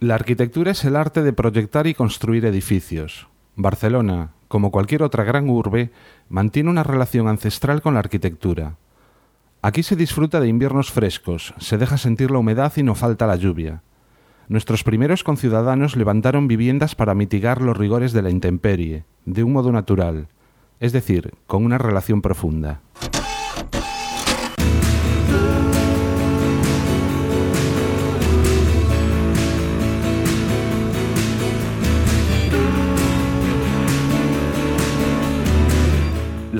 La 0.00 0.14
arquitectura 0.14 0.70
es 0.70 0.82
el 0.86 0.96
arte 0.96 1.22
de 1.22 1.34
proyectar 1.34 1.86
y 1.86 1.92
construir 1.92 2.46
edificios. 2.46 3.28
Barcelona, 3.54 4.30
como 4.48 4.70
cualquier 4.70 5.02
otra 5.02 5.24
gran 5.24 5.50
urbe, 5.50 5.90
mantiene 6.30 6.70
una 6.70 6.82
relación 6.82 7.28
ancestral 7.28 7.82
con 7.82 7.92
la 7.92 8.00
arquitectura. 8.00 8.76
Aquí 9.60 9.82
se 9.82 9.96
disfruta 9.96 10.40
de 10.40 10.48
inviernos 10.48 10.90
frescos, 10.90 11.52
se 11.58 11.76
deja 11.76 11.98
sentir 11.98 12.30
la 12.30 12.38
humedad 12.38 12.72
y 12.76 12.82
no 12.82 12.94
falta 12.94 13.26
la 13.26 13.36
lluvia. 13.36 13.82
Nuestros 14.48 14.84
primeros 14.84 15.22
conciudadanos 15.22 15.96
levantaron 15.96 16.48
viviendas 16.48 16.94
para 16.94 17.14
mitigar 17.14 17.60
los 17.60 17.76
rigores 17.76 18.14
de 18.14 18.22
la 18.22 18.30
intemperie, 18.30 19.04
de 19.26 19.44
un 19.44 19.52
modo 19.52 19.70
natural, 19.70 20.28
es 20.80 20.92
decir, 20.92 21.34
con 21.46 21.62
una 21.62 21.76
relación 21.76 22.22
profunda. 22.22 22.80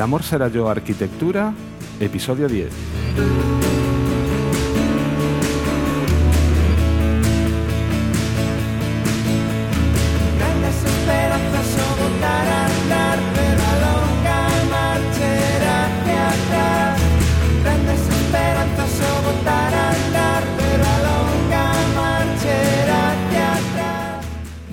El 0.01 0.05
amor 0.05 0.23
será 0.23 0.49
yo 0.49 0.71
arquitectura, 0.71 1.53
episodio 2.01 2.49
10. 2.49 3.60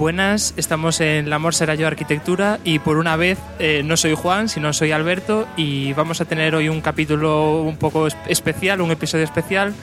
Buenas, 0.08 0.54
estamos 0.56 1.02
en 1.02 1.30
La 1.30 1.36
Amor 1.36 1.54
será 1.54 1.76
yo 1.76 1.86
arquitectura 1.86 2.60
y 2.64 2.80
por 2.80 2.96
una 2.96 3.18
vez 3.18 3.38
eh, 3.60 3.82
no 3.84 3.98
soy 3.98 4.16
Juan, 4.16 4.48
sino 4.48 4.72
soy 4.72 4.94
Alberto 4.94 5.46
y 5.58 5.92
vamos 5.92 6.22
a 6.22 6.26
tener 6.26 6.56
hoy 6.56 6.70
un 6.70 6.80
capítulo 6.80 7.62
un 7.62 7.76
poco 7.76 8.08
especial, 8.30 8.80
un 8.80 8.92
episodio 8.92 9.26
especial 9.26 9.74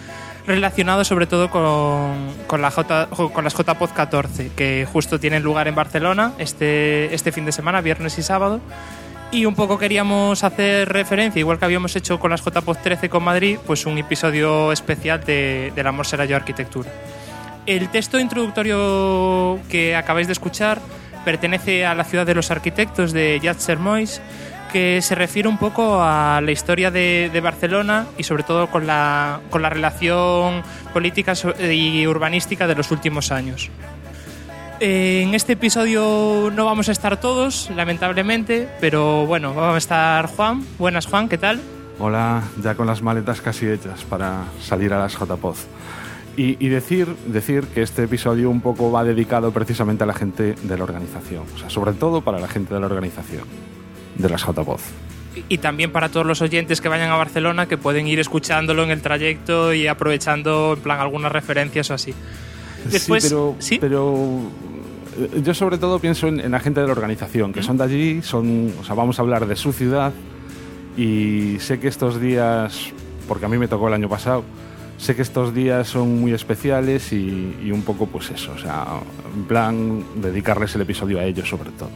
relacionado 0.47 1.05
sobre 1.05 1.27
todo 1.27 1.51
con, 1.51 2.33
con, 2.47 2.63
la 2.63 2.71
J, 2.71 3.09
con 3.11 3.45
las 3.45 3.53
JPod 3.53 3.91
14 3.91 4.53
que 4.57 4.89
justo 4.91 5.21
tienen 5.21 5.43
lugar 5.43 5.69
en 5.69 5.75
Barcelona 5.75 6.33
este, 6.39 7.15
este 7.15 7.31
fin 7.31 7.45
de 7.45 7.53
semana, 7.53 7.83
viernes 7.83 8.17
y 8.17 8.23
sábado 8.23 8.63
y 9.31 9.45
un 9.45 9.55
poco 9.55 9.77
queríamos 9.77 10.43
hacer 10.43 10.89
referencia, 10.89 11.39
igual 11.39 11.59
que 11.59 11.67
habíamos 11.67 11.97
hecho 11.97 12.19
con 12.19 12.31
las 12.31 12.43
JPod 12.43 12.79
13 12.79 13.11
con 13.11 13.25
Madrid, 13.25 13.59
pues 13.67 13.85
un 13.85 13.99
episodio 13.99 14.73
especial 14.73 15.23
de, 15.23 15.71
de 15.77 15.83
La 15.83 15.91
Amor 15.91 16.07
será 16.07 16.25
yo 16.25 16.35
arquitectura. 16.35 16.89
El 17.67 17.89
texto 17.89 18.19
introductorio 18.19 19.59
que 19.71 19.97
acabáis 19.97 20.27
de 20.27 20.35
escuchar 20.35 20.81
pertenece 21.25 21.87
a 21.87 21.95
la 21.95 22.05
ciudad 22.05 22.27
de 22.27 22.35
los 22.35 22.51
arquitectos 22.51 23.13
de 23.13 23.41
Mois, 23.79 24.21
que 24.71 25.01
se 25.01 25.15
refiere 25.15 25.49
un 25.49 25.57
poco 25.57 26.03
a 26.03 26.43
la 26.43 26.51
historia 26.51 26.91
de, 26.91 27.41
Barcelona 27.43 28.07
y 28.19 28.25
sobre 28.25 28.43
todo 28.43 28.67
con 28.67 28.87
la, 28.87 29.41
con 29.49 29.63
la 29.63 29.71
relación 29.71 30.63
política 30.93 31.33
y 31.71 32.07
urbanística 32.07 32.67
de 32.67 32.75
los 32.75 32.91
últimos 32.91 33.33
años. 33.33 33.71
En 34.81 35.35
este 35.35 35.55
episodio 35.55 36.53
no 36.55 36.67
vamos 36.67 36.91
a 36.91 36.93
estar 36.93 37.19
todos, 37.19 37.71
lamentablemente, 37.75 38.69
pero 38.81 39.25
bueno, 39.25 39.55
vamos 39.55 39.77
a 39.77 39.79
estar 39.79 40.27
Juan. 40.27 40.63
Buenas 40.79 41.07
Juan, 41.07 41.31
¿qué 41.31 41.39
tal? 41.39 41.61
Hola, 41.99 42.43
ya 42.63 42.75
con 42.75 42.87
las 42.87 43.01
maletas 43.01 43.41
casi 43.41 43.67
hechas 43.69 44.03
para 44.05 44.43
salir 44.61 44.93
a 44.93 44.99
las 44.99 45.15
JPOZ. 45.15 45.67
Y, 46.37 46.69
decir, 46.69 47.07
decir 47.27 47.65
que 47.69 47.83
este 47.83 48.05
episodio 48.05 48.51
un 48.51 48.61
poco 48.61 48.91
va 48.91 49.05
dedicado 49.05 49.53
precisamente 49.53 50.03
a 50.03 50.07
la 50.07 50.15
gente 50.15 50.57
de 50.61 50.77
la 50.77 50.83
organización, 50.83 51.45
o 51.55 51.59
sea, 51.59 51.71
sobre 51.71 51.93
todo 51.93 52.23
para 52.23 52.41
la 52.41 52.49
gente 52.49 52.75
de 52.75 52.81
la 52.81 52.87
organización, 52.87 53.45
de 54.17 54.29
las 54.29 54.43
JPOZ. 54.45 54.83
Y 55.49 55.59
también 55.59 55.93
para 55.93 56.09
todos 56.09 56.27
los 56.27 56.43
oyentes 56.43 56.81
que 56.81 56.89
vayan 56.89 57.11
a 57.11 57.17
Barcelona, 57.17 57.67
que 57.67 57.79
pueden 57.79 58.09
ir 58.09 58.19
escuchándolo 58.19 58.83
en 58.83 58.91
el 58.91 59.01
trayecto 59.01 59.75
y 59.75 59.87
aprovechando 59.87 60.75
en 60.77 60.83
plan 60.83 61.01
algunas 61.01 61.31
referencias 61.31 61.91
o 61.91 61.95
así. 61.95 62.15
Después, 62.91 63.23
sí, 63.23 63.29
pero, 63.29 63.57
¿sí? 63.59 63.79
pero 63.81 64.41
eh, 65.19 65.41
yo 65.43 65.55
sobre 65.55 65.79
todo 65.79 65.99
pienso 65.99 66.29
en, 66.29 66.51
la 66.51 66.61
gente 66.61 66.81
de 66.81 66.87
la 66.87 66.93
organización, 66.93 67.53
que 67.53 67.63
son 67.63 67.77
de 67.77 67.85
allí, 67.85 68.23
son, 68.23 68.73
o 68.81 68.85
sea, 68.85 68.95
vamos 68.95 69.19
a 69.19 69.23
hablar 69.23 69.47
de 69.47 69.57
su 69.57 69.73
ciudad 69.73 70.13
y 70.97 71.57
sé 71.61 71.79
que 71.81 71.89
estos 71.89 72.21
días, 72.21 72.93
porque 73.29 73.47
a 73.47 73.49
mí 73.49 73.59
me 73.59 73.69
tocó 73.69 73.89
el 73.89 73.95
año 73.95 74.09
pasado, 74.09 74.45
sé 74.99 75.17
que 75.17 75.23
estos 75.23 75.55
días 75.55 75.89
son 75.89 76.21
muy 76.21 76.33
especiales 76.33 77.13
y, 77.13 77.71
un 77.71 77.83
poco 77.83 78.07
pues 78.07 78.31
eso, 78.31 78.53
o 78.53 78.59
sea, 78.59 78.87
en 79.35 79.45
plan 79.45 80.05
dedicarles 80.17 80.75
el 80.75 80.83
episodio 80.83 81.19
a 81.19 81.25
ellos 81.25 81.49
sobre 81.49 81.71
todo. 81.71 81.91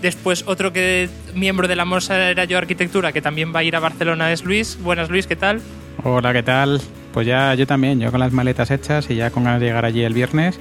Después 0.00 0.44
otro 0.46 0.72
que 0.72 1.08
miembro 1.34 1.68
de 1.68 1.76
la 1.76 1.84
Morsa 1.84 2.30
era 2.30 2.44
yo 2.44 2.58
Arquitectura, 2.58 3.12
que 3.12 3.22
también 3.22 3.54
va 3.54 3.60
a 3.60 3.64
ir 3.64 3.76
a 3.76 3.80
Barcelona 3.80 4.32
es 4.32 4.44
Luis. 4.44 4.76
Buenas 4.82 5.10
Luis, 5.10 5.28
¿qué 5.28 5.36
tal? 5.36 5.60
Hola, 6.02 6.32
¿qué 6.32 6.42
tal? 6.42 6.80
Pues 7.12 7.24
ya 7.24 7.54
yo 7.54 7.68
también, 7.68 8.00
yo 8.00 8.10
con 8.10 8.18
las 8.18 8.32
maletas 8.32 8.72
hechas 8.72 9.08
y 9.10 9.14
ya 9.14 9.30
con 9.30 9.44
ganas 9.44 9.60
de 9.60 9.66
llegar 9.66 9.84
allí 9.84 10.02
el 10.02 10.12
viernes. 10.12 10.58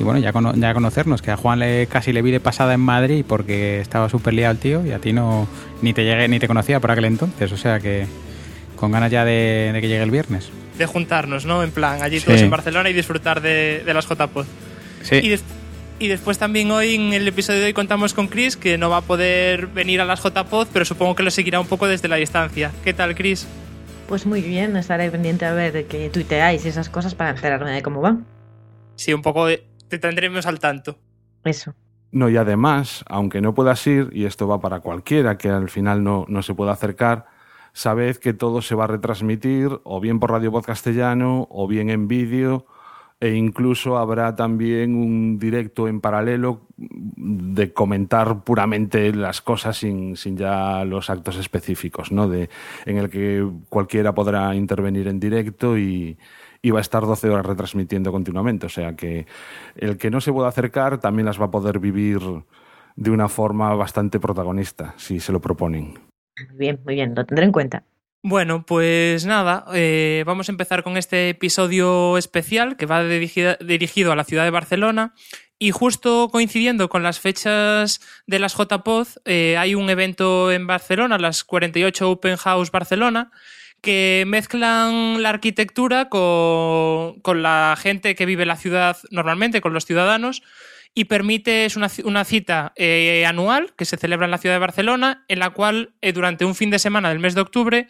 Y 0.00 0.04
bueno, 0.04 0.20
ya, 0.20 0.32
ya 0.54 0.74
conocernos, 0.74 1.20
que 1.20 1.32
a 1.32 1.36
Juan 1.36 1.58
le, 1.58 1.86
casi 1.86 2.14
le 2.14 2.22
vi 2.22 2.30
de 2.30 2.40
pasada 2.40 2.72
en 2.72 2.80
Madrid 2.80 3.24
porque 3.28 3.80
estaba 3.80 4.08
súper 4.08 4.32
liado 4.32 4.52
el 4.52 4.58
tío 4.58 4.86
y 4.86 4.92
a 4.92 5.00
ti 5.00 5.12
no 5.12 5.48
ni 5.82 5.92
te 5.92 6.04
llegué 6.04 6.28
ni 6.28 6.38
te 6.38 6.48
conocía 6.48 6.80
por 6.80 6.90
aquel 6.90 7.04
entonces. 7.04 7.52
O 7.52 7.58
sea 7.58 7.80
que 7.80 8.06
con 8.76 8.90
ganas 8.90 9.10
ya 9.10 9.26
de 9.26 9.76
que 9.82 9.88
llegue 9.88 10.02
el 10.02 10.10
viernes 10.10 10.50
de 10.78 10.86
juntarnos, 10.86 11.44
¿no? 11.44 11.62
En 11.62 11.70
plan, 11.70 12.02
allí 12.02 12.20
todos 12.20 12.40
en 12.40 12.50
Barcelona 12.50 12.88
y 12.88 12.92
disfrutar 12.92 13.40
de, 13.42 13.82
de 13.84 13.94
las 13.94 14.08
JPod. 14.08 14.46
Sí. 15.02 15.38
Y, 16.00 16.08
después 16.08 16.38
también 16.38 16.70
hoy 16.70 16.94
en 16.94 17.12
el 17.12 17.26
episodio 17.26 17.58
de 17.58 17.66
hoy 17.66 17.72
contamos 17.72 18.14
con 18.14 18.28
Chris, 18.28 18.56
que 18.56 18.78
no 18.78 18.88
va 18.88 18.98
a 18.98 19.00
poder 19.02 19.66
venir 19.66 20.00
a 20.00 20.04
las 20.04 20.22
JPod, 20.22 20.68
pero 20.72 20.84
supongo 20.84 21.16
que 21.16 21.24
lo 21.24 21.30
seguirá 21.30 21.58
un 21.58 21.66
poco 21.66 21.88
desde 21.88 22.06
la 22.06 22.16
distancia. 22.16 22.70
¿Qué 22.84 22.94
tal, 22.94 23.16
Chris? 23.16 23.48
Pues 24.06 24.24
muy 24.24 24.40
bien, 24.40 24.76
estaré 24.76 25.10
pendiente 25.10 25.44
a 25.44 25.52
ver 25.52 25.86
que 25.86 26.08
tuiteáis 26.08 26.64
y 26.64 26.68
esas 26.68 26.88
cosas 26.88 27.14
para 27.14 27.30
enterarme 27.30 27.72
de 27.72 27.82
cómo 27.82 28.00
van. 28.00 28.24
Sí, 28.94 29.12
un 29.12 29.22
poco 29.22 29.48
te 29.88 29.98
tendremos 29.98 30.46
al 30.46 30.60
tanto. 30.60 30.98
Eso. 31.44 31.74
No, 32.10 32.30
y 32.30 32.36
además, 32.36 33.04
aunque 33.08 33.40
no 33.40 33.54
puedas 33.54 33.86
ir, 33.86 34.08
y 34.12 34.24
esto 34.24 34.46
va 34.46 34.60
para 34.60 34.80
cualquiera 34.80 35.36
que 35.36 35.50
al 35.50 35.68
final 35.68 36.02
no, 36.02 36.24
no 36.28 36.42
se 36.42 36.54
pueda 36.54 36.72
acercar, 36.72 37.26
sabed 37.78 38.16
que 38.16 38.34
todo 38.34 38.60
se 38.60 38.74
va 38.74 38.84
a 38.84 38.88
retransmitir 38.88 39.70
o 39.84 40.00
bien 40.00 40.18
por 40.18 40.32
Radio 40.32 40.50
Voz 40.50 40.66
Castellano 40.66 41.46
o 41.48 41.68
bien 41.68 41.90
en 41.90 42.08
vídeo 42.08 42.66
e 43.20 43.34
incluso 43.34 43.98
habrá 43.98 44.34
también 44.34 44.96
un 44.96 45.38
directo 45.38 45.86
en 45.86 46.00
paralelo 46.00 46.62
de 46.76 47.72
comentar 47.72 48.42
puramente 48.42 49.12
las 49.14 49.40
cosas 49.42 49.76
sin, 49.76 50.16
sin 50.16 50.36
ya 50.36 50.84
los 50.84 51.08
actos 51.08 51.36
específicos, 51.36 52.10
¿no? 52.10 52.28
De, 52.28 52.50
en 52.84 52.98
el 52.98 53.10
que 53.10 53.48
cualquiera 53.68 54.12
podrá 54.12 54.56
intervenir 54.56 55.06
en 55.06 55.20
directo 55.20 55.78
y, 55.78 56.18
y 56.60 56.70
va 56.70 56.78
a 56.78 56.82
estar 56.82 57.06
12 57.06 57.30
horas 57.30 57.46
retransmitiendo 57.46 58.10
continuamente. 58.10 58.66
O 58.66 58.70
sea 58.70 58.96
que 58.96 59.26
el 59.76 59.98
que 59.98 60.10
no 60.10 60.20
se 60.20 60.32
pueda 60.32 60.48
acercar 60.48 60.98
también 60.98 61.26
las 61.26 61.40
va 61.40 61.44
a 61.44 61.50
poder 61.52 61.78
vivir 61.78 62.20
de 62.96 63.10
una 63.12 63.28
forma 63.28 63.72
bastante 63.76 64.18
protagonista, 64.18 64.94
si 64.96 65.20
se 65.20 65.30
lo 65.30 65.40
proponen. 65.40 66.07
Muy 66.48 66.58
bien, 66.58 66.80
muy 66.84 66.94
bien, 66.94 67.14
lo 67.14 67.24
tendré 67.24 67.44
en 67.44 67.52
cuenta. 67.52 67.84
Bueno, 68.22 68.66
pues 68.66 69.26
nada, 69.26 69.64
eh, 69.74 70.24
vamos 70.26 70.48
a 70.48 70.52
empezar 70.52 70.82
con 70.82 70.96
este 70.96 71.30
episodio 71.30 72.18
especial 72.18 72.76
que 72.76 72.84
va 72.84 73.04
dirigido, 73.04 74.12
a 74.12 74.16
la 74.16 74.24
ciudad 74.24 74.42
de 74.42 74.50
Barcelona 74.50 75.14
y 75.56 75.70
justo 75.70 76.28
coincidiendo 76.30 76.88
con 76.88 77.04
las 77.04 77.20
fechas 77.20 78.00
de 78.26 78.40
las 78.40 78.56
JPOD, 78.56 79.06
eh, 79.24 79.56
hay 79.56 79.76
un 79.76 79.88
evento 79.88 80.50
en 80.50 80.66
Barcelona, 80.66 81.16
las 81.18 81.44
48 81.44 82.10
Open 82.10 82.36
House 82.36 82.72
Barcelona, 82.72 83.30
que 83.80 84.24
mezclan 84.26 85.22
la 85.22 85.30
arquitectura 85.30 86.08
con, 86.08 87.20
con 87.20 87.42
la 87.42 87.76
gente 87.78 88.16
que 88.16 88.26
vive 88.26 88.46
la 88.46 88.56
ciudad 88.56 88.96
normalmente, 89.10 89.60
con 89.60 89.72
los 89.72 89.86
ciudadanos, 89.86 90.42
y 90.98 91.04
permite, 91.04 91.64
es 91.64 91.76
una, 91.76 92.24
cita 92.24 92.72
eh, 92.74 93.24
anual 93.24 93.72
que 93.76 93.84
se 93.84 93.96
celebra 93.96 94.24
en 94.24 94.32
la 94.32 94.38
ciudad 94.38 94.56
de 94.56 94.58
Barcelona, 94.58 95.24
en 95.28 95.38
la 95.38 95.50
cual 95.50 95.94
eh, 96.02 96.12
durante 96.12 96.44
un 96.44 96.56
fin 96.56 96.70
de 96.70 96.80
semana 96.80 97.10
del 97.10 97.20
mes 97.20 97.36
de 97.36 97.40
octubre 97.40 97.86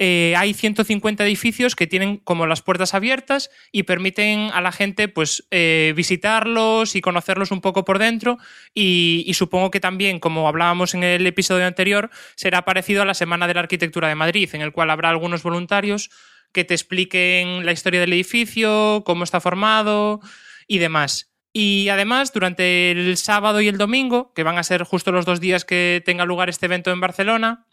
eh, 0.00 0.34
hay 0.36 0.54
150 0.54 1.24
edificios 1.24 1.76
que 1.76 1.86
tienen 1.86 2.16
como 2.16 2.48
las 2.48 2.60
puertas 2.60 2.94
abiertas 2.94 3.50
y 3.70 3.84
permiten 3.84 4.50
a 4.52 4.60
la 4.60 4.72
gente 4.72 5.06
pues 5.06 5.46
visitarlos 5.94 6.96
y 6.96 7.00
conocerlos 7.00 7.52
un 7.52 7.60
poco 7.60 7.84
por 7.84 8.00
dentro 8.00 8.38
y, 8.74 9.22
y, 9.24 9.34
supongo 9.34 9.70
que 9.70 9.78
también, 9.78 10.18
como 10.18 10.48
hablábamos 10.48 10.94
en 10.94 11.04
el 11.04 11.24
episodio 11.28 11.64
anterior, 11.64 12.10
será 12.34 12.64
parecido 12.64 13.02
a 13.02 13.04
la 13.04 13.14
Semana 13.14 13.46
de 13.46 13.54
la 13.54 13.60
Arquitectura 13.60 14.08
de 14.08 14.16
Madrid, 14.16 14.50
en 14.52 14.62
el 14.62 14.72
cual 14.72 14.90
habrá 14.90 15.10
algunos 15.10 15.44
voluntarios 15.44 16.10
que 16.50 16.64
te 16.64 16.74
expliquen 16.74 17.64
la 17.64 17.70
historia 17.70 18.00
del 18.00 18.12
edificio, 18.12 19.04
cómo 19.06 19.22
está 19.22 19.40
formado 19.40 20.20
y 20.66 20.78
demás. 20.78 21.27
Y 21.52 21.88
además, 21.88 22.32
durante 22.32 22.90
el 22.90 23.16
sábado 23.16 23.60
y 23.60 23.68
el 23.68 23.78
domingo, 23.78 24.32
que 24.34 24.42
van 24.42 24.58
a 24.58 24.62
ser 24.62 24.82
justo 24.84 25.12
los 25.12 25.24
dos 25.24 25.40
días 25.40 25.64
que 25.64 26.02
tenga 26.04 26.24
lugar 26.24 26.48
este 26.48 26.66
evento 26.66 26.90
en 26.90 27.00
Barcelona, 27.00 27.66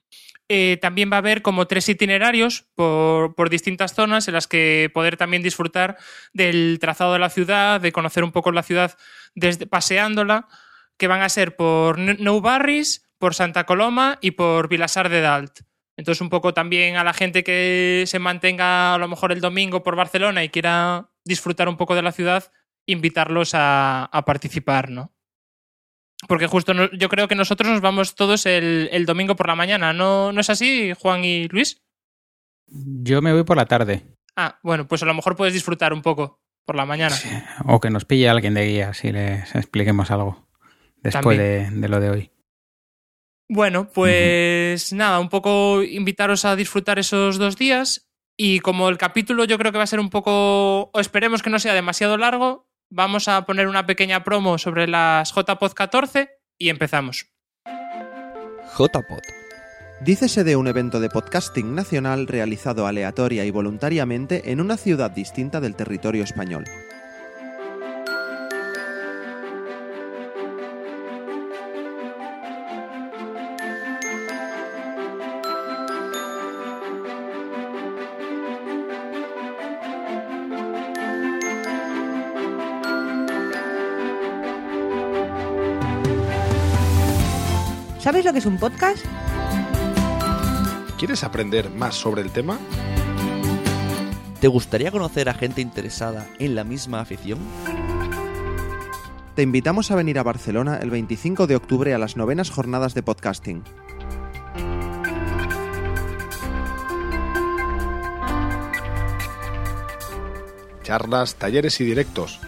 eh, 0.47 0.77
también 0.79 1.11
va 1.11 1.15
a 1.15 1.19
haber 1.19 1.41
como 1.41 1.65
tres 1.65 1.89
itinerarios 1.89 2.65
por, 2.75 3.33
por, 3.33 3.49
distintas 3.49 3.95
zonas 3.95 4.27
en 4.27 4.35
las 4.35 4.47
que 4.47 4.91
poder 4.93 5.17
también 5.17 5.41
disfrutar 5.41 5.97
del 6.33 6.77
trazado 6.79 7.13
de 7.13 7.19
la 7.19 7.31
ciudad, 7.31 7.81
de 7.81 7.91
conocer 7.91 8.23
un 8.23 8.31
poco 8.31 8.51
la 8.51 8.61
ciudad 8.61 8.95
desde, 9.33 9.65
paseándola, 9.65 10.47
que 10.97 11.07
van 11.07 11.21
a 11.21 11.29
ser 11.29 11.55
por 11.55 11.97
Nou 11.97 12.41
Barris, 12.41 13.09
por 13.17 13.33
Santa 13.33 13.65
Coloma 13.65 14.19
y 14.21 14.31
por 14.31 14.69
Vilasar 14.69 15.09
de 15.09 15.21
Dalt. 15.21 15.61
Entonces, 15.97 16.21
un 16.21 16.29
poco 16.29 16.53
también 16.53 16.97
a 16.97 17.03
la 17.03 17.13
gente 17.13 17.43
que 17.43 18.03
se 18.05 18.19
mantenga 18.19 18.93
a 18.93 18.97
lo 18.97 19.07
mejor 19.07 19.31
el 19.31 19.41
domingo 19.41 19.81
por 19.81 19.95
Barcelona 19.95 20.43
y 20.43 20.49
quiera 20.49 21.09
disfrutar 21.23 21.69
un 21.69 21.77
poco 21.77 21.95
de 21.95 22.01
la 22.01 22.11
ciudad, 22.11 22.51
invitarlos 22.85 23.53
a, 23.53 24.05
a 24.05 24.25
participar, 24.25 24.89
¿no? 24.89 25.11
Porque 26.27 26.47
justo 26.47 26.73
no, 26.73 26.89
yo 26.91 27.09
creo 27.09 27.27
que 27.27 27.35
nosotros 27.35 27.69
nos 27.69 27.81
vamos 27.81 28.15
todos 28.15 28.45
el, 28.45 28.89
el 28.91 29.05
domingo 29.05 29.35
por 29.35 29.47
la 29.47 29.55
mañana, 29.55 29.93
¿No, 29.93 30.31
¿no 30.31 30.41
es 30.41 30.49
así, 30.49 30.93
Juan 30.99 31.23
y 31.25 31.47
Luis? 31.49 31.81
Yo 32.67 33.21
me 33.21 33.33
voy 33.33 33.43
por 33.43 33.57
la 33.57 33.65
tarde. 33.65 34.03
Ah, 34.35 34.59
bueno, 34.63 34.87
pues 34.87 35.03
a 35.03 35.05
lo 35.05 35.13
mejor 35.13 35.35
puedes 35.35 35.53
disfrutar 35.53 35.93
un 35.93 36.01
poco 36.01 36.41
por 36.65 36.75
la 36.75 36.85
mañana. 36.85 37.15
Sí, 37.15 37.29
o 37.65 37.79
que 37.79 37.89
nos 37.89 38.05
pille 38.05 38.27
alguien 38.27 38.55
de 38.55 38.65
guía 38.65 38.93
si 38.93 39.11
les 39.11 39.53
expliquemos 39.55 40.09
algo 40.09 40.47
después 40.97 41.37
de, 41.37 41.69
de, 41.69 41.87
lo 41.87 41.99
de 41.99 42.09
hoy. 42.09 42.31
Bueno, 43.47 43.87
pues 43.91 44.91
uh 44.91 44.95
-huh. 44.95 44.97
nada, 44.97 45.19
un 45.19 45.29
poco 45.29 45.83
invitaros 45.83 46.43
a 46.45 46.55
disfrutar 46.55 46.97
esos 46.97 47.37
dos 47.37 47.55
días 47.57 48.09
y 48.35 48.59
como 48.59 48.89
el 48.89 48.97
capítulo 48.97 49.45
yo 49.45 49.57
creo 49.57 49.71
que 49.71 49.77
va 49.77 49.83
a 49.83 49.87
ser 49.87 49.99
un 49.99 50.09
poco, 50.09 50.89
o 50.91 50.99
esperemos 50.99 51.43
que 51.43 51.51
no 51.51 51.59
sea 51.59 51.73
demasiado 51.73 52.17
largo, 52.17 52.64
vamos 52.89 53.27
a 53.27 53.45
poner 53.45 53.67
una 53.67 53.85
pequeña 53.85 54.23
promo 54.23 54.57
sobre 54.57 54.87
las 54.87 55.33
JPod 55.33 55.73
14 55.73 56.29
y 56.57 56.69
empezamos. 56.69 57.27
JPod. 58.77 59.21
Dícese 60.01 60.43
de 60.43 60.55
un 60.55 60.67
evento 60.67 60.99
de 60.99 61.09
podcasting 61.09 61.73
nacional 61.73 62.27
realizado 62.27 62.85
aleatoria 62.85 63.45
y 63.45 63.51
voluntariamente 63.51 64.51
en 64.51 64.59
una 64.59 64.75
ciudad 64.77 65.11
distinta 65.11 65.61
del 65.61 65.75
territorio 65.75 66.23
español. 66.23 66.65
¿Sabes 88.05 88.23
lo 88.23 88.33
que 88.33 88.37
es 88.37 88.45
un 88.45 88.59
podcast? 88.59 89.03
¿Quieres 90.99 91.23
aprender 91.23 91.71
más 91.71 91.95
sobre 91.95 92.21
el 92.21 92.29
tema? 92.29 92.59
¿Te 94.39 94.47
gustaría 94.47 94.91
conocer 94.91 95.27
a 95.27 95.33
gente 95.33 95.61
interesada 95.61 96.27
en 96.37 96.53
la 96.53 96.63
misma 96.63 96.99
afición? 96.99 97.39
Te 99.33 99.41
invitamos 99.41 99.89
a 99.89 99.95
venir 99.95 100.19
a 100.19 100.23
Barcelona 100.23 100.77
el 100.83 100.91
25 100.91 101.47
de 101.47 101.55
octubre 101.55 101.95
a 101.95 101.97
las 101.97 102.15
novenas 102.15 102.51
jornadas 102.51 102.93
de 102.93 103.01
podcasting. 103.01 103.63
Charlas, 110.83 111.33
talleres 111.37 111.81
y 111.81 111.85
directos, 111.85 112.39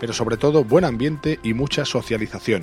pero 0.00 0.14
sobre 0.14 0.38
todo 0.38 0.64
buen 0.64 0.86
ambiente 0.86 1.40
y 1.42 1.52
mucha 1.52 1.84
socialización. 1.84 2.62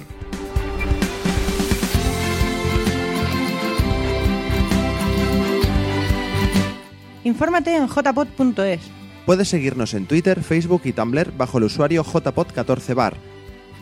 Infórmate 7.42 7.76
en 7.76 7.88
jpod.es. 7.88 8.82
Puedes 9.26 9.48
seguirnos 9.48 9.96
en 9.96 10.06
Twitter, 10.06 10.44
Facebook 10.44 10.84
y 10.84 10.94
Tumblr 10.94 11.36
bajo 11.36 11.58
el 11.58 11.64
usuario 11.64 12.04
jpod14bar. 12.04 13.16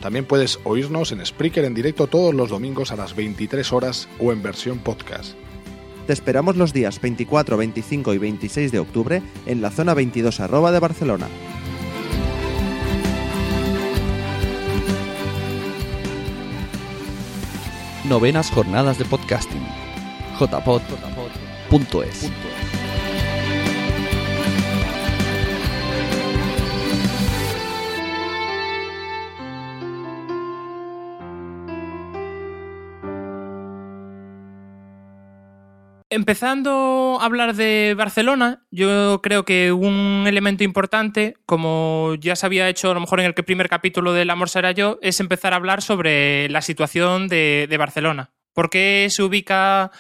También 0.02 0.24
puedes 0.24 0.62
oírnos 0.64 1.12
en 1.12 1.26
Spreaker 1.26 1.66
en 1.66 1.74
directo 1.74 2.08
todos 2.08 2.34
los 2.34 2.52
domingos 2.52 2.94
a 2.94 2.96
las 2.96 3.18
23 3.18 3.74
horas 3.74 4.08
o 4.18 4.32
en 4.32 4.42
versión 4.42 4.80
podcast. 4.80 5.34
Te 6.08 6.14
esperamos 6.14 6.56
los 6.56 6.72
días 6.72 7.02
24, 7.02 7.58
25 7.58 8.14
y 8.14 8.18
26 8.18 8.72
de 8.72 8.80
octubre 8.80 9.22
en 9.46 9.62
la 9.62 9.72
zona 9.72 9.94
22 9.94 10.40
arroba 10.40 10.72
de 10.72 10.80
Barcelona. 10.80 11.28
Novenas 18.08 18.52
jornadas 18.52 18.98
de 18.98 19.04
podcasting. 19.04 19.68
jpod.es. 20.40 22.32
Empezando 36.12 37.20
a 37.22 37.26
hablar 37.26 37.56
de 37.56 37.94
Barcelona, 37.96 38.66
yo 38.72 39.22
creo 39.22 39.46
que 39.46 39.72
un 39.72 40.24
elemento 40.26 40.64
importante, 40.64 41.36
como 41.46 42.16
ya 42.20 42.36
se 42.36 42.48
había 42.48 42.68
hecho 42.68 42.90
a 42.90 42.96
lo 42.96 43.00
mejor 43.00 43.20
en 43.20 43.28
el 43.28 43.36
primer 43.36 43.70
capítulo 43.70 44.12
del 44.14 44.32
Amor 44.32 44.50
será 44.50 44.72
yo, 44.72 44.98
es 45.04 45.20
empezar 45.20 45.54
a 45.54 45.58
hablar 45.58 45.84
sobre 45.84 46.50
la 46.50 46.64
situación 46.64 47.28
de, 47.28 47.76
Barcelona. 47.78 48.32
¿Por 48.54 48.72
qué 48.72 49.08
se 49.12 49.22
ubica 49.22 49.92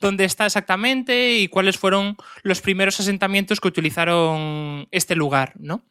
dónde 0.00 0.24
está 0.24 0.46
exactamente 0.46 1.34
y 1.34 1.48
cuáles 1.48 1.76
fueron 1.76 2.16
los 2.42 2.62
primeros 2.62 2.98
asentamientos 2.98 3.60
que 3.60 3.68
utilizaron 3.68 4.88
este 4.90 5.16
lugar, 5.16 5.52
¿no? 5.58 5.84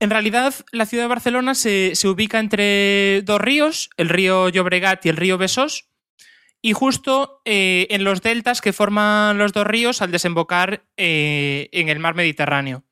En 0.00 0.08
realidad, 0.08 0.54
la 0.72 0.86
ciudad 0.86 1.04
de 1.04 1.08
Barcelona 1.08 1.54
se, 1.54 1.94
se 1.94 2.08
ubica 2.08 2.38
entre 2.38 3.20
dos 3.20 3.38
ríos, 3.38 3.90
el 3.98 4.08
río 4.08 4.48
Llobregat 4.48 5.04
y 5.04 5.10
el 5.10 5.16
río 5.16 5.36
Besós, 5.36 5.88
y 6.60 6.72
justo 6.72 7.40
eh, 7.44 7.86
en 7.90 8.04
los 8.04 8.22
deltas 8.22 8.60
que 8.60 8.72
forman 8.72 9.38
los 9.38 9.52
dos 9.52 9.66
ríos 9.66 10.02
al 10.02 10.10
desembocar 10.10 10.84
eh, 10.96 11.68
en 11.72 11.88
el 11.88 11.98
mar 11.98 12.14
Mediterráneo. 12.14 12.84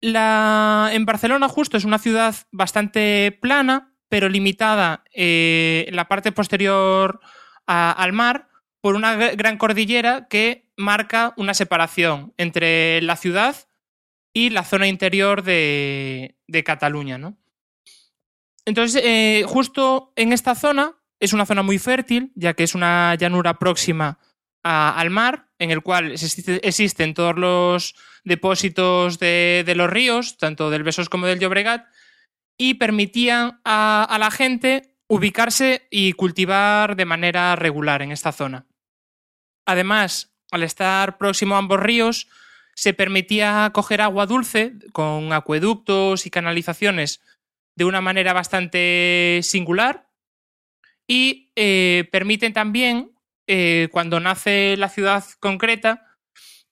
La, 0.00 0.90
en 0.92 1.04
Barcelona 1.04 1.48
justo 1.48 1.76
es 1.76 1.84
una 1.84 1.98
ciudad 1.98 2.34
bastante 2.52 3.36
plana, 3.42 3.94
pero 4.08 4.28
limitada 4.28 5.02
eh, 5.12 5.86
en 5.88 5.96
la 5.96 6.06
parte 6.06 6.32
posterior 6.32 7.20
al 7.66 8.12
mar 8.12 8.48
por 8.80 8.94
una 8.94 9.14
gran 9.14 9.58
cordillera 9.58 10.26
que 10.28 10.70
marca 10.76 11.34
una 11.36 11.52
separación 11.52 12.32
entre 12.38 13.02
la 13.02 13.16
ciudad 13.16 13.56
y 14.32 14.50
la 14.50 14.64
zona 14.64 14.86
interior 14.86 15.42
de, 15.42 16.38
de 16.46 16.64
Cataluña. 16.64 17.18
¿no? 17.18 17.36
Entonces, 18.68 19.02
eh, 19.02 19.44
justo 19.46 20.12
en 20.14 20.34
esta 20.34 20.54
zona 20.54 20.97
es 21.20 21.32
una 21.32 21.46
zona 21.46 21.62
muy 21.62 21.78
fértil, 21.78 22.32
ya 22.34 22.54
que 22.54 22.64
es 22.64 22.74
una 22.74 23.14
llanura 23.14 23.58
próxima 23.58 24.18
al 24.62 25.10
mar, 25.10 25.48
en 25.58 25.70
el 25.70 25.82
cual 25.82 26.12
existe, 26.12 26.66
existen 26.66 27.14
todos 27.14 27.36
los 27.36 27.94
depósitos 28.24 29.18
de, 29.18 29.72
los 29.76 29.88
ríos, 29.88 30.36
tanto 30.36 30.70
del 30.70 30.82
Besós 30.82 31.08
como 31.08 31.26
del 31.26 31.38
Llobregat, 31.38 31.86
y 32.58 32.74
permitían 32.74 33.60
a, 33.64 34.04
a 34.04 34.18
la 34.18 34.30
gente 34.30 34.96
ubicarse 35.06 35.86
y 35.90 36.12
cultivar 36.12 36.96
de 36.96 37.04
manera 37.04 37.56
regular 37.56 38.02
en 38.02 38.12
esta 38.12 38.32
zona. 38.32 38.66
Además, 39.64 40.34
al 40.50 40.62
estar 40.62 41.18
próximo 41.18 41.54
a 41.54 41.58
ambos 41.58 41.80
ríos, 41.80 42.28
se 42.74 42.94
permitía 42.94 43.70
coger 43.72 44.00
agua 44.00 44.26
dulce 44.26 44.74
con 44.92 45.32
acueductos 45.32 46.26
y 46.26 46.30
canalizaciones 46.30 47.20
de 47.74 47.84
una 47.84 48.00
manera 48.00 48.32
bastante 48.32 49.40
singular, 49.42 50.07
y 51.08 51.50
eh, 51.56 52.06
permiten 52.12 52.52
también, 52.52 53.10
eh, 53.48 53.88
cuando 53.90 54.20
nace 54.20 54.76
la 54.76 54.90
ciudad 54.90 55.24
concreta, 55.40 56.04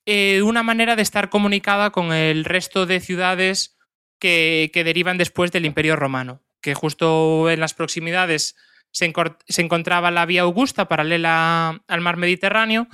eh, 0.05 0.43
una 0.43 0.63
manera 0.63 0.95
de 0.95 1.03
estar 1.03 1.31
comunicada 1.31 1.91
con 1.91 2.13
el 2.13 2.45
resto 2.45 2.87
de 2.87 3.01
ciudades 3.01 3.77
que, 4.21 4.71
que, 4.73 4.85
derivan 4.85 5.19
después 5.19 5.51
del 5.51 5.65
Imperio 5.65 5.97
Romano, 5.97 6.45
que 6.61 6.75
justo 6.75 7.51
en 7.51 7.59
las 7.59 7.75
proximidades 7.75 8.55
se, 8.93 9.13
se 9.49 9.63
encontraba 9.63 10.11
la 10.11 10.27
vía 10.27 10.43
Augusta 10.43 10.87
paralela 10.87 11.83
al 11.89 12.01
mar 12.03 12.19
Mediterráneo 12.19 12.89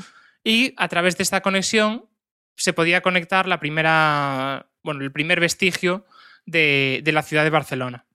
y 0.44 0.74
a 0.76 0.88
través 0.88 1.16
de 1.16 1.24
esta 1.24 1.42
conexión 1.42 2.08
se 2.56 2.72
podía 2.72 3.02
conectar 3.02 3.46
la 3.48 3.60
primera, 3.60 4.70
bueno, 4.82 5.02
el 5.02 5.12
primer 5.12 5.40
vestigio 5.40 6.06
de, 6.46 7.00
de 7.04 7.12
la 7.12 7.22
ciudad 7.22 7.44
de 7.44 7.50
Barcelona. 7.50 8.06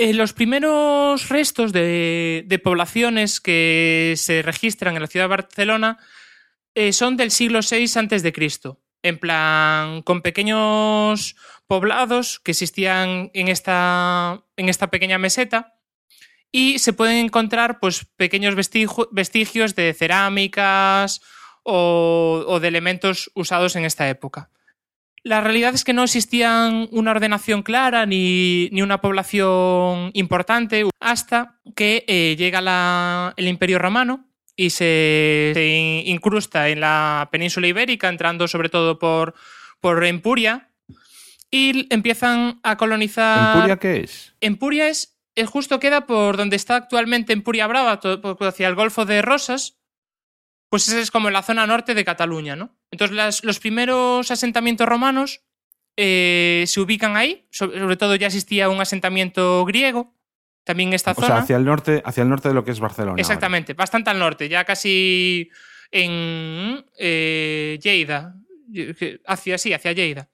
Eh, 0.00 0.14
los 0.14 0.32
primeros 0.32 1.28
restos 1.28 1.72
de, 1.72 2.60
poblaciones 2.62 3.40
que 3.40 4.14
se 4.16 4.42
registran 4.42 4.94
en 4.94 5.02
la 5.02 5.08
ciudad 5.08 5.24
de 5.24 5.36
Barcelona 5.36 5.98
eh, 6.76 6.92
son 6.92 7.16
del 7.16 7.32
siglo 7.32 7.58
VI 7.68 7.84
a.C. 7.96 8.32
En 9.02 9.18
plan, 9.18 10.02
con 10.02 10.22
pequeños 10.22 11.34
poblados 11.66 12.38
que 12.38 12.52
existían 12.52 13.32
en 13.34 13.48
esta, 13.48 14.44
en 14.56 14.68
esta 14.68 14.86
pequeña 14.88 15.18
meseta 15.18 15.74
y 16.52 16.78
se 16.78 16.92
pueden 16.92 17.16
encontrar 17.16 17.80
pues, 17.80 18.04
pequeños 18.16 18.54
vestigios 18.54 19.74
de 19.74 19.94
cerámicas 19.94 21.22
o, 21.64 22.44
o 22.46 22.60
de 22.60 22.68
elementos 22.68 23.32
usados 23.34 23.74
en 23.74 23.84
esta 23.84 24.08
época. 24.08 24.48
La 25.28 25.40
realidad 25.42 25.74
es 25.74 25.84
que 25.84 25.92
no 25.92 26.04
existían 26.04 26.88
una 26.90 27.10
ordenación 27.10 27.62
clara 27.62 28.06
ni, 28.06 28.68
ni 28.72 28.80
una 28.82 29.00
población 29.00 30.10
importante 30.14 30.86
hasta 31.00 31.58
que 31.76 32.04
eh, 32.08 32.34
llega 32.38 32.60
la- 32.60 33.34
el 33.36 33.46
Imperio 33.46 33.78
Romano 33.78 34.24
y 34.56 34.70
se, 34.70 35.50
se 35.54 35.66
in- 35.66 36.08
incrusta 36.14 36.68
en 36.70 36.80
la 36.80 37.28
península 37.30 37.66
ibérica, 37.68 38.08
entrando 38.08 38.48
sobre 38.48 38.70
todo 38.70 38.98
por, 38.98 39.34
por 39.80 40.02
Empuria, 40.04 40.70
y 41.50 41.86
empiezan 41.94 42.60
a 42.62 42.76
colonizar... 42.76 43.54
¿Empuria 43.56 43.76
qué 43.76 44.00
es? 44.04 44.34
Empuria 44.40 44.88
es, 44.88 45.18
el 45.34 45.46
justo 45.46 45.78
queda 45.78 46.06
por 46.06 46.36
donde 46.36 46.56
está 46.56 46.76
actualmente 46.76 47.32
Empuria 47.32 47.66
Brava, 47.66 48.00
to- 48.00 48.20
por- 48.20 48.36
hacia 48.46 48.66
el 48.68 48.74
Golfo 48.74 49.04
de 49.04 49.22
Rosas. 49.22 49.77
Pues 50.68 50.86
esa 50.88 51.00
es 51.00 51.10
como 51.10 51.30
la 51.30 51.42
zona 51.42 51.66
norte 51.66 51.94
de 51.94 52.04
Cataluña, 52.04 52.54
¿no? 52.56 52.76
Entonces 52.90 53.16
las- 53.16 53.42
los 53.44 53.58
primeros 53.58 54.30
asentamientos 54.30 54.86
romanos 54.88 55.40
eh, 55.96 56.64
se 56.66 56.80
ubican 56.80 57.16
ahí. 57.16 57.46
So- 57.50 57.72
Sobre 57.72 57.96
todo 57.96 58.14
ya 58.14 58.26
existía 58.28 58.68
un 58.68 58.80
asentamiento 58.80 59.64
griego, 59.64 60.14
también 60.64 60.90
en 60.90 60.94
esta 60.94 61.12
O 61.12 61.14
zona. 61.14 61.26
sea, 61.26 61.36
hacia 61.38 61.56
el 61.56 61.64
norte, 61.64 62.02
hacia 62.04 62.22
el 62.22 62.28
norte 62.28 62.48
de 62.48 62.54
lo 62.54 62.64
que 62.64 62.70
es 62.70 62.78
Barcelona. 62.80 63.12
ahora. 63.12 63.20
Exactamente, 63.20 63.72
bastante 63.74 64.10
al 64.10 64.18
norte, 64.18 64.48
ya 64.48 64.64
casi 64.64 65.50
en 65.90 66.84
eh, 66.98 67.78
Lleida, 67.82 68.34
hacia, 69.26 69.56
sí, 69.58 69.72
hacia 69.72 69.92
Lleida. 69.92 70.28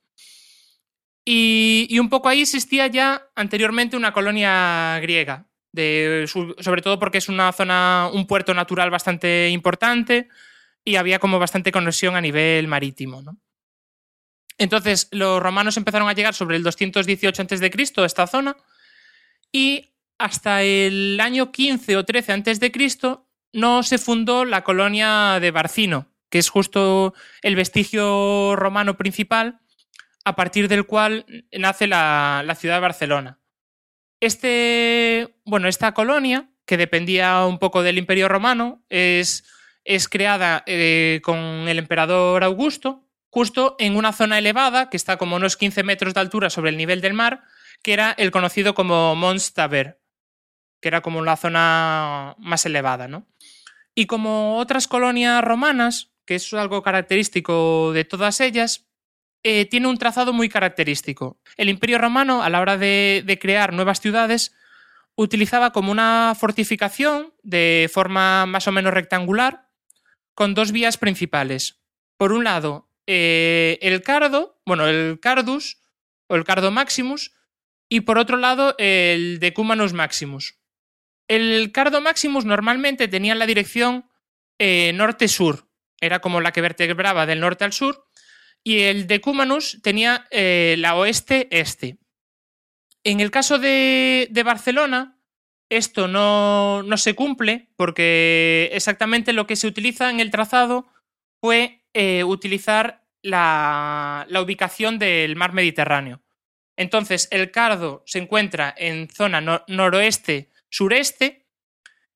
Y, 1.25 1.87
y 1.89 1.99
un 2.01 2.09
poco 2.11 2.29
ahí 2.29 2.43
existía 2.43 2.87
ya 2.89 3.29
anteriormente 3.35 3.97
una 3.97 4.13
colonia 4.13 4.99
griega, 5.01 5.47
sobre 5.75 6.83
todo 6.83 6.99
porque 6.99 7.19
es 7.19 7.29
una 7.29 7.53
zona, 7.53 8.09
un 8.13 8.27
puerto 8.27 8.55
natural 8.55 8.91
bastante 8.91 9.49
importante 9.51 10.29
y 10.85 10.97
había 10.97 11.19
como 11.19 11.39
bastante 11.39 11.73
conexión 11.73 12.15
a 12.17 12.21
nivel 12.21 12.69
marítimo. 12.69 13.23
Entonces, 14.59 15.09
los 15.11 15.43
romanos 15.43 15.77
empezaron 15.77 16.09
a 16.09 16.13
llegar 16.13 16.35
sobre 16.35 16.57
el 16.57 16.63
218 16.63 17.43
a.C. 17.43 17.71
a 17.97 18.05
esta 18.05 18.27
zona 18.27 18.57
y 19.51 19.91
hasta 20.19 20.63
el 20.63 21.19
año 21.21 21.51
15 21.51 21.97
o 21.97 22.05
13 22.05 22.33
antes 22.33 22.61
de 22.61 22.71
Cristo 22.71 23.29
no 23.53 23.83
se 23.83 23.99
fundó 23.99 24.45
la 24.45 24.63
colonia 24.63 25.39
de 25.41 25.51
Barcino, 25.51 26.13
que 26.31 26.39
es 26.39 26.49
justo 26.49 27.15
el 27.43 27.57
vestigio 27.57 28.55
romano 28.57 28.97
principal 28.97 29.61
a 30.25 30.37
partir 30.37 30.69
del 30.69 30.87
cual 30.87 31.27
nace 31.53 31.87
la, 31.87 32.43
la 32.45 32.55
ciudad 32.55 32.77
de 32.77 32.81
Barcelona. 32.81 33.39
Este, 34.25 35.37
bueno, 35.45 35.69
esta 35.69 35.93
colonia, 35.93 36.49
que 36.65 36.79
dependía 36.79 37.45
un 37.45 37.59
poco 37.59 37.83
del 37.83 37.99
Imperio 37.99 38.27
Romano, 38.27 38.83
es, 38.89 39.45
creada 40.09 40.63
eh, 40.65 41.21
con 41.23 41.37
el 41.37 41.79
emperador 41.79 42.43
Augusto, 42.43 43.07
justo 43.29 43.77
en 43.79 43.97
una 43.97 44.15
zona 44.15 44.39
elevada, 44.39 44.89
que 44.89 44.97
está 44.97 45.19
como 45.19 45.37
unos 45.37 45.59
15 45.59 45.83
metros 45.83 46.15
de 46.15 46.21
altura 46.21 46.49
sobre 46.49 46.71
el 46.71 46.79
nivel 46.79 47.03
del 47.03 47.13
mar, 47.13 47.43
que 47.83 47.93
era 47.93 48.13
el 48.13 48.31
conocido 48.31 48.75
como 48.75 49.15
Mons 49.15 49.53
Taber, 49.53 50.01
que 50.81 50.89
era 50.89 51.03
como 51.03 51.23
la 51.23 51.37
zona 51.37 52.35
más 52.39 52.65
elevada, 52.65 53.09
¿no? 53.09 53.27
Y 53.95 54.07
como 54.07 54.57
otras 54.57 54.89
colonias 54.89 55.45
romanas, 55.45 56.13
que 56.25 56.37
es 56.37 56.51
algo 56.55 56.83
característico 56.83 57.93
de 57.93 58.07
todas 58.07 58.41
ellas, 58.41 58.87
eh, 59.47 59.67
tiene 59.67 59.89
un 59.89 59.99
trazado 59.99 60.33
muy 60.33 60.49
característico. 60.49 61.39
El 61.59 61.69
Imperio 61.69 61.99
Romano, 61.99 62.43
a 62.43 62.49
la 62.49 62.63
hora 62.63 62.79
de, 62.79 63.39
crear 63.41 63.75
nuevas 63.75 64.01
ciudades, 64.01 64.57
utilizaba 65.17 65.71
como 65.71 65.93
una 65.93 66.35
fortificación 66.35 67.35
de 67.43 67.91
forma 67.93 68.47
más 68.47 68.67
o 68.69 68.73
menos 68.73 68.95
rectangular, 68.95 69.69
con 70.35 70.55
dos 70.55 70.73
vías 70.73 70.97
principales. 70.97 71.83
Por 72.17 72.33
un 72.33 72.43
lado, 72.45 72.91
eh, 73.07 73.79
el 73.83 74.03
cardo, 74.03 74.59
bueno, 74.65 74.87
el 74.89 75.21
cardus 75.21 75.79
o 76.27 76.37
el 76.37 76.45
cardo 76.45 76.71
maximus, 76.71 77.35
y 77.91 78.01
por 78.01 78.17
otro 78.17 78.39
lado, 78.39 78.75
el 78.79 79.41
decumanus 79.41 79.93
maximus. 79.93 80.59
El 81.29 81.71
cardo 81.71 82.01
maximus 82.01 82.47
normalmente 82.47 83.09
tenía 83.09 83.35
la 83.35 83.45
dirección 83.45 84.09
eh, 84.59 84.93
norte-sur, 84.95 85.69
era 86.01 86.21
como 86.21 86.41
la 86.41 86.53
que 86.53 86.63
vertebraba 86.63 87.27
del 87.27 87.41
norte 87.41 87.65
al 87.65 87.75
sur, 87.75 88.04
y 88.65 88.81
el 88.81 89.07
decumanus 89.07 89.79
tenía 89.83 90.27
eh, 90.31 90.77
la 90.79 90.97
oeste-este. 90.97 91.99
En 93.05 93.21
el 93.21 93.31
caso 93.31 93.59
de, 93.59 94.27
de 94.31 94.43
Barcelona, 94.43 95.21
esto 95.69 96.09
no, 96.09 96.83
no, 96.83 96.97
se 96.97 97.15
cumple 97.15 97.69
porque 97.77 98.71
exactamente 98.73 99.35
lo 99.35 99.47
que 99.47 99.57
se 99.57 99.67
utiliza 99.67 100.11
en 100.11 100.21
el 100.21 100.31
trazado 100.31 100.87
fue 101.41 101.85
eh, 101.93 102.25
utilizar 102.25 103.07
la, 103.23 104.27
la, 104.31 104.41
ubicación 104.41 104.99
del 104.99 105.37
mar 105.37 105.53
Mediterráneo. 105.53 106.23
Entonces, 106.77 107.29
el 107.31 107.51
cardo 107.51 108.03
se 108.07 108.19
encuentra 108.19 108.75
en 108.77 109.09
zona 109.09 109.41
no, 109.41 109.63
noroeste-sureste 109.69 111.47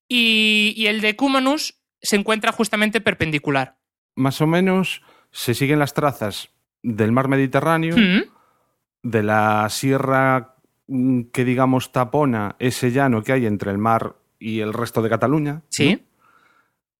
y, 0.07 0.73
y, 0.75 0.87
el 0.87 1.01
decumanus 1.01 1.79
se 2.01 2.15
encuentra 2.15 2.51
justamente 2.51 3.01
perpendicular. 3.01 3.77
Más 4.15 4.41
o 4.41 4.47
menos 4.47 5.01
se 5.31 5.53
siguen 5.53 5.79
las 5.79 5.93
trazas 5.93 6.49
del 6.83 7.11
mar 7.11 7.27
Mediterráneo, 7.27 7.95
¿Mm? 7.97 8.23
de 9.03 9.23
la 9.23 9.67
sierra 9.69 10.55
mm, 10.87 11.23
que 11.31 11.45
digamos 11.45 11.91
tapona 11.91 12.55
ese 12.59 12.91
llano 12.91 13.23
que 13.23 13.33
hay 13.33 13.45
entre 13.45 13.71
el 13.71 13.77
mar 13.77 14.15
y 14.39 14.61
el 14.61 14.73
resto 14.73 15.01
de 15.01 15.09
Cataluña. 15.09 15.61
Sí. 15.69 15.93
¿no? 15.93 15.99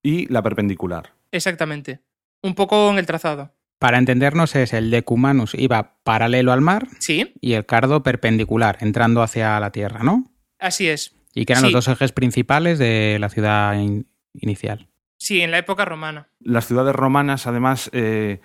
Y 0.01 0.31
la 0.31 0.41
perpendicular. 0.41 1.13
Exactamente. 1.31 1.99
Un 2.41 2.55
poco 2.55 2.89
en 2.89 2.97
el 2.97 3.05
trazado. 3.05 3.51
Para 3.79 3.97
entendernos 3.97 4.55
es 4.55 4.73
el 4.73 4.91
decumanus 4.91 5.55
iba 5.55 5.95
paralelo 6.03 6.51
al 6.51 6.61
mar 6.61 6.87
sí. 6.99 7.33
y 7.39 7.53
el 7.53 7.65
cardo 7.65 8.03
perpendicular, 8.03 8.77
entrando 8.81 9.21
hacia 9.21 9.57
la 9.59 9.71
tierra, 9.71 10.03
¿no? 10.03 10.31
Así 10.59 10.89
es. 10.89 11.15
Y 11.33 11.45
que 11.45 11.53
eran 11.53 11.63
sí. 11.65 11.71
los 11.71 11.85
dos 11.85 11.93
ejes 11.93 12.11
principales 12.11 12.77
de 12.77 13.17
la 13.19 13.29
ciudad 13.29 13.79
in 13.79 14.05
inicial. 14.33 14.88
Sí, 15.19 15.41
en 15.41 15.51
la 15.51 15.57
época 15.57 15.85
romana. 15.85 16.27
Las 16.39 16.65
ciudades 16.65 16.95
romanas, 16.95 17.45
además, 17.45 17.89
eh, 17.93 18.39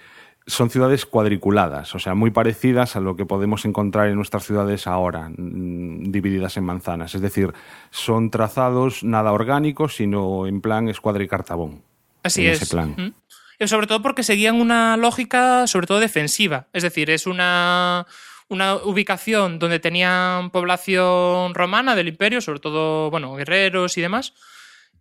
son 0.46 0.68
ciudades 0.68 1.06
cuadriculadas, 1.06 1.94
o 1.94 1.98
sea, 1.98 2.14
muy 2.14 2.30
parecidas 2.30 2.96
a 2.96 3.00
lo 3.00 3.16
que 3.16 3.24
podemos 3.24 3.64
encontrar 3.64 4.08
en 4.08 4.16
nuestras 4.16 4.44
ciudades 4.44 4.86
ahora, 4.86 5.30
mmm, 5.30 6.10
divididas 6.10 6.56
en 6.56 6.64
manzanas. 6.64 7.14
Es 7.14 7.22
decir, 7.22 7.54
son 7.90 8.30
trazados 8.30 9.04
nada 9.04 9.32
orgánicos, 9.32 9.96
sino 9.96 10.46
en 10.46 10.60
plan 10.60 10.88
escuadra 10.88 11.22
y 11.24 11.28
cartabón. 11.28 11.82
Así 12.22 12.44
en 12.44 12.52
es. 12.52 12.62
Ese 12.62 12.70
plan. 12.70 12.94
¿Mm? 12.98 13.66
Sobre 13.66 13.86
todo 13.86 14.02
porque 14.02 14.24
seguían 14.24 14.60
una 14.60 14.96
lógica, 14.96 15.66
sobre 15.66 15.86
todo 15.86 16.00
defensiva. 16.00 16.66
Es 16.72 16.82
decir, 16.82 17.08
es 17.08 17.26
una, 17.26 18.04
una 18.48 18.74
ubicación 18.74 19.58
donde 19.58 19.78
tenían 19.78 20.50
población 20.50 21.54
romana 21.54 21.94
del 21.94 22.08
imperio, 22.08 22.40
sobre 22.40 22.58
todo, 22.58 23.10
bueno, 23.10 23.34
guerreros 23.36 23.96
y 23.96 24.00
demás, 24.02 24.34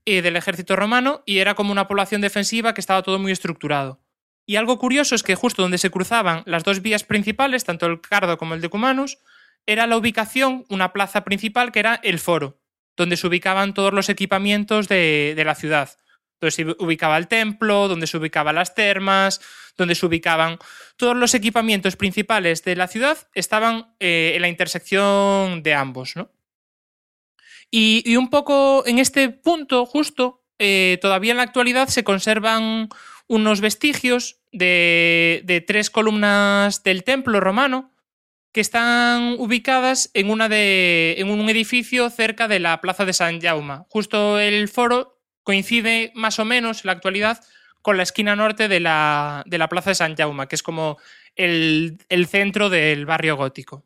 y 0.06 0.22
del 0.22 0.36
ejército 0.36 0.76
romano, 0.76 1.24
y 1.26 1.40
era 1.40 1.56
como 1.56 1.72
una 1.72 1.88
población 1.88 2.22
defensiva 2.22 2.74
que 2.74 2.82
estaba 2.82 3.04
todo 3.04 3.20
muy 3.20 3.32
estructurado. 3.32 4.02
Y 4.46 4.58
algo 4.58 4.78
curioso 4.78 5.16
es 5.16 5.24
que 5.24 5.36
justo 5.36 5.62
donde 5.62 5.78
se 5.78 5.90
cruzaban 5.90 6.44
las 6.46 6.64
dos 6.64 6.82
vías 6.82 7.04
principales, 7.04 7.64
tanto 7.64 7.86
el 7.86 8.02
Cardo 8.02 8.38
como 8.38 8.54
el 8.54 8.62
Decumanus, 8.62 9.20
era 9.66 9.88
la 9.88 9.96
ubicación, 9.96 10.66
una 10.70 10.92
plaza 10.92 11.24
principal 11.24 11.72
que 11.72 11.80
era 11.80 12.00
el 12.04 12.20
foro, 12.20 12.60
donde 12.98 13.16
se 13.16 13.28
ubicaban 13.28 13.74
todos 13.74 13.94
los 13.94 14.10
equipamientos 14.10 14.88
de, 14.88 15.34
de 15.36 15.46
la 15.46 15.56
ciudad. 15.56 15.98
Donde 16.42 16.52
se 16.52 16.64
ubicaba 16.64 17.18
el 17.18 17.30
templo, 17.30 17.88
donde 17.88 18.06
se 18.06 18.18
ubicaban 18.18 18.56
las 18.56 18.76
termas, 18.76 19.40
donde 19.78 19.96
se 19.96 20.06
ubicaban 20.06 20.60
todos 20.98 21.16
los 21.16 21.34
equipamientos 21.34 21.96
principales 21.96 22.64
de 22.64 22.76
la 22.76 22.88
ciudad 22.88 23.18
estaban 23.34 23.96
eh, 24.00 24.34
en 24.36 24.42
la 24.42 24.50
intersección 24.50 25.64
de 25.64 25.74
ambos, 25.74 26.16
¿no? 26.16 26.32
Y, 27.76 28.18
un 28.18 28.30
poco 28.30 28.84
en 28.86 29.00
este 29.00 29.30
punto, 29.30 29.88
justo, 29.88 30.44
eh, 30.60 31.00
todavía 31.02 31.32
en 31.32 31.38
la 31.38 31.44
actualidad 31.44 31.88
se 31.88 32.04
conservan 32.04 32.88
unos 33.26 33.62
vestigios 33.62 34.38
de, 34.52 35.42
de, 35.46 35.60
tres 35.60 35.90
columnas 35.90 36.84
del 36.84 37.04
templo 37.04 37.40
romano 37.40 37.92
que 38.52 38.62
están 38.62 39.38
ubicadas 39.40 40.12
en, 40.14 40.30
una 40.30 40.50
de, 40.50 41.16
en 41.18 41.32
un 41.32 41.50
edificio 41.50 42.12
cerca 42.12 42.48
de 42.48 42.60
la 42.60 42.80
plaza 42.80 43.06
de 43.06 43.14
San 43.14 43.42
Jaume. 43.42 43.86
Justo 43.90 44.40
el 44.40 44.68
foro 44.68 45.20
coincide 45.42 46.12
más 46.14 46.38
o 46.38 46.46
menos 46.46 46.86
en 46.86 46.90
la 46.90 46.92
actualidad 46.92 47.44
con 47.82 47.98
la 47.98 48.04
esquina 48.04 48.36
norte 48.36 48.68
de 48.68 48.82
la, 48.82 49.42
de 49.48 49.58
la 49.58 49.68
plaza 49.68 49.90
de 49.90 49.96
San 49.96 50.16
Jaume, 50.16 50.48
que 50.48 50.56
es 50.56 50.62
como 50.62 51.00
el, 51.36 51.98
el 52.10 52.28
centro 52.28 52.70
del 52.70 53.08
barrio 53.08 53.36
gótico. 53.36 53.84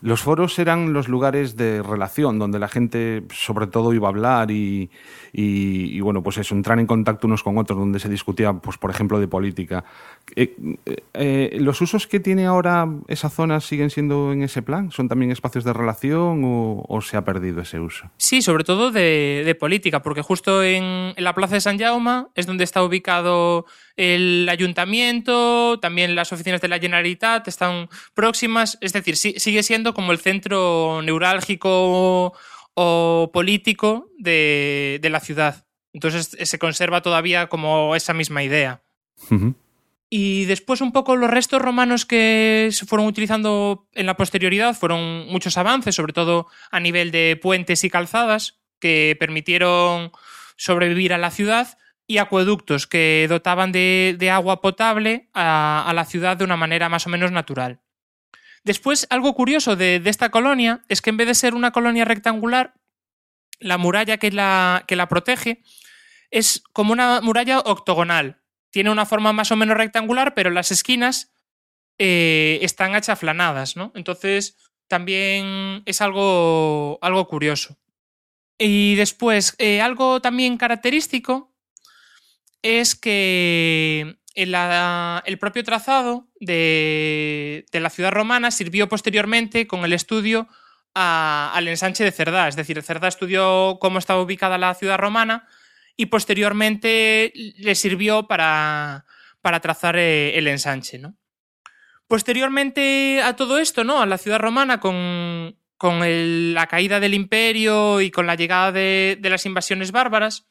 Los 0.00 0.22
foros 0.22 0.58
eran 0.58 0.92
los 0.92 1.08
lugares 1.08 1.56
de 1.56 1.82
relación 1.82 2.38
donde 2.38 2.58
la 2.58 2.68
gente 2.68 3.24
sobre 3.32 3.66
todo 3.66 3.92
iba 3.92 4.08
a 4.08 4.10
hablar 4.10 4.50
y, 4.50 4.90
y, 5.32 5.96
y, 5.96 6.00
bueno, 6.00 6.22
pues 6.22 6.38
eso, 6.38 6.54
entrar 6.54 6.78
en 6.78 6.86
contacto 6.86 7.26
unos 7.26 7.42
con 7.42 7.58
otros, 7.58 7.78
donde 7.78 7.98
se 7.98 8.08
discutía, 8.08 8.52
pues 8.52 8.78
por 8.78 8.90
ejemplo, 8.90 9.18
de 9.18 9.28
política. 9.28 9.84
Eh, 10.36 10.54
eh, 11.14 11.56
¿Los 11.60 11.80
usos 11.80 12.06
que 12.06 12.20
tiene 12.20 12.46
ahora 12.46 12.88
esa 13.08 13.28
zona 13.28 13.60
siguen 13.60 13.90
siendo 13.90 14.32
en 14.32 14.42
ese 14.42 14.62
plan? 14.62 14.90
¿Son 14.90 15.08
también 15.08 15.30
espacios 15.30 15.64
de 15.64 15.72
relación 15.72 16.42
o, 16.44 16.84
o 16.88 17.00
se 17.00 17.16
ha 17.16 17.24
perdido 17.24 17.60
ese 17.60 17.80
uso? 17.80 18.10
Sí, 18.16 18.42
sobre 18.42 18.64
todo 18.64 18.90
de, 18.90 19.42
de 19.44 19.54
política, 19.54 20.02
porque 20.02 20.22
justo 20.22 20.62
en, 20.62 21.14
en, 21.16 21.24
la 21.24 21.34
plaza 21.34 21.54
de 21.54 21.60
San 21.60 21.78
Jaume 21.78 22.26
es 22.34 22.46
donde 22.46 22.64
está 22.64 22.82
ubicado 22.82 23.66
el 23.96 24.48
ayuntamiento, 24.48 25.78
también 25.80 26.14
las 26.14 26.32
oficinas 26.32 26.60
de 26.60 26.68
la 26.68 26.78
Generalitat 26.78 27.46
están 27.46 27.88
próximas, 28.14 28.78
es 28.80 28.92
decir, 28.92 29.16
sigue 29.16 29.62
siendo 29.62 29.94
como 29.94 30.12
el 30.12 30.18
centro 30.18 31.00
neurálgico 31.02 32.34
o 32.74 33.30
político 33.32 34.10
de, 34.18 34.98
de 35.00 35.10
la 35.10 35.20
ciudad. 35.20 35.66
Entonces 35.92 36.36
se 36.40 36.58
conserva 36.58 37.02
todavía 37.02 37.46
como 37.46 37.94
esa 37.94 38.14
misma 38.14 38.42
idea. 38.42 38.82
Uh 39.30 39.34
-huh. 39.34 39.54
Y 40.10 40.44
después 40.44 40.80
un 40.80 40.92
poco 40.92 41.16
los 41.16 41.30
restos 41.30 41.60
romanos 41.60 42.04
que 42.06 42.68
se 42.70 42.86
fueron 42.86 43.06
utilizando 43.06 43.88
en 43.94 44.06
la 44.06 44.16
posterioridad 44.16 44.76
fueron 44.76 45.26
muchos 45.26 45.56
avances, 45.56 45.94
sobre 45.94 46.12
todo 46.12 46.46
a 46.70 46.78
nivel 46.78 47.10
de 47.10 47.38
puentes 47.40 47.82
y 47.84 47.90
calzadas, 47.90 48.60
que 48.78 49.16
permitieron 49.18 50.12
sobrevivir 50.56 51.14
a 51.14 51.18
la 51.18 51.30
ciudad, 51.30 51.78
y 52.06 52.18
acueductos 52.18 52.86
que 52.86 53.26
dotaban 53.28 53.72
de, 53.72 54.30
agua 54.32 54.60
potable 54.60 55.30
a, 55.32 55.90
la 55.94 56.04
ciudad 56.04 56.36
de 56.36 56.44
una 56.44 56.56
manera 56.56 56.88
más 56.88 57.06
o 57.06 57.10
menos 57.10 57.32
natural. 57.32 57.80
Después, 58.62 59.06
algo 59.10 59.34
curioso 59.34 59.76
de, 59.76 60.00
de, 60.00 60.10
esta 60.10 60.30
colonia 60.30 60.82
es 60.88 61.02
que 61.02 61.10
en 61.10 61.16
vez 61.16 61.26
de 61.26 61.34
ser 61.34 61.54
una 61.54 61.70
colonia 61.70 62.04
rectangular, 62.04 62.74
la 63.58 63.78
muralla 63.78 64.18
que 64.18 64.30
la, 64.30 64.84
que 64.86 64.96
la 64.96 65.08
protege 65.08 65.62
es 66.30 66.62
como 66.72 66.92
una 66.92 67.20
muralla 67.20 67.60
octogonal. 67.60 68.42
Tiene 68.70 68.90
una 68.90 69.06
forma 69.06 69.32
más 69.32 69.52
o 69.52 69.56
menos 69.56 69.76
rectangular, 69.76 70.34
pero 70.34 70.50
las 70.50 70.72
esquinas 70.72 71.32
eh, 71.98 72.58
están 72.62 72.94
achaflanadas, 72.94 73.76
¿no? 73.76 73.92
Entonces, 73.94 74.56
también 74.88 75.82
es 75.86 76.00
algo, 76.00 76.98
algo 77.02 77.28
curioso. 77.28 77.78
Y 78.58 78.96
después, 78.96 79.54
eh, 79.58 79.80
algo 79.80 80.20
también 80.20 80.56
característico 80.56 81.53
es 82.64 82.96
que 82.96 84.16
la, 84.34 85.22
el 85.26 85.38
propio 85.38 85.62
trazado 85.62 86.28
de, 86.40 87.66
de, 87.70 87.80
la 87.80 87.90
ciudad 87.90 88.10
romana 88.10 88.50
sirvió 88.50 88.88
posteriormente 88.88 89.66
con 89.66 89.84
el 89.84 89.92
estudio 89.92 90.48
a, 90.94 91.52
al 91.54 91.68
ensanche 91.68 92.04
de 92.04 92.10
Cerdá. 92.10 92.48
Es 92.48 92.56
decir, 92.56 92.82
Cerdá 92.82 93.08
estudió 93.08 93.76
cómo 93.80 93.98
estaba 93.98 94.22
ubicada 94.22 94.56
la 94.56 94.74
ciudad 94.74 94.96
romana 94.96 95.46
y 95.94 96.06
posteriormente 96.06 97.32
le 97.34 97.74
sirvió 97.74 98.26
para, 98.26 99.04
para 99.42 99.60
trazar 99.60 99.96
eh, 99.96 100.38
el 100.38 100.48
ensanche. 100.48 100.98
¿no? 100.98 101.16
Posteriormente 102.08 103.20
a 103.22 103.36
todo 103.36 103.58
esto, 103.58 103.84
¿no? 103.84 104.00
a 104.00 104.06
la 104.06 104.16
ciudad 104.16 104.40
romana, 104.40 104.80
con, 104.80 105.54
con 105.76 106.54
la 106.54 106.66
caída 106.66 106.98
del 106.98 107.12
imperio 107.12 108.00
y 108.00 108.10
con 108.10 108.26
la 108.26 108.36
llegada 108.36 108.72
de, 108.72 109.18
de 109.20 109.30
las 109.30 109.44
invasiones 109.44 109.92
bárbaras, 109.92 110.46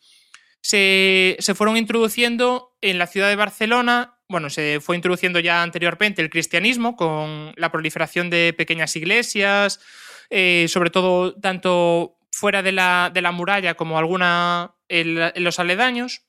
se, 0.63 1.35
se, 1.39 1.53
fueron 1.53 1.77
introduciendo 1.77 2.75
en 2.81 2.97
la 2.97 3.05
ciudad 3.05 3.27
de 3.27 3.35
Barcelona, 3.35 4.17
bueno, 4.29 4.49
se 4.49 4.79
fue 4.79 4.95
introduciendo 4.95 5.39
ya 5.39 5.61
anteriormente 5.61 6.21
el 6.21 6.29
cristianismo 6.29 6.95
con 6.95 7.53
la 7.55 7.71
proliferación 7.71 8.29
de 8.29 8.53
pequeñas 8.57 8.95
iglesias, 8.95 9.79
eh, 10.29 10.65
sobre 10.69 10.89
todo 10.89 11.35
tanto 11.39 12.17
fuera 12.31 12.63
de 12.63 12.71
la, 12.71 13.11
de 13.13 13.21
la 13.21 13.31
muralla 13.31 13.75
como 13.75 13.99
alguna 13.99 14.73
en, 14.87 15.43
los 15.43 15.59
aledaños, 15.59 16.23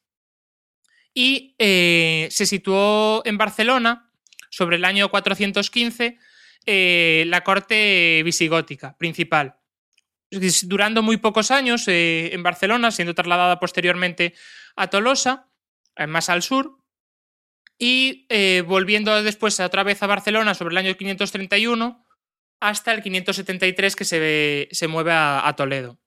y 1.15 1.55
eh, 1.59 2.29
se 2.31 2.45
situó 2.45 3.23
en 3.25 3.39
Barcelona 3.39 4.11
sobre 4.51 4.77
el 4.77 4.85
año 4.85 5.09
415 5.09 6.19
eh, 6.67 7.25
la 7.29 7.45
corte 7.45 8.21
visigótica 8.25 8.97
principal 8.99 9.57
durando 10.65 11.03
muy 11.03 11.17
pocos 11.17 11.51
años 11.51 11.89
eh, 11.89 12.31
en 12.33 12.43
Barcelona, 12.43 12.91
siendo 12.91 13.15
trasladada 13.15 13.59
posteriormente 13.61 14.35
a 14.77 14.89
Tolosa, 14.89 15.49
eh, 15.97 16.07
más 16.07 16.29
al 16.29 16.43
sur, 16.43 16.79
y 17.79 18.27
eh, 18.29 18.63
volviendo 18.67 19.23
después 19.23 19.59
otra 19.61 19.83
vez 19.83 20.03
a 20.03 20.07
Barcelona 20.07 20.55
sobre 20.55 20.73
el 20.73 20.79
año 20.79 20.97
531 20.97 22.05
hasta 22.61 22.93
el 22.93 23.03
573 23.03 23.97
que 23.97 24.05
se, 24.05 24.69
se 24.71 24.89
mueve 24.89 25.13
a, 25.13 25.53
Toledo. 25.57 25.99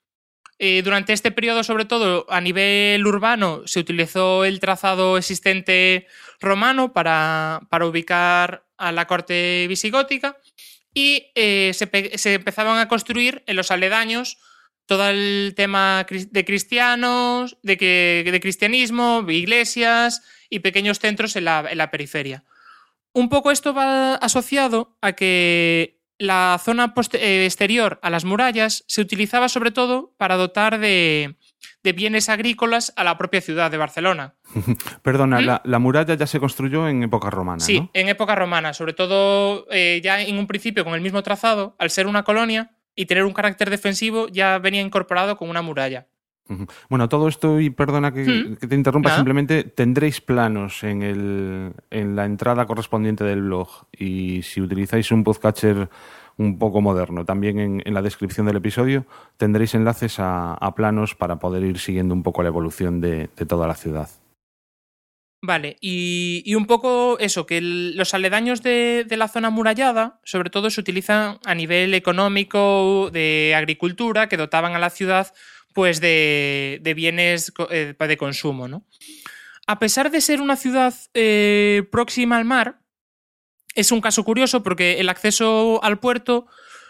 Durante 0.84 1.14
este 1.14 1.30
periodo, 1.30 1.64
sobre 1.64 1.86
todo 1.86 2.26
a 2.30 2.42
nivel 2.42 3.06
urbano, 3.06 3.62
se 3.68 3.80
utilizó 3.80 4.44
el 4.44 4.60
trazado 4.60 5.16
existente 5.20 6.08
romano 6.40 6.94
para, 6.94 7.62
para 7.70 7.86
ubicar 7.86 8.66
a 8.76 8.92
la 8.92 9.06
corte 9.06 9.68
visigótica 9.68 10.40
y 10.98 11.32
eh, 11.36 11.74
se, 11.76 12.18
se, 12.18 12.34
empezaban 12.34 12.80
a 12.80 12.88
construir 12.88 13.44
en 13.46 13.56
los 13.56 13.70
aledaños 13.70 14.40
todo 14.88 15.08
el 15.08 15.54
tema 15.56 16.08
de 16.10 16.44
cristianos, 16.44 17.56
de, 17.62 17.78
que, 17.78 18.24
de 18.26 18.40
cristianismo, 18.40 19.24
iglesias 19.30 20.24
y 20.50 20.58
pequeños 20.62 20.98
centros 20.98 21.36
en 21.36 21.46
la, 21.46 21.68
en 21.70 21.78
la, 21.78 21.92
periferia. 21.92 22.46
Un 23.14 23.30
poco 23.30 23.52
esto 23.52 23.76
va 23.76 24.16
asociado 24.16 24.98
a 25.02 25.12
que 25.12 26.02
la 26.18 26.60
zona 26.66 26.96
eh, 27.14 27.46
exterior 27.46 28.00
a 28.02 28.10
las 28.10 28.26
murallas 28.26 28.84
se 28.88 29.02
utilizaba 29.02 29.50
sobre 29.50 29.70
todo 29.70 30.16
para 30.18 30.36
dotar 30.36 30.80
de, 30.80 31.36
de 31.88 31.94
bienes 31.94 32.28
agrícolas 32.28 32.92
a 32.98 33.06
la 33.06 33.18
propia 33.18 33.40
ciudad 33.40 33.72
de 33.72 33.78
Barcelona. 33.78 34.34
Perdona, 35.04 35.40
¿Mm? 35.40 35.46
la, 35.46 35.62
la, 35.64 35.80
muralla 35.80 36.16
ya 36.16 36.28
se 36.28 36.38
construyó 36.38 36.86
en 36.90 37.02
época 37.04 37.30
romana. 37.30 37.62
Sí, 37.62 37.80
¿no? 37.80 37.90
en 37.94 38.10
época 38.10 38.36
romana, 38.36 38.74
sobre 38.74 38.92
todo 38.92 39.66
eh, 39.72 40.02
ya 40.04 40.22
en 40.22 40.38
un 40.38 40.48
principio 40.48 40.84
con 40.84 40.96
el 40.96 41.02
mismo 41.02 41.24
trazado, 41.24 41.78
al 41.80 41.90
ser 41.90 42.08
una 42.08 42.24
colonia 42.24 42.72
y 42.94 43.06
tener 43.06 43.24
un 43.24 43.32
carácter 43.32 43.70
defensivo, 43.70 44.28
ya 44.28 44.60
venía 44.60 44.82
incorporado 44.82 45.38
con 45.38 45.50
una 45.50 45.62
muralla. 45.62 46.08
Bueno, 46.90 47.08
todo 47.08 47.30
esto, 47.30 47.62
y 47.62 47.70
perdona 47.70 48.12
que, 48.12 48.26
¿Mm? 48.26 48.58
que 48.58 48.68
te 48.68 48.76
interrumpa, 48.76 49.10
¿Nada? 49.10 49.20
simplemente 49.20 49.64
tendréis 49.64 50.20
planos 50.20 50.84
en, 50.84 51.04
el, 51.04 51.72
en 51.90 52.18
la 52.18 52.26
entrada 52.26 52.66
correspondiente 52.66 53.24
del 53.24 53.44
blog 53.44 53.70
y 53.98 54.42
si 54.42 54.60
utilizáis 54.60 55.10
un 55.12 55.24
podcatcher 55.24 55.90
un 56.38 56.60
poco 56.60 56.82
moderno. 56.82 57.26
También 57.26 57.60
en, 57.60 57.82
en, 57.86 57.94
la 57.94 58.02
descripción 58.02 58.46
del 58.46 58.58
episodio 58.58 59.06
tendréis 59.38 59.74
enlaces 59.74 60.18
a, 60.20 60.74
planos 60.76 61.16
para 61.16 61.40
poder 61.40 61.64
ir 61.64 61.80
siguiendo 61.80 62.14
un 62.14 62.24
poco 62.24 62.44
la 62.44 62.50
evolución 62.50 63.02
de, 63.02 63.28
toda 63.48 63.68
la 63.68 63.76
ciudad. 63.76 64.10
Vale, 65.42 65.78
y, 65.82 66.54
un 66.56 66.66
poco 66.66 67.18
eso, 67.20 67.46
que 67.46 67.62
los 67.62 68.14
aledaños 68.14 68.62
de, 68.64 69.06
la 69.10 69.28
zona 69.28 69.48
amurallada, 69.48 70.20
sobre 70.24 70.50
todo, 70.50 70.70
se 70.70 70.82
utilizan 70.82 71.40
a 71.46 71.56
nivel 71.56 71.94
económico, 71.94 73.10
de 73.12 73.54
agricultura, 73.56 74.30
que 74.30 74.38
dotaban 74.38 74.76
a 74.76 74.80
la 74.80 74.90
ciudad 74.90 75.34
pues 75.74 76.02
de, 76.02 76.80
de 76.82 76.94
bienes 76.96 77.54
eh, 77.70 77.94
de 77.98 78.18
consumo. 78.18 78.68
¿no? 78.68 78.84
A 79.68 79.78
pesar 79.80 80.10
de 80.10 80.22
ser 80.22 80.42
una 80.42 80.56
ciudad 80.56 80.94
eh, 81.14 81.84
próxima 81.92 82.38
al 82.38 82.46
mar, 82.46 82.80
es 83.78 83.92
un 83.92 84.02
caso 84.02 84.24
curioso 84.24 84.64
porque 84.64 85.00
el 85.00 85.08
acceso 85.08 85.80
al 85.84 86.00
puerto 86.00 86.48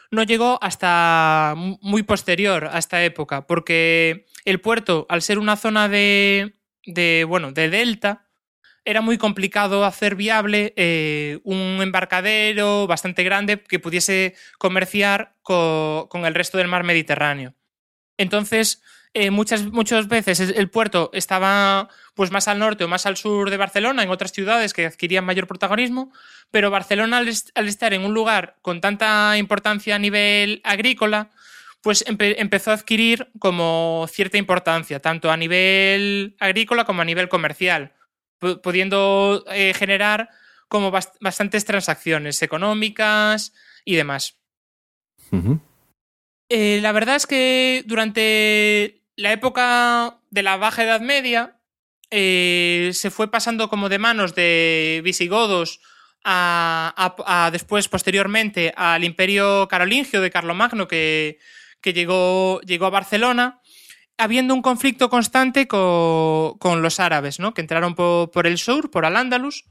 no 0.09 0.23
llegó 0.23 0.57
hasta 0.61 1.53
muy 1.55 2.01
posterior 2.03 2.69
a 2.71 2.79
esta 2.79 3.03
época, 3.03 3.45
porque 3.45 4.25
el 4.45 4.61
puerto, 4.61 5.05
al 5.09 5.21
ser 5.21 5.37
una 5.37 5.57
zona 5.57 5.89
de, 5.89 6.55
de 6.85 7.25
bueno, 7.27 7.51
de 7.51 7.69
delta, 7.69 8.25
era 8.85 9.01
muy 9.01 9.17
complicado 9.17 9.83
hacer 9.83 10.15
viable 10.15 10.73
eh, 10.77 11.39
un 11.43 11.79
embarcadero 11.81 12.87
bastante 12.87 13.21
grande 13.21 13.61
que 13.61 13.79
pudiese 13.79 14.35
comerciar 14.57 15.35
co 15.43 16.07
con 16.09 16.25
el 16.25 16.33
resto 16.33 16.57
del 16.57 16.69
mar 16.69 16.85
Mediterráneo. 16.85 17.53
Entonces, 18.15 18.81
eh, 19.19 19.31
muchas, 19.31 19.65
muchas 19.65 20.07
veces 20.07 20.39
el 20.39 20.69
puerto 20.69 21.09
estaba 21.11 21.89
pues 22.13 22.29
más 22.29 22.47
al 22.47 22.59
norte 22.59 22.83
o 22.83 22.87
más 22.87 23.07
al 23.07 23.17
sur 23.17 23.49
de 23.49 23.57
Barcelona, 23.57 24.03
en 24.03 24.11
otras 24.11 24.31
ciudades 24.31 24.73
que 24.73 24.85
adquirían 24.85 25.25
mayor 25.25 25.47
protagonismo, 25.47 26.13
pero 26.51 26.69
Barcelona 26.69 27.17
al, 27.17 27.27
est 27.27 27.49
al 27.55 27.67
estar 27.67 27.95
en 27.95 28.05
un 28.05 28.13
lugar 28.13 28.57
con 28.61 28.79
tanta 28.79 29.35
importancia 29.39 29.95
a 29.95 29.99
nivel 29.99 30.61
agrícola, 30.63 31.31
pues 31.81 32.03
empe 32.05 32.39
empezó 32.39 32.69
a 32.69 32.75
adquirir 32.75 33.31
como 33.39 34.05
cierta 34.07 34.37
importancia, 34.37 34.99
tanto 34.99 35.31
a 35.31 35.37
nivel 35.37 36.35
agrícola 36.39 36.85
como 36.85 37.01
a 37.01 37.05
nivel 37.05 37.27
comercial, 37.27 37.93
pudiendo 38.61 39.43
eh, 39.51 39.73
generar 39.73 40.29
como 40.67 40.91
bast 40.91 41.15
bastantes 41.21 41.65
transacciones 41.65 42.43
económicas 42.43 43.51
y 43.83 43.95
demás. 43.95 44.35
Uh 45.31 45.37
-huh. 45.37 45.59
eh, 46.49 46.79
la 46.83 46.91
verdad 46.91 47.15
es 47.15 47.25
que 47.25 47.83
durante 47.87 48.97
la 49.17 49.33
época 49.33 50.19
de 50.29 50.43
la 50.43 50.55
Baja 50.55 50.83
Edad 50.83 51.01
Media, 51.01 51.59
eh, 52.11 52.91
se 52.93 53.11
fue 53.11 53.29
pasando 53.29 53.67
como 53.67 53.89
de 53.89 53.99
manos 53.99 54.33
de 54.35 55.01
visigodos 55.03 55.81
a, 56.23 57.49
después, 57.51 57.87
posteriormente, 57.87 58.73
al 58.75 59.03
imperio 59.03 59.67
carolingio 59.69 60.21
de 60.21 60.29
Carlomagno 60.31 60.87
que, 60.87 61.39
que 61.81 61.93
llegó, 61.93 62.59
llegó 62.61 62.85
a 62.85 62.89
Barcelona, 62.91 63.61
habiendo 64.17 64.53
un 64.53 64.61
conflicto 64.61 65.09
constante 65.09 65.67
co- 65.67 66.57
con, 66.59 66.81
los 66.81 66.99
árabes, 66.99 67.39
¿no? 67.39 67.53
que 67.53 67.61
entraron 67.61 67.95
po- 67.95 68.29
por 68.33 68.45
el 68.47 68.57
sur, 68.57 68.91
por 68.91 69.05
Al-Ándalus, 69.05 69.65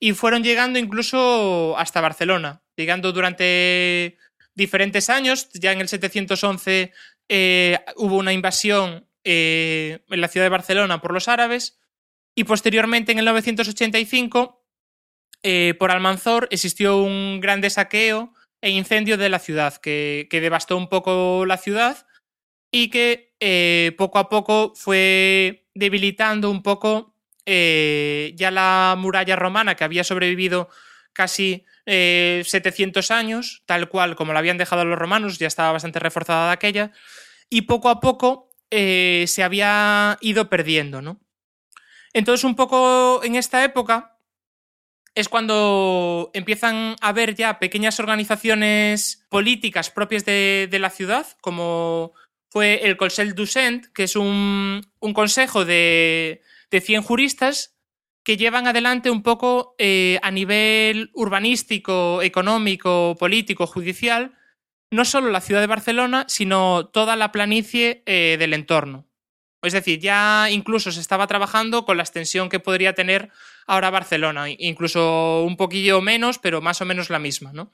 y 0.00 0.12
fueron 0.12 0.42
llegando 0.44 0.78
incluso 0.78 1.74
hasta 1.76 2.00
Barcelona, 2.00 2.62
llegando 2.76 3.12
durante 3.12 4.16
diferentes 4.54 5.10
años. 5.10 5.50
Ya 5.54 5.72
en 5.72 5.80
el 5.80 5.88
711 5.88 6.92
eh, 7.28 7.78
hubo 7.96 8.16
una 8.16 8.32
invasión 8.32 9.06
eh, 9.24 10.00
en 10.08 10.20
la 10.20 10.28
ciudad 10.28 10.46
de 10.46 10.50
Barcelona 10.50 11.00
por 11.00 11.12
los 11.12 11.28
árabes 11.28 11.78
y 12.34 12.44
posteriormente 12.44 13.12
en 13.12 13.18
el 13.18 13.24
985 13.26 14.64
eh, 15.42 15.74
por 15.78 15.90
Almanzor 15.90 16.48
existió 16.50 16.98
un 16.98 17.40
grande 17.40 17.70
saqueo 17.70 18.32
e 18.60 18.70
incendio 18.70 19.16
de 19.16 19.28
la 19.28 19.38
ciudad 19.38 19.76
que, 19.76 20.28
devastó 20.30 20.76
un 20.76 20.88
poco 20.88 21.44
la 21.46 21.58
ciudad 21.58 22.06
y 22.72 22.90
que 22.90 23.34
poco 23.96 24.18
a 24.18 24.28
poco 24.28 24.72
fue 24.74 25.68
debilitando 25.74 26.50
un 26.50 26.62
poco 26.62 27.14
ya 27.46 28.50
la 28.50 28.96
muralla 28.98 29.36
romana 29.36 29.76
que 29.76 29.84
había 29.84 30.04
sobrevivido 30.04 30.68
casi 31.18 31.64
eh, 31.84 32.42
700 32.44 33.10
años, 33.10 33.62
tal 33.66 33.88
cual 33.88 34.14
como 34.14 34.32
la 34.32 34.38
habían 34.38 34.58
dejado 34.58 34.84
los 34.84 34.98
romanos, 34.98 35.38
ya 35.38 35.46
estaba 35.46 35.72
bastante 35.72 35.98
reforzada 35.98 36.52
aquella, 36.52 36.92
y 37.50 37.62
poco 37.62 37.88
a 37.88 38.00
poco 38.00 38.50
eh, 38.70 39.24
se 39.26 39.42
había 39.42 40.18
ido 40.20 40.48
perdiendo, 40.48 41.02
¿no? 41.02 41.20
Entonces, 42.12 42.44
un 42.44 42.56
poco 42.56 43.22
en 43.22 43.36
esta 43.36 43.64
época 43.64 44.18
es 45.14 45.28
cuando 45.28 46.30
empiezan 46.32 46.96
a 47.00 47.08
haber 47.08 47.34
ya 47.34 47.58
pequeñas 47.58 47.98
organizaciones 47.98 49.26
políticas 49.28 49.90
propias 49.90 50.24
de, 50.24 50.68
la 50.72 50.90
ciudad, 50.90 51.26
como 51.40 52.12
fue 52.50 52.80
el 52.84 52.96
Conseil 52.96 53.34
du 53.34 53.46
Cent, 53.46 53.86
que 53.92 54.04
es 54.04 54.16
un, 54.16 54.80
un 55.00 55.12
consejo 55.12 55.64
de, 55.64 56.42
de 56.70 56.80
100 56.80 57.02
juristas 57.02 57.78
que 58.22 58.36
llevan 58.36 58.66
adelante 58.66 59.10
un 59.10 59.22
poco 59.22 59.74
eh, 59.78 60.18
a 60.22 60.30
nivel 60.30 61.10
urbanístico, 61.14 62.20
económico, 62.22 63.16
político, 63.18 63.66
judicial, 63.66 64.36
no 64.90 65.04
solo 65.04 65.30
la 65.30 65.40
ciudad 65.40 65.60
de 65.60 65.66
Barcelona, 65.66 66.24
sino 66.28 66.86
toda 66.86 67.16
la 67.16 67.32
planicie 67.32 68.02
eh, 68.06 68.36
del 68.38 68.54
entorno. 68.54 69.06
Es 69.62 69.72
decir, 69.72 69.98
ya 69.98 70.48
incluso 70.50 70.92
se 70.92 71.00
estaba 71.00 71.26
trabajando 71.26 71.84
con 71.84 71.96
la 71.96 72.04
extensión 72.04 72.48
que 72.48 72.60
podría 72.60 72.94
tener 72.94 73.30
ahora 73.66 73.90
Barcelona, 73.90 74.48
incluso 74.50 75.42
un 75.44 75.56
poquillo 75.56 76.00
menos, 76.00 76.38
pero 76.38 76.60
más 76.60 76.80
o 76.80 76.84
menos 76.84 77.10
la 77.10 77.18
misma, 77.18 77.52
¿no? 77.52 77.72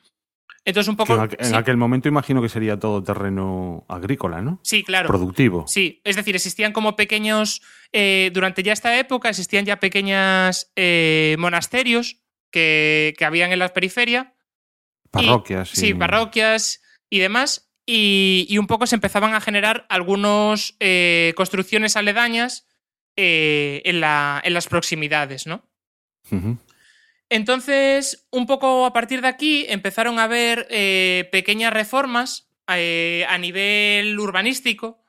Entonces 0.64 0.88
un 0.88 0.96
poco... 0.96 1.14
en, 1.14 1.20
aqu- 1.20 1.36
en 1.38 1.44
sí, 1.44 1.54
aquel 1.54 1.76
momento 1.76 2.08
imagino 2.08 2.40
que 2.40 2.48
sería 2.48 2.78
todo 2.78 3.02
terreno 3.02 3.84
agrícola, 3.86 4.40
¿no? 4.40 4.60
sí, 4.62 4.82
claro. 4.82 5.08
Productivo. 5.08 5.66
Sí, 5.68 6.00
es 6.04 6.16
decir, 6.16 6.34
existían 6.34 6.72
como 6.72 6.96
pequeños, 6.96 7.60
eh, 7.92 8.30
durante 8.32 8.62
ya 8.62 8.72
esta 8.72 8.98
época 8.98 9.28
existían 9.28 9.66
ya 9.66 9.78
pequeñas 9.78 10.72
eh, 10.76 11.36
monasterios 11.38 12.16
que, 12.50 13.12
que 13.18 13.24
habían 13.26 13.52
en 13.52 13.58
la 13.58 13.68
periferia. 13.74 14.32
y- 15.04 15.10
Parroquias. 15.10 15.68
sí, 15.68 15.92
parroquias 15.92 16.80
y 17.14 17.20
demás. 17.20 17.70
Y, 17.86 18.46
y 18.48 18.58
un 18.58 18.66
poco 18.66 18.86
se 18.86 18.94
empezaban 18.94 19.34
a 19.34 19.40
generar 19.40 19.84
algunas 19.88 20.74
construcciones 21.36 21.96
aledañas 21.96 22.66
eh, 23.16 23.82
en, 23.84 24.00
la- 24.00 24.40
en 24.44 24.54
las 24.54 24.66
proximidades, 24.68 25.46
¿no? 25.46 25.68
Entonces, 27.28 28.26
un 28.30 28.46
poco 28.46 28.86
a 28.86 28.92
partir 28.92 29.20
de 29.20 29.28
aquí 29.28 29.66
empezaron 29.68 30.18
a 30.18 30.24
haber 30.24 30.66
eh, 30.70 31.28
pequeñas 31.32 31.72
reformas 31.72 32.48
eh, 32.68 33.26
a 33.28 33.38
nivel 33.38 34.18
urbanístico, 34.18 35.02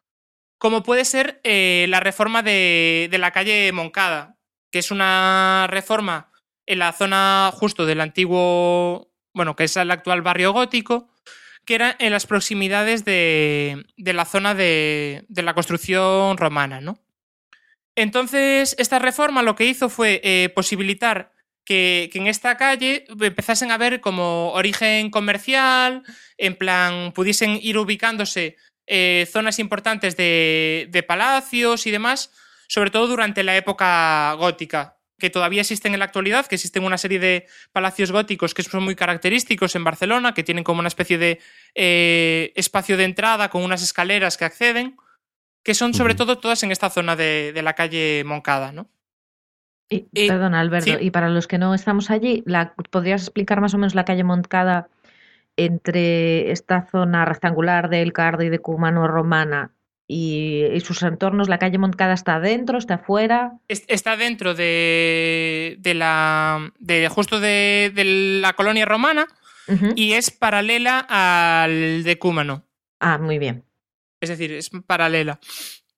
como 0.57 0.83
puede 0.83 1.05
ser 1.05 1.39
eh, 1.43 1.85
la 1.89 1.99
reforma 1.99 2.41
de, 2.41 3.07
de 3.11 3.17
la 3.17 3.31
calle 3.31 3.71
Moncada, 3.71 4.37
que 4.71 4.79
es 4.79 4.91
una 4.91 5.67
reforma 5.69 6.31
en 6.65 6.79
la 6.79 6.93
zona 6.93 7.51
justo 7.53 7.85
del 7.85 8.01
antiguo, 8.01 9.11
bueno, 9.33 9.55
que 9.55 9.65
es 9.65 9.77
el 9.77 9.91
actual 9.91 10.21
barrio 10.21 10.51
gótico, 10.53 11.09
que 11.65 11.75
era 11.75 11.95
en 11.99 12.11
las 12.11 12.27
proximidades 12.27 13.05
de, 13.05 13.85
de 13.97 14.13
la 14.13 14.25
zona 14.25 14.53
de, 14.53 15.25
de 15.27 15.41
la 15.41 15.53
construcción 15.53 16.37
romana, 16.37 16.81
¿no? 16.81 16.99
Entonces, 17.95 18.75
esta 18.77 18.99
reforma 18.99 19.41
lo 19.41 19.55
que 19.55 19.65
hizo 19.65 19.89
fue 19.89 20.21
eh, 20.23 20.49
posibilitar 20.53 21.31
que, 21.63 22.09
que 22.11 22.19
en 22.19 22.27
esta 22.27 22.57
calle 22.57 23.05
empezasen 23.19 23.71
a 23.71 23.77
ver 23.77 24.01
como 24.01 24.51
origen 24.51 25.09
comercial, 25.09 26.03
en 26.37 26.55
plan, 26.55 27.11
pudiesen 27.13 27.57
ir 27.61 27.77
ubicándose 27.77 28.57
eh, 28.85 29.27
zonas 29.31 29.59
importantes 29.59 30.15
de, 30.15 30.87
de 30.91 31.03
palacios 31.03 31.87
y 31.87 31.91
demás, 31.91 32.31
sobre 32.67 32.91
todo 32.91 33.07
durante 33.07 33.43
la 33.43 33.55
época 33.55 34.33
gótica, 34.33 34.94
que 35.17 35.29
todavía 35.29 35.61
existen 35.61 35.93
en 35.93 35.99
la 35.99 36.05
actualidad, 36.05 36.45
que 36.45 36.55
existen 36.55 36.83
una 36.83 36.97
serie 36.97 37.19
de 37.19 37.47
palacios 37.71 38.11
góticos 38.11 38.53
que 38.53 38.63
son 38.63 38.83
muy 38.83 38.95
característicos 38.95 39.75
en 39.75 39.83
Barcelona, 39.83 40.33
que 40.33 40.43
tienen 40.43 40.63
como 40.63 40.79
una 40.79 40.89
especie 40.89 41.17
de 41.17 41.39
eh, 41.73 42.51
espacio 42.55 42.97
de 42.97 43.05
entrada 43.05 43.49
con 43.49 43.63
unas 43.63 43.81
escaleras 43.81 44.37
que 44.37 44.45
acceden, 44.45 44.97
que 45.63 45.73
son 45.73 45.93
sobre 45.93 46.15
todo 46.15 46.37
todas 46.37 46.61
en 46.63 46.71
esta 46.71 46.89
zona 46.89 47.15
de, 47.15 47.51
de 47.53 47.61
la 47.61 47.73
calle 47.73 48.23
Moncada, 48.25 48.71
¿no? 48.71 48.89
Y, 49.89 50.07
Y- 50.13 50.27
perdona, 50.27 50.59
Alberto, 50.59 50.91
sí. 50.91 50.97
y 50.99 51.11
para 51.11 51.29
los 51.29 51.47
que 51.47 51.57
no 51.59 51.73
estamos 51.73 52.09
allí, 52.09 52.43
la, 52.45 52.73
¿podrías 52.89 53.21
explicar 53.21 53.61
más 53.61 53.73
o 53.73 53.77
menos 53.77 53.95
la 53.95 54.03
calle 54.05 54.23
Moncada 54.23 54.89
entre 55.57 56.51
esta 56.51 56.87
zona 56.89 57.23
rectangular 57.23 57.87
de 57.89 58.01
El 58.01 58.11
Cardo 58.11 58.43
y 58.43 58.49
de 58.49 58.59
Cumano 58.59 59.07
romana 59.07 59.71
y, 60.07 60.65
y 60.73 60.79
sus 60.81 61.01
entornos? 61.03 61.49
¿La 61.49 61.57
calle 61.59 61.77
Moncada 61.77 62.13
está 62.13 62.35
adentro, 62.35 62.77
está 62.77 62.95
afuera? 62.95 63.53
Es- 63.67 63.85
Está 63.87 64.17
dentro 64.17 64.53
de, 64.55 65.75
de 65.79 65.93
la. 65.93 66.71
de 66.79 67.07
justo 67.09 67.39
de, 67.39 67.91
de 67.93 68.39
la 68.41 68.53
colonia 68.53 68.85
romana 68.85 69.27
y 69.95 70.13
es 70.13 70.29
paralela 70.29 70.99
al 71.09 72.03
decúmano. 72.03 72.63
Ah, 72.99 73.17
muy 73.17 73.39
bien. 73.39 73.63
Es 74.21 74.29
decir, 74.29 74.51
es 74.51 74.69
paralela. 74.85 75.39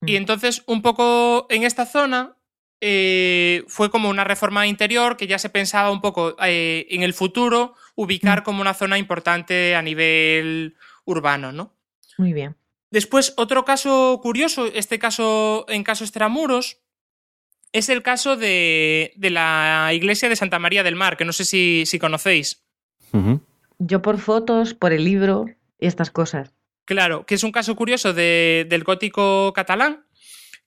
Y 0.05 0.13
Mm. 0.13 0.15
entonces, 0.17 0.63
un 0.67 0.81
poco 0.81 1.47
en 1.49 1.63
esta 1.63 1.85
zona 1.85 2.35
eh, 2.79 3.63
fue 3.67 3.89
como 3.89 4.07
una 4.09 4.23
reforma 4.23 4.67
interior 4.67 5.17
que 5.17 5.25
ya 5.27 5.39
se 5.39 5.49
pensaba 5.49 5.89
un 5.91 5.99
poco 5.99 6.35
eh, 6.45 6.85
en 6.91 7.01
el 7.03 7.13
futuro 7.13 7.73
ubicar 7.95 8.41
Mm. 8.41 8.43
como 8.43 8.61
una 8.61 8.73
zona 8.75 8.97
importante 8.99 9.75
a 9.75 9.81
nivel 9.81 10.75
urbano, 11.05 11.51
¿no? 11.51 11.73
Muy 12.17 12.33
bien. 12.33 12.55
Después, 12.89 13.33
otro 13.37 13.65
caso 13.65 14.19
curioso, 14.23 14.67
este 14.67 14.97
caso 14.99 15.65
en 15.67 15.83
caso 15.83 16.03
extramuros, 16.03 16.77
es 17.73 17.89
el 17.89 18.01
caso 18.01 18.37
de, 18.37 19.11
de 19.17 19.29
la 19.29 19.89
iglesia 19.93 20.29
de 20.29 20.35
Santa 20.37 20.57
María 20.57 20.83
del 20.83 20.95
Mar, 20.95 21.17
que 21.17 21.25
no 21.25 21.33
sé 21.33 21.43
si, 21.45 21.83
si 21.85 21.99
conocéis. 21.99 22.63
Yo 23.79 24.01
por 24.01 24.19
fotos, 24.19 24.73
por 24.73 24.93
el 24.93 25.03
libro 25.03 25.45
y 25.79 25.87
estas 25.87 26.11
cosas. 26.11 26.53
Claro, 26.85 27.25
que 27.25 27.35
es 27.35 27.43
un 27.43 27.51
caso 27.51 27.75
curioso 27.75 28.13
de- 28.13 28.65
del 28.69 28.83
gótico 28.85 29.51
catalán, 29.53 30.05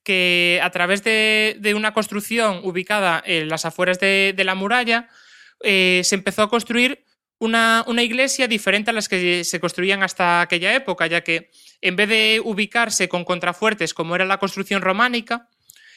que 0.03 0.59
a 0.63 0.69
través 0.69 1.03
de, 1.03 1.57
de 1.59 1.73
una 1.73 1.93
construcción 1.93 2.61
ubicada 2.63 3.21
en 3.25 3.49
las 3.49 3.65
afueras 3.65 3.99
de, 3.99 4.33
de 4.35 4.43
la 4.43 4.55
muralla, 4.55 5.09
eh, 5.63 6.01
se 6.03 6.15
empezó 6.15 6.43
a 6.43 6.49
construir 6.49 7.03
una, 7.39 7.83
una 7.87 8.03
iglesia 8.03 8.47
diferente 8.47 8.91
a 8.91 8.93
las 8.93 9.09
que 9.09 9.43
se 9.43 9.59
construían 9.59 10.03
hasta 10.03 10.41
aquella 10.41 10.75
época, 10.75 11.07
ya 11.07 11.21
que 11.21 11.49
en 11.81 11.95
vez 11.95 12.09
de 12.09 12.41
ubicarse 12.43 13.09
con 13.09 13.23
contrafuertes 13.25 13.93
como 13.93 14.15
era 14.15 14.25
la 14.25 14.37
construcción 14.37 14.81
románica, 14.81 15.49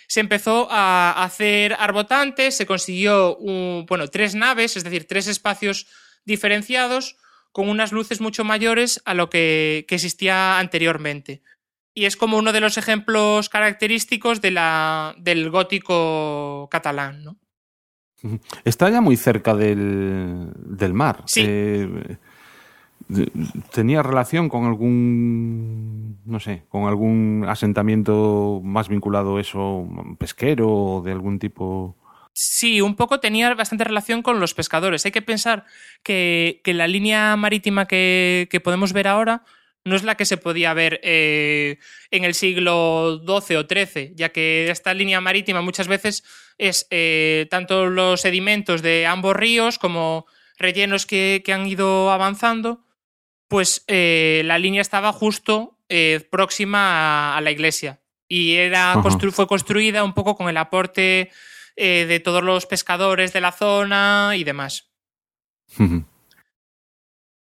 se 0.07 0.21
empezó 0.21 0.69
a 0.71 1.23
hacer 1.25 1.75
arbotantes, 1.79 2.57
se 2.57 2.67
consiguió 2.67 3.37
un- 3.37 3.87
bueno, 3.89 4.09
tres 4.09 4.35
naves, 4.35 4.77
es 4.77 4.85
decir, 4.85 5.07
tres 5.07 5.27
espacios 5.27 5.87
diferenciados 6.25 7.17
con 7.53 7.69
unas 7.69 7.93
luces 7.93 8.21
mucho 8.21 8.45
mayores 8.45 9.01
a 9.05 9.15
lo 9.15 9.31
que, 9.31 9.85
que 9.89 9.95
existía 9.95 10.59
anteriormente. 10.59 11.43
Y 11.95 12.07
es 12.07 12.17
como 12.17 12.37
uno 12.39 12.53
de 12.53 12.61
los 12.61 12.77
ejemplos 12.77 13.49
característicos 13.49 14.41
de 14.41 14.51
la, 14.51 15.15
del 15.19 15.49
gótico 15.51 16.69
catalán. 16.71 17.23
¿no? 17.23 17.37
Está 18.65 18.91
ya 18.91 19.01
muy 19.01 19.17
cerca 19.17 19.55
del, 19.55 20.49
del 20.57 20.93
mar. 20.93 21.23
Sí. 21.27 21.45
Eh, 21.47 22.17
¿Tenía 23.73 24.03
relación 24.03 24.49
con 24.49 24.65
algún, 24.65 26.19
no 26.25 26.41
sé, 26.41 26.65
con 26.69 26.87
algún 26.87 27.45
asentamiento 27.47 28.61
más 28.65 28.89
vinculado 28.89 29.37
a 29.37 29.41
eso, 29.41 29.87
pesquero 30.19 30.71
o 30.71 31.03
de 31.03 31.13
algún 31.13 31.39
tipo? 31.39 31.97
Sí, 32.33 32.81
un 32.81 32.97
poco 32.97 33.21
tenía 33.21 33.55
bastante 33.55 33.85
relación 33.85 34.23
con 34.23 34.41
los 34.41 34.55
pescadores. 34.55 35.05
Hay 35.05 35.13
que 35.13 35.23
pensar 35.23 35.67
que, 36.03 36.61
la 36.65 36.89
línea 36.89 37.37
marítima 37.37 37.87
que, 37.87 38.61
podemos 38.65 38.93
ver 38.93 39.07
ahora 39.07 39.45
no 39.85 39.95
es 39.95 40.03
la 40.03 40.17
que 40.17 40.25
se 40.25 40.39
podía 40.39 40.73
ver 40.73 40.99
eh, 41.03 41.79
en 42.11 42.25
el 42.25 42.35
siglo 42.35 43.21
XII 43.27 43.57
o 43.57 43.67
XIII, 43.69 44.15
ya 44.17 44.31
que 44.31 44.71
esta 44.71 44.95
línea 44.95 45.21
marítima 45.21 45.61
muchas 45.61 45.89
veces 45.89 46.25
es 46.57 46.87
eh, 46.91 47.47
tanto 47.51 47.87
los 47.87 48.23
sedimentos 48.23 48.81
de 48.81 49.07
ambos 49.07 49.37
ríos 49.37 49.79
como 49.79 50.27
rellenos 50.57 51.05
que 51.05 51.43
han 51.53 51.67
ido 51.67 52.11
avanzando, 52.11 52.85
pues 53.49 53.85
eh, 53.87 54.43
la 54.45 54.59
línea 54.59 54.81
estaba 54.81 55.13
justo 55.13 55.79
eh, 55.89 56.27
próxima 56.31 57.33
a, 57.33 57.37
a, 57.37 57.41
la 57.41 57.51
iglesia. 57.51 58.01
Y 58.29 58.55
era 58.55 58.99
constru 59.03 59.33
fue 59.33 59.47
construida 59.47 60.03
un 60.03 60.15
poco 60.15 60.35
con 60.35 60.49
el 60.49 60.57
aporte 60.57 61.31
eh, 61.77 62.07
de 62.07 62.21
todos 62.21 62.43
los 62.43 62.67
pescadores 62.67 63.33
de 63.33 63.41
la 63.41 63.51
zona 63.51 64.35
y 64.37 64.45
demás. 64.45 64.93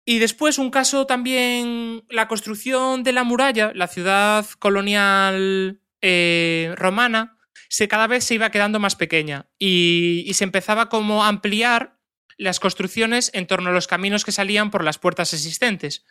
Y 0.06 0.20
después 0.20 0.58
un 0.58 0.72
caso 0.72 1.06
también, 1.06 2.06
la 2.10 2.30
construcción 2.30 3.04
de 3.04 3.12
la 3.12 3.26
muralla, 3.26 3.74
la 3.76 3.88
ciudad 3.88 4.46
colonial 4.60 5.82
eh, 6.02 6.74
romana, 6.78 7.38
se 7.68 7.90
cada 7.90 8.08
vez 8.08 8.24
se 8.24 8.36
iba 8.36 8.52
quedando 8.52 8.80
más 8.80 8.96
pequeña 8.96 9.50
y, 9.60 10.24
y, 10.26 10.34
se 10.34 10.46
empezaba 10.46 10.88
como 10.88 11.24
a 11.24 11.28
ampliar 11.28 12.00
las 12.42 12.60
construcciones 12.60 13.30
en 13.36 13.46
torno 13.46 13.70
a 13.70 13.74
los 13.74 13.86
caminos 13.86 14.26
que 14.26 14.32
salían 14.32 14.72
por 14.72 14.84
las 14.84 14.98
puertas 14.98 15.32
existentes. 15.34 16.04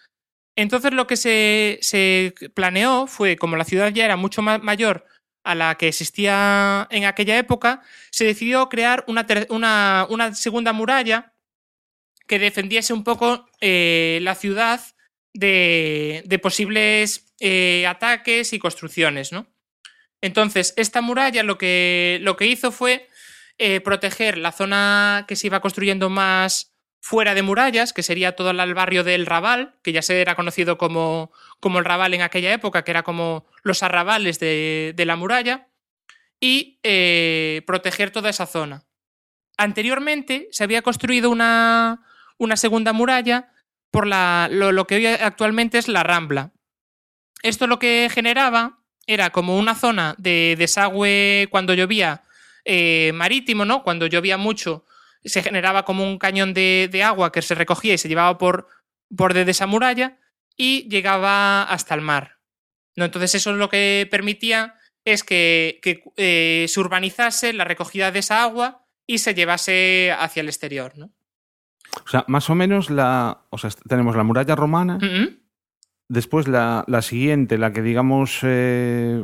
Entonces 0.54 0.92
lo 0.92 1.08
que 1.08 1.16
se, 1.16 1.78
se 1.82 2.34
planeó 2.54 3.08
fue, 3.08 3.36
como 3.36 3.56
la 3.56 3.64
ciudad 3.64 3.92
ya 3.92 4.04
era 4.04 4.16
mucho 4.16 4.40
más 4.40 4.62
mayor 4.62 5.06
a 5.42 5.56
la 5.56 5.74
que 5.76 5.88
existía 5.88 6.86
en 6.90 7.04
aquella 7.04 7.36
época, 7.36 7.82
se 8.12 8.26
decidió 8.26 8.68
crear 8.68 9.04
una, 9.08 9.26
una, 9.48 10.06
una 10.08 10.34
segunda 10.34 10.72
muralla 10.72 11.32
que 12.28 12.38
defendiese 12.38 12.92
un 12.92 13.02
poco 13.02 13.48
eh, 13.60 14.20
la 14.22 14.36
ciudad 14.36 14.80
de, 15.34 16.22
de 16.26 16.38
posibles 16.38 17.34
eh, 17.40 17.86
ataques 17.88 18.52
y 18.52 18.60
construcciones, 18.60 19.32
¿no? 19.32 19.48
Entonces, 20.22 20.74
esta 20.76 21.00
muralla 21.00 21.42
lo 21.42 21.58
que, 21.58 22.18
lo 22.22 22.36
que 22.36 22.46
hizo 22.46 22.70
fue 22.70 23.08
eh, 23.62 23.82
proteger 23.82 24.38
la 24.38 24.52
zona 24.52 25.26
que 25.28 25.36
se 25.36 25.48
iba 25.48 25.60
construyendo 25.60 26.08
más 26.08 26.72
fuera 27.02 27.34
de 27.34 27.42
murallas, 27.42 27.92
que 27.92 28.02
sería 28.02 28.34
todo 28.34 28.52
el 28.52 28.74
barrio 28.74 29.04
del 29.04 29.26
Raval, 29.26 29.74
que 29.82 29.92
ya 29.92 30.00
se 30.00 30.22
era 30.22 30.34
conocido 30.34 30.78
como, 30.78 31.30
como 31.60 31.78
el 31.78 31.84
Raval 31.84 32.14
en 32.14 32.22
aquella 32.22 32.54
época, 32.54 32.84
que 32.84 32.90
era 32.90 33.02
como 33.02 33.46
los 33.62 33.82
arrabales 33.82 34.40
de, 34.40 34.94
de 34.96 35.04
la 35.04 35.16
muralla, 35.16 35.68
y 36.40 36.80
eh, 36.82 37.60
proteger 37.66 38.10
toda 38.10 38.30
esa 38.30 38.46
zona. 38.46 38.84
Anteriormente 39.58 40.48
se 40.52 40.64
había 40.64 40.80
construido 40.80 41.28
una, 41.28 42.06
una 42.38 42.56
segunda 42.56 42.94
muralla 42.94 43.52
por 43.90 44.06
la, 44.06 44.48
lo, 44.50 44.72
lo, 44.72 44.86
que 44.86 44.94
hoy 44.94 45.06
actualmente 45.06 45.76
es 45.76 45.86
la 45.86 46.02
Rambla. 46.02 46.52
Esto 47.42 47.66
lo 47.66 47.78
que 47.78 48.08
generaba 48.10 48.78
era 49.06 49.28
como 49.28 49.58
una 49.58 49.74
zona 49.74 50.14
de 50.16 50.56
desagüe 50.58 51.48
cuando 51.50 51.74
llovía 51.74 52.22
eh, 52.72 53.10
marítimo, 53.12 53.64
¿no? 53.64 53.82
Cuando 53.82 54.06
llovía 54.06 54.36
mucho 54.36 54.84
se 55.24 55.42
generaba 55.42 55.84
como 55.84 56.04
un 56.04 56.18
cañón 56.18 56.54
de, 56.54 56.88
de, 56.90 57.02
agua 57.02 57.32
que 57.32 57.42
se 57.42 57.56
recogía 57.56 57.94
y 57.94 57.98
se 57.98 58.08
llevaba 58.08 58.38
por 58.38 58.68
borde 59.08 59.44
de 59.44 59.50
esa 59.50 59.66
muralla 59.66 60.18
y 60.56 60.88
llegaba 60.88 61.64
hasta 61.64 61.94
el 61.96 62.00
mar. 62.00 62.38
¿no? 62.94 63.04
Entonces 63.04 63.34
eso 63.34 63.50
es 63.50 63.56
lo 63.56 63.68
que 63.68 64.06
permitía 64.10 64.76
es 65.04 65.24
que, 65.24 65.80
que 65.82 66.04
eh, 66.16 66.66
se 66.68 66.80
urbanizase 66.80 67.52
la 67.52 67.64
recogida 67.64 68.12
de 68.12 68.20
esa 68.20 68.42
agua 68.42 68.86
y 69.04 69.18
se 69.18 69.34
llevase 69.34 70.14
hacia 70.16 70.42
el 70.42 70.48
exterior, 70.48 70.92
¿no? 70.96 71.10
O 72.04 72.08
sea, 72.08 72.24
más 72.28 72.48
o 72.50 72.54
menos 72.54 72.88
la. 72.88 73.46
O 73.50 73.58
sea, 73.58 73.70
tenemos 73.88 74.14
la 74.14 74.22
muralla 74.22 74.54
romana. 74.54 74.98
Mm 74.98 75.02
-hmm. 75.02 75.38
Después 76.08 76.46
la, 76.46 76.84
la, 76.86 77.02
siguiente, 77.02 77.58
la 77.58 77.72
que 77.72 77.82
digamos 77.82 78.40
eh, 78.42 79.22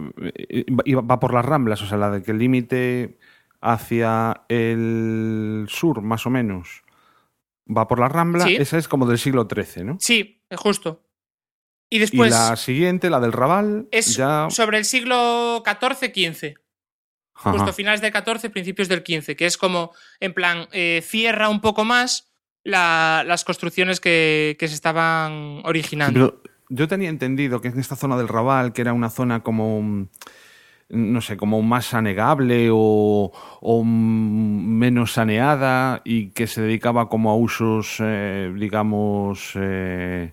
va 0.92 1.20
por 1.20 1.34
las 1.34 1.44
ramblas, 1.44 1.82
o 1.82 1.86
sea, 1.86 1.98
la 1.98 2.10
de 2.10 2.22
que 2.22 2.30
el 2.30 2.38
límite 2.38 3.18
hacia 3.66 4.44
el 4.48 5.66
sur, 5.68 6.00
más 6.00 6.26
o 6.26 6.30
menos, 6.30 6.82
va 7.66 7.88
por 7.88 7.98
la 7.98 8.08
rambla, 8.08 8.44
sí. 8.44 8.56
esa 8.56 8.78
es 8.78 8.86
como 8.86 9.06
del 9.06 9.18
siglo 9.18 9.48
XIII, 9.52 9.84
¿no? 9.84 9.96
Sí, 10.00 10.40
justo. 10.54 11.02
Y 11.90 11.98
después. 11.98 12.28
Y 12.28 12.30
la 12.30 12.56
siguiente, 12.56 13.10
la 13.10 13.20
del 13.20 13.32
Raval, 13.32 13.88
es 13.90 14.16
ya. 14.16 14.48
Sobre 14.50 14.78
el 14.78 14.84
siglo 14.84 15.62
XIV-XV. 15.64 16.58
Justo 17.32 17.72
finales 17.72 18.00
del 18.00 18.12
XIV, 18.12 18.50
principios 18.50 18.88
del 18.88 19.04
XV, 19.06 19.36
que 19.36 19.44
es 19.44 19.58
como, 19.58 19.92
en 20.20 20.32
plan, 20.32 20.68
eh, 20.72 21.02
cierra 21.04 21.50
un 21.50 21.60
poco 21.60 21.84
más 21.84 22.32
la, 22.64 23.24
las 23.26 23.44
construcciones 23.44 24.00
que, 24.00 24.56
que, 24.58 24.68
se 24.68 24.74
estaban 24.74 25.60
originando. 25.64 26.40
Pero 26.40 26.56
yo 26.70 26.88
tenía 26.88 27.10
entendido 27.10 27.60
que 27.60 27.68
en 27.68 27.78
esta 27.78 27.94
zona 27.94 28.16
del 28.16 28.28
Raval, 28.28 28.72
que 28.72 28.80
era 28.80 28.94
una 28.94 29.10
zona 29.10 29.42
como 29.42 30.08
no 30.88 31.20
sé, 31.20 31.36
como 31.36 31.62
más 31.62 31.94
anegable 31.94 32.68
o, 32.70 33.32
o, 33.60 33.84
menos 33.84 35.12
saneada 35.12 36.00
y 36.04 36.28
que 36.28 36.46
se 36.46 36.62
dedicaba 36.62 37.08
como 37.08 37.30
a 37.30 37.36
usos, 37.36 37.96
eh, 38.00 38.52
digamos, 38.54 39.52
eh, 39.56 40.32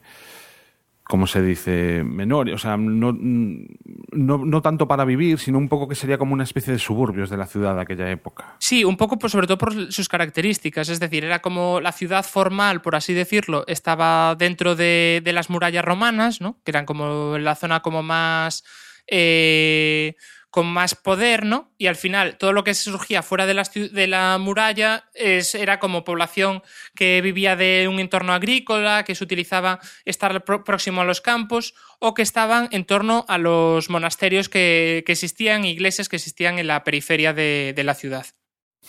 ¿cómo 1.04 1.26
se 1.26 1.42
dice? 1.42 2.04
Menores, 2.04 2.54
o 2.54 2.58
sea, 2.60 2.78
no, 2.78 3.18
no, 3.20 4.38
no, 4.38 4.62
tanto 4.62 4.88
para 4.88 5.06
vivir, 5.06 5.39
sino 5.39 5.58
un 5.58 5.70
poco 5.70 5.88
que 5.88 5.96
sería 5.96 6.20
como 6.20 6.34
una 6.34 6.44
especie 6.44 6.74
de 6.74 6.80
suburbios 6.80 7.32
de 7.32 7.38
la 7.38 7.48
ciudad 7.48 7.76
de 7.76 7.82
aquella 7.82 8.12
época. 8.12 8.56
Sí, 8.60 8.84
un 8.84 8.96
poco, 8.96 9.18
pues, 9.18 9.32
sobre 9.32 9.48
todo 9.48 9.58
por 9.58 9.92
sus 9.92 10.08
características, 10.08 10.88
es 10.89 11.00
decir, 11.00 11.26
era 11.26 11.42
como 11.42 11.82
la 11.82 11.92
ciudad 11.92 12.24
formal, 12.24 12.82
por 12.82 12.96
así 12.96 13.13
decirlo, 13.13 13.63
estaba 13.66 14.36
dentro 14.36 14.76
de, 14.76 15.22
de 15.24 15.34
las 15.34 15.50
murallas 15.50 15.84
romanas, 15.84 16.42
¿no? 16.42 16.60
Que 16.63 16.70
eran 16.70 16.86
como 16.86 17.39
la 17.39 17.56
zona 17.56 17.82
como 17.82 18.04
más... 18.04 18.63
Eh, 19.08 20.16
con 20.54 20.68
más 20.68 20.94
poder, 20.94 21.48
¿no? 21.48 21.72
Y 21.80 21.88
al 21.88 21.96
final 21.96 22.38
todo 22.38 22.54
lo 22.54 22.63
que 22.63 22.76
surgía 22.76 23.24
fuera 23.24 23.48
de 23.48 23.56
la, 23.56 23.63
de 23.63 24.06
la 24.06 24.38
muralla 24.38 25.10
es, 25.16 25.56
era 25.56 25.80
como 25.80 26.04
población 26.04 26.62
que 26.94 27.22
vivía 27.22 27.56
de 27.56 27.88
un 27.89 28.00
entorno 28.00 28.34
agrícola, 28.34 29.04
que 29.04 29.16
se 29.16 29.24
utilizaba 29.24 29.80
estar 30.06 30.44
próximo 30.44 31.02
a 31.02 31.06
los 31.06 31.22
campos 31.22 31.74
o 31.98 32.13
que 32.13 32.22
estaban 32.22 32.70
en 32.72 32.86
torno 32.86 33.26
a 33.28 33.39
los 33.39 33.89
monasterios 33.89 34.48
que, 34.48 35.02
que 35.08 35.13
existían, 35.13 35.66
iglesias 35.66 36.08
que 36.08 36.18
existían 36.18 36.60
en 36.60 36.68
la 36.68 36.84
periferia 36.84 37.34
de, 37.34 37.74
de 37.76 37.84
la 37.84 37.96
ciudad. 37.96 38.28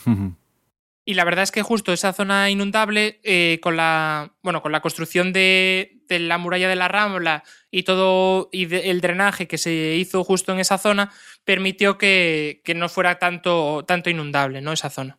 Y 1.07 1.15
la 1.15 1.25
verdad 1.25 1.43
es 1.43 1.53
que 1.53 1.63
justo 1.63 1.93
esa 1.93 2.15
zona 2.15 2.49
inundable, 2.49 3.21
eh, 3.25 3.59
con 3.63 3.77
la 3.77 4.33
bueno, 4.43 4.63
con 4.63 4.73
la 4.73 4.81
construcción 4.81 5.35
de, 5.35 5.99
de, 6.09 6.19
la 6.19 6.39
muralla 6.39 6.67
de 6.67 6.77
la 6.77 6.89
Rambla 6.89 7.45
y 7.71 7.83
todo 7.83 8.49
y 8.53 8.65
de, 8.67 8.91
el 8.91 9.03
drenaje 9.03 9.47
que 9.47 9.59
se 9.59 9.97
hizo 9.97 10.25
justo 10.25 10.53
en 10.53 10.61
esa 10.61 10.79
zona, 10.79 11.13
permitió 11.45 11.99
que, 11.99 12.61
que 12.65 12.75
no 12.75 12.89
fuera 12.89 13.19
tanto, 13.19 13.85
tanto 13.87 14.11
inundable, 14.11 14.61
¿no? 14.61 14.73
Esa 14.73 14.91
zona. 14.91 15.19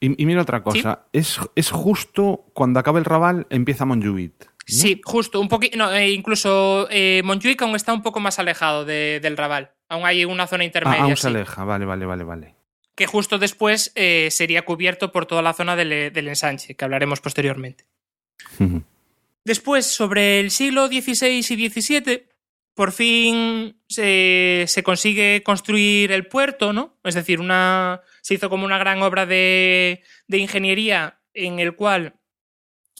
Y, 0.00 0.20
y 0.20 0.26
mira 0.26 0.42
otra 0.42 0.62
cosa, 0.62 1.06
¿Sí? 1.12 1.18
es, 1.18 1.40
es 1.56 1.70
justo 1.70 2.46
cuando 2.54 2.78
acaba 2.78 2.98
el 2.98 3.04
Raval 3.04 3.46
empieza 3.50 3.84
Montjuïc. 3.84 4.32
¿no? 4.40 4.52
Sí, 4.66 5.00
justo, 5.04 5.40
un 5.40 5.48
poquito, 5.48 5.76
no, 5.78 5.92
eh, 5.92 6.10
incluso 6.10 6.86
eh, 6.90 7.22
Montjuïc 7.24 7.62
aún 7.62 7.74
está 7.74 7.92
un 7.92 8.02
poco 8.02 8.20
más 8.20 8.38
alejado 8.38 8.84
de, 8.84 9.18
del 9.20 9.36
Raval. 9.36 9.72
Aún 9.88 10.04
hay 10.04 10.24
una 10.24 10.46
zona 10.46 10.64
intermedia. 10.64 11.00
Ah, 11.00 11.04
aún 11.04 11.16
sí. 11.16 11.22
se 11.22 11.28
aleja, 11.28 11.64
vale, 11.64 11.84
vale, 11.84 12.06
vale, 12.06 12.24
vale 12.24 12.58
que 12.98 13.06
justo 13.06 13.38
después 13.38 13.92
eh, 13.94 14.26
sería 14.32 14.64
cubierto 14.64 15.12
por 15.12 15.24
toda 15.24 15.40
la 15.40 15.54
zona 15.54 15.76
del, 15.76 16.12
del 16.12 16.26
ensanche, 16.26 16.74
que 16.74 16.84
hablaremos 16.84 17.20
posteriormente. 17.20 17.84
Uh 18.58 18.64
-huh. 18.64 18.82
Después, 19.44 19.86
sobre 19.86 20.40
el 20.40 20.50
siglo 20.50 20.88
XVI 20.88 21.38
y 21.38 21.42
XVII, 21.42 22.27
por 22.78 22.92
fin 22.92 23.82
se, 23.88 24.82
consigue 24.84 25.42
construir 25.42 26.12
el 26.12 26.28
puerto, 26.28 26.72
¿no? 26.72 26.96
Es 27.02 27.16
decir, 27.16 27.40
una, 27.40 28.02
se 28.22 28.34
hizo 28.34 28.48
como 28.48 28.64
una 28.64 28.78
gran 28.78 29.02
obra 29.02 29.26
de, 29.26 30.04
de 30.28 30.38
ingeniería 30.38 31.18
en 31.34 31.58
el 31.58 31.74
cual 31.74 32.20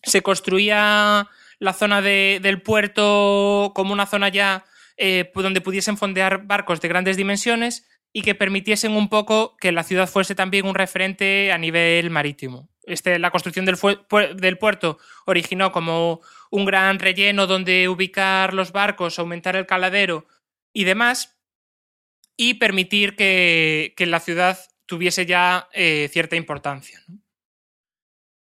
se 0.02 0.20
construía 0.20 1.28
la 1.60 1.72
zona 1.74 2.02
de, 2.02 2.40
del 2.42 2.60
puerto 2.60 3.70
como 3.72 3.92
una 3.92 4.06
zona 4.06 4.30
ya 4.30 4.64
eh, 4.96 5.30
donde 5.32 5.60
pudiesen 5.60 5.96
fondear 5.96 6.44
barcos 6.44 6.80
de 6.80 6.88
grandes 6.88 7.16
dimensiones 7.16 7.86
y 8.12 8.22
que 8.22 8.34
permitiesen 8.34 8.96
un 8.96 9.08
poco 9.08 9.56
que 9.60 9.70
la 9.70 9.84
ciudad 9.84 10.08
fuese 10.08 10.34
también 10.34 10.66
un 10.66 10.74
referente 10.74 11.52
a 11.52 11.58
nivel 11.58 12.10
marítimo. 12.10 12.68
Este, 12.88 13.18
la 13.18 13.30
construcción 13.30 13.66
del, 13.66 14.58
puerto 14.58 14.98
originó 15.26 15.72
como 15.72 16.20
un 16.50 16.64
gran 16.64 16.98
relleno 16.98 17.46
donde 17.46 17.88
ubicar 17.88 18.54
los 18.54 18.72
barcos, 18.72 19.18
aumentar 19.18 19.56
el 19.56 19.66
caladero 19.66 20.26
y 20.72 20.84
demás, 20.84 21.38
y 22.36 22.54
permitir 22.54 23.14
que, 23.14 23.94
la 23.98 24.20
ciudad 24.20 24.58
tuviese 24.86 25.26
ya 25.26 25.68
eh, 25.72 26.08
cierta 26.10 26.36
importancia. 26.36 27.04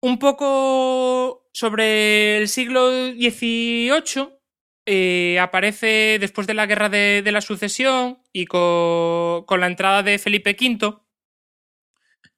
Un 0.02 0.19
poco 0.19 1.49
sobre 1.52 2.38
el 2.38 2.47
siglo 2.47 2.89
XVIII, 3.12 4.39
eh, 4.86 5.38
aparece 5.39 6.17
después 6.19 6.47
de 6.47 6.54
la 6.54 6.65
guerra 6.65 6.88
de, 6.88 7.30
la 7.32 7.41
sucesión 7.41 8.23
y 8.32 8.45
con, 8.45 9.43
con, 9.43 9.60
la 9.60 9.67
entrada 9.67 10.02
de 10.02 10.17
Felipe 10.17 10.56
V, 10.58 10.97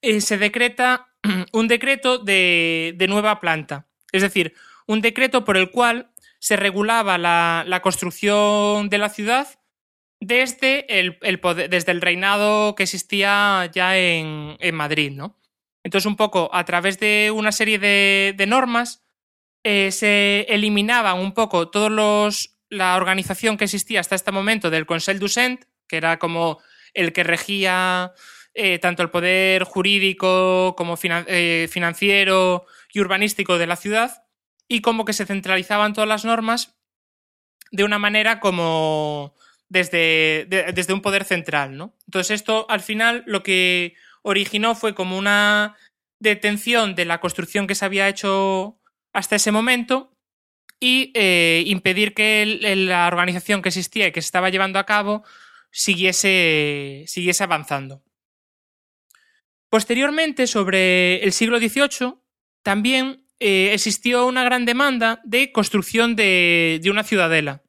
eh, 0.01 0.19
se 0.19 0.37
decreta 0.39 1.10
un 1.51 1.67
decreto 1.67 2.17
de, 2.17 2.93
de, 2.97 3.07
nueva 3.07 3.39
planta. 3.39 3.87
Es 4.11 4.21
decir, 4.21 4.53
un 4.87 5.01
decreto 5.01 5.45
por 5.45 5.57
el 5.57 5.71
cual 5.71 6.11
se 6.39 6.55
regulaba 6.55 7.17
la, 7.17 7.63
la 7.67 7.81
construcción 7.81 8.89
de 8.89 8.97
la 8.97 9.09
ciudad 9.09 9.47
desde 10.19 10.99
el, 10.99 11.39
poder, 11.39 11.69
desde 11.69 11.91
el 11.91 12.01
reinado 12.01 12.75
que 12.75 12.83
existía 12.83 13.69
ya 13.73 13.97
en, 13.97 14.55
en 14.59 14.75
Madrid, 14.75 15.11
¿no? 15.11 15.37
Entonces, 15.83 16.05
un 16.05 16.15
poco 16.15 16.49
a 16.53 16.63
través 16.63 16.99
de 16.99 17.31
una 17.33 17.51
serie 17.51 17.79
de, 17.79 18.35
de 18.37 18.45
normas, 18.45 19.03
eh, 19.63 19.91
se 19.91 20.41
eliminaban 20.49 21.17
un 21.19 21.33
poco 21.33 21.69
todos 21.69 21.91
los 21.91 22.57
la 22.69 22.95
organización 22.95 23.57
que 23.57 23.65
existía 23.65 23.99
hasta 23.99 24.15
este 24.15 24.31
momento 24.31 24.69
del 24.69 24.85
Conseil 24.85 25.19
du 25.19 25.27
Cent, 25.27 25.65
que 25.87 25.97
era 25.97 26.17
como 26.19 26.59
el 26.93 27.11
que 27.11 27.23
regía 27.23 28.13
eh, 28.53 28.79
tanto 28.79 29.03
el 29.03 29.09
poder 29.09 29.63
jurídico 29.63 30.75
como 30.77 30.97
eh, 31.03 31.67
financiero 31.69 32.65
y 32.93 32.99
urbanístico 32.99 33.57
de 33.57 33.67
la 33.67 33.75
ciudad, 33.75 34.23
y 34.67 34.81
como 34.81 35.05
que 35.05 35.13
se 35.13 35.25
centralizaban 35.25 35.93
todas 35.93 36.07
las 36.07 36.25
normas 36.25 36.77
de 37.71 37.83
una 37.83 37.99
manera 37.99 38.39
como 38.39 39.35
desde, 39.69 40.45
de, 40.49 40.71
desde 40.73 40.93
un 40.93 41.01
poder 41.01 41.23
central, 41.23 41.77
¿no? 41.77 41.95
Entonces 42.07 42.31
esto 42.31 42.65
al 42.69 42.81
final 42.81 43.23
lo 43.25 43.43
que 43.43 43.95
originó 44.21 44.75
fue 44.75 44.93
como 44.93 45.17
una 45.17 45.75
detención 46.19 46.95
de 46.95 47.05
la 47.05 47.19
construcción 47.19 47.67
que 47.67 47.75
se 47.75 47.85
había 47.85 48.07
hecho 48.07 48.79
hasta 49.13 49.37
ese 49.37 49.51
momento 49.51 50.15
y 50.79 51.11
eh, 51.15 51.63
impedir 51.67 52.13
que 52.13 52.45
la 52.45 53.07
organización 53.07 53.61
que 53.61 53.69
existía 53.69 54.07
y 54.07 54.11
que 54.11 54.21
se 54.21 54.25
estaba 54.25 54.49
llevando 54.49 54.79
a 54.79 54.85
cabo 54.85 55.23
siguiese, 55.71 57.05
siguiese 57.07 57.43
avanzando. 57.43 58.03
Posteriormente, 59.71 60.47
sobre 60.47 61.23
el 61.23 61.31
siglo 61.31 61.57
XVIII, 61.57 62.15
también 62.61 63.25
eh, 63.39 63.71
existió 63.73 64.27
una 64.27 64.43
gran 64.43 64.65
demanda 64.65 65.21
de 65.23 65.53
construcción 65.53 66.17
de, 66.17 66.81
una 66.91 67.05
ciudadela, 67.05 67.63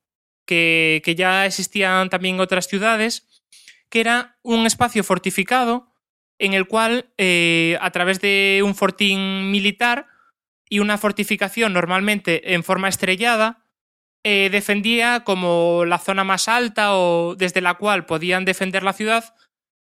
que, 0.45 1.01
que, 1.05 1.15
ya 1.15 1.47
existían 1.47 2.11
también 2.11 2.41
otras 2.41 2.67
ciudades, 2.67 3.43
que 3.89 4.01
era 4.01 4.37
un 4.43 4.67
espacio 4.67 5.05
fortificado 5.05 5.95
en 6.41 6.55
el 6.55 6.67
cual, 6.67 7.13
eh, 7.19 7.79
a 7.81 7.93
través 7.93 8.21
de 8.21 8.63
un 8.65 8.75
fortín 8.75 9.53
militar 9.53 10.09
y 10.69 10.81
una 10.81 10.99
fortificación 10.99 11.73
normalmente 11.73 12.55
en 12.55 12.65
forma 12.65 12.89
estrellada, 12.89 13.65
eh, 14.25 14.49
defendía 14.51 15.23
como 15.23 15.85
la 15.85 15.99
zona 15.99 16.25
más 16.25 16.49
alta 16.49 16.97
o 16.97 17.37
desde 17.37 17.61
la 17.61 17.75
cual 17.75 18.07
podían 18.07 18.45
defender 18.45 18.83
la 18.83 18.93
ciudad. 18.93 19.37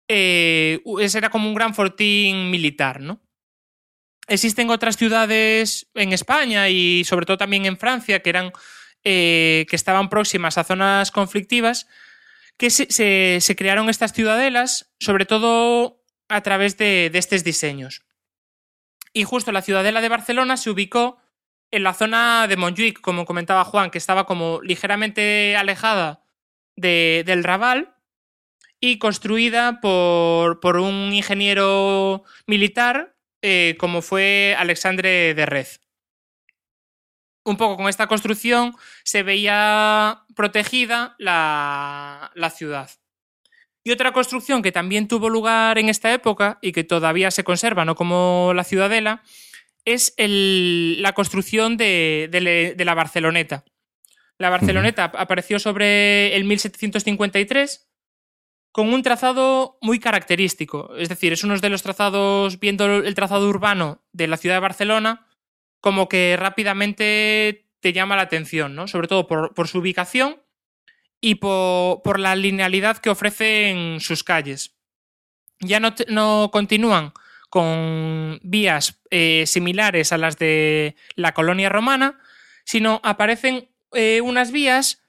Eh, 0.09 0.81
era 1.15 1.31
como 1.31 1.49
un 1.49 1.55
gran 1.55 1.75
fortín 1.75 2.51
militar, 2.51 3.01
¿no? 3.01 3.21
Existen 4.29 4.71
otras 4.71 4.97
ciudades 4.97 5.91
en 5.95 6.13
España 6.13 6.69
y 6.69 7.05
sobre 7.05 7.27
todo 7.27 7.39
también 7.39 7.67
en 7.67 7.77
Francia 7.77 8.21
que 8.21 8.31
eran 8.31 8.53
eh, 9.05 9.67
que 9.69 9.75
estaban 9.75 10.09
próximas 10.09 10.59
a 10.59 10.65
zonas 10.65 11.11
conflictivas, 11.11 11.89
que 12.57 12.71
se, 12.71 13.57
crearon 13.57 13.91
estas 13.91 14.13
ciudadelas, 14.13 14.95
sobre 15.01 15.27
todo 15.27 16.05
a 16.29 16.41
través 16.43 16.77
de, 16.77 17.11
estos 17.13 17.43
diseños. 17.43 18.05
Y 19.13 19.25
justo 19.25 19.51
la 19.51 19.63
ciudadela 19.63 20.01
de 20.01 20.09
Barcelona 20.09 20.57
se 20.57 20.71
ubicó 20.71 21.19
en 21.73 21.83
la 21.83 21.95
zona 21.95 22.47
de 22.47 22.57
Montjuic, 22.57 23.01
como 23.01 23.25
comentaba 23.25 23.65
Juan, 23.65 23.91
que 23.91 23.99
estaba 23.99 24.25
como 24.25 24.61
ligeramente 24.63 25.57
alejada 25.57 26.23
de, 26.77 27.25
del 27.27 27.43
Raval 27.43 27.92
y 28.85 28.99
construida 28.99 29.81
por, 29.81 30.59
por 30.59 30.77
un 30.77 31.13
ingeniero 31.13 32.25
militar 32.49 33.15
eh, 33.41 33.77
como 33.79 34.03
fue 34.03 34.57
Alexandre 34.59 35.35
de 35.35 35.47
Red. 35.47 35.69
Un 37.45 37.57
poco 37.57 37.77
con 37.77 37.89
esta 37.89 38.09
construcción 38.09 38.75
se 39.05 39.23
veía 39.23 40.25
protegida 40.35 41.15
la, 41.19 42.33
la 42.35 42.51
ciudad. 42.51 42.91
Y 43.85 43.93
otra 43.93 44.13
construcción 44.13 44.63
que 44.63 44.73
también 44.73 45.07
tuvo 45.07 45.31
lugar 45.31 45.79
en 45.79 45.89
esta 45.89 46.13
época 46.13 46.59
y 46.61 46.73
que 46.73 46.83
todavía 46.83 47.31
se 47.31 47.45
conserva, 47.45 47.85
no 47.85 47.95
como 47.95 48.53
la 48.53 48.65
ciudadela, 48.65 49.23
es 49.85 50.13
el, 50.17 51.01
la 51.03 51.13
construcción 51.13 51.77
de, 51.77 52.29
de, 52.33 52.75
de, 52.77 52.85
la 52.85 52.95
Barceloneta. 52.95 53.65
La 54.39 54.51
Barceloneta 54.51 55.05
apareció 55.05 55.61
sobre 55.61 56.35
el 56.35 56.45
1753 56.45 57.92
con 58.73 58.93
un 58.93 59.03
trazado 59.03 59.79
muy 59.83 60.01
característico. 60.01 60.97
Es 60.97 61.11
decir, 61.11 61.33
es 61.33 61.45
uno 61.45 61.59
de 61.59 61.69
los 61.69 61.83
trazados, 61.83 62.59
viendo 62.59 62.87
el 62.87 63.15
trazado 63.15 63.49
urbano 63.49 64.03
de 64.13 64.27
la 64.27 64.39
ciudad 64.39 64.57
de 64.57 64.61
Barcelona, 64.61 65.27
como 65.81 66.09
que 66.09 66.37
rápidamente 66.39 67.69
te 67.81 67.93
llama 67.93 68.17
la 68.17 68.23
atención, 68.23 68.75
¿no? 68.75 68.89
Sobre 68.89 69.09
todo 69.09 69.27
por, 69.27 69.69
su 69.69 69.79
ubicación 69.79 70.41
y 71.21 71.35
por, 71.37 72.19
la 72.19 72.35
linealidad 72.35 72.99
que 72.99 73.11
ofrecen 73.11 74.01
sus 74.01 74.25
calles. 74.25 74.75
Ya 75.61 75.79
no, 75.79 75.95
no 76.09 76.51
continúan 76.51 77.13
con 77.51 78.41
vías 78.43 79.03
eh, 79.11 79.45
similares 79.47 80.13
a 80.13 80.19
las 80.19 80.39
de 80.39 80.97
la 81.15 81.35
colonia 81.35 81.69
romana, 81.69 82.19
sino 82.65 83.01
aparecen 83.05 83.69
eh, 83.93 84.23
unas 84.23 84.51
vías 84.51 85.02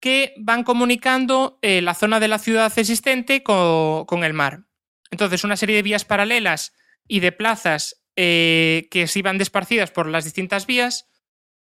que 0.00 0.34
van 0.38 0.64
comunicando 0.64 1.58
eh, 1.62 1.82
la 1.82 1.94
zona 1.94 2.20
de 2.20 2.28
la 2.28 2.38
ciudad 2.38 2.72
existente 2.76 3.42
con, 3.42 4.06
con, 4.06 4.24
el 4.24 4.32
mar. 4.32 4.64
Entonces, 5.10 5.44
una 5.44 5.56
serie 5.56 5.76
de 5.76 5.82
vías 5.82 6.04
paralelas 6.04 6.74
y 7.06 7.20
de 7.20 7.32
plazas 7.32 8.02
eh, 8.16 8.88
que 8.90 9.06
se 9.06 9.18
iban 9.18 9.38
desparcidas 9.38 9.90
por 9.90 10.08
las 10.08 10.24
distintas 10.24 10.66
vías 10.66 11.06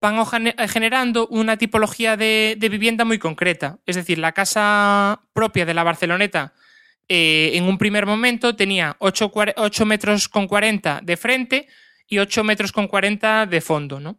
van 0.01 0.25
generando 0.69 1.27
una 1.29 1.59
tipología 1.59 2.17
de, 2.17 2.57
de, 2.59 2.69
vivienda 2.71 3.05
muy 3.05 3.19
concreta. 3.19 3.81
Es 3.85 3.97
decir, 3.97 4.19
la 4.19 4.33
casa 4.33 5.21
propia 5.35 5.67
de 5.67 5.75
la 5.75 5.83
Barceloneta 5.83 6.55
eh, 7.13 7.57
en 7.57 7.65
un 7.65 7.77
primer 7.77 8.07
momento 8.07 8.55
tenía 8.55 8.95
8, 9.01 9.33
8, 9.57 9.85
metros 9.85 10.29
con 10.29 10.47
40 10.47 11.01
de 11.03 11.17
frente 11.17 11.67
y 12.07 12.19
8 12.19 12.45
metros 12.45 12.71
con 12.71 12.87
40 12.87 13.47
de 13.47 13.61
fondo, 13.61 13.99
¿no? 13.99 14.17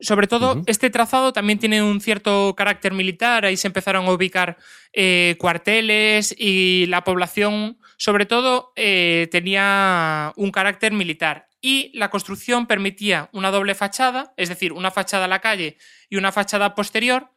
Sobre 0.00 0.26
todo, 0.26 0.52
uh 0.52 0.56
-huh. 0.56 0.64
este 0.66 0.90
trazado 0.90 1.32
también 1.32 1.58
tiene 1.58 1.82
un 1.82 2.00
cierto 2.00 2.54
carácter 2.56 2.92
militar, 2.92 3.44
ahí 3.44 3.56
se 3.56 3.68
empezaron 3.68 4.06
a 4.06 4.12
ubicar 4.12 4.56
eh, 4.92 5.36
cuarteles 5.38 6.34
y 6.36 6.86
la 6.86 7.04
población, 7.04 7.78
sobre 7.96 8.26
todo, 8.26 8.72
eh, 8.76 9.28
tenía 9.30 10.32
un 10.36 10.50
carácter 10.50 10.92
militar 10.92 11.48
y 11.60 11.90
la 11.96 12.10
construcción 12.10 12.66
permitía 12.66 13.30
una 13.32 13.50
doble 13.50 13.74
fachada, 13.74 14.34
es 14.36 14.50
decir, 14.50 14.72
una 14.72 14.90
fachada 14.90 15.24
a 15.24 15.28
la 15.28 15.40
calle 15.40 15.78
y 16.10 16.16
una 16.16 16.30
fachada 16.30 16.74
posterior, 16.74 17.30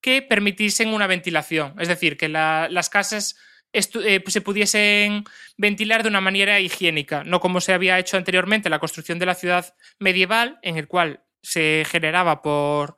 que 0.00 0.22
permitiesen 0.22 0.94
una 0.94 1.06
ventilación. 1.06 1.74
Es 1.78 1.88
decir, 1.88 2.16
que 2.16 2.28
la, 2.28 2.68
las 2.70 2.88
casas 2.88 3.36
eh, 3.72 4.22
se 4.26 4.40
pudiesen 4.40 5.24
ventilar 5.58 6.02
de 6.02 6.08
una 6.08 6.20
manera 6.22 6.60
higiénica, 6.60 7.24
no 7.24 7.40
como 7.40 7.60
se 7.60 7.74
había 7.74 7.98
hecho 7.98 8.16
anteriormente 8.16 8.70
la 8.70 8.78
construcción 8.78 9.18
de 9.18 9.26
la 9.26 9.34
ciudad 9.34 9.74
medieval, 9.98 10.58
en 10.62 10.78
el 10.78 10.88
cual 10.88 11.25
se 11.46 11.84
generaba 11.86 12.42
por, 12.42 12.96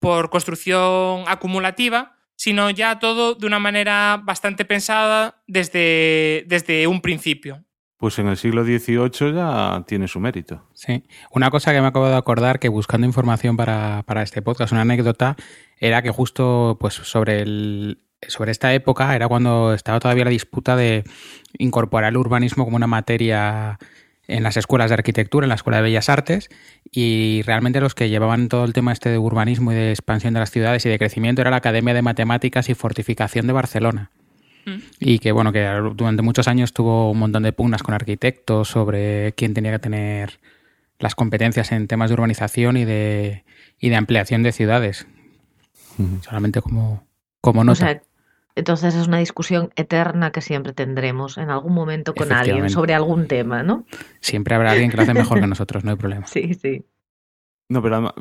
por 0.00 0.30
construcción 0.30 1.24
acumulativa, 1.26 2.16
sino 2.34 2.70
ya 2.70 2.98
todo 2.98 3.34
de 3.34 3.46
una 3.46 3.58
manera 3.58 4.22
bastante 4.24 4.64
pensada 4.64 5.42
desde, 5.46 6.44
desde 6.48 6.86
un 6.86 7.02
principio. 7.02 7.62
Pues 7.98 8.18
en 8.18 8.28
el 8.28 8.38
siglo 8.38 8.64
XVIII 8.64 9.34
ya 9.34 9.84
tiene 9.86 10.08
su 10.08 10.18
mérito. 10.18 10.66
Sí. 10.72 11.04
Una 11.30 11.50
cosa 11.50 11.72
que 11.72 11.80
me 11.82 11.86
acabo 11.86 12.08
de 12.08 12.16
acordar 12.16 12.58
que 12.58 12.70
buscando 12.70 13.06
información 13.06 13.56
para, 13.56 14.02
para 14.06 14.22
este 14.22 14.40
podcast, 14.40 14.72
una 14.72 14.80
anécdota, 14.80 15.36
era 15.78 16.00
que 16.00 16.10
justo 16.10 16.78
pues 16.80 16.94
sobre 16.94 17.42
el, 17.42 18.02
sobre 18.28 18.50
esta 18.50 18.72
época 18.72 19.14
era 19.14 19.28
cuando 19.28 19.74
estaba 19.74 20.00
todavía 20.00 20.24
la 20.24 20.30
disputa 20.30 20.74
de 20.74 21.04
incorporar 21.58 22.10
el 22.10 22.16
urbanismo 22.16 22.64
como 22.64 22.76
una 22.76 22.86
materia 22.86 23.78
en 24.28 24.42
las 24.42 24.56
escuelas 24.56 24.90
de 24.90 24.94
arquitectura, 24.94 25.44
en 25.44 25.50
la 25.50 25.54
Escuela 25.54 25.78
de 25.78 25.82
Bellas 25.82 26.08
Artes, 26.08 26.48
y 26.90 27.42
realmente 27.42 27.80
los 27.80 27.94
que 27.94 28.08
llevaban 28.08 28.48
todo 28.48 28.64
el 28.64 28.72
tema 28.72 28.92
este 28.92 29.10
de 29.10 29.18
urbanismo 29.18 29.72
y 29.72 29.74
de 29.74 29.90
expansión 29.90 30.34
de 30.34 30.40
las 30.40 30.50
ciudades 30.50 30.84
y 30.86 30.88
de 30.88 30.98
crecimiento 30.98 31.42
era 31.42 31.50
la 31.50 31.58
Academia 31.58 31.94
de 31.94 32.02
Matemáticas 32.02 32.68
y 32.68 32.74
Fortificación 32.74 33.46
de 33.46 33.52
Barcelona. 33.52 34.10
Mm. 34.66 34.78
Y 35.00 35.18
que, 35.18 35.32
bueno, 35.32 35.52
que 35.52 35.66
durante 35.94 36.22
muchos 36.22 36.48
años 36.48 36.72
tuvo 36.72 37.10
un 37.10 37.18
montón 37.18 37.42
de 37.42 37.52
pugnas 37.52 37.82
con 37.82 37.94
arquitectos 37.94 38.68
sobre 38.68 39.32
quién 39.32 39.52
tenía 39.52 39.72
que 39.72 39.78
tener 39.78 40.40
las 40.98 41.14
competencias 41.14 41.72
en 41.72 41.86
temas 41.86 42.10
de 42.10 42.14
urbanización 42.14 42.76
y 42.76 42.84
de, 42.84 43.44
y 43.78 43.90
de 43.90 43.96
ampliación 43.96 44.42
de 44.42 44.52
ciudades. 44.52 45.06
Uh 45.98 46.02
-huh. 46.02 46.22
Solamente 46.22 46.62
como, 46.62 47.06
como 47.40 47.62
nota. 47.62 47.72
O 47.72 47.88
sea, 47.88 48.02
entonces 48.56 48.94
es 48.94 49.08
una 49.08 49.18
discusión 49.18 49.70
eterna 49.76 50.30
que 50.30 50.40
siempre 50.40 50.72
tendremos 50.72 51.38
en 51.38 51.50
algún 51.50 51.74
momento 51.74 52.14
con 52.14 52.32
alguien 52.32 52.70
sobre 52.70 52.94
algún 52.94 53.26
tema, 53.26 53.62
¿no? 53.62 53.84
Siempre 54.20 54.54
habrá 54.54 54.72
alguien 54.72 54.90
que 54.90 54.96
lo 54.96 55.02
hace 55.02 55.14
mejor 55.14 55.40
que 55.40 55.46
nosotros, 55.46 55.84
no 55.84 55.90
hay 55.90 55.96
problema. 55.96 56.26
Sí, 56.34 56.54
sí. 56.54 56.84
No, 57.68 57.82
pero 57.82 58.14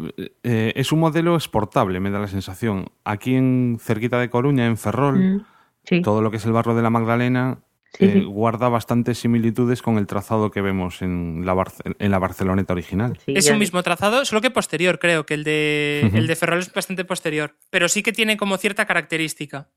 eh, 0.43 0.73
es 0.75 0.91
un 0.91 0.99
modelo 0.99 1.35
exportable, 1.35 1.99
me 1.99 2.09
da 2.09 2.19
la 2.19 2.27
sensación. 2.27 2.87
Aquí 3.03 3.35
en 3.35 3.77
cerquita 3.79 4.17
de 4.19 4.29
Coruña, 4.29 4.65
en 4.65 4.77
Ferrol, 4.77 5.19
mm, 5.19 5.45
sí. 5.83 6.01
todo 6.01 6.21
lo 6.21 6.31
que 6.31 6.37
es 6.37 6.45
el 6.45 6.53
barrio 6.53 6.75
de 6.75 6.81
la 6.81 6.89
Magdalena 6.89 7.59
sí, 7.93 8.05
eh, 8.05 8.13
sí. 8.13 8.23
guarda 8.23 8.69
bastantes 8.69 9.19
similitudes 9.19 9.81
con 9.81 9.97
el 9.97 10.07
trazado 10.07 10.49
que 10.49 10.61
vemos 10.61 11.01
en 11.01 11.45
la, 11.45 11.53
Bar 11.53 11.71
en 11.99 12.11
la 12.11 12.19
Barceloneta 12.19 12.73
original. 12.73 13.19
es 13.27 13.49
un 13.49 13.59
mismo 13.59 13.83
trazado, 13.83 14.25
solo 14.25 14.41
que 14.41 14.49
posterior, 14.49 14.97
creo 14.99 15.25
que 15.25 15.33
el 15.33 15.43
de, 15.43 16.01
uh 16.05 16.07
-huh. 16.07 16.17
el 16.17 16.27
de 16.27 16.35
Ferrol 16.35 16.59
es 16.59 16.73
bastante 16.73 17.05
posterior, 17.05 17.55
pero 17.69 17.89
sí 17.89 18.01
que 18.01 18.13
tiene 18.13 18.37
como 18.37 18.57
cierta 18.57 18.85
característica. 18.85 19.69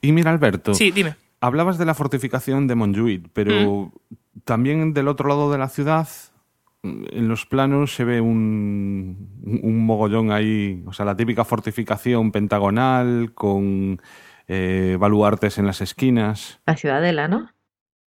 Y 0.00 0.12
mira, 0.12 0.30
Alberto. 0.30 0.74
Sí, 0.74 0.90
dime. 0.90 1.16
hablabas 1.40 1.78
de 1.78 1.84
la 1.84 1.94
fortificación 1.94 2.66
de 2.66 2.74
Montjuïc, 2.74 3.28
pero 3.32 3.92
también 4.44 4.94
del 4.94 5.08
otro 5.08 5.28
lado 5.28 5.50
de 5.52 5.58
la 5.58 5.68
ciudad, 5.68 6.08
en 6.82 7.28
los 7.28 7.46
planos 7.46 7.94
se 7.94 8.04
ve 8.04 8.20
un, 8.20 9.60
un 9.62 9.86
mogollón 9.86 10.32
ahí, 10.32 10.82
o 10.86 10.92
sea, 10.92 11.04
la 11.04 11.16
típica 11.16 11.44
fortificación 11.44 12.32
pentagonal 12.32 13.32
con 13.34 14.00
eh, 14.48 14.96
baluartes 14.98 15.58
en 15.58 15.66
las 15.66 15.80
esquinas. 15.80 16.60
La 16.66 16.76
ciudadela, 16.76 17.28
¿no? 17.28 17.50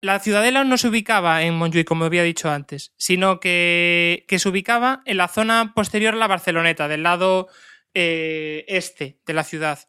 La 0.00 0.20
ciudadela 0.20 0.62
no 0.64 0.76
se 0.78 0.88
ubicaba 0.88 1.42
en 1.42 1.58
Montjuïc, 1.58 1.84
como 1.86 2.04
había 2.04 2.22
dicho 2.22 2.50
antes, 2.50 2.92
sino 2.96 3.40
que, 3.40 4.24
que 4.28 4.38
se 4.38 4.48
ubicaba 4.48 5.02
en 5.06 5.16
la 5.16 5.26
zona 5.28 5.72
posterior 5.74 6.14
a 6.14 6.18
la 6.18 6.28
Barceloneta, 6.28 6.86
del 6.86 7.02
lado 7.02 7.48
eh, 7.94 8.64
este 8.68 9.18
de 9.26 9.32
la 9.34 9.42
ciudad. 9.42 9.80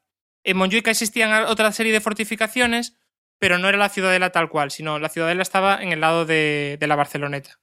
En 0.50 0.58
Montjuïc 0.58 0.88
existían 0.88 1.46
otra 1.46 1.72
serie 1.72 1.94
de 1.94 2.02
fortificaciones, 2.02 2.96
pero 3.38 3.58
no 3.58 3.70
era 3.70 3.78
la 3.78 3.90
ciudadela 3.90 4.32
tal 4.32 4.50
cual, 4.50 4.72
sino 4.72 4.98
la 5.00 5.10
ciudadela 5.10 5.42
estaba 5.44 5.82
en 5.82 5.92
el 5.92 6.02
lado 6.02 6.26
de, 6.26 6.78
de 6.80 6.88
la 6.88 6.96
Barceloneta. 6.96 7.60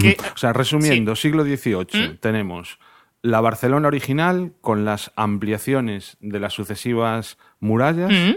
Que- 0.00 0.16
O 0.34 0.36
sea, 0.38 0.52
resumiendo, 0.52 1.14
siglo 1.16 1.44
XVIII, 1.44 2.08
¿Mm? 2.14 2.16
tenemos 2.18 2.78
la 3.22 3.40
Barcelona 3.40 3.88
original 3.88 4.52
con 4.60 4.84
las 4.84 5.12
ampliaciones 5.16 6.16
de 6.20 6.38
las 6.40 6.52
sucesivas 6.54 7.36
murallas, 7.58 8.10
Mm, 8.12 8.36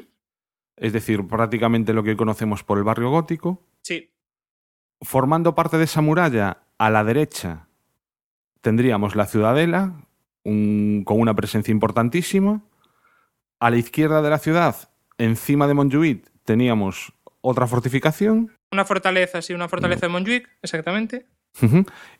es 0.78 0.94
decir, 0.94 1.28
prácticamente 1.28 1.94
lo 1.94 2.04
que 2.04 2.16
conocemos 2.18 2.64
por 2.64 2.78
el 2.78 2.84
barrio 2.84 3.10
gótico. 3.10 3.64
Sí. 3.84 4.12
Formando 5.02 5.54
parte 5.56 5.78
de 5.78 5.84
esa 5.86 6.02
muralla, 6.02 6.64
a 6.78 6.90
la 6.90 7.04
derecha 7.04 7.68
tendríamos 8.62 9.16
la 9.16 9.26
ciudadela, 9.28 9.94
un- 10.44 11.04
con 11.06 11.20
una 11.20 11.36
presencia 11.36 11.72
importantísima. 11.72 12.62
A 13.62 13.70
la 13.70 13.78
izquierda 13.78 14.24
de 14.24 14.30
la 14.32 14.40
ciudad, 14.40 14.90
encima 15.20 15.68
de 15.68 15.76
Montjuïc, 15.76 16.24
teníamos 16.46 17.14
otra 17.42 17.68
fortificación. 17.68 18.52
Una 18.72 18.86
fortaleza, 18.86 19.40
sí, 19.44 19.54
una 19.54 19.70
fortaleza 19.70 20.08
de 20.08 20.12
Montjuïc, 20.12 20.48
exactamente. 20.64 21.28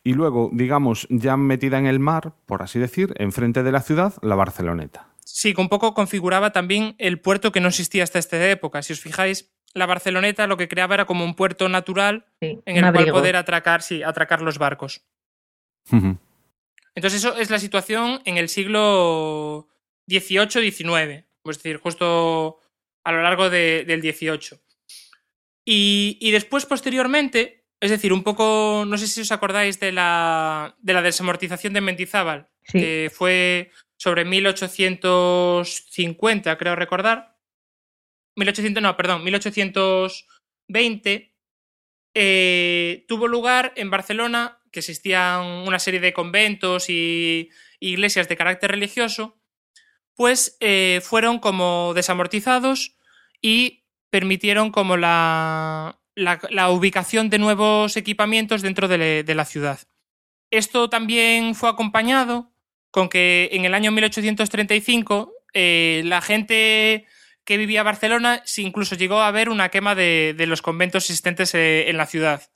Y 0.04 0.14
luego, 0.14 0.52
digamos, 0.54 1.08
ya 1.10 1.38
metida 1.38 1.80
en 1.80 1.88
el 1.88 2.00
mar, 2.00 2.34
por 2.46 2.62
así 2.62 2.78
decir, 2.78 3.16
enfrente 3.18 3.64
de 3.64 3.72
la 3.72 3.82
ciudad, 3.82 4.14
la 4.22 4.36
Barceloneta. 4.36 5.08
Sí, 5.26 5.56
que 5.56 5.62
un 5.62 5.70
poco 5.70 5.96
configuraba 5.96 6.52
también 6.52 6.94
el 7.00 7.20
puerto 7.20 7.52
que 7.52 7.60
no 7.60 7.70
existía 7.70 8.04
hasta 8.04 8.20
esta 8.20 8.48
época. 8.48 8.84
Si 8.84 8.94
os 8.94 9.00
fijáis, 9.00 9.52
la 9.74 9.88
Barceloneta 9.88 10.46
lo 10.46 10.58
que 10.58 10.68
creaba 10.68 10.94
era 10.94 11.06
como 11.06 11.26
un 11.26 11.34
puerto 11.34 11.70
natural 11.70 12.28
Sí, 12.40 12.60
en 12.66 12.86
el 12.86 12.94
cual 12.94 13.10
poder 13.10 13.36
atracar, 13.36 13.82
sí, 13.82 14.04
atracar 14.04 14.44
los 14.44 14.60
barcos. 14.60 15.02
Entonces, 15.90 17.24
eso 17.24 17.36
es 17.36 17.50
la 17.50 17.58
situación 17.58 18.22
en 18.26 18.38
el 18.38 18.48
siglo 18.48 19.70
XVIII-XIX, 20.08 21.26
es 21.50 21.58
decir, 21.58 21.78
justo 21.78 22.60
a 23.04 23.12
lo 23.12 23.22
largo 23.24 23.50
de- 23.50 23.84
del 23.86 24.02
XVIII. 24.02 24.60
Y, 25.66 26.18
y 26.22 26.32
después, 26.32 26.66
posteriormente, 26.66 27.66
es 27.80 27.92
decir, 27.92 28.14
un 28.14 28.24
poco, 28.24 28.84
no 28.88 28.98
sé 28.98 29.08
si 29.08 29.22
os 29.22 29.32
acordáis 29.32 29.80
de 29.80 29.92
la, 29.92 30.76
de 30.80 30.94
la 30.94 31.02
desamortización 31.02 31.74
de 31.74 31.82
Mendizábal, 31.82 32.48
Sí. 32.64 32.80
que 32.80 33.12
fue 33.14 33.72
sobre 33.98 34.24
1850, 34.24 36.58
creo 36.58 36.76
recordar. 36.76 37.38
1800, 38.36 38.84
no, 38.84 38.96
perdón, 38.96 39.24
1820. 39.24 41.34
eh, 42.14 43.06
tuvo 43.08 43.28
lugar 43.28 43.72
en 43.78 43.90
Barcelona, 43.90 44.60
que 44.72 44.80
existían 44.82 45.44
una 45.46 45.80
serie 45.80 46.00
de 46.02 46.12
conventos 46.14 46.90
y 46.90 47.50
iglesias 47.80 48.28
de 48.28 48.36
carácter 48.38 48.72
religioso, 48.72 49.41
pues 50.22 50.56
fueron 51.02 51.40
como 51.40 51.94
desamortizados 51.96 52.96
y 53.42 53.86
permitieron 54.12 54.70
como 54.70 54.96
la, 54.96 56.00
la, 56.14 56.40
la 56.52 56.70
ubicación 56.70 57.32
de 57.32 57.40
nuevos 57.40 57.98
equipamientos 57.98 58.62
dentro 58.62 58.88
de, 58.88 59.24
la 59.28 59.46
ciudad. 59.46 59.80
Esto 60.52 60.92
también 60.92 61.56
fue 61.56 61.70
acompañado 61.70 62.54
con 62.92 63.10
que 63.10 63.50
en 63.54 63.66
el 63.66 63.74
año 63.74 63.92
1835 63.92 65.34
eh, 65.56 66.04
la 66.06 66.22
gente 66.22 67.08
que 67.44 67.58
vivía 67.58 67.80
en 67.80 67.86
Barcelona 67.86 68.44
incluso 68.58 68.96
llegó 68.96 69.22
a 69.22 69.28
haber 69.28 69.50
una 69.50 69.70
quema 69.70 69.96
de, 69.96 70.36
los 70.48 70.62
conventos 70.62 71.06
existentes 71.06 71.56
eh, 71.56 71.90
en 71.90 71.98
la 71.98 72.06
ciudad, 72.06 72.52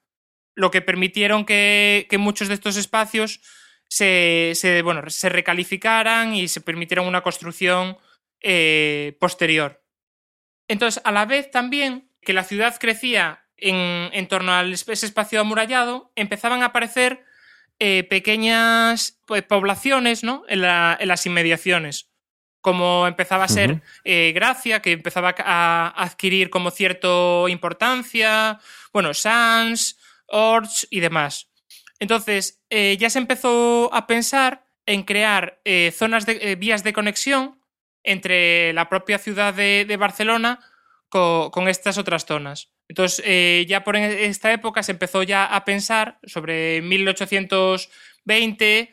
lo 0.53 0.69
que 0.69 0.83
permitieron 0.83 1.45
que 1.45 2.07
muchos 2.19 2.47
de 2.47 2.53
estos 2.53 2.77
espacios 2.77 3.41
se, 3.87 4.51
se, 4.55 4.81
bueno, 4.81 5.09
se 5.09 5.29
recalificaran 5.29 6.33
y 6.35 6.47
se 6.47 6.61
permitieran 6.61 7.05
una 7.07 7.21
construcción 7.21 7.97
eh, 8.41 9.17
posterior. 9.19 9.83
Entonces, 10.67 11.01
a 11.05 11.11
la 11.11 11.25
vez 11.25 11.51
también 11.51 12.09
que 12.21 12.33
la 12.33 12.43
ciudad 12.43 12.75
crecía 12.79 13.45
en, 13.57 13.75
en 14.13 14.27
torno 14.27 14.51
a 14.51 14.63
ese 14.63 15.05
espacio 15.05 15.39
amurallado, 15.39 16.11
empezaban 16.15 16.63
a 16.63 16.67
aparecer 16.67 17.23
eh, 17.79 18.03
pequeñas 18.03 19.21
pues, 19.25 19.43
poblaciones 19.43 20.23
¿no? 20.23 20.43
en, 20.47 20.61
la- 20.61 20.97
en 20.99 21.07
las 21.07 21.25
inmediaciones, 21.25 22.09
como 22.61 23.05
empezaba 23.07 23.43
a 23.43 23.47
ser 23.49 23.81
eh, 24.03 24.31
Gracia, 24.33 24.81
que 24.81 24.93
empezaba 24.93 25.35
a 25.37 25.93
adquirir 26.03 26.49
como 26.49 26.71
cierta 26.71 27.07
importancia, 27.47 28.59
bueno, 28.91 29.13
Sans, 29.13 29.97
Orch 30.27 30.87
y 30.89 30.99
demás. 31.01 31.49
Entonces, 31.99 32.61
eh, 32.69 32.97
ya 32.99 33.09
se 33.09 33.19
empezó 33.19 33.93
a 33.93 34.07
pensar 34.07 34.65
en 34.85 35.03
crear 35.03 35.59
eh, 35.65 35.91
zonas 35.95 36.25
de 36.25 36.39
eh, 36.41 36.55
vías 36.55 36.83
de 36.83 36.93
conexión 36.93 37.59
entre 38.03 38.73
la 38.73 38.89
propia 38.89 39.17
ciudad 39.17 39.53
de, 39.53 39.95
Barcelona 39.97 40.59
co- 41.09 41.49
con, 41.51 41.67
estas 41.67 41.97
otras 41.97 42.25
zonas. 42.25 42.69
Entonces, 42.87 43.25
ya 43.67 43.83
por 43.83 43.95
en- 43.95 44.03
esta 44.11 44.53
época 44.53 44.83
se 44.83 44.91
empezó 44.91 45.23
ya 45.23 45.45
a 45.45 45.65
pensar 45.65 46.19
sobre 46.23 46.81
1820, 46.83 48.91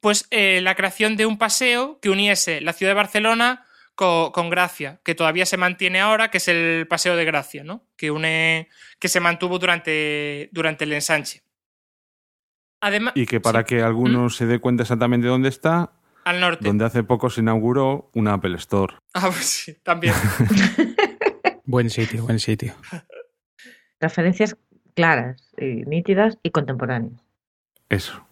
pues 0.00 0.26
la 0.30 0.74
creación 0.74 1.16
de 1.16 1.26
un 1.26 1.38
paseo 1.38 1.98
que 2.00 2.10
uniese 2.10 2.60
la 2.60 2.72
ciudad 2.72 2.90
de 2.90 2.94
Barcelona 2.96 3.64
co- 3.94 4.32
con, 4.32 4.50
Gracia, 4.50 5.00
que 5.04 5.14
todavía 5.14 5.46
se 5.46 5.56
mantiene 5.56 6.00
ahora, 6.00 6.30
que 6.30 6.38
es 6.38 6.48
el 6.48 6.86
Paseo 6.88 7.16
de 7.16 7.24
Gracia, 7.24 7.64
¿no? 7.64 7.84
Que 7.96 8.10
une, 8.10 8.68
que 8.98 9.08
se 9.08 9.20
mantuvo 9.20 9.58
durante, 9.58 10.48
durante 10.52 10.84
el 10.84 10.92
ensanche. 10.92 11.42
Además, 12.80 13.12
Y 13.16 13.26
que 13.26 13.40
para 13.40 13.60
sí, 13.60 13.64
que 13.66 13.82
alguno 13.82 14.30
se 14.30 14.46
dé 14.46 14.60
cuenta 14.60 14.82
exactamente 14.84 15.26
dónde 15.26 15.48
está, 15.48 15.92
al 16.24 16.38
norte. 16.40 16.64
donde 16.64 16.84
hace 16.84 17.02
poco 17.02 17.28
se 17.30 17.40
inauguró 17.40 18.10
una 18.14 18.34
Apple 18.34 18.54
Store. 18.56 18.94
Ah, 19.14 19.30
pues 19.32 19.46
sí, 19.46 19.74
también. 19.82 20.14
Buen 21.64 21.90
sitio, 21.90 22.22
buen 22.24 22.38
sitio. 22.38 22.74
Referencias 24.00 24.56
claras, 24.94 25.50
y 25.58 25.82
nítidas 25.84 26.38
y 26.42 26.50
contemporáneas. 26.50 27.20
Eso. 27.90 28.26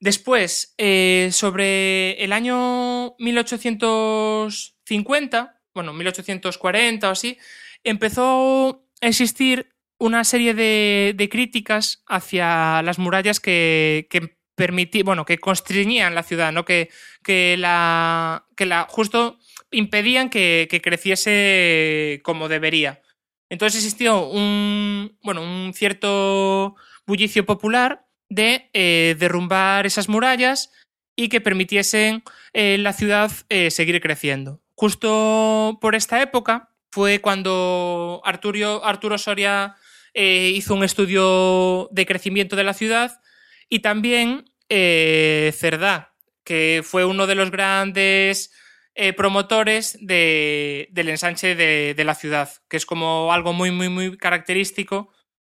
Después, 0.00 0.74
eh, 0.78 1.28
sobre 1.32 2.12
el 2.24 2.32
año 2.32 3.14
1850, 3.18 5.60
bueno, 5.74 5.92
1840 5.92 7.08
o 7.08 7.12
así, 7.12 7.38
empezó 7.84 8.84
a 9.00 9.06
existir 9.06 9.72
una 10.00 10.24
serie 10.24 10.54
de, 10.54 11.14
de 11.16 11.28
críticas 11.28 12.02
hacia 12.08 12.82
las 12.82 12.98
murallas 12.98 13.38
que, 13.38 14.08
que 14.10 14.36
permití- 14.56 15.04
bueno, 15.04 15.24
que 15.24 15.38
constreñían 15.38 16.14
la 16.16 16.22
ciudad, 16.24 16.52
¿no? 16.52 16.64
Que, 16.64 16.90
que 17.22 17.56
la. 17.58 18.46
que 18.56 18.66
la. 18.66 18.86
justo 18.88 19.38
impedían 19.70 20.30
que, 20.30 20.66
que 20.68 20.80
creciese 20.80 22.20
como 22.24 22.48
debería. 22.48 23.00
Entonces 23.48 23.84
existió 23.84 24.26
un. 24.26 25.16
bueno, 25.22 25.42
un 25.42 25.72
cierto 25.74 26.74
bullicio 27.06 27.44
popular 27.46 28.06
de 28.28 28.70
eh, 28.72 29.16
derrumbar 29.18 29.86
esas 29.86 30.08
murallas 30.08 30.72
y 31.16 31.28
que 31.28 31.40
permitiesen 31.40 32.22
eh, 32.52 32.78
la 32.78 32.92
ciudad 32.92 33.30
eh, 33.48 33.70
seguir 33.70 34.00
creciendo. 34.00 34.60
Justo 34.76 35.78
por 35.80 35.94
esta 35.94 36.22
época 36.22 36.70
fue 36.90 37.20
cuando 37.20 38.22
Arturo, 38.24 38.84
Arturo 38.84 39.18
Soria 39.18 39.76
eh, 40.14 40.52
hizo 40.54 40.74
un 40.74 40.84
estudio 40.84 41.88
de 41.92 42.06
crecimiento 42.06 42.56
de 42.56 42.64
la 42.64 42.74
ciudad 42.74 43.20
y 43.68 43.80
también 43.80 44.44
eh, 44.68 45.52
Cerdá, 45.56 46.14
que 46.44 46.82
fue 46.84 47.04
uno 47.04 47.26
de 47.26 47.34
los 47.34 47.50
grandes 47.50 48.52
eh, 48.94 49.12
promotores 49.12 49.96
de- 50.00 50.88
del 50.90 51.08
ensanche 51.10 51.54
de, 51.54 51.94
de 51.94 52.04
la 52.04 52.14
ciudad, 52.14 52.50
que 52.68 52.76
es 52.76 52.86
como 52.86 53.32
algo 53.32 53.52
muy, 53.52 53.70
muy, 53.70 53.88
muy 53.88 54.16
característico 54.16 55.12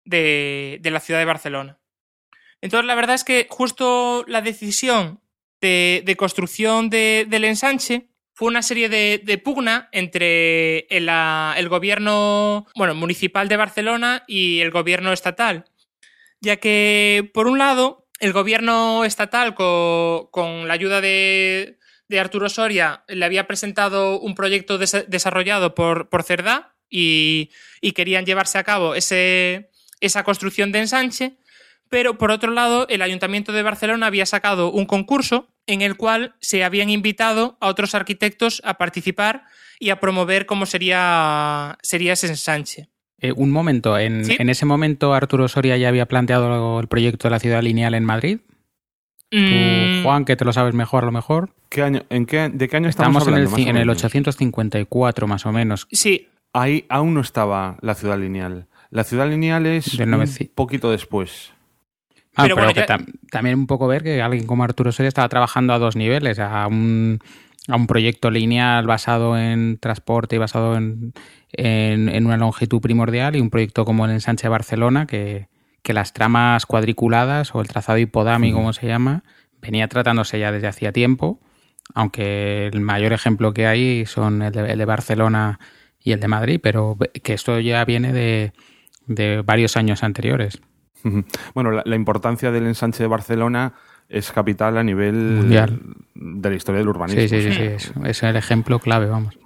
de, 0.04 0.78
de 0.80 0.90
la 0.90 1.00
ciudad 1.00 1.20
de 1.20 1.24
Barcelona. 1.26 1.78
Entonces, 2.60 2.86
la 2.86 2.94
verdad 2.94 3.14
es 3.16 3.24
que 3.24 3.46
justo 3.50 4.24
la 4.28 4.40
decisión 4.42 5.20
de, 5.60 6.02
de 6.04 6.16
construcción 6.16 6.90
de- 6.90 7.26
del 7.28 7.44
ensanche 7.44 8.08
fue 8.34 8.48
una 8.48 8.62
serie 8.62 8.88
de, 8.88 9.20
pugna 9.38 9.88
entre 9.92 10.86
el, 10.90 11.08
gobierno 11.68 12.66
bueno, 12.74 12.94
municipal 12.94 13.48
de 13.48 13.56
Barcelona 13.56 14.24
y 14.26 14.60
el 14.60 14.70
gobierno 14.70 15.12
estatal, 15.12 15.64
ya 16.40 16.56
que, 16.56 17.30
por 17.34 17.46
un 17.46 17.58
lado, 17.58 18.06
el 18.20 18.32
gobierno 18.32 19.04
estatal, 19.04 19.54
co- 19.54 20.28
con, 20.32 20.66
la 20.68 20.74
ayuda 20.74 21.00
de, 21.00 21.78
Arturo 22.18 22.48
Soria, 22.48 23.04
le 23.08 23.24
había 23.24 23.46
presentado 23.46 24.20
un 24.20 24.34
proyecto 24.34 24.78
des- 24.78 25.04
desarrollado 25.08 25.74
por, 25.74 26.08
Cerdá 26.24 26.74
y, 26.88 27.50
querían 27.92 28.26
llevarse 28.26 28.58
a 28.58 28.64
cabo 28.64 28.94
esa 30.00 30.24
construcción 30.24 30.72
de 30.72 30.80
ensanche, 30.80 31.36
pero 31.92 32.16
por 32.16 32.30
otro 32.30 32.50
lado 32.52 32.86
el 32.88 33.02
Ayuntamiento 33.02 33.52
de 33.52 33.62
Barcelona 33.62 34.06
había 34.06 34.24
sacado 34.24 34.72
un 34.72 34.86
concurso 34.86 35.46
en 35.66 35.82
el 35.82 35.94
cual 35.98 36.34
se 36.40 36.64
habían 36.64 36.88
invitado 36.88 37.58
a 37.60 37.68
otros 37.68 37.94
arquitectos 37.94 38.62
a 38.64 38.78
participar 38.78 39.44
y 39.78 39.90
a 39.90 40.00
promover 40.00 40.46
cómo 40.46 40.64
sería, 40.64 41.76
sería 41.82 42.14
ese 42.14 42.28
ensanche. 42.28 42.88
Eh, 43.20 43.32
un 43.36 43.50
momento, 43.50 43.98
en, 43.98 44.24
¿Sí? 44.24 44.36
en 44.38 44.48
ese 44.48 44.64
momento 44.64 45.12
Arturo 45.12 45.46
Soria 45.48 45.76
ya 45.76 45.88
había 45.88 46.06
planteado 46.06 46.80
el 46.80 46.88
proyecto 46.88 47.28
de 47.28 47.32
la 47.32 47.38
ciudad 47.40 47.62
lineal 47.62 47.92
en 47.94 48.04
Madrid. 48.06 48.38
Tú, 49.30 49.36
Mm, 49.38 50.02
Juan, 50.02 50.24
que 50.24 50.34
te 50.36 50.44
lo 50.46 50.52
sabes 50.54 50.74
mejor 50.74 51.02
a 51.04 51.06
lo 51.06 51.12
mejor. 51.12 51.54
¿Qué 51.68 51.82
año, 51.82 52.02
en 52.10 52.24
qué, 52.26 52.48
¿De 52.52 52.68
qué 52.68 52.76
año 52.78 52.88
estamos, 52.88 53.22
Estamos 53.22 53.28
en 53.28 53.34
el, 53.34 53.46
hablando? 53.48 53.56
o 53.56 53.70
en 53.70 53.76
el 53.76 53.86
menos? 53.86 53.96
854 54.04 55.26
más 55.26 55.44
o 55.46 55.52
menos. 55.52 55.86
sí, 55.92 56.28
Ahí 56.54 56.84
aún 56.90 57.14
no 57.14 57.20
estaba 57.22 57.76
la 57.82 57.94
ciudad 57.94 58.18
lineal. 58.18 58.66
La 58.90 59.04
ciudad 59.04 59.26
lineal 59.28 59.64
es 59.66 59.96
Del 59.96 60.08
un 60.08 60.12
900. 60.16 60.54
poquito 60.54 60.90
después. 60.90 61.52
Ah, 62.34 62.42
Pero 62.44 62.54
pero, 62.56 62.66
bueno, 62.68 62.74
que 62.74 62.80
ya- 62.80 62.86
tam- 62.86 63.06
también 63.30 63.58
un 63.58 63.66
poco 63.66 63.86
ver 63.86 64.02
que 64.02 64.22
alguien 64.22 64.46
como 64.46 64.64
Arturo 64.64 64.90
Soria 64.92 65.08
estaba 65.08 65.28
trabajando 65.28 65.72
a 65.74 65.78
dos 65.78 65.96
niveles, 65.96 66.38
a 66.38 66.66
un, 66.66 67.18
a 67.68 67.76
un 67.76 67.86
proyecto 67.86 68.30
lineal 68.30 68.86
basado 68.86 69.36
en 69.38 69.76
transporte 69.78 70.36
y 70.36 70.38
basado 70.38 70.76
en, 70.76 71.12
en- 71.52 72.08
en 72.08 72.26
una 72.26 72.36
longitud 72.38 72.80
primordial 72.80 73.36
y 73.36 73.40
un 73.40 73.50
proyecto 73.50 73.84
como 73.84 74.06
el 74.06 74.12
ensanche 74.12 74.44
de 74.44 74.48
Barcelona 74.48 75.06
que, 75.06 75.48
que 75.82 75.92
las 75.92 76.12
tramas 76.14 76.64
cuadriculadas 76.64 77.54
o 77.54 77.60
el 77.60 77.68
trazado 77.68 77.98
hipodami, 77.98 78.48
como 78.54 78.72
se 78.72 78.86
llama, 78.86 79.24
venía 79.60 79.86
tratándose 79.88 80.38
ya 80.38 80.50
desde 80.52 80.68
hacía 80.68 80.92
tiempo, 80.92 81.38
aunque 81.94 82.68
el 82.68 82.80
mayor 82.80 83.12
ejemplo 83.12 83.52
que 83.52 83.66
hay 83.66 84.06
son 84.06 84.40
el 84.42 84.52
de, 84.52 84.72
el 84.72 84.78
de 84.78 84.84
Barcelona 84.86 85.58
y 86.02 86.12
el 86.12 86.20
de 86.20 86.28
Madrid, 86.28 86.60
pero 86.62 86.96
que 87.22 87.34
esto 87.34 87.60
ya 87.60 87.84
viene 87.84 88.12
de, 88.12 88.52
de 89.06 89.42
varios 89.42 89.76
años 89.76 90.02
anteriores. 90.02 90.60
Bueno, 91.54 91.70
la, 91.70 91.82
la 91.84 91.96
importancia 91.96 92.50
del 92.50 92.66
ensanche 92.66 93.02
de 93.02 93.08
Barcelona 93.08 93.74
es 94.08 94.30
capital 94.30 94.76
a 94.76 94.82
nivel 94.84 95.14
Mundial. 95.14 95.80
de 96.14 96.50
la 96.50 96.56
historia 96.56 96.78
del 96.80 96.88
urbanismo. 96.88 97.22
Sí, 97.22 97.28
sí, 97.28 97.42
sí, 97.42 97.52
sí, 97.52 97.62
es, 97.62 97.92
es 98.04 98.22
el 98.22 98.36
ejemplo 98.36 98.78
clave, 98.78 99.06
vamos. 99.06 99.38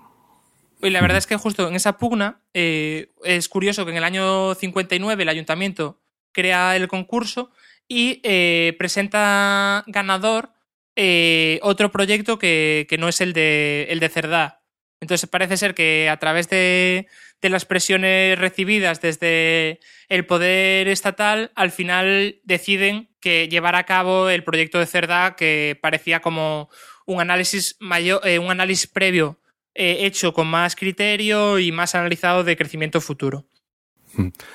Y 0.83 0.91
la 0.91 1.01
verdad 1.01 1.19
es 1.19 1.27
que 1.27 1.37
justo 1.37 1.69
en 1.69 1.75
esa 1.75 1.97
pugna 1.99 2.41
eh, 2.53 3.11
es 3.25 3.49
curioso 3.49 3.85
que 3.85 3.93
en 3.93 3.97
el 3.97 4.05
año 4.05 4.55
59 4.55 5.23
el 5.23 5.29
ayuntamiento 5.29 6.01
crea 6.33 6.77
el 6.77 6.87
concurso 6.89 7.51
y 7.89 8.21
eh, 8.25 8.75
presenta 8.79 9.85
ganador 9.87 10.51
eh, 10.97 11.61
otro 11.63 11.91
proyecto 11.91 12.39
que, 12.39 12.87
que 12.89 12.99
no 12.99 13.09
es 13.09 13.21
el 13.21 13.33
de, 13.33 13.87
el 13.91 14.01
de 14.01 14.09
Cerdá. 14.09 14.56
Entonces 15.01 15.29
parece 15.29 15.57
ser 15.57 15.75
que 15.75 16.09
a 16.09 16.17
través 16.17 16.49
de, 16.49 17.07
de 17.43 17.49
las 17.51 17.65
presiones 17.65 18.39
recibidas 18.39 19.01
desde 19.01 19.81
el 20.09 20.25
poder 20.27 20.89
estatal, 20.89 21.53
al 21.55 21.71
final 21.71 22.41
deciden 22.45 23.09
que 23.21 23.49
llevar 23.49 23.75
a 23.75 23.85
cabo 23.85 24.31
el 24.31 24.43
proyecto 24.43 24.79
de 24.79 24.87
Cerdá 24.87 25.37
que 25.37 25.79
parecía 25.81 26.21
como 26.21 26.71
un 27.07 27.21
análisis 27.21 27.77
mayor, 27.81 28.21
eh, 28.25 28.39
un 28.39 28.51
análisis 28.51 28.87
previo 28.87 29.39
eh, 29.75 30.07
hecho 30.07 30.33
con 30.33 30.49
más 30.49 30.75
criterio 30.75 31.59
y 31.59 31.73
más 31.73 31.95
analizado 31.95 32.45
de 32.45 32.57
crecimiento 32.57 33.01
futuro. 33.01 33.45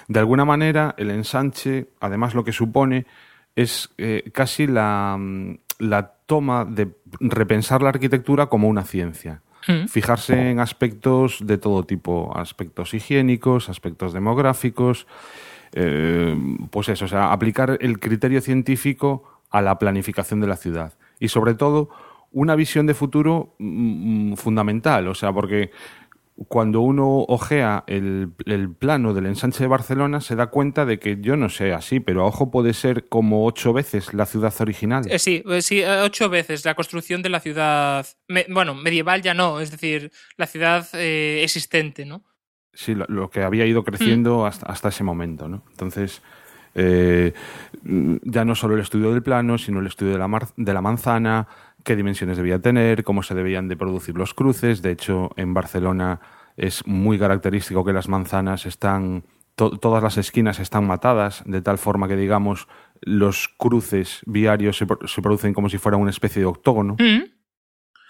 De 0.07 0.19
alguna 0.19 0.45
manera, 0.45 0.95
el 0.97 1.11
ensanche, 1.11 1.89
además 1.99 2.33
lo 2.33 2.43
que 2.43 2.51
supone, 2.51 3.05
es 3.55 3.89
eh, 3.97 4.31
casi 4.33 4.65
la, 4.65 5.15
mm, 5.19 5.59
la 5.79 6.13
toma 6.25 6.65
de 6.65 6.89
repensar 7.19 7.81
la 7.83 7.89
arquitectura 7.89 8.47
como 8.47 8.67
una 8.67 8.83
ciencia. 8.83 9.43
Mm. 9.67 9.87
Fijarse 9.87 10.51
en 10.51 10.59
aspectos 10.59 11.39
de 11.45 11.57
todo 11.57 11.83
tipo, 11.83 12.35
aspectos 12.35 12.93
higiénicos, 12.93 13.69
aspectos 13.69 14.13
demográficos, 14.13 15.07
eh, 15.73 16.35
pues 16.69 16.89
eso, 16.89 17.05
o 17.05 17.07
sea, 17.07 17.31
aplicar 17.31 17.77
el 17.81 17.99
criterio 17.99 18.41
científico 18.41 19.41
a 19.49 19.61
la 19.61 19.77
planificación 19.77 20.39
de 20.39 20.47
la 20.47 20.55
ciudad. 20.55 20.93
Y 21.19 21.27
sobre 21.27 21.53
todo, 21.53 21.89
una 22.31 22.55
visión 22.55 22.87
de 22.87 22.93
futuro 22.93 23.55
mm, 23.59 24.31
mm, 24.31 24.35
fundamental, 24.35 25.07
o 25.07 25.15
sea, 25.15 25.31
porque 25.31 25.71
cuando 26.47 26.81
uno 26.81 27.19
ojea 27.27 27.83
el, 27.87 28.31
el 28.45 28.73
plano 28.73 29.13
del 29.13 29.27
ensanche 29.27 29.63
de 29.63 29.67
Barcelona 29.67 30.21
se 30.21 30.35
da 30.35 30.47
cuenta 30.47 30.85
de 30.85 30.97
que 30.99 31.17
yo 31.21 31.35
no 31.37 31.49
sé 31.49 31.71
así, 31.73 31.99
pero 31.99 32.21
a 32.21 32.25
ojo 32.25 32.49
puede 32.49 32.73
ser 32.73 33.07
como 33.09 33.45
ocho 33.45 33.73
veces 33.73 34.13
la 34.13 34.25
ciudad 34.25 34.53
original. 34.59 35.03
Eh, 35.09 35.19
sí, 35.19 35.43
eh, 35.47 35.61
sí, 35.61 35.81
eh, 35.81 36.01
ocho 36.03 36.29
veces 36.29 36.65
la 36.65 36.73
construcción 36.75 37.21
de 37.21 37.29
la 37.29 37.39
ciudad, 37.41 38.05
me- 38.27 38.45
bueno, 38.49 38.73
medieval 38.73 39.21
ya 39.21 39.33
no, 39.33 39.59
es 39.59 39.71
decir, 39.71 40.11
la 40.37 40.47
ciudad 40.47 40.87
eh, 40.93 41.41
existente, 41.43 42.05
¿no? 42.05 42.23
Sí, 42.73 42.95
lo, 42.95 43.05
lo 43.07 43.29
que 43.29 43.43
había 43.43 43.65
ido 43.65 43.83
creciendo 43.83 44.45
hasta, 44.45 44.65
hasta 44.67 44.89
ese 44.89 45.03
momento, 45.03 45.47
¿no? 45.49 45.63
Entonces, 45.71 46.21
eh, 46.73 47.33
mm, 47.83 48.15
ya 48.23 48.45
no 48.45 48.55
solo 48.55 48.75
el 48.75 48.81
estudio 48.81 49.11
del 49.11 49.21
plano, 49.21 49.57
sino 49.57 49.81
el 49.81 49.87
estudio 49.87 50.13
de 50.13 50.17
la, 50.19 50.27
mar- 50.29 50.47
de 50.55 50.73
la 50.73 50.81
manzana, 50.81 51.47
qué 51.83 51.95
dimensiones 51.95 52.37
debía 52.37 52.59
tener, 52.59 53.03
cómo 53.03 53.23
se 53.23 53.35
debían 53.35 53.67
de 53.67 53.75
producir 53.77 54.15
los 54.17 54.33
cruces. 54.33 54.81
De 54.81 54.91
hecho, 54.91 55.31
en 55.35 55.53
Barcelona 55.53 56.19
es 56.57 56.85
muy 56.85 57.17
característico 57.17 57.83
que 57.85 57.93
las 57.93 58.07
manzanas 58.07 58.65
están, 58.65 59.23
to- 59.55 59.77
todas 59.79 60.03
las 60.03 60.17
esquinas 60.17 60.59
están 60.59 60.85
matadas, 60.85 61.43
de 61.45 61.61
tal 61.61 61.77
forma 61.77 62.07
que, 62.07 62.15
digamos, 62.15 62.67
los 63.01 63.47
cruces 63.57 64.21
viarios 64.25 64.77
se 64.77 65.21
producen 65.21 65.53
como 65.53 65.69
si 65.69 65.77
fuera 65.77 65.97
una 65.97 66.11
especie 66.11 66.41
de 66.41 66.45
octógono. 66.45 66.95
Mm. 66.99 67.23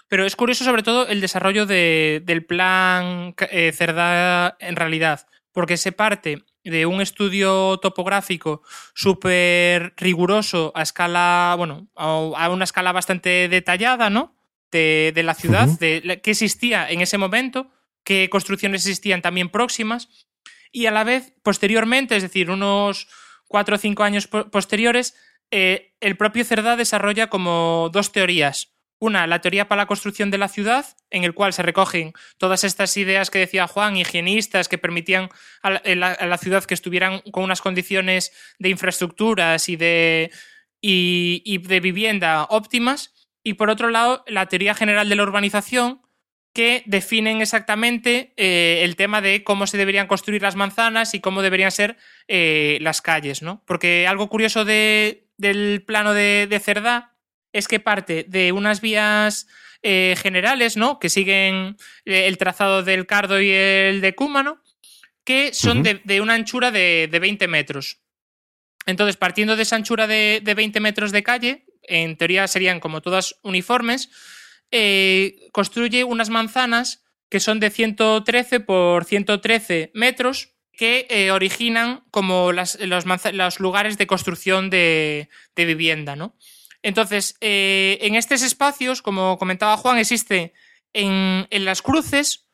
Pero 0.08 0.26
es 0.26 0.36
curioso 0.36 0.64
sobre 0.64 0.82
todo 0.82 1.06
el 1.08 1.20
desarrollo 1.22 1.64
de- 1.64 2.22
del 2.26 2.44
plan 2.44 3.34
eh, 3.50 3.72
Cerdá 3.72 4.56
en 4.60 4.76
realidad, 4.76 5.26
porque 5.52 5.76
se 5.78 5.92
parte 5.92 6.42
de 6.64 6.86
un 6.86 7.00
estudio 7.00 7.78
topográfico 7.78 8.62
súper 8.94 9.94
riguroso 9.96 10.72
a 10.74 10.82
escala, 10.82 11.54
bueno, 11.56 11.88
a 11.96 12.48
una 12.48 12.64
escala 12.64 12.92
bastante 12.92 13.48
detallada, 13.48 14.10
¿no? 14.10 14.36
De, 14.70 15.12
de 15.14 15.22
la 15.22 15.34
ciudad, 15.34 15.68
de 15.78 16.20
qué 16.22 16.30
existía 16.30 16.88
en 16.88 17.02
ese 17.02 17.18
momento, 17.18 17.70
qué 18.04 18.28
construcciones 18.30 18.86
existían 18.86 19.20
también 19.20 19.50
próximas, 19.50 20.08
y 20.70 20.86
a 20.86 20.90
la 20.90 21.04
vez, 21.04 21.34
posteriormente, 21.42 22.16
es 22.16 22.22
decir, 22.22 22.50
unos 22.50 23.06
cuatro 23.48 23.76
o 23.76 23.78
cinco 23.78 24.02
años 24.02 24.26
po- 24.28 24.48
posteriores, 24.50 25.14
eh, 25.50 25.92
el 26.00 26.16
propio 26.16 26.44
Cerdá 26.46 26.76
desarrolla 26.76 27.28
como 27.28 27.90
dos 27.92 28.12
teorías. 28.12 28.71
Una, 29.02 29.26
la 29.26 29.40
teoría 29.40 29.66
para 29.66 29.82
la 29.82 29.86
construcción 29.86 30.30
de 30.30 30.38
la 30.38 30.46
ciudad, 30.46 30.86
en 31.10 31.24
el 31.24 31.34
cual 31.34 31.52
se 31.52 31.64
recogen 31.64 32.12
todas 32.38 32.62
estas 32.62 32.96
ideas 32.96 33.30
que 33.30 33.40
decía 33.40 33.66
Juan, 33.66 33.96
higienistas, 33.96 34.68
que 34.68 34.78
permitían 34.78 35.28
a 35.60 35.70
la, 35.70 36.16
la 36.20 36.38
ciudad 36.38 36.62
que 36.62 36.74
estuvieran 36.74 37.18
con 37.32 37.42
unas 37.42 37.60
condiciones 37.60 38.30
de 38.60 38.68
infraestructuras 38.68 39.68
y 39.68 39.74
de, 39.74 40.30
y, 40.80 41.58
de 41.58 41.80
vivienda 41.80 42.44
óptimas. 42.44 43.12
Y 43.42 43.54
por 43.54 43.70
otro 43.70 43.90
lado, 43.90 44.22
la 44.28 44.46
teoría 44.46 44.72
general 44.72 45.08
de 45.08 45.16
la 45.16 45.24
urbanización, 45.24 46.00
que 46.54 46.84
definen 46.86 47.40
exactamente 47.40 48.34
eh, 48.36 48.82
el 48.84 48.94
tema 48.94 49.20
de 49.20 49.42
cómo 49.42 49.66
se 49.66 49.78
deberían 49.78 50.06
construir 50.06 50.42
las 50.42 50.54
manzanas 50.54 51.14
y 51.14 51.18
cómo 51.20 51.42
deberían 51.42 51.72
ser 51.72 51.96
eh, 52.28 52.78
las 52.82 53.02
calles, 53.02 53.42
¿no? 53.42 53.64
Porque 53.66 54.06
algo 54.06 54.28
curioso 54.28 54.64
de- 54.64 55.26
del 55.38 55.82
plano 55.84 56.12
de, 56.14 56.46
de 56.48 56.60
Cerdá 56.60 57.11
es 57.52 57.68
que 57.68 57.80
parte 57.80 58.24
de 58.28 58.52
unas 58.52 58.80
vías 58.80 59.46
eh, 59.82 60.14
generales, 60.20 60.76
¿no? 60.76 60.98
Que 60.98 61.08
siguen 61.10 61.76
eh, 62.04 62.26
el 62.26 62.38
trazado 62.38 62.82
del 62.82 63.06
Cardo 63.06 63.40
y 63.40 63.50
el 63.50 64.00
de 64.00 64.14
Cúmano, 64.14 64.62
que 65.24 65.52
son 65.54 65.82
de, 65.82 66.00
de 66.04 66.20
una 66.20 66.34
anchura 66.34 66.70
de, 66.70 67.08
de 67.10 67.18
20 67.18 67.48
metros. 67.48 67.98
Entonces, 68.86 69.16
partiendo 69.16 69.54
de 69.56 69.62
esa 69.62 69.76
anchura 69.76 70.06
de, 70.06 70.40
de 70.42 70.54
20 70.54 70.80
metros 70.80 71.12
de 71.12 71.22
calle, 71.22 71.66
en 71.82 72.16
teoría 72.16 72.46
serían 72.48 72.80
como 72.80 73.00
todas 73.02 73.36
uniformes, 73.42 74.10
eh, 74.70 75.48
construye 75.52 76.04
unas 76.04 76.30
manzanas 76.30 77.04
que 77.28 77.40
son 77.40 77.60
de 77.60 77.70
113 77.70 78.60
por 78.60 79.04
113 79.04 79.90
metros 79.94 80.50
que 80.72 81.06
eh, 81.10 81.30
originan 81.30 82.04
como 82.10 82.52
las- 82.52 82.78
los, 82.80 83.04
manza- 83.06 83.32
los 83.32 83.60
lugares 83.60 83.98
de 83.98 84.06
construcción 84.06 84.70
de, 84.70 85.28
de 85.54 85.64
vivienda, 85.64 86.16
¿no? 86.16 86.36
Entonces, 86.82 87.36
eh, 87.40 87.98
en 88.02 88.16
estos 88.16 88.42
espacios, 88.42 89.02
como 89.02 89.38
comentaba 89.38 89.76
Juan, 89.76 89.98
existe 89.98 90.52
en, 90.92 91.46
en 91.50 91.64
las 91.64 91.82
cruces 91.82 92.46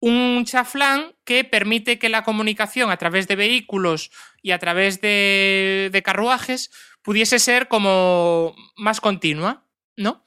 un 0.00 0.44
chaflán 0.46 1.14
que 1.24 1.44
permite 1.44 1.98
que 1.98 2.08
la 2.08 2.24
comunicación 2.24 2.90
a 2.90 2.96
través 2.96 3.28
de 3.28 3.36
vehículos 3.36 4.10
y 4.42 4.52
a 4.52 4.58
través 4.58 5.00
de, 5.00 5.90
de 5.92 6.02
carruajes 6.02 6.70
pudiese 7.02 7.38
ser 7.38 7.68
como 7.68 8.54
más 8.76 9.00
continua, 9.00 9.66
¿no? 9.96 10.24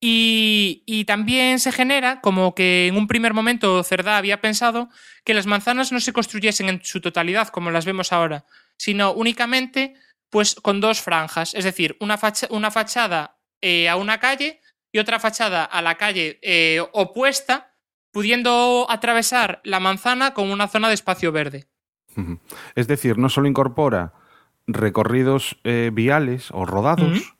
Y, 0.00 0.82
y 0.84 1.06
también 1.06 1.58
se 1.60 1.72
genera 1.72 2.20
como 2.20 2.54
que 2.54 2.88
en 2.88 2.96
un 2.96 3.06
primer 3.06 3.32
momento 3.32 3.82
Cerdá 3.82 4.18
había 4.18 4.42
pensado 4.42 4.90
que 5.24 5.32
las 5.32 5.46
manzanas 5.46 5.92
no 5.92 6.00
se 6.00 6.12
construyesen 6.12 6.68
en 6.68 6.84
su 6.84 7.00
totalidad 7.00 7.48
como 7.48 7.70
las 7.70 7.86
vemos 7.86 8.12
ahora, 8.12 8.44
sino 8.76 9.12
únicamente 9.12 9.94
pues 10.34 10.54
con 10.56 10.80
dos 10.80 11.00
franjas, 11.00 11.54
es 11.54 11.64
decir, 11.64 11.96
una, 12.00 12.18
facha- 12.18 12.48
una 12.50 12.70
fachada 12.70 13.38
eh, 13.62 13.88
a 13.88 13.94
una 13.96 14.18
calle 14.18 14.60
y 14.92 14.98
otra 14.98 15.18
fachada 15.20 15.64
a 15.64 15.80
la 15.80 15.94
calle 15.94 16.38
eh, 16.42 16.80
opuesta 16.92 17.72
pudiendo 18.12 18.86
atravesar 18.90 19.60
la 19.64 19.78
manzana 19.80 20.34
con 20.34 20.50
una 20.50 20.66
zona 20.68 20.88
de 20.88 20.94
espacio 20.94 21.30
verde. 21.32 21.66
Es 22.74 22.86
decir, 22.86 23.16
no 23.18 23.28
solo 23.28 23.48
incorpora 23.48 24.12
recorridos 24.66 25.56
eh, 25.64 25.90
viales 25.92 26.50
o 26.52 26.64
rodados, 26.66 27.34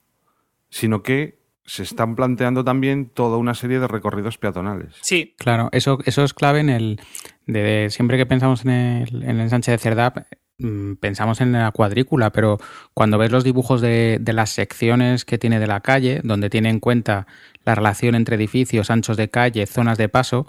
sino 0.70 1.03
que 1.03 1.38
se 1.64 1.82
están 1.82 2.14
planteando 2.16 2.64
también 2.64 3.09
toda 3.09 3.38
una 3.38 3.55
serie 3.55 3.78
de 3.80 3.88
recorridos 3.88 4.36
peatonales. 4.38 4.95
Sí, 5.01 5.34
Claro, 5.38 5.68
eso, 5.72 5.99
eso 6.05 6.22
es 6.24 6.34
clave 6.34 6.61
en 6.61 6.68
el. 6.70 7.01
De, 7.47 7.88
siempre 7.90 8.16
que 8.18 8.26
pensamos 8.26 8.64
en 8.64 8.70
el, 8.70 9.22
en 9.22 9.30
el 9.30 9.40
ensanche 9.40 9.70
de 9.70 9.78
Cerdap, 9.78 10.18
pensamos 11.01 11.41
en 11.41 11.53
la 11.53 11.71
cuadrícula, 11.73 12.31
pero 12.31 12.59
cuando 12.95 13.19
ves 13.19 13.33
los 13.33 13.45
dibujos 13.45 13.81
de, 13.81 14.21
las 14.25 14.51
secciones 14.51 15.25
que 15.25 15.39
tiene 15.39 15.59
de 15.59 15.67
la 15.67 15.81
calle, 15.81 16.21
donde 16.23 16.51
tiene 16.51 16.71
en 16.71 16.81
cuenta 16.81 17.27
la 17.65 17.75
relación 17.75 18.15
entre 18.15 18.37
edificios, 18.37 18.91
anchos 18.91 19.17
de 19.17 19.31
calle, 19.31 19.67
zonas 19.67 19.99
de 19.99 20.09
paso, 20.09 20.47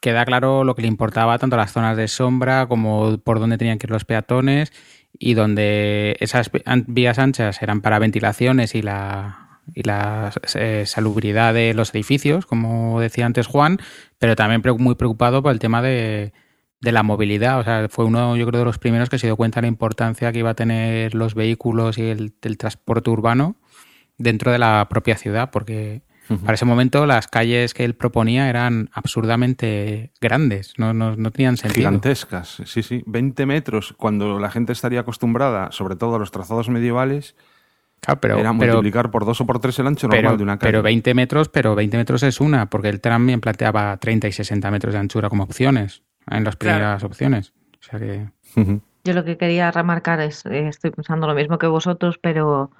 queda 0.00 0.24
claro 0.24 0.64
lo 0.64 0.74
que 0.74 0.82
le 0.82 0.88
importaba 0.88 1.38
tanto 1.38 1.56
las 1.56 1.72
zonas 1.72 1.96
de 1.96 2.08
sombra 2.08 2.66
como 2.66 3.18
por 3.18 3.40
dónde 3.40 3.58
tenían 3.58 3.78
que 3.78 3.86
ir 3.86 3.90
los 3.90 4.04
peatones 4.04 4.72
y 5.18 5.34
donde 5.34 6.16
esas 6.20 6.50
vías 6.86 7.18
anchas 7.18 7.62
eran 7.62 7.80
para 7.80 7.98
ventilaciones 7.98 8.74
y 8.74 8.82
la 8.82 9.44
y 9.74 9.82
la 9.82 10.32
eh, 10.54 10.84
salubridad 10.86 11.52
de 11.52 11.74
los 11.74 11.94
edificios, 11.94 12.46
como 12.46 13.00
decía 13.00 13.26
antes 13.26 13.46
Juan, 13.46 13.78
pero 14.18 14.34
también 14.34 14.62
muy 14.78 14.94
preocupado 14.94 15.42
por 15.42 15.52
el 15.52 15.58
tema 15.58 15.82
de, 15.82 16.32
de 16.80 16.92
la 16.92 17.02
movilidad. 17.02 17.58
O 17.60 17.64
sea, 17.64 17.88
fue 17.88 18.04
uno, 18.04 18.36
yo 18.36 18.46
creo, 18.46 18.60
de 18.60 18.64
los 18.66 18.78
primeros 18.78 19.08
que 19.10 19.18
se 19.18 19.26
dio 19.26 19.36
cuenta 19.36 19.60
de 19.60 19.62
la 19.62 19.68
importancia 19.68 20.32
que 20.32 20.38
iba 20.38 20.50
a 20.50 20.54
tener 20.54 21.14
los 21.14 21.34
vehículos 21.34 21.98
y 21.98 22.02
el, 22.02 22.32
el 22.42 22.56
transporte 22.58 23.10
urbano 23.10 23.56
dentro 24.16 24.50
de 24.52 24.58
la 24.58 24.86
propia 24.88 25.16
ciudad, 25.16 25.50
porque 25.50 26.02
para 26.44 26.54
ese 26.54 26.64
momento 26.66 27.06
las 27.06 27.26
calles 27.26 27.72
que 27.72 27.84
él 27.84 27.94
proponía 27.94 28.50
eran 28.50 28.90
absurdamente 28.92 30.12
grandes, 30.20 30.74
no, 30.76 30.92
no, 30.92 31.16
no 31.16 31.30
tenían 31.30 31.56
sentido. 31.56 31.88
Gigantescas, 31.88 32.62
sí, 32.66 32.82
sí. 32.82 33.02
20 33.06 33.46
metros, 33.46 33.94
cuando 33.96 34.38
la 34.38 34.50
gente 34.50 34.72
estaría 34.72 35.00
acostumbrada, 35.00 35.70
sobre 35.72 35.96
todo 35.96 36.16
a 36.16 36.18
los 36.18 36.30
trazados 36.30 36.68
medievales, 36.68 37.34
Claro, 38.00 38.20
pero, 38.20 38.38
era 38.38 38.52
pero- 38.58 38.74
multiplicar 38.74 39.10
por 39.10 39.24
dos 39.24 39.40
o 39.40 39.46
por 39.46 39.58
tres 39.58 39.78
el 39.80 39.86
ancho 39.88 40.06
normal 40.06 40.36
de 40.36 40.42
una 40.44 40.58
calle. 40.58 40.68
pero 40.70 40.82
20 40.82 41.14
metros, 41.14 41.48
pero 41.48 41.74
20 41.74 41.96
metros 41.96 42.22
es 42.22 42.40
una, 42.40 42.66
porque 42.70 42.88
el 42.90 43.00
tram 43.00 43.26
bien 43.26 43.40
planteaba 43.40 43.96
30 43.96 44.28
y 44.28 44.32
60 44.32 44.70
metros 44.70 44.92
de 44.94 45.00
anchura 45.00 45.28
como 45.28 45.42
opciones, 45.44 46.02
en 46.30 46.44
las 46.44 46.56
Claro. 46.56 46.76
primeras 46.78 47.04
opciones. 47.04 47.52
O 47.80 47.82
sea 47.82 47.98
que... 47.98 48.28
Ujú. 48.56 48.80
Yo 49.04 49.14
lo 49.14 49.24
que 49.24 49.36
quería 49.38 49.70
remarcar 49.70 50.20
es, 50.20 50.44
eh, 50.46 50.68
estoy 50.68 50.90
pensando 50.90 51.26
lo 51.26 51.34
mismo 51.34 51.58
que 51.58 51.66
vosotros, 51.66 52.18
pero 52.18 52.70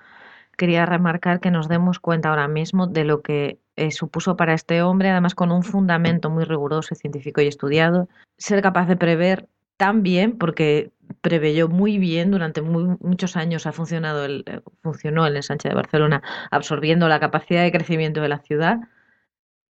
quería 0.57 0.85
remarcar 0.85 1.41
que 1.41 1.51
nos 1.51 1.69
demos 1.69 2.01
cuenta 2.01 2.31
ahora 2.31 2.49
mismo 2.49 2.87
de 2.87 3.05
lo 3.05 3.23
que 3.23 3.59
eh, 3.77 3.91
supuso 3.93 4.37
para 4.37 4.55
este 4.55 4.83
hombre, 4.83 5.11
además 5.11 5.35
con 5.37 5.53
un 5.53 5.63
fundamento 5.63 6.31
muy 6.31 6.45
riguroso, 6.45 6.95
científico 6.97 7.41
y 7.41 7.47
estudiado, 7.47 8.09
ser 8.37 8.61
capaz 8.61 8.87
de 8.87 8.97
prever 8.97 9.49
tan 9.77 10.03
bien, 10.03 10.37
porque 10.37 10.91
preveyó 11.21 11.69
muy 11.69 11.97
bien 11.99 12.33
durante 12.33 12.61
muy- 12.61 12.97
muchos 13.01 13.37
años 13.37 13.67
ha 13.67 13.73
funcionado 13.73 14.25
el, 14.25 14.43
eh, 14.47 14.61
funcionó 14.83 15.25
el 15.27 15.37
ensanche 15.37 15.69
de 15.69 15.77
Barcelona, 15.77 16.23
absorbiendo 16.51 17.09
la 17.09 17.21
capacidad 17.21 17.63
de 17.63 17.71
crecimiento 17.73 18.21
de 18.21 18.29
la 18.29 18.39
ciudad. 18.41 18.81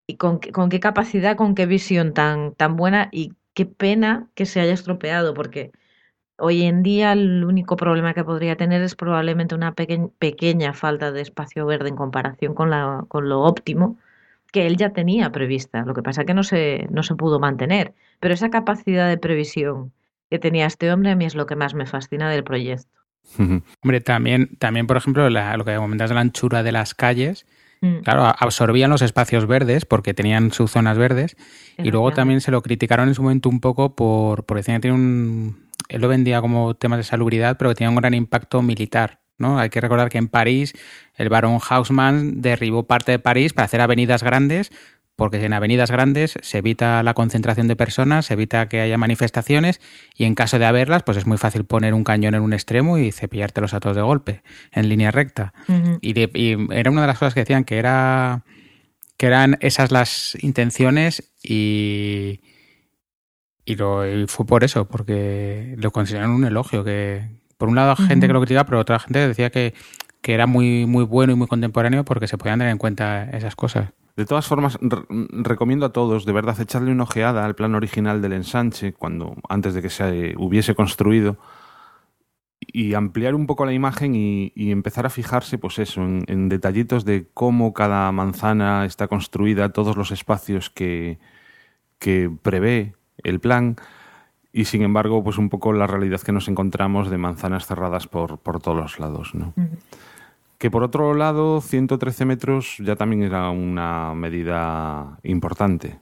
Y 0.07 0.17
con, 0.17 0.39
qué- 0.39 0.53
con 0.53 0.69
qué 0.71 0.79
capacidad, 0.79 1.35
con 1.37 1.57
qué 1.57 1.67
visión 1.67 2.15
tan, 2.15 2.55
tan 2.55 2.77
buena 2.77 3.09
y 3.11 3.33
qué 3.57 3.67
pena 3.67 4.29
que 4.35 4.47
se 4.47 4.61
haya 4.61 4.75
estropeado, 4.75 5.35
porque 5.35 5.73
Hoy 6.39 6.65
en 6.65 6.83
día 6.83 7.13
el 7.13 7.45
único 7.45 7.77
problema 7.77 8.13
que 8.13 8.23
podría 8.23 8.57
tener 8.57 8.83
es 8.83 8.95
probablemente 8.95 9.55
una 9.55 9.73
peque- 9.73 10.11
pequeña 10.19 10.75
falta 10.75 11.11
de 11.11 11.23
espacio 11.23 11.65
verde 11.65 11.89
en 11.89 11.97
comparación 11.97 12.55
con, 12.55 12.69
la, 12.69 13.07
con 13.09 13.31
lo 13.31 13.41
óptimo 13.41 13.97
que 14.53 14.67
él 14.67 14.77
ya 14.77 14.91
tenía 14.93 15.33
prevista. 15.33 15.83
Lo 15.87 15.95
que 15.95 16.03
pasa 16.03 16.21
es 16.21 16.27
que 16.27 16.35
no 16.35 16.43
se, 16.43 16.89
no 16.91 17.03
se 17.03 17.15
pudo 17.15 17.41
mantener. 17.41 17.95
Pero 18.21 18.35
esa 18.35 18.51
capacidad 18.51 19.09
de 19.09 19.17
previsión 19.17 19.93
que 20.29 20.39
tenía 20.39 20.67
este 20.67 20.93
hombre 20.93 21.11
a 21.11 21.17
mí 21.17 21.25
es 21.25 21.35
lo 21.35 21.47
que 21.47 21.57
más 21.57 21.73
me 21.73 21.87
fascina 21.87 22.29
del 22.31 22.45
proyecto. 22.45 23.01
Hombre, 23.83 24.03
también, 24.03 24.57
también 24.59 24.87
por 24.87 24.99
ejemplo, 24.99 25.31
la- 25.31 25.57
lo 25.57 25.65
que 25.65 25.75
comentas 25.77 26.11
de 26.11 26.17
la 26.17 26.21
anchura 26.21 26.63
de 26.63 26.73
las 26.73 26.95
calles, 26.95 27.47
Mm, 27.87 28.03
claro, 28.03 28.25
absorbían 28.39 28.91
los 28.91 29.03
espacios 29.03 29.47
verdes 29.47 29.85
porque 29.85 30.15
tenían 30.15 30.53
sus 30.53 30.71
zonas 30.71 30.99
verdes 30.99 31.37
y 31.79 31.91
luego 31.91 32.13
también 32.13 32.41
se 32.41 32.51
lo 32.51 32.63
criticaron 32.63 33.09
en 33.09 33.15
su 33.15 33.23
momento 33.23 33.49
un 33.49 33.61
poco 33.61 33.95
por, 33.95 34.45
por 34.45 34.57
decir 34.57 34.75
que 34.75 34.81
tiene 34.81 34.97
un... 34.97 35.67
Él 35.89 36.01
lo 36.01 36.09
vendía 36.09 36.41
como 36.41 36.75
temas 36.75 36.99
de 36.99 37.05
salubridad, 37.05 37.57
pero 37.59 37.71
que 37.71 37.77
tenía 37.77 37.91
un 37.91 37.97
gran 37.97 38.15
impacto 38.15 38.61
militar. 38.61 39.21
¿no? 39.39 39.59
Hay 39.59 39.71
que 39.71 39.81
recordar 39.81 40.09
que 40.09 40.19
en 40.19 40.29
París 40.29 40.73
el 41.15 41.29
barón 41.29 41.59
Haussmann 41.69 42.41
derribó 42.41 42.87
parte 42.87 43.13
de 43.13 43.19
París 43.19 43.53
para 43.53 43.67
hacer 43.67 43.81
avenidas 43.81 44.23
grandes, 44.23 44.73
porque 45.17 45.43
en 45.45 45.53
avenidas 45.55 45.91
grandes 45.91 46.35
se 46.43 46.59
evita 46.59 47.03
la 47.03 47.15
concentración 47.15 47.69
de 47.69 47.75
personas, 47.77 48.27
se 48.27 48.35
evita 48.35 48.69
que 48.69 48.81
haya 48.83 48.99
manifestaciones 48.99 49.81
y 50.15 50.25
en 50.25 50.35
caso 50.35 50.59
de 50.59 50.67
haberlas, 50.67 51.03
pues 51.03 51.17
es 51.17 51.27
muy 51.27 51.39
fácil 51.39 51.65
poner 51.65 51.95
un 51.95 52.05
cañón 52.05 52.35
en 52.35 52.43
un 52.43 52.53
extremo 52.53 52.99
y 52.99 53.11
cepillártelos 53.13 53.73
a 53.75 53.81
todos 53.81 53.97
de 53.97 54.03
golpe, 54.03 54.43
en 54.73 54.89
línea 54.89 55.11
recta. 55.11 55.55
Y, 56.03 56.13
de- 56.13 56.31
y 56.35 56.57
era 56.75 56.91
una 56.91 57.01
de 57.01 57.07
las 57.07 57.19
cosas 57.19 57.33
que 57.35 57.41
decían 57.41 57.65
que 57.65 57.79
era 57.79 58.45
que 59.17 59.27
eran 59.27 59.57
esas 59.63 59.91
las 59.91 60.37
intenciones 60.43 61.33
y 61.43 62.41
y, 63.65 63.75
lo, 63.77 64.07
y 64.07 64.27
fue 64.29 64.47
por 64.47 64.63
eso, 64.63 64.87
porque 64.87 65.75
lo 65.79 65.91
consideraron 65.91 66.35
un 66.37 66.45
elogio, 66.45 66.85
que 66.85 67.23
por 67.59 67.69
un 67.69 67.75
lado 67.75 67.97
gente 67.97 68.27
Ujú. 68.27 68.29
que 68.29 68.33
lo 68.35 68.41
criticaba, 68.41 68.67
pero 68.67 68.79
otra 68.81 68.99
gente 69.01 69.27
decía 69.27 69.51
que, 69.51 69.75
que 70.21 70.35
era 70.35 70.47
muy, 70.47 70.87
muy 70.87 71.05
bueno 71.05 71.33
y 71.33 71.37
muy 71.37 71.49
contemporáneo 71.49 72.05
porque 72.05 72.29
se 72.29 72.39
podían 72.39 72.59
tener 72.61 72.71
en 72.71 72.79
cuenta 72.79 73.25
esas 73.31 73.57
cosas. 73.57 73.91
De 74.17 74.25
todas 74.25 74.47
formas, 74.47 74.79
re- 74.81 75.05
recomiendo 75.31 75.87
a 75.87 75.93
todos, 75.93 76.25
de 76.25 76.33
verdad, 76.33 76.59
echarle 76.59 76.91
una 76.91 77.03
ojeada 77.03 77.45
al 77.45 77.55
plan 77.55 77.75
original 77.75 78.23
del 78.23 78.33
ensanche, 78.33 78.95
cuando, 78.95 79.37
antes 79.49 79.75
de 79.75 79.83
que 79.83 79.91
se 79.91 80.35
hubiese 80.39 80.75
construido, 80.75 81.37
y 82.61 82.95
ampliar 82.95 83.35
un 83.35 83.47
poco 83.47 83.67
la 83.67 83.75
imagen 83.75 84.15
y, 84.15 84.53
empezar 84.71 85.05
a 85.05 85.11
fijarse, 85.11 85.59
pues 85.59 85.79
eso, 85.79 86.03
en, 86.03 86.49
detallitos 86.49 87.05
de 87.05 87.29
cómo 87.35 87.75
cada 87.75 88.11
manzana 88.13 88.87
está 88.87 89.07
construida, 89.07 89.73
todos 89.73 89.97
los 89.97 90.11
espacios 90.11 90.71
que, 90.71 91.19
que 91.99 92.31
prevé 92.43 92.95
el 93.23 93.41
plan, 93.41 93.77
y 94.53 94.65
sin 94.65 94.81
embargo, 94.81 95.23
pues 95.23 95.37
un 95.37 95.51
poco 95.51 95.75
la 95.75 95.87
realidad 95.87 96.23
que 96.23 96.33
nos 96.33 96.49
encontramos 96.49 97.11
de 97.11 97.19
manzanas 97.19 97.67
cerradas 97.67 98.07
por, 98.07 98.39
por 98.39 98.61
todos 98.61 98.79
los 98.79 98.99
lados, 98.99 99.35
¿no? 99.35 99.53
Que 100.67 100.71
por 100.73 100.83
otro 100.83 101.15
lado, 101.15 101.61
113 101.61 102.25
metros 102.25 102.79
ya 102.81 102.97
también 102.97 103.23
era 103.23 103.51
una 103.51 104.15
medida 104.15 105.17
importante. 105.23 106.01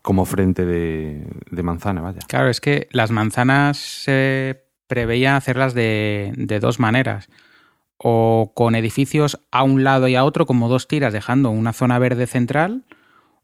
Como 0.00 0.24
frente 0.24 0.64
de, 0.64 1.26
de 1.50 1.62
manzana, 1.62 2.00
vaya. 2.00 2.20
Claro, 2.26 2.48
es 2.48 2.58
que 2.58 2.88
las 2.90 3.10
manzanas 3.10 3.76
se 3.76 4.64
preveía 4.86 5.36
hacerlas 5.36 5.74
de, 5.74 6.32
de 6.38 6.58
dos 6.58 6.80
maneras. 6.80 7.28
O 7.98 8.52
con 8.54 8.74
edificios 8.74 9.38
a 9.50 9.62
un 9.62 9.84
lado 9.84 10.08
y 10.08 10.14
a 10.14 10.24
otro, 10.24 10.46
como 10.46 10.70
dos 10.70 10.88
tiras, 10.88 11.12
dejando 11.12 11.50
una 11.50 11.74
zona 11.74 11.98
verde 11.98 12.26
central, 12.26 12.86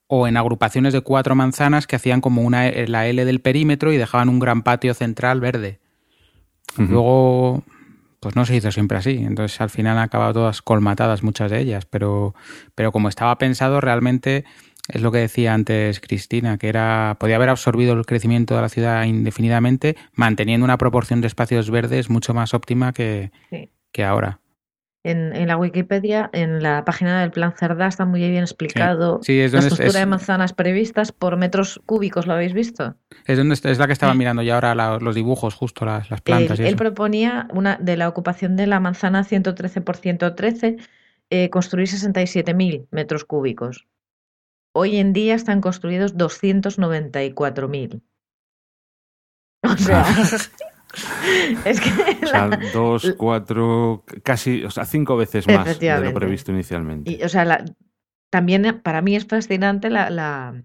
o 0.07 0.27
en 0.27 0.39
agrupaciones 0.39 0.95
de 0.95 1.03
cuatro 1.03 1.35
manzanas 1.35 1.87
que 1.87 1.97
hacían 1.97 2.23
como 2.23 2.41
una, 2.41 2.71
la 2.71 3.07
L 3.07 3.23
del 3.23 3.43
perímetro 3.43 3.93
y 3.93 3.99
dejaban 3.99 4.31
un 4.31 4.39
gran 4.39 4.63
patio 4.63 4.95
central 4.95 5.41
verde. 5.41 5.79
Luego, 6.79 7.65
pues 8.27 8.35
no 8.35 8.45
se 8.45 8.57
hizo 8.57 8.73
siempre 8.73 8.99
así. 8.99 9.23
Entonces 9.23 9.61
al 9.61 9.71
final 9.71 9.99
han 9.99 10.03
acabado 10.03 10.33
todas 10.33 10.61
colmatadas 10.61 11.23
muchas 11.23 11.49
de 11.49 11.61
ellas. 11.61 11.87
Pero, 11.87 12.35
pero 12.75 12.91
como 12.91 13.09
estaba 13.09 13.39
pensado, 13.39 13.81
realmente 13.81 14.45
es 14.89 15.01
lo 15.01 15.13
que 15.13 15.19
decía 15.19 15.55
antes 15.55 16.01
Cristina, 16.01 16.59
que 16.59 16.69
era 16.69 17.19
podía 17.21 17.37
haber 17.37 17.51
absorbido 17.51 17.93
el 17.95 18.05
crecimiento 18.05 18.57
de 18.57 18.63
la 18.63 18.69
ciudad 18.69 19.05
indefinidamente, 19.05 19.95
manteniendo 20.13 20.65
una 20.65 20.77
proporción 20.77 21.21
de 21.21 21.29
espacios 21.29 21.71
verdes 21.71 22.11
mucho 22.11 22.35
más 22.35 22.53
óptima 22.53 22.93
que, 22.93 23.31
Sí. 23.49 23.71
que 23.93 24.03
ahora. 24.03 24.41
En, 25.09 25.37
en 25.37 25.47
la 25.47 25.57
Wikipedia, 25.57 26.29
en 26.33 26.63
la 26.63 26.85
página 26.85 27.21
del 27.21 27.31
Plan 27.31 27.53
Cerdá, 27.57 27.87
está 27.87 28.05
muy 28.05 28.21
bien 28.29 28.43
explicado 28.43 29.21
Sí, 29.23 29.39
es 29.41 29.53
la 29.53 29.61
donde 29.61 29.69
estructura 29.75 30.01
es- 30.01 30.05
de 30.05 30.07
manzanas 30.07 30.53
previstas 30.53 31.13
por 31.13 31.37
metros 31.37 31.81
cúbicos. 31.87 32.27
¿Lo 32.27 32.33
habéis 32.33 32.53
visto? 32.55 32.97
Es, 33.27 33.39
donde, 33.39 33.55
es 33.55 33.79
la 33.79 33.87
que 33.87 33.93
estaba 33.93 34.15
mirando 34.15 34.43
ya 34.43 34.55
ahora 34.57 34.75
la- 34.75 34.99
los 34.99 35.15
dibujos, 35.15 35.55
justo 35.55 35.85
las, 35.85 36.11
las 36.11 36.21
plantas. 36.23 36.59
Él, 36.59 36.65
y 36.65 36.69
él 36.69 36.75
eso. 36.75 36.79
proponía 36.79 37.47
una 37.53 37.77
de 37.77 37.97
la 37.97 38.09
ocupación 38.09 38.57
de 38.57 38.67
la 38.67 38.81
manzana 38.81 39.23
113 39.23 39.81
por 39.81 39.97
113 39.97 40.77
eh, 41.31 41.51
construir 41.51 41.89
67.000 41.89 42.87
metros 42.91 43.25
cúbicos. 43.25 43.87
Hoy 44.73 44.97
en 44.97 45.13
día 45.13 45.35
están 45.35 45.61
construidos 45.61 46.17
294.000. 46.17 48.01
O 49.63 49.77
sea, 49.77 50.05
es 51.65 51.81
que 51.81 51.91
O 52.25 52.27
sea, 52.27 52.47
la- 52.49 52.57
dos, 52.73 53.15
cuatro, 53.17 54.05
casi, 54.23 54.65
o 54.65 54.71
sea, 54.71 54.85
cinco 54.85 55.17
veces 55.17 55.47
más 55.47 55.79
de 55.79 56.01
lo 56.01 56.13
previsto 56.15 56.53
inicialmente. 56.53 57.11
y, 57.11 57.23
o 57.23 57.29
sea, 57.29 57.45
la- 57.45 57.65
también 58.31 58.65
eh, 58.65 58.73
para 58.73 59.03
mí 59.03 59.15
es 59.17 59.27
fascinante 59.27 59.91
la, 59.91 60.11
la, 60.11 60.63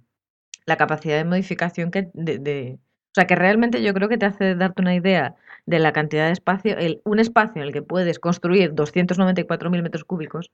la 0.66 0.78
capacidad 0.78 1.18
de 1.18 1.26
modificación 1.26 1.92
que 1.92 2.10
de, 2.14 2.40
de- 2.40 2.80
o 2.82 3.14
sea, 3.14 3.28
que 3.28 3.36
realmente 3.36 3.84
yo 3.84 3.94
creo 3.94 4.08
que 4.08 4.18
te 4.18 4.26
hace 4.26 4.56
darte 4.56 4.82
una 4.82 4.96
idea 4.96 5.36
de 5.66 5.80
la 5.80 5.92
cantidad 5.92 6.28
de 6.28 6.32
espacio, 6.34 6.78
el, 6.78 7.02
un 7.04 7.20
espacio 7.20 7.62
en 7.62 7.68
el 7.68 7.74
que 7.74 7.82
puedes 7.82 8.20
construir 8.20 8.74
294.000 8.74 9.84
metros 9.84 10.06
cúbicos, 10.06 10.50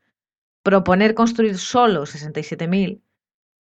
proponer 0.63 1.13
construir 1.13 1.57
solo 1.59 2.05
67.000, 2.05 2.99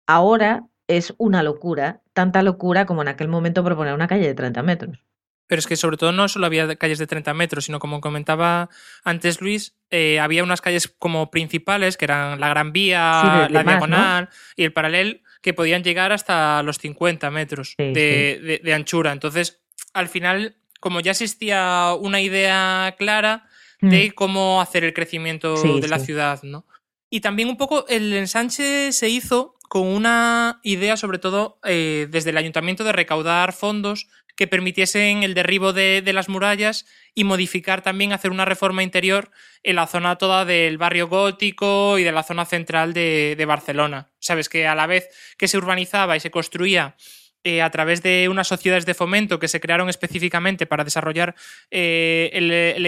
ahora 0.08 0.66
es 0.88 1.14
una 1.18 1.42
locura, 1.44 2.00
tanta 2.12 2.42
locura 2.42 2.84
como 2.84 3.02
en 3.02 3.08
aquel 3.08 3.28
momento 3.28 3.62
proponer 3.64 3.94
una 3.94 4.08
calle 4.08 4.26
de 4.26 4.34
30 4.34 4.62
metros. 4.64 5.04
Pero 5.50 5.58
es 5.58 5.66
que 5.66 5.74
sobre 5.74 5.96
todo 5.96 6.12
no 6.12 6.28
solo 6.28 6.46
había 6.46 6.76
calles 6.76 6.98
de 7.00 7.08
30 7.08 7.34
metros, 7.34 7.64
sino 7.64 7.80
como 7.80 8.00
comentaba 8.00 8.68
antes 9.02 9.40
Luis, 9.40 9.74
eh, 9.90 10.20
había 10.20 10.44
unas 10.44 10.60
calles 10.60 10.86
como 10.96 11.28
principales, 11.32 11.96
que 11.96 12.04
eran 12.04 12.38
la 12.38 12.48
Gran 12.50 12.72
Vía, 12.72 13.46
Sí, 13.48 13.52
la 13.52 13.64
Diagonal 13.64 14.28
y 14.54 14.62
el 14.62 14.72
Paralel, 14.72 15.24
que 15.42 15.52
podían 15.52 15.82
llegar 15.82 16.12
hasta 16.12 16.62
los 16.62 16.78
50 16.78 17.32
metros 17.32 17.74
Sí, 17.76 17.84
de, 17.92 18.38
de- 18.40 18.60
de 18.62 18.74
anchura. 18.74 19.10
Entonces, 19.10 19.60
al 19.92 20.06
final, 20.08 20.56
como 20.78 21.00
ya 21.00 21.10
existía 21.10 21.94
una 21.98 22.20
idea 22.20 22.94
clara 22.96 23.48
de 23.80 24.12
cómo 24.12 24.60
hacer 24.60 24.84
el 24.84 24.92
crecimiento 24.94 25.54
Mm. 25.54 25.62
Sí, 25.62 25.80
de 25.80 25.88
la 25.88 25.98
sí. 25.98 26.06
ciudad, 26.06 26.40
¿no? 26.44 26.64
Y 27.10 27.22
también 27.22 27.48
un 27.48 27.56
poco 27.56 27.86
el 27.88 28.12
ensanche 28.12 28.92
se 28.92 29.08
hizo 29.08 29.56
con 29.70 29.86
una 29.86 30.58
idea, 30.64 30.96
sobre 30.96 31.20
todo 31.20 31.60
eh, 31.62 32.08
desde 32.10 32.30
el 32.30 32.36
ayuntamiento, 32.36 32.82
de 32.82 32.90
recaudar 32.90 33.52
fondos 33.52 34.08
que 34.34 34.48
permitiesen 34.48 35.22
el 35.22 35.32
derribo 35.32 35.72
de, 35.72 36.02
de 36.02 36.12
las 36.12 36.28
murallas 36.28 36.86
y 37.14 37.22
modificar 37.22 37.80
también, 37.80 38.12
hacer 38.12 38.32
una 38.32 38.44
reforma 38.44 38.82
interior 38.82 39.30
en 39.62 39.76
la 39.76 39.86
zona 39.86 40.16
toda 40.16 40.44
del 40.44 40.76
barrio 40.76 41.06
gótico 41.06 42.00
y 42.00 42.02
de 42.02 42.10
la 42.10 42.24
zona 42.24 42.46
central 42.46 42.92
de, 42.92 43.36
de 43.38 43.46
Barcelona. 43.46 44.08
Sabes 44.18 44.48
que 44.48 44.66
a 44.66 44.74
la 44.74 44.88
vez 44.88 45.08
que 45.38 45.46
se 45.46 45.56
urbanizaba 45.56 46.16
y 46.16 46.20
se 46.20 46.32
construía 46.32 46.96
eh, 47.44 47.62
a 47.62 47.70
través 47.70 48.02
de 48.02 48.28
unas 48.28 48.48
sociedades 48.48 48.86
de 48.86 48.94
fomento 48.94 49.38
que 49.38 49.46
se 49.46 49.60
crearon 49.60 49.88
específicamente 49.88 50.66
para 50.66 50.82
desarrollar 50.82 51.36
eh, 51.70 52.30
el, 52.32 52.50
el 52.50 52.86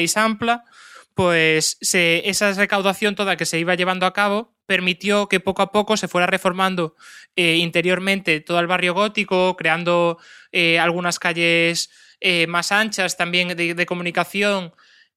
pues 1.14 1.78
se- 1.80 2.28
esa 2.28 2.52
recaudación 2.52 3.14
toda 3.14 3.36
que 3.36 3.46
se 3.46 3.58
iba 3.58 3.74
llevando 3.74 4.06
a 4.06 4.12
cabo 4.12 4.54
permitió 4.66 5.28
que 5.28 5.40
poco 5.40 5.62
a 5.62 5.72
poco 5.72 5.96
se 5.96 6.08
fuera 6.08 6.26
reformando 6.26 6.94
eh, 7.36 7.56
interiormente 7.56 8.40
todo 8.40 8.60
el 8.60 8.66
barrio 8.66 8.94
gótico, 8.94 9.56
creando 9.56 10.18
eh, 10.52 10.78
algunas 10.78 11.18
calles 11.18 11.90
eh, 12.20 12.46
más 12.46 12.72
anchas 12.72 13.16
también 13.16 13.48
de, 13.56 13.74
de 13.74 13.86
comunicación 13.86 14.72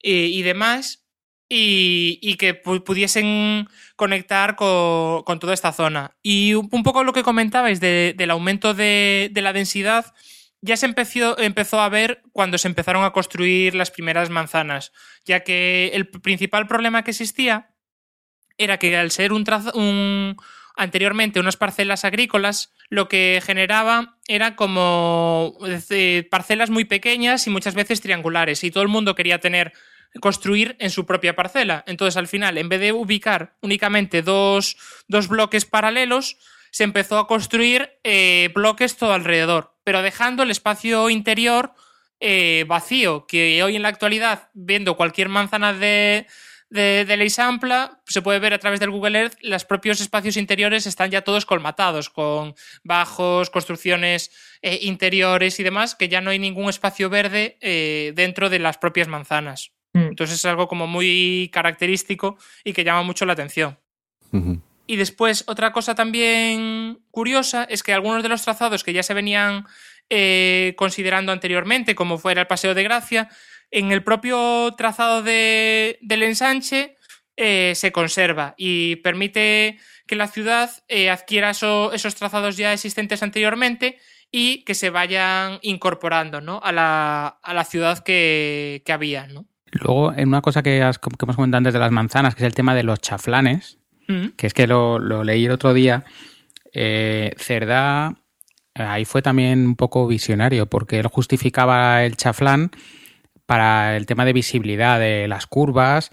y 0.07 0.41
demás, 0.43 1.03
y, 1.49 2.19
y 2.21 2.35
que 2.35 2.61
pu- 2.61 2.83
pudiesen 2.83 3.67
conectar 3.95 4.55
co- 4.55 5.23
con, 5.25 5.39
toda 5.39 5.53
esta 5.53 5.71
zona. 5.73 6.15
Y 6.21 6.53
un, 6.53 6.83
poco 6.83 7.03
lo 7.03 7.13
que 7.13 7.23
comentabais 7.23 7.79
de- 7.79 8.13
del 8.15 8.29
aumento 8.31 8.73
de 8.75 9.31
la 9.41 9.53
densidad, 9.53 10.13
ya 10.65 10.75
se 10.77 10.87
empezó, 10.87 11.37
empezó 11.39 11.79
a 11.79 11.89
ver 11.89 12.21
cuando 12.31 12.57
se 12.57 12.67
empezaron 12.67 13.03
a 13.03 13.11
construir 13.11 13.75
las 13.75 13.91
primeras 13.91 14.29
manzanas, 14.29 14.91
ya 15.23 15.41
que 15.41 15.91
el 15.93 16.07
principal 16.07 16.67
problema 16.67 17.03
que 17.03 17.11
existía 17.11 17.75
era 18.57 18.77
que 18.77 18.97
al 18.97 19.11
ser 19.11 19.31
un, 19.31 19.45
trazo- 19.45 19.73
anteriormente 20.75 21.39
unas 21.39 21.57
parcelas 21.57 22.03
agrícolas, 22.03 22.73
lo 22.89 23.07
que 23.07 23.41
generaba 23.45 24.17
era 24.27 24.55
como 24.55 25.57
parcelas 26.31 26.69
muy 26.69 26.85
pequeñas 26.85 27.47
y 27.47 27.49
muchas 27.49 27.75
veces 27.75 28.01
triangulares, 28.01 28.63
y 28.63 28.71
todo 28.71 28.83
el 28.83 28.89
mundo 28.89 29.13
quería 29.15 29.39
tener 29.39 29.71
construir 30.21 30.77
en 30.79 30.89
su 30.89 31.05
propia 31.05 31.35
parcela. 31.35 31.83
Entonces, 31.87 32.15
al 32.15 32.27
final, 32.27 32.57
en 32.57 32.69
vez 32.69 32.79
de 32.79 32.93
ubicar 32.93 33.57
únicamente 33.61 34.21
dos, 34.21 34.77
dos 35.09 35.27
bloques 35.27 35.65
paralelos, 35.65 36.37
se 36.75 36.83
empezó 36.83 37.17
a 37.19 37.25
construir 37.25 37.89
eh, 38.03 38.49
bloques 38.53 38.97
todo 38.97 39.13
alrededor, 39.13 39.77
pero 39.85 40.01
dejando 40.01 40.43
el 40.43 40.51
espacio 40.51 41.09
interior 41.09 41.71
eh, 42.19 42.65
vacío, 42.67 43.25
que 43.27 43.63
hoy 43.63 43.77
en 43.77 43.81
la 43.81 43.87
actualidad, 43.87 44.49
viendo 44.53 44.97
cualquier 44.97 45.29
manzana 45.29 45.71
de, 45.71 46.27
de, 46.69 47.05
de 47.05 47.29
se 47.29 48.21
puede 48.21 48.39
ver 48.39 48.53
a 48.53 48.59
través 48.59 48.81
del 48.81 48.89
Google 48.89 49.17
Earth, 49.17 49.37
los 49.41 49.63
propios 49.63 50.01
espacios 50.01 50.35
interiores 50.35 50.85
están 50.85 51.11
ya 51.11 51.21
todos 51.21 51.45
colmatados, 51.45 52.09
con 52.09 52.55
bajos, 52.83 53.49
construcciones 53.49 54.31
eh, 54.61 54.79
interiores 54.81 55.57
y 55.61 55.63
demás, 55.63 55.95
que 55.95 56.09
ya 56.09 56.19
no 56.19 56.31
hay 56.31 56.39
ningún 56.39 56.67
espacio 56.67 57.09
verde 57.09 57.57
eh, 57.61 58.11
dentro 58.17 58.49
de 58.49 58.59
las 58.59 58.77
propias 58.77 59.07
manzanas. 59.07 59.71
Mm. 59.93 60.07
Entonces 60.07 60.39
es 60.39 60.45
algo 60.45 60.67
como 60.67 60.87
muy 60.87 61.49
característico 61.53 62.37
y 62.65 62.73
que 62.73 62.83
llama 62.83 63.03
mucho 63.03 63.25
la 63.25 63.31
atención. 63.31 63.79
Y 64.87 64.97
después, 64.97 65.43
otra 65.47 65.71
cosa 65.73 65.95
también 65.95 66.99
curiosa 67.11 67.63
es 67.69 67.81
que 67.83 67.93
algunos 67.93 68.21
de 68.23 68.29
los 68.29 68.43
trazados 68.43 68.83
que 68.83 68.93
ya 68.93 69.03
se 69.03 69.13
venían 69.13 69.65
eh, 70.09 70.73
considerando 70.77 71.31
anteriormente, 71.31 71.95
como 71.95 72.17
fuera 72.19 72.41
el 72.41 72.47
Paseo 72.47 72.73
de 72.75 72.83
Gracia, 72.83 73.29
en 73.71 73.91
el 73.91 74.03
propio 74.03 74.73
trazado 74.77 75.23
de- 75.23 75.97
del 76.01 76.21
ensanche 76.23 76.95
eh, 77.37 77.73
se 77.75 77.91
conserva 77.91 78.53
y 78.57 78.97
permite 78.97 79.79
que 80.07 80.15
la 80.15 80.27
ciudad 80.27 80.69
eh, 80.87 81.09
adquiera 81.09 81.49
eso- 81.49 81.91
esos 81.91 82.13
trazados 82.15 82.55
ya 82.55 82.71
existentes 82.71 83.23
anteriormente 83.23 83.97
y 84.31 84.63
que 84.65 84.75
se 84.75 84.91
vayan 84.91 85.57
incorporando 85.63 86.39
¿no? 86.41 86.59
a, 86.63 86.71
la, 86.71 87.39
a 87.41 87.53
la 87.55 87.63
ciudad 87.65 88.03
que, 88.03 88.83
que 88.85 88.93
había. 88.93 89.25
¿no? 89.27 89.47
Luego, 89.71 90.13
en 90.13 90.27
una 90.29 90.41
cosa 90.41 90.61
que, 90.61 90.77
hemos 90.77 90.99
comentado 90.99 91.57
antes 91.57 91.73
de 91.73 91.79
las 91.79 91.91
manzanas, 91.91 92.35
que 92.35 92.43
es 92.43 92.47
el 92.47 92.53
tema 92.53 92.75
de 92.75 92.83
los 92.83 92.99
chaflanes, 93.01 93.79
Mm. 94.07 94.27
que 94.37 94.47
es 94.47 94.53
que 94.53 94.67
lo, 94.67 94.99
lo 94.99 95.23
leí 95.23 95.45
el 95.45 95.51
otro 95.51 95.73
día, 95.73 96.05
eh, 96.73 97.33
Cerdá 97.37 98.15
ahí 98.75 99.05
fue 99.05 99.21
también 99.21 99.65
un 99.65 99.75
poco 99.75 100.05
visionario, 100.07 100.67
porque 100.67 100.99
él 100.99 101.07
justificaba 101.07 102.03
el 102.03 102.17
chaflán 102.17 102.71
para 103.45 103.95
el 103.95 104.05
tema 104.05 104.25
de 104.25 104.33
visibilidad 104.33 104.99
de 104.99 105.27
las 105.27 105.47
curvas 105.47 106.11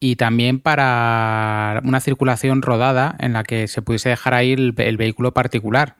y 0.00 0.16
también 0.16 0.60
para 0.60 1.80
una 1.84 2.00
circulación 2.00 2.62
rodada 2.62 3.16
en 3.18 3.32
la 3.32 3.44
que 3.44 3.68
se 3.68 3.82
pudiese 3.82 4.08
dejar 4.08 4.34
ahí 4.34 4.52
el 4.52 4.96
vehículo 4.96 5.34
particular. 5.34 5.96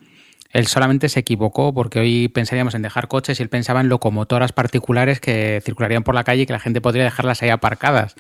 Él 0.51 0.67
solamente 0.67 1.09
se 1.09 1.21
equivocó 1.21 1.75
porque 1.75 2.01
hoy 2.01 2.29
pensaríamos 2.29 2.75
en 2.75 2.83
dejar 2.83 3.09
coches 3.09 3.39
y 3.39 3.43
él 3.43 3.51
pensaba 3.51 3.81
en 3.81 3.89
locomotoras 3.89 4.53
particulares 4.53 5.21
que 5.21 5.61
circularían 5.63 6.05
por 6.05 6.15
la 6.15 6.25
calle 6.25 6.43
y 6.43 6.47
que 6.47 6.55
la 6.55 6.59
gente 6.59 6.81
podría 6.81 7.05
dejarlas 7.05 7.43
ahí 7.43 7.51
aparcadas 7.51 8.15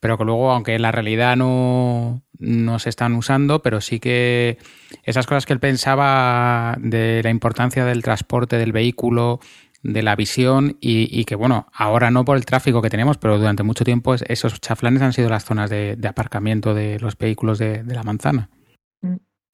pero 0.00 0.16
que 0.18 0.24
luego, 0.24 0.52
aunque 0.52 0.74
en 0.74 0.82
la 0.82 0.92
realidad 0.92 1.36
no, 1.36 2.22
no 2.38 2.78
se 2.78 2.88
están 2.88 3.14
usando, 3.14 3.62
pero 3.62 3.80
sí 3.80 4.00
que 4.00 4.58
esas 5.02 5.26
cosas 5.26 5.46
que 5.46 5.52
él 5.52 5.60
pensaba 5.60 6.76
de 6.80 7.20
la 7.22 7.30
importancia 7.30 7.84
del 7.84 8.02
transporte 8.02 8.56
del 8.58 8.72
vehículo, 8.72 9.40
de 9.82 10.02
la 10.02 10.16
visión 10.16 10.76
y, 10.80 11.24
que, 11.24 11.36
bueno, 11.36 11.68
ahora 11.72 12.10
no 12.10 12.24
por 12.24 12.36
el 12.36 12.44
tráfico 12.44 12.82
que 12.82 12.90
tenemos, 12.90 13.16
pero 13.16 13.38
durante 13.38 13.62
mucho 13.62 13.84
tiempo 13.84 14.12
es- 14.14 14.24
esos 14.28 14.60
chaflanes 14.60 15.02
han 15.02 15.12
sido 15.12 15.28
las 15.28 15.44
zonas 15.44 15.70
de, 15.70 15.94
de 15.96 16.08
aparcamiento 16.08 16.74
de 16.74 16.98
los 16.98 17.16
vehículos 17.16 17.58
de, 17.58 17.84
de 17.84 17.94
la 17.94 18.02
manzana. 18.02 18.50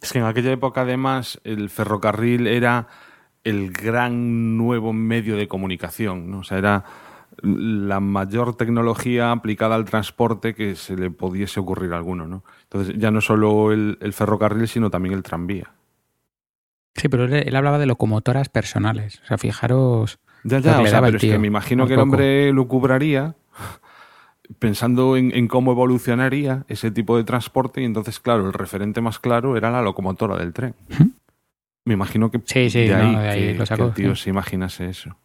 Es 0.00 0.12
que 0.12 0.18
en 0.18 0.24
aquella 0.24 0.52
época, 0.52 0.82
además, 0.82 1.40
el 1.44 1.70
ferrocarril 1.70 2.46
era 2.46 2.88
el 3.44 3.70
gran 3.72 4.56
nuevo 4.56 4.92
medio 4.94 5.36
de 5.36 5.48
comunicación, 5.48 6.30
¿no? 6.30 6.38
O 6.38 6.44
sea, 6.44 6.58
era 6.58 6.84
la 7.44 8.00
mayor 8.00 8.56
tecnología 8.56 9.30
aplicada 9.30 9.74
al 9.74 9.84
transporte 9.84 10.54
que 10.54 10.74
se 10.76 10.96
le 10.96 11.10
pudiese 11.10 11.60
ocurrir 11.60 11.92
a 11.92 11.96
alguno, 11.96 12.26
¿no? 12.26 12.44
Entonces, 12.64 12.94
ya 12.98 13.10
no 13.10 13.20
solo 13.20 13.72
el, 13.72 13.98
el 14.00 14.12
ferrocarril, 14.12 14.66
sino 14.66 14.90
también 14.90 15.14
el 15.14 15.22
tranvía. 15.22 15.70
Sí, 16.94 17.08
pero 17.08 17.24
él, 17.24 17.34
él 17.34 17.56
hablaba 17.56 17.78
de 17.78 17.86
locomotoras 17.86 18.48
personales. 18.48 19.20
O 19.24 19.26
sea, 19.26 19.38
fijaros. 19.38 20.18
Ya, 20.44 20.58
ya, 20.60 20.80
o 20.80 20.86
sea, 20.86 21.00
pero 21.00 21.16
es 21.16 21.22
que 21.22 21.38
me 21.38 21.46
imagino 21.46 21.86
que 21.86 21.94
el 21.94 22.00
hombre 22.00 22.52
lucubraría 22.52 23.34
pensando 24.58 25.16
en, 25.16 25.34
en 25.34 25.48
cómo 25.48 25.72
evolucionaría 25.72 26.64
ese 26.68 26.90
tipo 26.90 27.16
de 27.16 27.24
transporte 27.24 27.80
y 27.80 27.84
entonces, 27.84 28.20
claro, 28.20 28.46
el 28.46 28.52
referente 28.52 29.00
más 29.00 29.18
claro 29.18 29.56
era 29.56 29.70
la 29.70 29.82
locomotora 29.82 30.36
del 30.36 30.52
tren. 30.52 30.74
Me 31.86 31.94
imagino 31.94 32.30
que 32.30 32.40
Sí, 32.44 32.70
sí, 32.70 32.80
de 32.80 32.96
no, 32.96 32.96
ahí, 32.96 33.16
de 33.16 33.28
ahí 33.28 33.52
que, 33.52 33.58
lo 33.58 33.66
sacó, 33.66 33.82
que 33.84 33.88
el 33.88 33.94
tío 33.94 34.16
sí. 34.16 34.24
se 34.24 34.30
imaginase 34.30 34.88
eso. 34.88 35.16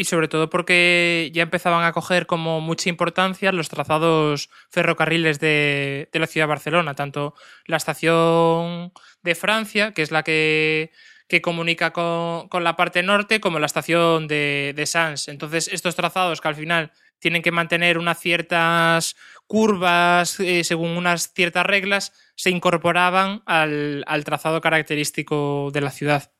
Y 0.00 0.04
sobre 0.04 0.28
todo 0.28 0.48
porque 0.48 1.28
ya 1.34 1.42
empezaban 1.42 1.84
a 1.84 1.92
coger 1.92 2.26
como 2.26 2.60
mucha 2.60 2.88
importancia 2.88 3.50
los 3.50 3.68
trazados 3.68 4.48
ferrocarriles 4.70 5.40
de, 5.40 6.08
de 6.12 6.18
la 6.20 6.28
ciudad 6.28 6.46
de 6.46 6.50
Barcelona, 6.50 6.94
tanto 6.94 7.34
la 7.66 7.78
estación 7.78 8.92
de 9.24 9.34
Francia, 9.34 9.92
que 9.92 10.02
es 10.02 10.12
la 10.12 10.22
que, 10.22 10.92
que 11.26 11.42
comunica 11.42 11.92
con, 11.92 12.48
con 12.48 12.62
la 12.62 12.76
parte 12.76 13.02
norte, 13.02 13.40
como 13.40 13.58
la 13.58 13.66
estación 13.66 14.28
de, 14.28 14.72
de 14.76 14.86
Sants. 14.86 15.26
Entonces, 15.26 15.66
estos 15.66 15.96
trazados 15.96 16.40
que 16.40 16.46
al 16.46 16.54
final 16.54 16.92
tienen 17.18 17.42
que 17.42 17.50
mantener 17.50 17.98
unas 17.98 18.20
ciertas 18.20 19.16
curvas 19.48 20.38
eh, 20.38 20.62
según 20.62 20.90
unas 20.90 21.32
ciertas 21.32 21.66
reglas, 21.66 22.12
se 22.36 22.50
incorporaban 22.50 23.42
al, 23.46 24.04
al 24.06 24.22
trazado 24.22 24.60
característico 24.60 25.70
de 25.72 25.80
la 25.80 25.90
ciudad. 25.90 26.30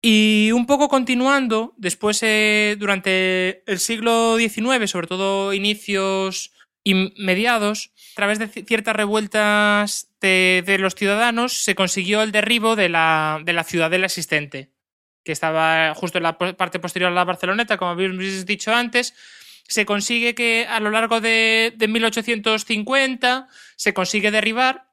Y 0.00 0.50
un 0.52 0.66
poco 0.66 0.88
continuando, 0.88 1.74
después 1.76 2.20
eh, 2.22 2.76
durante 2.78 3.64
el 3.70 3.80
siglo 3.80 4.36
XIX, 4.38 4.88
sobre 4.88 5.08
todo 5.08 5.52
inicios 5.52 6.52
y 6.84 7.12
mediados, 7.16 7.90
a 8.12 8.14
través 8.14 8.38
de 8.38 8.48
ci- 8.48 8.64
ciertas 8.66 8.94
revueltas 8.94 10.08
de, 10.20 10.76
los 10.78 10.94
ciudadanos, 10.94 11.52
se 11.64 11.74
consiguió 11.74 12.22
el 12.22 12.30
derribo 12.30 12.76
de 12.76 12.88
la, 12.88 13.40
de 13.44 13.52
la 13.52 13.64
ciudadela 13.64 14.06
existente, 14.06 14.70
que 15.24 15.32
estaba 15.32 15.92
justo 15.96 16.18
en 16.18 16.24
la 16.24 16.38
parte 16.38 16.78
posterior 16.78 17.10
a 17.10 17.14
la 17.14 17.24
Barceloneta, 17.24 17.76
como 17.76 17.90
habéis 17.90 18.46
dicho 18.46 18.72
antes. 18.72 19.14
Se 19.66 19.84
consigue 19.84 20.34
que 20.34 20.64
a 20.68 20.78
lo 20.80 20.90
largo 20.90 21.20
de, 21.20 21.74
de 21.76 21.88
1850 21.88 23.48
se 23.76 23.92
consigue 23.94 24.30
derribar 24.30 24.88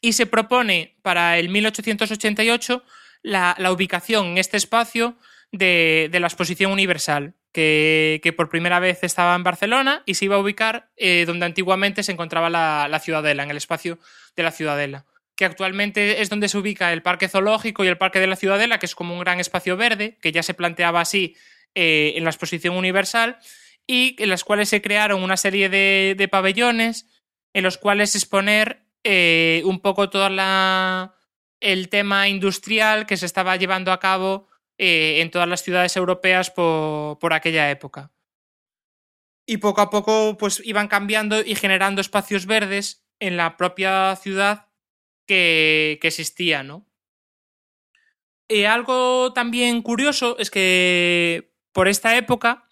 y 0.00 0.12
se 0.12 0.26
propone 0.26 0.98
para 1.02 1.38
el 1.38 1.48
1888 1.48 2.84
la, 3.22 3.56
ubicación 3.70 4.26
en 4.26 4.38
este 4.38 4.56
espacio 4.56 5.16
de, 5.52 6.08
la 6.12 6.26
Exposición 6.26 6.72
Universal, 6.72 7.34
que, 7.52 8.34
por 8.36 8.48
primera 8.48 8.78
vez 8.78 9.02
estaba 9.02 9.34
en 9.34 9.42
Barcelona 9.42 10.02
y 10.06 10.14
se 10.14 10.26
iba 10.26 10.36
a 10.36 10.40
ubicar 10.40 10.90
eh, 10.96 11.24
donde 11.26 11.46
antiguamente 11.46 12.02
se 12.02 12.12
encontraba 12.12 12.50
la, 12.50 12.88
la, 12.88 13.00
Ciudadela, 13.00 13.42
en 13.42 13.50
el 13.50 13.56
espacio 13.56 13.98
de 14.36 14.42
la 14.42 14.52
Ciudadela, 14.52 15.06
que 15.36 15.44
actualmente 15.44 16.20
es 16.20 16.30
donde 16.30 16.48
se 16.48 16.58
ubica 16.58 16.92
el 16.92 17.02
Parque 17.02 17.28
Zoológico 17.28 17.84
y 17.84 17.88
el 17.88 17.98
Parque 17.98 18.20
de 18.20 18.26
la 18.26 18.36
Ciudadela, 18.36 18.78
que 18.78 18.86
es 18.86 18.94
como 18.94 19.14
un 19.14 19.20
gran 19.20 19.40
espacio 19.40 19.76
verde, 19.76 20.18
que 20.20 20.32
ya 20.32 20.42
se 20.42 20.54
planteaba 20.54 21.00
así 21.00 21.36
eh, 21.74 22.14
en 22.16 22.24
la 22.24 22.30
Exposición 22.30 22.76
Universal, 22.76 23.38
y 23.86 24.14
en 24.22 24.28
las 24.28 24.44
cuales 24.44 24.68
se 24.68 24.80
crearon 24.82 25.22
una 25.22 25.36
serie 25.36 25.68
de, 25.68 26.28
pabellones 26.30 27.06
en 27.52 27.64
los 27.64 27.76
cuales 27.76 28.14
exponer 28.14 28.84
eh, 29.02 29.62
un 29.64 29.80
poco 29.80 30.10
todo 30.10 30.28
la, 30.28 31.16
el 31.60 31.88
tema 31.88 32.28
industrial 32.28 33.06
que 33.06 33.16
se 33.16 33.26
estaba 33.26 33.56
llevando 33.56 33.92
a 33.92 34.00
cabo 34.00 34.48
eh, 34.78 35.20
en 35.20 35.30
todas 35.30 35.48
las 35.48 35.62
ciudades 35.62 35.96
europeas 35.96 36.50
por, 36.50 37.18
por, 37.18 37.32
aquella 37.32 37.70
época. 37.70 38.10
Y 39.46 39.58
poco 39.58 39.82
a 39.82 39.90
poco 39.90 40.36
pues 40.38 40.62
iban 40.64 40.88
cambiando 40.88 41.40
y 41.40 41.54
generando 41.54 42.00
espacios 42.00 42.46
verdes 42.46 43.04
en 43.18 43.36
la 43.36 43.56
propia 43.56 44.16
ciudad 44.16 44.68
que, 45.26 45.98
que 46.00 46.08
existía, 46.08 46.62
¿no? 46.62 46.86
Y 48.48 48.64
algo 48.64 49.32
también 49.32 49.82
curioso 49.82 50.36
es 50.38 50.50
que 50.50 51.52
por 51.72 51.86
esta 51.86 52.16
época 52.16 52.66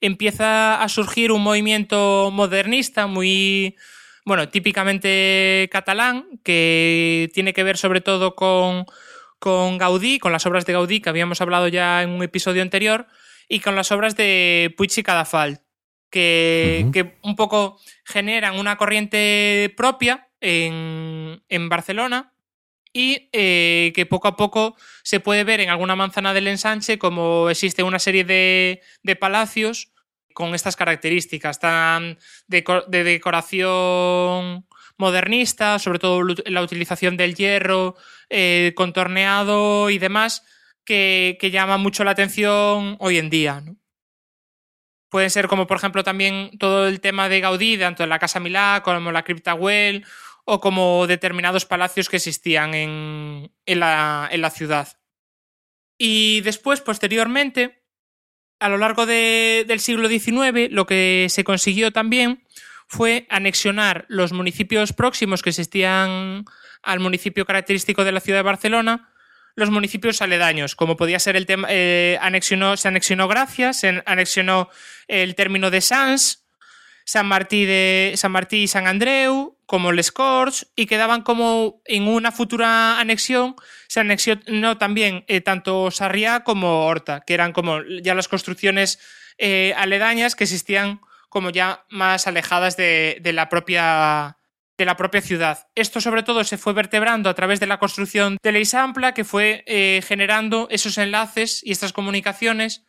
empieza 0.00 0.82
a 0.82 0.88
surgir 0.88 1.32
un 1.32 1.42
movimiento 1.42 2.30
modernista 2.32 3.06
muy, 3.06 3.76
bueno, 4.24 4.48
típicamente 4.48 5.68
catalán, 5.72 6.26
que 6.44 7.30
tiene 7.34 7.52
que 7.52 7.64
ver 7.64 7.76
sobre 7.76 8.00
todo 8.00 8.34
con, 8.34 8.86
con 9.38 9.78
Gaudí, 9.78 10.18
con 10.18 10.32
las 10.32 10.46
obras 10.46 10.64
de 10.66 10.72
Gaudí, 10.72 11.00
que 11.00 11.08
habíamos 11.08 11.40
hablado 11.40 11.68
ya 11.68 12.02
en 12.02 12.10
un 12.10 12.22
episodio 12.22 12.62
anterior, 12.62 13.06
y 13.48 13.60
con 13.60 13.74
las 13.74 13.90
obras 13.92 14.16
de 14.16 14.72
Puig 14.76 14.90
y 14.96 15.02
Cadafal, 15.02 15.60
que, 16.10 16.82
uh 16.84 16.86
-huh. 16.88 16.92
que 16.92 17.14
un 17.22 17.36
poco 17.36 17.80
generan 18.04 18.58
una 18.58 18.76
corriente 18.76 19.72
propia 19.76 20.28
en, 20.40 21.42
en 21.48 21.68
Barcelona 21.68 22.32
y 22.92 23.30
eh, 23.32 23.92
que 23.94 24.06
poco 24.06 24.28
a 24.28 24.36
poco 24.36 24.76
se 25.02 25.20
puede 25.20 25.44
ver 25.44 25.60
en 25.60 25.70
alguna 25.70 25.96
manzana 25.96 26.34
del 26.34 26.48
ensanche 26.48 26.98
como 26.98 27.48
existe 27.48 27.82
una 27.82 27.98
serie 27.98 28.24
de, 28.24 28.82
de 29.02 29.16
palacios 29.16 29.91
con 30.32 30.54
estas 30.54 30.76
características 30.76 31.58
tan 31.58 32.18
de, 32.46 32.64
de, 32.88 33.04
decoración 33.04 34.66
modernista, 34.96 35.78
sobre 35.78 35.98
todo 35.98 36.22
la 36.46 36.62
utilización 36.62 37.16
del 37.16 37.34
hierro 37.34 37.96
eh, 38.30 38.72
contorneado 38.76 39.90
y 39.90 39.98
demás, 39.98 40.44
que, 40.84 41.36
llama 41.52 41.76
mucho 41.76 42.04
la 42.04 42.12
atención 42.12 42.96
hoy 43.00 43.18
en 43.18 43.30
día. 43.30 43.60
¿no? 43.60 43.76
Pueden 45.08 45.30
ser 45.30 45.48
como, 45.48 45.66
por 45.66 45.76
ejemplo, 45.76 46.04
también 46.04 46.50
todo 46.58 46.88
el 46.88 47.00
tema 47.00 47.28
de 47.28 47.40
Gaudí, 47.40 47.78
tanto 47.78 48.02
en 48.02 48.08
la 48.08 48.18
Casa 48.18 48.40
Milá 48.40 48.82
como 48.84 49.12
la 49.12 49.24
Cripta 49.24 49.52
Güell, 49.52 50.04
o 50.44 50.60
como 50.60 51.06
determinados 51.06 51.66
palacios 51.66 52.08
que 52.08 52.16
existían 52.16 52.74
en, 52.74 53.52
en 53.66 53.80
la 53.80 54.50
ciudad. 54.50 54.88
Y 55.98 56.40
después, 56.40 56.80
posteriormente, 56.80 57.81
a 58.62 58.68
lo 58.68 58.78
largo 58.78 59.06
de, 59.06 59.64
del 59.66 59.80
siglo 59.80 60.08
XIX, 60.08 60.70
lo 60.70 60.86
que 60.86 61.26
se 61.28 61.42
consiguió 61.42 61.90
también 61.90 62.44
fue 62.86 63.26
anexionar 63.28 64.04
los 64.08 64.32
municipios 64.32 64.92
próximos 64.92 65.42
que 65.42 65.50
existían 65.50 66.44
al 66.80 67.00
municipio 67.00 67.44
característico 67.44 68.04
de 68.04 68.12
la 68.12 68.20
ciudad 68.20 68.38
de 68.38 68.44
Barcelona, 68.44 69.10
los 69.56 69.70
municipios 69.70 70.22
aledaños, 70.22 70.76
como 70.76 70.96
podía 70.96 71.18
ser 71.18 71.34
el 71.34 71.44
tema, 71.44 71.66
eh, 71.70 72.18
anexionó, 72.20 72.76
se 72.76 72.86
anexionó 72.86 73.26
Gracia, 73.26 73.72
se 73.72 74.00
anexionó 74.06 74.70
el 75.08 75.34
término 75.34 75.70
de 75.70 75.80
Sans, 75.80 76.41
San 77.12 77.26
Martí, 77.26 77.66
de, 77.66 78.14
San 78.16 78.32
Martí 78.32 78.62
y 78.62 78.68
San 78.68 78.86
Andreu, 78.86 79.58
como 79.66 79.92
Les 79.92 80.10
Corts, 80.10 80.72
y 80.74 80.86
quedaban 80.86 81.20
como 81.20 81.82
en 81.84 82.08
una 82.08 82.32
futura 82.32 82.98
anexión, 82.98 83.54
se 83.86 84.00
anexionó 84.00 84.78
también 84.78 85.22
eh, 85.28 85.42
tanto 85.42 85.90
Sarriá 85.90 86.42
como 86.42 86.86
Horta, 86.86 87.20
que 87.20 87.34
eran 87.34 87.52
como 87.52 87.82
ya 88.02 88.14
las 88.14 88.28
construcciones 88.28 88.98
eh, 89.36 89.74
aledañas 89.76 90.34
que 90.34 90.44
existían 90.44 91.02
como 91.28 91.50
ya 91.50 91.84
más 91.90 92.26
alejadas 92.26 92.78
de, 92.78 93.20
la 93.22 93.50
propia 93.50 94.38
de 94.78 94.86
la 94.86 94.96
propia 94.96 95.20
ciudad. 95.20 95.68
Esto 95.74 96.00
sobre 96.00 96.22
todo 96.22 96.44
se 96.44 96.56
fue 96.56 96.72
vertebrando 96.72 97.28
a 97.28 97.34
través 97.34 97.60
de 97.60 97.66
la 97.66 97.78
construcción 97.78 98.38
de 98.42 98.52
l'Eixample, 98.52 99.12
que 99.12 99.24
fue 99.24 99.64
eh, 99.66 100.00
generando 100.02 100.66
esos 100.70 100.96
enlaces 100.96 101.60
y 101.62 101.72
estas 101.72 101.92
comunicaciones 101.92 102.86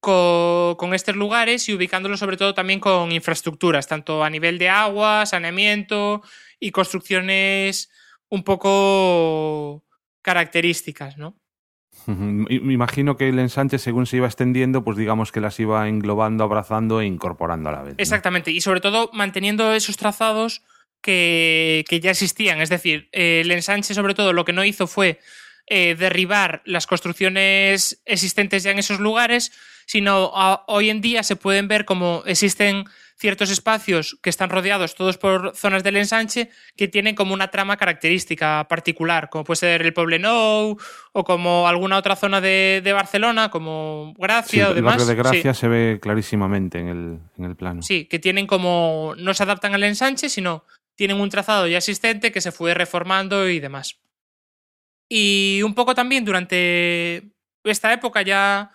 con, 0.00 0.76
con, 0.76 0.94
estos 0.94 1.16
lugares 1.16 1.68
y 1.68 1.74
ubicándolos 1.74 2.20
sobre 2.20 2.36
todo 2.36 2.54
también 2.54 2.80
con 2.80 3.12
infraestructuras, 3.12 3.88
tanto 3.88 4.22
a 4.22 4.30
nivel 4.30 4.58
de 4.58 4.68
agua, 4.68 5.26
saneamiento 5.26 6.22
y 6.60 6.70
construcciones 6.70 7.90
un 8.28 8.42
poco 8.42 9.84
características, 10.22 11.16
¿no? 11.18 11.38
Me 12.06 12.72
imagino 12.72 13.16
que 13.16 13.28
el 13.28 13.38
ensanche, 13.38 13.78
según 13.78 14.06
se 14.06 14.18
iba 14.18 14.26
extendiendo, 14.26 14.84
pues 14.84 14.96
digamos 14.96 15.32
que 15.32 15.40
las 15.40 15.58
iba 15.58 15.88
englobando, 15.88 16.44
abrazando 16.44 17.00
e 17.00 17.06
incorporando 17.06 17.68
a 17.68 17.72
la 17.72 17.82
vez. 17.82 17.94
¿no? 17.94 18.02
Exactamente, 18.02 18.52
y 18.52 18.60
sobre 18.60 18.80
todo 18.80 19.10
manteniendo 19.12 19.72
esos 19.72 19.96
trazados 19.96 20.62
que, 21.00 21.84
que 21.88 21.98
ya 22.00 22.12
existían. 22.12 22.60
Es 22.60 22.68
decir, 22.68 23.08
eh, 23.12 23.40
el 23.44 23.50
ensanche, 23.50 23.94
sobre 23.94 24.14
todo, 24.14 24.32
lo 24.32 24.44
que 24.44 24.52
no 24.52 24.64
hizo 24.64 24.86
fue 24.86 25.18
eh, 25.66 25.96
derribar 25.98 26.62
las 26.64 26.86
construcciones 26.86 28.00
existentes 28.04 28.62
ya 28.62 28.70
en 28.70 28.78
esos 28.78 29.00
lugares, 29.00 29.52
sino 29.86 30.32
a, 30.34 30.64
hoy 30.66 30.90
en 30.90 31.00
día 31.00 31.22
se 31.22 31.36
pueden 31.36 31.68
ver 31.68 31.84
como 31.84 32.22
existen 32.26 32.84
ciertos 33.18 33.50
espacios 33.50 34.18
que 34.22 34.28
están 34.28 34.50
rodeados 34.50 34.94
todos 34.94 35.16
por 35.16 35.56
zonas 35.56 35.82
del 35.82 35.96
ensanche 35.96 36.50
que 36.76 36.86
tienen 36.86 37.14
como 37.14 37.32
una 37.32 37.48
trama 37.48 37.78
característica 37.78 38.66
particular, 38.68 39.30
como 39.30 39.44
puede 39.44 39.56
ser 39.56 39.82
el 39.82 39.94
Poblenou 39.94 40.76
o 41.12 41.24
como 41.24 41.66
alguna 41.66 41.96
otra 41.96 42.14
zona 42.14 42.42
de, 42.42 42.82
de 42.84 42.92
Barcelona, 42.92 43.50
como 43.50 44.12
Gracia 44.18 44.66
sí, 44.66 44.70
o 44.70 44.74
demás. 44.74 44.94
El 44.94 44.98
barrio 44.98 45.06
de 45.06 45.14
Gracia 45.14 45.54
sí. 45.54 45.60
se 45.60 45.68
ve 45.68 45.98
clarísimamente 46.00 46.78
en 46.78 46.88
el, 46.88 47.18
en 47.38 47.44
el 47.44 47.56
plano. 47.56 47.80
Sí, 47.80 48.04
que 48.04 48.18
tienen 48.18 48.46
como. 48.46 49.14
no 49.16 49.32
se 49.32 49.42
adaptan 49.42 49.74
al 49.74 49.84
ensanche, 49.84 50.28
sino 50.28 50.64
tienen 50.94 51.18
un 51.18 51.30
trazado 51.30 51.66
ya 51.66 51.78
existente 51.78 52.32
que 52.32 52.42
se 52.42 52.52
fue 52.52 52.74
reformando 52.74 53.48
y 53.48 53.60
demás. 53.60 53.98
Y 55.08 55.62
un 55.64 55.74
poco 55.74 55.94
también 55.94 56.24
durante 56.24 57.30
esta 57.64 57.92
época 57.92 58.22
ya 58.22 58.70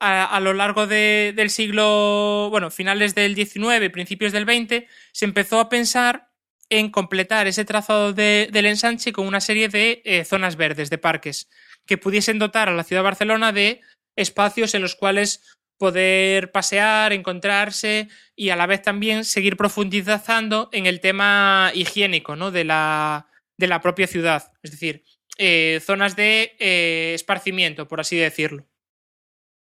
a, 0.00 0.24
a 0.24 0.40
lo 0.40 0.54
largo 0.54 0.86
de, 0.86 1.32
del 1.36 1.50
siglo, 1.50 2.48
bueno, 2.50 2.70
finales 2.70 3.14
del 3.14 3.34
XIX, 3.34 3.90
principios 3.92 4.32
del 4.32 4.44
XX, 4.44 4.86
se 5.12 5.24
empezó 5.24 5.60
a 5.60 5.68
pensar 5.68 6.30
en 6.70 6.90
completar 6.90 7.48
ese 7.48 7.64
trazado 7.64 8.12
de, 8.12 8.48
del 8.50 8.66
ensanche 8.66 9.12
con 9.12 9.26
una 9.26 9.40
serie 9.40 9.68
de 9.68 10.02
eh, 10.04 10.24
zonas 10.24 10.56
verdes, 10.56 10.88
de 10.88 10.98
parques, 10.98 11.50
que 11.84 11.98
pudiesen 11.98 12.38
dotar 12.38 12.68
a 12.68 12.74
la 12.74 12.84
ciudad 12.84 13.00
de 13.00 13.04
Barcelona 13.04 13.52
de 13.52 13.80
espacios 14.16 14.74
en 14.74 14.82
los 14.82 14.94
cuales 14.94 15.42
poder 15.76 16.52
pasear, 16.52 17.12
encontrarse 17.12 18.08
y 18.36 18.50
a 18.50 18.56
la 18.56 18.66
vez 18.66 18.82
también 18.82 19.24
seguir 19.24 19.56
profundizando 19.56 20.68
en 20.72 20.86
el 20.86 21.00
tema 21.00 21.72
higiénico 21.74 22.36
¿no? 22.36 22.50
de, 22.50 22.64
la, 22.64 23.26
de 23.56 23.66
la 23.66 23.80
propia 23.80 24.06
ciudad. 24.06 24.52
Es 24.62 24.70
decir, 24.70 25.04
eh, 25.38 25.80
zonas 25.84 26.16
de 26.16 26.54
eh, 26.60 27.12
esparcimiento, 27.14 27.88
por 27.88 28.00
así 28.00 28.16
decirlo. 28.16 28.69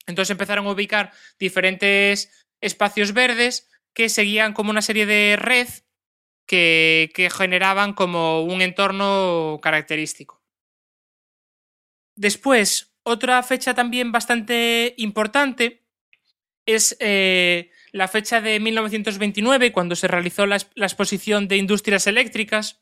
Entonces 0.08 0.32
empezaron 0.32 0.68
a 0.68 0.72
ubicar 0.72 1.12
diferentes 1.40 2.32
espacios 2.62 3.14
verdes 3.14 3.70
que 3.94 4.10
seguían 4.10 4.54
como 4.54 4.72
una 4.72 4.82
serie 4.82 5.06
de 5.06 5.36
red 5.38 5.68
que, 6.46 7.30
generaban 7.34 7.94
como 7.94 8.42
un 8.44 8.62
entorno 8.62 9.60
característico. 9.62 10.42
Después, 12.16 12.94
otra 13.04 13.42
fecha 13.44 13.74
también 13.74 14.12
bastante 14.12 14.94
importante 14.98 15.84
es 16.66 16.96
eh, 17.00 17.72
la 17.92 18.08
fecha 18.08 18.42
de 18.42 18.60
1929, 18.60 19.72
cuando 19.72 19.96
se 19.96 20.08
realizó 20.08 20.46
la, 20.46 20.58
exposición 20.58 21.48
de 21.48 21.58
industrias 21.58 22.06
eléctricas, 22.08 22.82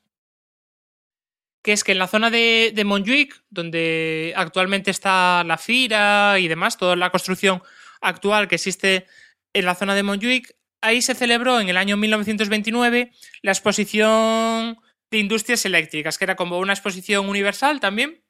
que 1.62 1.74
es 1.74 1.84
que 1.84 1.92
en 1.92 2.00
la 2.00 2.08
zona 2.08 2.30
de, 2.30 2.72
de 2.74 3.30
donde 3.50 4.34
actualmente 4.36 4.92
está 4.92 5.44
la 5.44 5.58
Fira 5.58 6.40
y 6.40 6.48
demás, 6.48 6.78
toda 6.78 6.96
la 6.96 7.10
construcción 7.10 7.62
actual 8.02 8.48
que 8.48 8.56
existe 8.56 9.06
en 9.54 9.66
la 9.66 9.76
zona 9.76 9.96
de 9.96 10.04
Montjuic, 10.04 10.56
ahí 10.82 11.02
se 11.02 11.16
celebró 11.16 11.60
en 11.60 11.70
el 11.70 11.78
año 11.78 11.98
1929 11.98 13.12
la 13.42 13.52
exposición 13.52 14.78
de 15.12 15.18
industrias 15.18 15.66
eléctricas, 15.66 16.18
que 16.18 16.26
era 16.26 16.36
como 16.36 16.60
una 16.60 16.74
exposición 16.74 17.28
universal 17.28 17.80
también, 17.80 18.24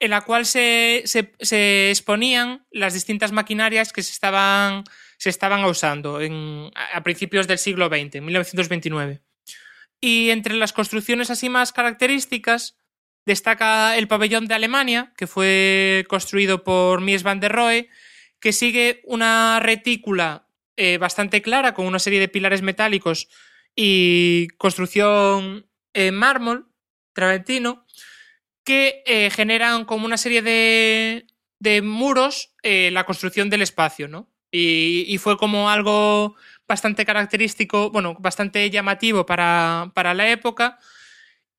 en 0.00 0.10
la 0.10 0.22
cual 0.22 0.46
se, 0.46 1.04
se, 1.06 1.90
exponían 1.90 2.66
las 2.70 2.92
distintas 2.92 3.30
maquinarias 3.30 3.92
que 3.92 4.02
se 4.02 4.10
estaban, 4.10 4.82
se 5.16 5.30
estaban 5.30 5.64
usando 5.64 6.18
a 6.92 7.02
principios 7.02 7.46
del 7.46 7.58
siglo 7.58 7.86
XX, 7.86 8.16
en 8.16 8.24
1929. 8.24 9.22
Y 10.04 10.30
entre 10.30 10.56
las 10.56 10.72
construcciones 10.72 11.30
así 11.30 11.48
más 11.48 11.72
características 11.72 12.76
destaca 13.24 13.96
el 13.96 14.08
pabellón 14.08 14.48
de 14.48 14.54
Alemania, 14.54 15.12
que 15.16 15.28
fue 15.28 16.04
construido 16.08 16.64
por 16.64 17.00
Mies 17.00 17.22
van 17.22 17.38
der 17.38 17.52
Rohe, 17.52 17.88
que 18.40 18.52
sigue 18.52 19.00
una 19.04 19.60
retícula 19.60 20.48
eh, 20.76 20.98
bastante 20.98 21.40
clara 21.40 21.72
con 21.72 21.86
una 21.86 22.00
serie 22.00 22.18
de 22.18 22.26
pilares 22.26 22.62
metálicos 22.62 23.28
y 23.76 24.48
construcción 24.58 25.66
en 25.94 26.14
mármol 26.16 26.66
traventino 27.12 27.86
que 28.64 29.04
eh, 29.06 29.30
generan 29.30 29.84
como 29.84 30.04
una 30.04 30.16
serie 30.16 30.42
de, 30.42 31.26
de 31.60 31.80
muros 31.80 32.54
eh, 32.64 32.90
la 32.90 33.04
construcción 33.04 33.50
del 33.50 33.62
espacio, 33.62 34.08
¿no? 34.08 34.28
Y, 34.50 35.04
y, 35.06 35.16
fue 35.16 35.38
como 35.38 35.70
algo 35.70 36.36
bastante 36.72 37.04
característico, 37.04 37.90
bueno, 37.90 38.16
bastante 38.18 38.70
llamativo 38.70 39.26
para, 39.26 39.92
para 39.92 40.14
la 40.14 40.30
época 40.30 40.78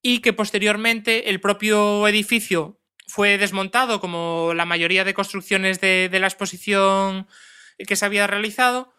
y 0.02 0.18
que 0.18 0.32
posteriormente 0.32 1.30
el 1.30 1.38
propio 1.38 2.08
edificio 2.08 2.80
fue 3.06 3.38
desmontado 3.38 4.00
como 4.00 4.54
la 4.56 4.64
mayoría 4.64 5.04
de 5.04 5.14
construcciones 5.14 5.80
de, 5.80 6.08
de 6.10 6.18
la 6.18 6.26
exposición 6.26 7.28
que 7.78 7.94
se 7.94 8.04
había 8.04 8.26
realizado 8.26 8.92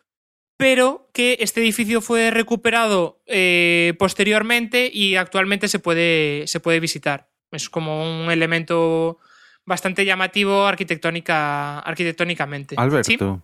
pero 0.57 1.09
que 1.13 1.35
este 1.41 1.59
edificio 1.59 1.99
fue 1.99 2.31
recuperado 2.31 3.21
eh, 3.25 3.93
posteriormente 3.99 4.89
y 4.93 5.17
actualmente 5.17 5.67
se 5.67 5.79
puede, 5.79 6.47
se 6.47 6.61
puede 6.61 6.79
visitar. 6.79 7.27
Es 7.51 7.69
como 7.69 8.03
un 8.03 8.31
elemento 8.31 9.19
bastante 9.65 10.05
llamativo 10.05 10.65
arquitectónica, 10.65 11.79
arquitectónicamente. 11.79 12.75
Alberto. 12.77 13.43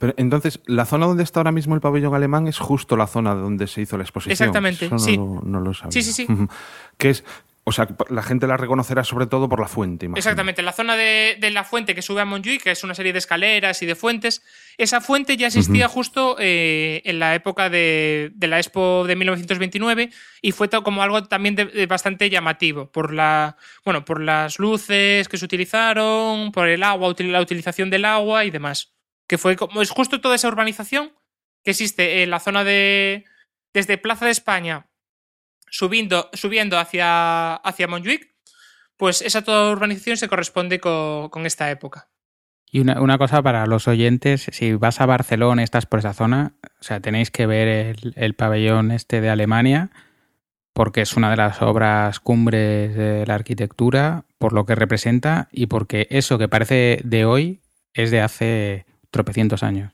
Pero 0.00 0.14
entonces, 0.16 0.60
la 0.66 0.84
zona 0.84 1.06
donde 1.06 1.22
está 1.22 1.40
ahora 1.40 1.52
mismo 1.52 1.74
el 1.74 1.80
pabellón 1.80 2.14
alemán 2.14 2.48
es 2.48 2.58
justo 2.58 2.96
la 2.96 3.06
zona 3.06 3.34
donde 3.34 3.66
se 3.66 3.82
hizo 3.82 3.96
la 3.96 4.02
exposición. 4.04 4.32
Exactamente, 4.32 4.86
Eso 4.86 4.94
no, 4.94 4.98
sí. 4.98 5.16
Lo, 5.16 5.42
no 5.44 5.60
lo 5.60 5.74
sabía. 5.74 5.92
Sí, 5.92 6.02
sí, 6.02 6.12
sí. 6.12 6.26
que 6.98 7.10
es 7.10 7.24
o 7.68 7.72
sea, 7.72 7.88
la 8.10 8.22
gente 8.22 8.46
la 8.46 8.56
reconocerá 8.56 9.02
sobre 9.02 9.26
todo 9.26 9.48
por 9.48 9.58
la 9.58 9.66
fuente. 9.66 10.06
Imagino. 10.06 10.18
Exactamente, 10.20 10.62
la 10.62 10.72
zona 10.72 10.94
de, 10.94 11.36
de, 11.40 11.50
la 11.50 11.64
fuente 11.64 11.96
que 11.96 12.02
sube 12.02 12.20
a 12.20 12.24
Montjuic, 12.24 12.62
que 12.62 12.70
es 12.70 12.84
una 12.84 12.94
serie 12.94 13.12
de 13.12 13.18
escaleras 13.18 13.82
y 13.82 13.86
de 13.86 13.96
fuentes, 13.96 14.44
esa 14.78 15.00
fuente 15.00 15.36
ya 15.36 15.48
existía 15.48 15.86
uh 15.86 15.88
-huh. 15.88 15.92
justo 15.92 16.36
eh, 16.38 17.02
en 17.04 17.18
la 17.18 17.34
época 17.34 17.68
de, 17.68 18.30
de, 18.36 18.46
la 18.46 18.58
Expo 18.60 19.04
de 19.08 19.16
1929 19.16 20.10
y 20.42 20.52
fue 20.52 20.70
como 20.70 21.02
algo 21.02 21.24
también 21.24 21.56
de, 21.56 21.64
de, 21.64 21.86
bastante 21.86 22.30
llamativo 22.30 22.88
por 22.92 23.12
la, 23.12 23.56
bueno, 23.84 24.04
por 24.04 24.20
las 24.20 24.60
luces 24.60 25.28
que 25.28 25.36
se 25.36 25.44
utilizaron, 25.44 26.52
por 26.52 26.68
el 26.68 26.84
agua, 26.84 27.16
la 27.18 27.40
utilización 27.40 27.90
del 27.90 28.04
agua 28.04 28.44
y 28.44 28.52
demás. 28.52 28.95
Que 29.26 29.38
fue 29.38 29.56
como 29.56 29.82
es 29.82 29.90
justo 29.90 30.20
toda 30.20 30.34
esa 30.34 30.48
urbanización 30.48 31.12
que 31.64 31.72
existe 31.72 32.22
en 32.22 32.30
la 32.30 32.40
zona 32.40 32.64
de 32.64 33.24
desde 33.72 33.98
Plaza 33.98 34.24
de 34.24 34.30
España 34.30 34.86
subiendo, 35.70 36.30
subiendo 36.32 36.78
hacia, 36.78 37.56
hacia 37.56 37.88
Montjuic, 37.88 38.34
pues 38.96 39.22
esa 39.22 39.42
toda 39.42 39.70
urbanización 39.70 40.16
se 40.16 40.28
corresponde 40.28 40.80
con, 40.80 41.28
con 41.28 41.46
esta 41.46 41.70
época. 41.70 42.08
Y 42.70 42.80
una, 42.80 43.00
una, 43.00 43.18
cosa 43.18 43.42
para 43.42 43.66
los 43.66 43.86
oyentes, 43.86 44.48
si 44.50 44.74
vas 44.74 45.00
a 45.00 45.06
Barcelona 45.06 45.62
estás 45.62 45.86
por 45.86 46.00
esa 46.00 46.14
zona, 46.14 46.54
o 46.80 46.82
sea, 46.82 47.00
tenéis 47.00 47.30
que 47.30 47.46
ver 47.46 47.68
el, 47.68 48.14
el, 48.16 48.34
pabellón 48.34 48.90
este 48.90 49.20
de 49.20 49.30
Alemania, 49.30 49.90
porque 50.72 51.02
es 51.02 51.16
una 51.16 51.30
de 51.30 51.36
las 51.36 51.62
obras 51.62 52.18
cumbres 52.20 52.94
de 52.96 53.24
la 53.26 53.34
arquitectura, 53.34 54.24
por 54.38 54.52
lo 54.52 54.66
que 54.66 54.74
representa 54.74 55.48
y 55.52 55.66
porque 55.66 56.06
eso 56.10 56.38
que 56.38 56.48
parece 56.48 57.00
de 57.04 57.24
hoy 57.24 57.60
es 57.94 58.10
de 58.10 58.20
hace 58.20 58.86
tropecientos 59.16 59.62
años. 59.62 59.92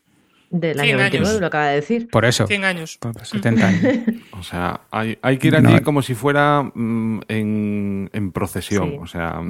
Del 0.50 0.78
año 0.80 0.98
29, 0.98 1.28
años. 1.28 1.40
lo 1.40 1.46
acaba 1.46 1.68
de 1.68 1.76
decir. 1.76 2.08
Por 2.10 2.24
eso. 2.24 2.46
100 2.46 2.64
años. 2.64 2.98
Por 2.98 3.24
70 3.24 3.66
años. 3.66 3.82
o 4.32 4.42
sea, 4.42 4.82
hay, 4.90 5.16
hay, 5.22 5.38
que 5.38 5.48
ir 5.48 5.56
allí 5.56 5.74
no. 5.74 5.82
como 5.82 6.02
si 6.02 6.14
fuera 6.14 6.62
mm, 6.74 7.20
en, 7.28 8.10
en, 8.12 8.32
procesión. 8.32 8.90
Sí. 8.90 8.98
O 9.00 9.06
sea, 9.06 9.40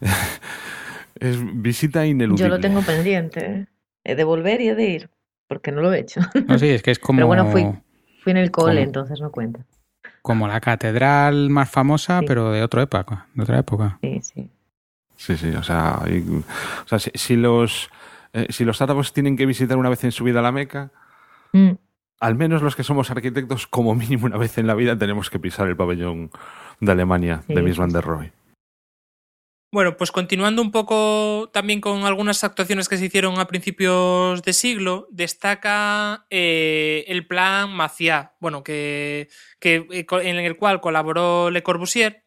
es 1.20 1.38
visita 1.62 2.04
ineludible. 2.04 2.44
Yo 2.44 2.48
lo 2.50 2.60
tengo 2.60 2.82
pendiente. 2.82 3.68
He 4.04 4.14
de 4.14 4.24
volver 4.24 4.60
y 4.60 4.68
he 4.68 4.74
de 4.74 4.84
ir, 4.84 5.10
porque 5.48 5.72
no 5.72 5.80
lo 5.80 5.92
he 5.92 6.00
hecho. 6.00 6.20
No, 6.46 6.58
sí, 6.58 6.68
es 6.68 6.82
que 6.82 6.90
es 6.90 6.98
como... 6.98 7.16
Pero 7.18 7.28
bueno, 7.28 7.46
fui, 7.46 7.64
fui 8.22 8.32
en 8.32 8.36
el 8.36 8.50
cole, 8.50 8.74
como, 8.74 8.84
entonces 8.84 9.20
no 9.20 9.30
cuenta. 9.30 9.64
Como 10.20 10.48
la 10.48 10.60
catedral 10.60 11.48
más 11.48 11.70
famosa, 11.70 12.20
sí. 12.20 12.26
pero 12.26 12.50
de 12.50 12.62
otra 12.62 12.82
época. 12.82 13.26
De 13.32 13.42
otra 13.42 13.58
época. 13.58 13.98
Sí, 14.02 14.20
sí. 14.22 14.50
Sí, 15.16 15.36
sí, 15.38 15.48
o 15.48 15.62
sea, 15.62 16.02
hay, 16.02 16.22
o 16.84 16.88
sea 16.88 16.98
si, 16.98 17.10
si 17.14 17.36
los 17.36 17.88
eh, 18.36 18.46
si 18.50 18.66
los 18.66 18.82
árabes 18.82 19.14
tienen 19.14 19.34
que 19.34 19.46
visitar 19.46 19.78
una 19.78 19.88
vez 19.88 20.04
en 20.04 20.12
su 20.12 20.22
vida 20.22 20.42
la 20.42 20.52
Meca, 20.52 20.92
mm. 21.54 21.70
al 22.20 22.34
menos 22.34 22.60
los 22.60 22.76
que 22.76 22.84
somos 22.84 23.10
arquitectos, 23.10 23.66
como 23.66 23.94
mínimo 23.94 24.26
una 24.26 24.36
vez 24.36 24.58
en 24.58 24.66
la 24.66 24.74
vida, 24.74 24.98
tenemos 24.98 25.30
que 25.30 25.38
pisar 25.38 25.66
el 25.68 25.76
pabellón 25.76 26.30
de 26.80 26.92
Alemania 26.92 27.42
sí, 27.46 27.54
de 27.54 27.62
Mies 27.62 27.78
van 27.78 27.92
der 27.92 28.04
Rohe. 28.04 28.32
Bueno, 29.72 29.96
pues 29.96 30.12
continuando 30.12 30.60
un 30.60 30.70
poco 30.70 31.50
también 31.52 31.80
con 31.80 32.04
algunas 32.04 32.44
actuaciones 32.44 32.90
que 32.90 32.98
se 32.98 33.06
hicieron 33.06 33.38
a 33.38 33.46
principios 33.46 34.42
de 34.42 34.52
siglo, 34.52 35.08
destaca 35.10 36.26
eh, 36.28 37.04
el 37.08 37.26
plan 37.26 37.74
Maciá, 37.74 38.34
bueno, 38.38 38.62
que, 38.62 39.28
que, 39.58 39.86
eh, 39.90 40.06
en 40.10 40.36
el 40.36 40.56
cual 40.56 40.82
colaboró 40.82 41.50
Le 41.50 41.62
Corbusier 41.62 42.22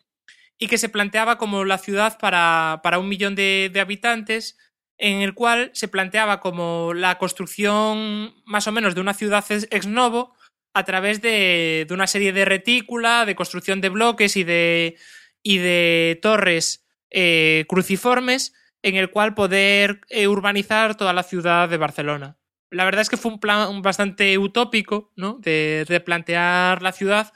y 0.58 0.68
que 0.68 0.80
se 0.80 0.90
planteaba 0.90 1.38
como 1.38 1.66
la 1.66 1.78
ciudad 1.78 2.18
para, 2.20 2.82
para 2.84 2.98
un 2.98 3.08
millón 3.08 3.36
de, 3.36 3.70
de 3.72 3.80
habitantes 3.80 4.58
en 5.00 5.22
el 5.22 5.34
cual 5.34 5.72
se 5.74 5.88
planteaba 5.88 6.42
como 6.42 6.94
la 6.94 7.18
construcción 7.18 8.36
más 8.46 8.68
o 8.68 8.72
menos 8.74 8.94
de 8.94 9.02
una 9.02 9.14
ciudad 9.14 9.46
ex 9.50 9.88
novo 9.88 10.36
a 10.74 10.84
través 10.84 11.22
de, 11.22 11.86
de 11.88 11.94
una 11.94 12.06
serie 12.06 12.34
de 12.34 12.46
retícula, 12.46 13.26
de 13.26 13.36
construcción 13.36 13.82
de 13.82 13.90
bloques 13.90 14.36
y 14.36 14.44
de, 14.44 14.98
y 15.42 15.58
de 15.58 16.20
torres 16.22 16.86
eh, 17.10 17.66
cruciformes 17.68 18.54
en 18.84 18.96
el 18.96 19.10
cual 19.10 19.34
poder 19.34 20.02
eh, 20.10 20.28
urbanizar 20.28 20.96
toda 20.96 21.14
la 21.14 21.24
ciudad 21.24 21.70
de 21.70 21.78
Barcelona. 21.78 22.38
La 22.70 22.86
verdad 22.86 23.02
es 23.02 23.10
que 23.10 23.18
fue 23.18 23.32
un 23.32 23.40
plan 23.40 23.82
bastante 23.82 24.38
utópico 24.38 25.12
¿no? 25.16 25.40
de, 25.40 25.86
de 25.88 26.00
plantear 26.02 26.82
la 26.82 26.92
ciudad 26.92 27.34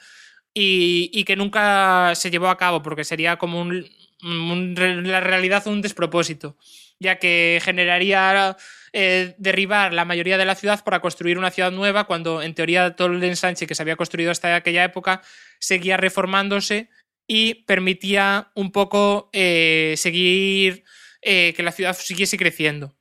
y, 0.54 1.10
y, 1.12 1.24
que 1.24 1.36
nunca 1.36 2.14
se 2.14 2.30
llevó 2.30 2.50
a 2.50 2.58
cabo 2.58 2.84
porque 2.84 3.04
sería 3.04 3.38
como 3.38 3.60
un, 3.60 3.88
un, 4.24 4.76
la 5.04 5.20
realidad 5.20 5.68
un 5.68 5.82
despropósito 5.82 6.58
ya 7.04 7.20
que 7.20 7.62
generaría 7.64 8.58
eh, 8.94 9.36
derribar 9.38 9.94
la 9.94 10.06
mayoría 10.06 10.38
de 10.38 10.46
la 10.46 10.56
ciudad 10.56 10.84
para 10.84 11.02
construir 11.02 11.38
una 11.38 11.52
ciudad 11.52 11.72
nueva, 11.72 12.06
cuando 12.06 12.42
en 12.42 12.56
teoría 12.56 12.96
todo 12.96 13.10
el 13.10 13.24
ensanche 13.24 13.68
que 13.68 13.76
se 13.76 13.84
había 13.84 13.96
construido 13.96 14.32
hasta 14.32 14.56
aquella 14.56 14.84
época 14.84 15.22
seguía 15.60 15.98
reformándose 15.98 16.90
y 17.28 17.66
permitía 17.66 18.52
un 18.56 18.72
poco 18.72 19.30
eh, 19.34 19.94
seguir 19.98 20.84
eh, 21.22 21.54
que 21.56 21.64
la 21.64 21.72
ciudad 21.72 21.96
siguiese 21.96 22.38
creciendo. 22.38 22.96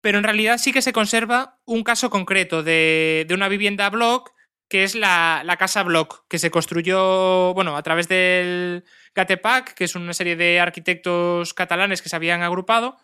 Pero 0.00 0.18
en 0.18 0.24
realidad 0.24 0.58
sí 0.58 0.72
que 0.72 0.82
se 0.82 0.92
conserva 0.92 1.58
un 1.64 1.82
caso 1.82 2.08
concreto 2.08 2.62
de, 2.62 3.24
de 3.28 3.34
una 3.34 3.48
vivienda 3.48 3.90
block 3.90 4.32
que 4.68 4.84
es 4.84 4.94
la, 4.94 5.42
la, 5.44 5.56
casa 5.56 5.82
Block, 5.82 6.26
que 6.28 6.38
se 6.38 6.50
construyó 6.50 7.54
bueno, 7.54 7.76
a 7.76 7.82
través 7.82 8.06
del 8.06 8.84
Gatepac, 9.14 9.74
que 9.74 9.84
es 9.84 9.94
una 9.94 10.12
serie 10.12 10.36
de 10.36 10.60
arquitectos 10.60 11.54
catalanes 11.54 12.02
que 12.02 12.08
se 12.08 12.16
habían 12.16 12.42
agrupado, 12.42 12.96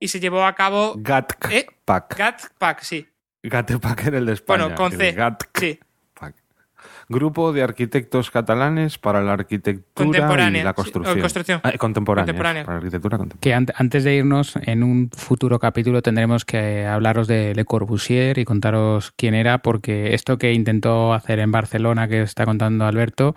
y 0.00 0.08
se 0.08 0.20
llevó 0.20 0.44
a 0.44 0.54
cabo. 0.54 0.94
GATPAC. 0.96 1.52
¿Eh? 1.52 1.66
GATPAC, 1.86 2.82
sí. 2.82 3.08
GATPAC 3.42 4.06
era 4.06 4.18
el 4.18 4.26
de 4.26 4.32
España. 4.34 4.64
Bueno, 4.64 4.76
con 4.76 4.92
C. 4.92 5.12
GATPAC. 5.12 5.58
Sí. 5.58 5.80
Grupo 7.10 7.52
de 7.54 7.62
arquitectos 7.62 8.30
catalanes 8.30 8.98
para 8.98 9.22
la 9.22 9.32
arquitectura 9.32 10.50
y 10.50 10.62
la 10.62 10.74
construcción. 10.74 11.14
Sí, 11.14 11.20
construcción. 11.20 11.60
Ah, 11.64 11.72
contemporánea. 11.78 12.26
contemporánea. 12.26 12.64
Para 12.64 12.74
la 12.74 12.78
arquitectura 12.78 13.16
contemporánea. 13.16 13.40
Que 13.40 13.54
an 13.54 13.66
antes 13.76 14.04
de 14.04 14.14
irnos, 14.14 14.56
en 14.62 14.82
un 14.82 15.10
futuro 15.10 15.58
capítulo 15.58 16.02
tendremos 16.02 16.44
que 16.44 16.84
hablaros 16.84 17.26
de 17.26 17.54
Le 17.54 17.64
Corbusier 17.64 18.38
y 18.38 18.44
contaros 18.44 19.12
quién 19.16 19.34
era, 19.34 19.58
porque 19.58 20.14
esto 20.14 20.36
que 20.36 20.52
intentó 20.52 21.14
hacer 21.14 21.38
en 21.38 21.50
Barcelona, 21.50 22.08
que 22.08 22.20
está 22.20 22.44
contando 22.44 22.84
Alberto, 22.84 23.34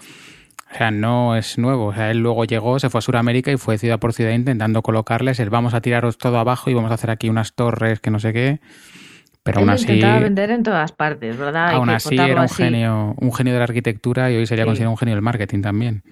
o 0.74 0.78
sea, 0.78 0.92
no 0.92 1.36
es 1.36 1.58
nuevo. 1.58 1.88
O 1.88 1.94
sea, 1.94 2.12
él 2.12 2.20
luego 2.20 2.46
llegó, 2.46 2.80
se 2.80 2.90
fue 2.90 3.00
a 3.00 3.02
Sudamérica 3.02 3.52
y 3.52 3.58
fue 3.58 3.78
ciudad 3.78 4.00
por 4.00 4.14
ciudad 4.14 4.32
intentando 4.32 4.82
colocarles 4.82 5.40
el 5.40 5.50
vamos 5.50 5.74
a 5.74 5.82
tiraros 5.82 6.18
todo 6.18 6.38
abajo 6.40 6.70
y 6.70 6.74
vamos 6.74 6.92
a 6.92 6.94
hacer 6.96 7.10
aquí 7.10 7.30
unas 7.30 7.54
torres 7.54 8.00
que 8.00 8.10
no 8.12 8.20
sé 8.20 8.32
qué. 8.34 8.60
Pero 9.44 9.60
él 9.60 9.64
aún 9.64 9.70
así. 9.72 9.84
intentaba 9.86 10.20
vender 10.20 10.52
en 10.52 10.64
todas 10.64 10.92
partes, 10.92 11.36
¿verdad? 11.36 11.72
Aún 11.74 11.90
así 11.90 12.16
era 12.16 12.34
un 12.34 12.40
así. 12.40 12.64
genio, 12.64 13.16
un 13.18 13.34
genio 13.34 13.54
de 13.54 13.60
la 13.60 13.66
arquitectura 13.66 14.32
y 14.32 14.36
hoy 14.38 14.46
sería 14.46 14.64
Sí. 14.64 14.68
considerado 14.68 14.92
un 14.92 14.98
genio 14.98 15.16
del 15.16 15.24
marketing 15.24 15.62
también. 15.62 16.04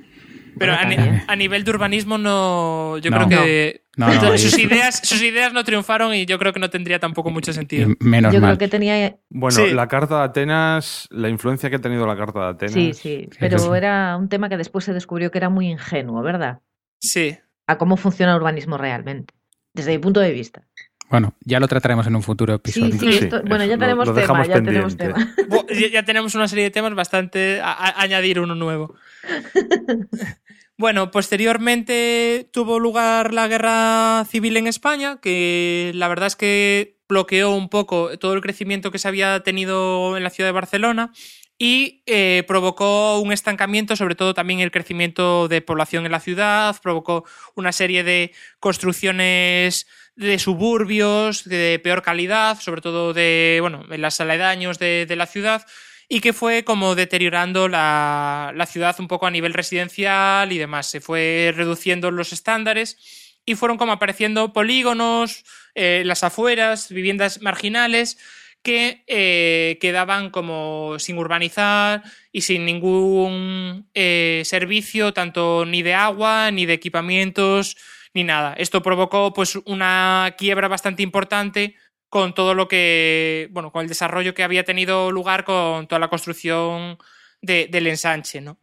Pero 0.60 0.74
a, 0.74 0.86
ni- 0.86 0.95
también. 0.95 1.24
a 1.28 1.36
nivel 1.36 1.64
de 1.64 1.72
urbanismo 1.72 2.18
no. 2.18 2.97
Yo 2.99 3.10
No. 3.12 3.18
creo 3.28 3.30
que. 3.30 3.84
No, 3.97 4.07
no, 4.14 4.38
sus, 4.38 4.57
ideas, 4.57 5.01
sus 5.03 5.22
ideas 5.22 5.51
no 5.51 5.64
triunfaron 5.66 6.14
y 6.14 6.26
yo 6.26 6.39
creo 6.39 6.53
que 6.53 6.60
no 6.60 6.70
tendría 6.70 6.99
tampoco 6.99 7.32
mucho 7.32 7.51
sentido. 7.51 7.89
Menos 7.99 8.34
Yo 8.34 8.39
mal. 8.39 8.51
creo 8.51 8.57
que 8.60 8.68
tenía. 8.70 9.18
Bueno, 9.30 9.57
Sí. 9.57 9.72
la 9.74 9.88
carta 9.89 10.20
de 10.20 10.24
Atenas, 10.24 11.07
la 11.12 11.28
influencia 11.28 11.70
que 11.70 11.76
ha 11.78 11.82
tenido 11.82 12.05
la 12.07 12.16
carta 12.16 12.39
de 12.39 12.45
Atenas. 12.47 12.74
Sí, 12.74 12.93
sí. 12.93 13.30
Pero 13.39 13.60
sí. 13.60 13.68
era 13.76 14.16
un 14.16 14.30
tema 14.30 14.47
que 14.47 14.55
después 14.57 14.86
se 14.86 14.93
descubrió 14.93 15.32
que 15.32 15.38
era 15.39 15.49
muy 15.49 15.68
ingenuo, 15.70 16.22
¿verdad? 16.22 16.60
Sí. 16.99 17.38
A 17.68 17.78
cómo 17.78 17.97
funciona 17.97 18.32
el 18.34 18.38
urbanismo 18.38 18.78
realmente. 18.78 19.34
Desde 19.74 19.91
mi 19.91 19.97
punto 19.97 20.20
de 20.22 20.32
vista. 20.32 20.64
Bueno, 21.10 21.34
ya 21.41 21.60
lo 21.60 21.68
trataremos 21.68 22.05
en 22.07 22.16
un 22.16 22.22
futuro 22.24 22.53
episodio. 22.53 22.91
Sí, 22.99 23.12
sí, 23.14 23.30
bueno, 23.47 23.66
ya 23.66 23.78
tenemos 23.80 24.07
lo 24.07 24.14
tema, 24.14 24.45
ya 24.45 24.62
tenemos 24.62 24.95
tema. 24.95 25.18
Ya- 25.72 25.88
Ya 25.91 26.03
tenemos 26.03 26.36
una 26.36 26.47
serie 26.47 26.66
de 26.66 26.70
temas 26.72 26.93
bastante 26.93 27.60
a, 27.62 27.72
a- 27.74 28.01
añadir 28.01 28.39
uno 28.39 28.53
nuevo. 28.55 28.93
Bueno, 30.80 31.11
posteriormente 31.11 32.49
tuvo 32.53 32.80
lugar 32.80 33.34
la 33.34 33.49
guerra 33.49 34.23
civil 34.23 34.55
en 34.55 34.65
España, 34.65 35.19
que 35.21 35.91
la 35.93 36.07
verdad 36.07 36.27
es 36.27 36.38
que 36.38 37.01
bloqueó 37.09 37.51
un 37.51 37.67
poco 37.67 38.17
todo 38.17 38.32
el 38.34 38.39
crecimiento 38.39 38.89
que 38.89 38.97
se 38.97 39.09
había 39.09 39.43
tenido 39.43 40.15
en 40.15 40.23
la 40.23 40.30
ciudad 40.30 40.47
de 40.47 40.53
Barcelona 40.53 41.11
y 41.57 42.01
eh, 42.05 42.45
provocó 42.47 43.19
un 43.19 43.34
estancamiento, 43.34 43.97
sobre 43.97 44.15
todo 44.15 44.34
también 44.34 44.61
el 44.61 44.71
crecimiento 44.71 45.49
de 45.49 45.59
población 45.59 46.05
en 46.05 46.13
la 46.13 46.21
ciudad, 46.21 46.77
provocó 46.82 47.25
una 47.55 47.73
serie 47.73 48.05
de 48.05 48.32
construcciones 48.61 49.86
de 50.15 50.39
suburbios 50.39 51.43
de 51.43 51.82
peor 51.84 52.03
calidad, 52.03 52.57
sobre 52.57 52.80
todo 52.80 53.11
de, 53.11 53.57
bueno, 53.59 53.84
en 53.91 54.01
las 54.01 54.21
aledaños 54.21 54.80
de, 54.80 55.05
de 55.05 55.15
la 55.17 55.25
ciudad, 55.25 55.65
y 56.10 56.22
que 56.22 56.34
fue 56.34 56.64
como 56.64 56.95
deteriorando 56.95 57.70
la, 57.70 58.51
la 58.55 58.66
ciudad 58.66 58.95
un 58.99 59.07
poco 59.07 59.28
a 59.28 59.32
nivel 59.32 59.53
residencial 59.53 60.51
y 60.51 60.57
demás. 60.57 60.88
Se 60.88 60.99
fue 60.99 61.53
reduciendo 61.55 62.10
los 62.10 62.34
estándares 62.34 62.97
y 63.45 63.55
fueron 63.55 63.78
como 63.78 63.93
apareciendo 63.93 64.51
polígonos, 64.51 65.45
eh, 65.76 66.01
las 66.05 66.24
afueras, 66.24 66.89
viviendas 66.89 67.41
marginales 67.41 68.18
que 68.62 69.03
eh, 69.07 69.78
quedaban 69.80 70.32
como 70.32 70.99
sin 70.99 71.18
urbanizar 71.18 72.03
y 72.32 72.41
sin 72.41 72.66
ningún 72.66 73.89
eh, 73.93 74.41
servicio, 74.45 75.14
tanto 75.14 75.66
ni 75.66 75.82
de 75.82 75.93
agua, 75.93 76.51
ni 76.51 76.66
de 76.66 76.74
equipamientos, 76.74 77.78
ni 78.14 78.24
nada. 78.24 78.53
Esto 78.57 78.82
provocó 78.82 79.32
pues 79.34 79.55
una 79.66 80.36
quiebra 80.38 80.68
bastante 80.68 81.03
importante 81.03 81.76
con 82.10 82.34
todo 82.34 82.53
lo 82.55 82.68
que, 82.68 83.47
bueno, 83.51 83.72
con 83.72 83.84
el 83.84 83.88
desarrollo 83.89 84.34
que 84.34 84.43
había 84.43 84.64
tenido 84.66 85.12
lugar 85.12 85.43
con 85.45 85.88
toda 85.88 85.99
la 85.99 86.10
construcción 86.10 86.97
de- 87.41 87.68
del 87.72 87.88
ensanche, 87.88 88.41
¿no? 88.41 88.60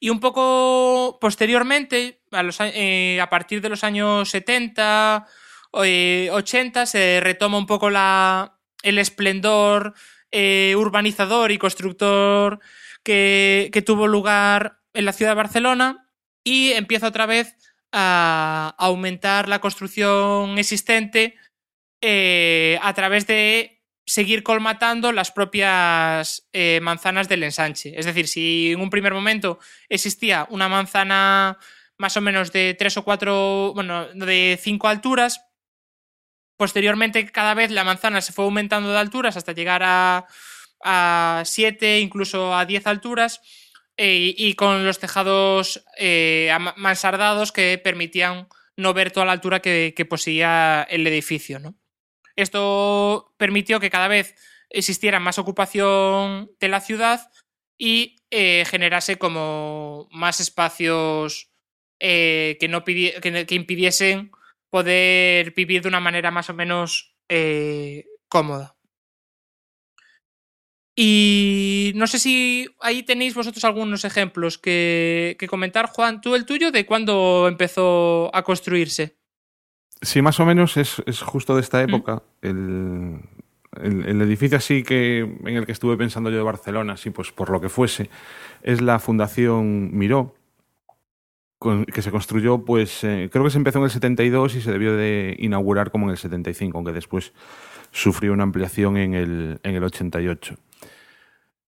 Y 0.00 0.10
un 0.10 0.20
poco 0.20 1.18
posteriormente, 1.20 2.20
a, 2.30 2.42
los 2.42 2.60
a- 2.60 2.68
eh, 2.68 3.20
partir 3.30 3.60
de 3.60 3.68
los 3.68 3.82
años 3.84 4.28
70, 4.30 5.26
eh, 5.84 6.28
80, 6.32 6.86
se 6.86 7.20
retoma 7.20 7.58
un 7.58 7.66
poco 7.66 7.90
la, 7.90 8.58
el 8.82 8.98
esplendor 8.98 9.94
eh, 10.30 10.74
urbanizador 10.76 11.50
y 11.52 11.58
constructor 11.58 12.60
que, 13.02 13.70
que 13.72 13.82
tuvo 13.82 14.06
lugar 14.06 14.78
en 14.94 15.04
la 15.04 15.12
ciudad 15.12 15.32
de 15.32 15.36
Barcelona 15.36 16.08
y 16.44 16.72
empieza 16.72 17.08
otra 17.08 17.26
vez 17.26 17.56
a 17.92 18.74
aumentar 18.78 19.48
la 19.48 19.60
construcción 19.60 20.58
existente 20.58 21.36
eh, 22.00 22.78
a 22.82 22.94
través 22.94 23.26
de 23.26 23.82
seguir 24.06 24.42
colmatando 24.42 25.12
las 25.12 25.30
propias 25.30 26.48
eh, 26.52 26.80
manzanas 26.82 27.28
del 27.28 27.42
ensanche. 27.42 27.92
Es 27.98 28.06
decir, 28.06 28.26
si 28.26 28.72
en 28.72 28.80
un 28.80 28.90
primer 28.90 29.12
momento 29.12 29.58
existía 29.88 30.46
una 30.50 30.68
manzana 30.68 31.58
más 31.98 32.16
o 32.16 32.20
menos 32.20 32.52
de 32.52 32.74
tres 32.74 32.96
o 32.96 33.04
cuatro, 33.04 33.72
bueno, 33.74 34.06
de 34.14 34.58
cinco 34.60 34.88
alturas, 34.88 35.42
posteriormente 36.56 37.26
cada 37.26 37.54
vez 37.54 37.70
la 37.70 37.84
manzana 37.84 38.20
se 38.20 38.32
fue 38.32 38.44
aumentando 38.44 38.90
de 38.90 38.98
alturas 38.98 39.36
hasta 39.36 39.52
llegar 39.52 39.82
a, 39.84 40.26
a 40.82 41.42
siete, 41.44 42.00
incluso 42.00 42.54
a 42.54 42.64
diez 42.64 42.86
alturas, 42.86 43.40
eh, 43.96 44.34
y 44.36 44.54
con 44.54 44.86
los 44.86 45.00
tejados 45.00 45.84
eh, 45.98 46.56
mansardados 46.76 47.52
que 47.52 47.78
permitían 47.82 48.48
no 48.76 48.94
ver 48.94 49.10
toda 49.10 49.26
la 49.26 49.32
altura 49.32 49.60
que, 49.60 49.92
que 49.96 50.04
poseía 50.04 50.86
el 50.88 51.06
edificio, 51.06 51.58
¿no? 51.58 51.77
Esto 52.38 53.34
permitió 53.36 53.80
que 53.80 53.90
cada 53.90 54.06
vez 54.06 54.36
existiera 54.70 55.18
más 55.18 55.40
ocupación 55.40 56.52
de 56.60 56.68
la 56.68 56.80
ciudad 56.80 57.32
y 57.76 58.22
eh, 58.30 58.64
generase 58.64 59.18
como 59.18 60.06
más 60.12 60.38
espacios 60.38 61.50
eh, 61.98 62.56
que, 62.60 62.68
no 62.68 62.84
impidiesen 62.86 64.30
poder 64.70 65.52
vivir 65.52 65.82
de 65.82 65.88
una 65.88 65.98
manera 65.98 66.30
más 66.30 66.48
o 66.48 66.54
menos 66.54 67.16
eh, 67.28 68.06
cómoda. 68.28 68.76
Y 70.94 71.90
no 71.96 72.06
sé 72.06 72.20
si 72.20 72.68
ahí 72.80 73.02
tenéis 73.02 73.34
vosotros 73.34 73.64
algunos 73.64 74.04
ejemplos 74.04 74.58
que, 74.58 75.36
que 75.40 75.48
comentar. 75.48 75.86
Juan, 75.86 76.20
tú 76.20 76.36
el 76.36 76.46
tuyo, 76.46 76.70
de 76.70 76.86
cuándo 76.86 77.48
empezó 77.48 78.30
a 78.32 78.44
construirse. 78.44 79.17
Sí, 80.02 80.22
más 80.22 80.38
o 80.40 80.46
menos 80.46 80.76
es, 80.76 81.02
es 81.06 81.22
justo 81.22 81.54
de 81.54 81.60
esta 81.60 81.82
época. 81.82 82.22
El, 82.42 83.20
el- 83.82 84.04
el 84.06 84.22
edificio 84.22 84.56
así 84.58 84.82
que 84.82 85.18
en 85.20 85.56
el 85.56 85.66
que 85.66 85.72
estuve 85.72 85.96
pensando 85.96 86.30
yo 86.30 86.36
de 86.36 86.42
Barcelona, 86.42 86.94
así 86.94 87.10
pues 87.10 87.32
por 87.32 87.50
lo 87.50 87.60
que 87.60 87.68
fuese, 87.68 88.08
es 88.62 88.80
la 88.80 88.98
Fundación 88.98 89.90
Miró, 89.96 90.34
con- 91.58 91.84
que 91.84 92.02
se 92.02 92.10
construyó, 92.12 92.64
pues 92.64 93.02
eh, 93.04 93.28
creo 93.32 93.44
que 93.44 93.50
se 93.50 93.58
empezó 93.58 93.78
en 93.78 93.84
el 93.84 93.90
72 93.90 94.54
y 94.54 94.60
se 94.60 94.70
debió 94.72 94.96
de 94.96 95.34
inaugurar 95.38 95.90
como 95.90 96.06
en 96.06 96.10
el 96.12 96.16
75, 96.18 96.78
aunque 96.78 96.92
después 96.92 97.32
sufrió 97.90 98.32
una 98.32 98.44
ampliación 98.44 98.96
en 98.96 99.14
el, 99.14 99.60
en 99.62 99.74
el 99.74 99.82
88. 99.84 100.54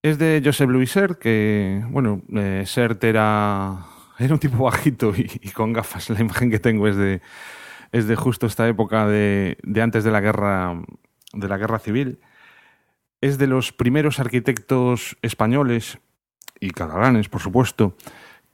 Es 0.03 0.19
de 0.19 0.41
Josep 0.45 0.71
Louis 0.71 0.91
Sert, 0.91 1.19
que, 1.19 1.83
bueno, 1.91 2.23
eh, 2.35 2.63
Sert 2.67 3.03
era, 3.05 3.85
era 4.19 4.33
un 4.35 4.41
tipo 4.41 4.65
bajito 4.65 5.13
y, 5.17 5.29
y 5.43 5.51
con 5.51 5.73
gafas. 5.73 6.09
La 6.11 6.21
imagen 6.21 6.51
que 6.51 6.59
tengo 6.59 6.87
es 6.89 6.97
de, 6.97 7.21
es 7.93 8.07
de 8.07 8.17
justo 8.17 8.47
esta 8.47 8.69
época 8.69 9.07
de, 9.07 9.59
de 9.63 9.83
antes 9.83 10.05
de 10.05 10.11
la 10.11 10.21
guerra 10.21 10.81
de 11.33 11.49
la 11.49 11.59
guerra 11.59 11.79
civil. 11.79 12.21
Es 13.21 13.39
de 13.39 13.47
los 13.47 13.73
primeros 13.73 14.19
arquitectos 14.21 15.17
españoles 15.23 15.99
y 16.59 16.71
catalanes, 16.71 17.29
por 17.29 17.41
supuesto, 17.41 17.97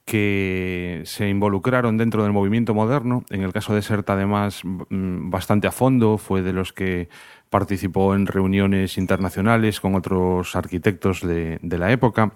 que 0.05 1.01
se 1.05 1.27
involucraron 1.29 1.97
dentro 1.97 2.23
del 2.23 2.33
movimiento 2.33 2.73
moderno. 2.73 3.23
En 3.29 3.43
el 3.43 3.53
caso 3.53 3.73
de 3.73 3.81
Sert, 3.81 4.09
además, 4.09 4.61
mm, 4.63 5.29
bastante 5.29 5.67
a 5.67 5.71
fondo, 5.71 6.17
fue 6.17 6.41
de 6.41 6.53
los 6.53 6.73
que 6.73 7.09
participó 7.49 8.15
en 8.15 8.25
reuniones 8.25 8.97
internacionales 8.97 9.79
con 9.79 9.95
otros 9.95 10.55
arquitectos 10.55 11.21
de, 11.21 11.59
de 11.61 11.77
la 11.77 11.91
época. 11.91 12.33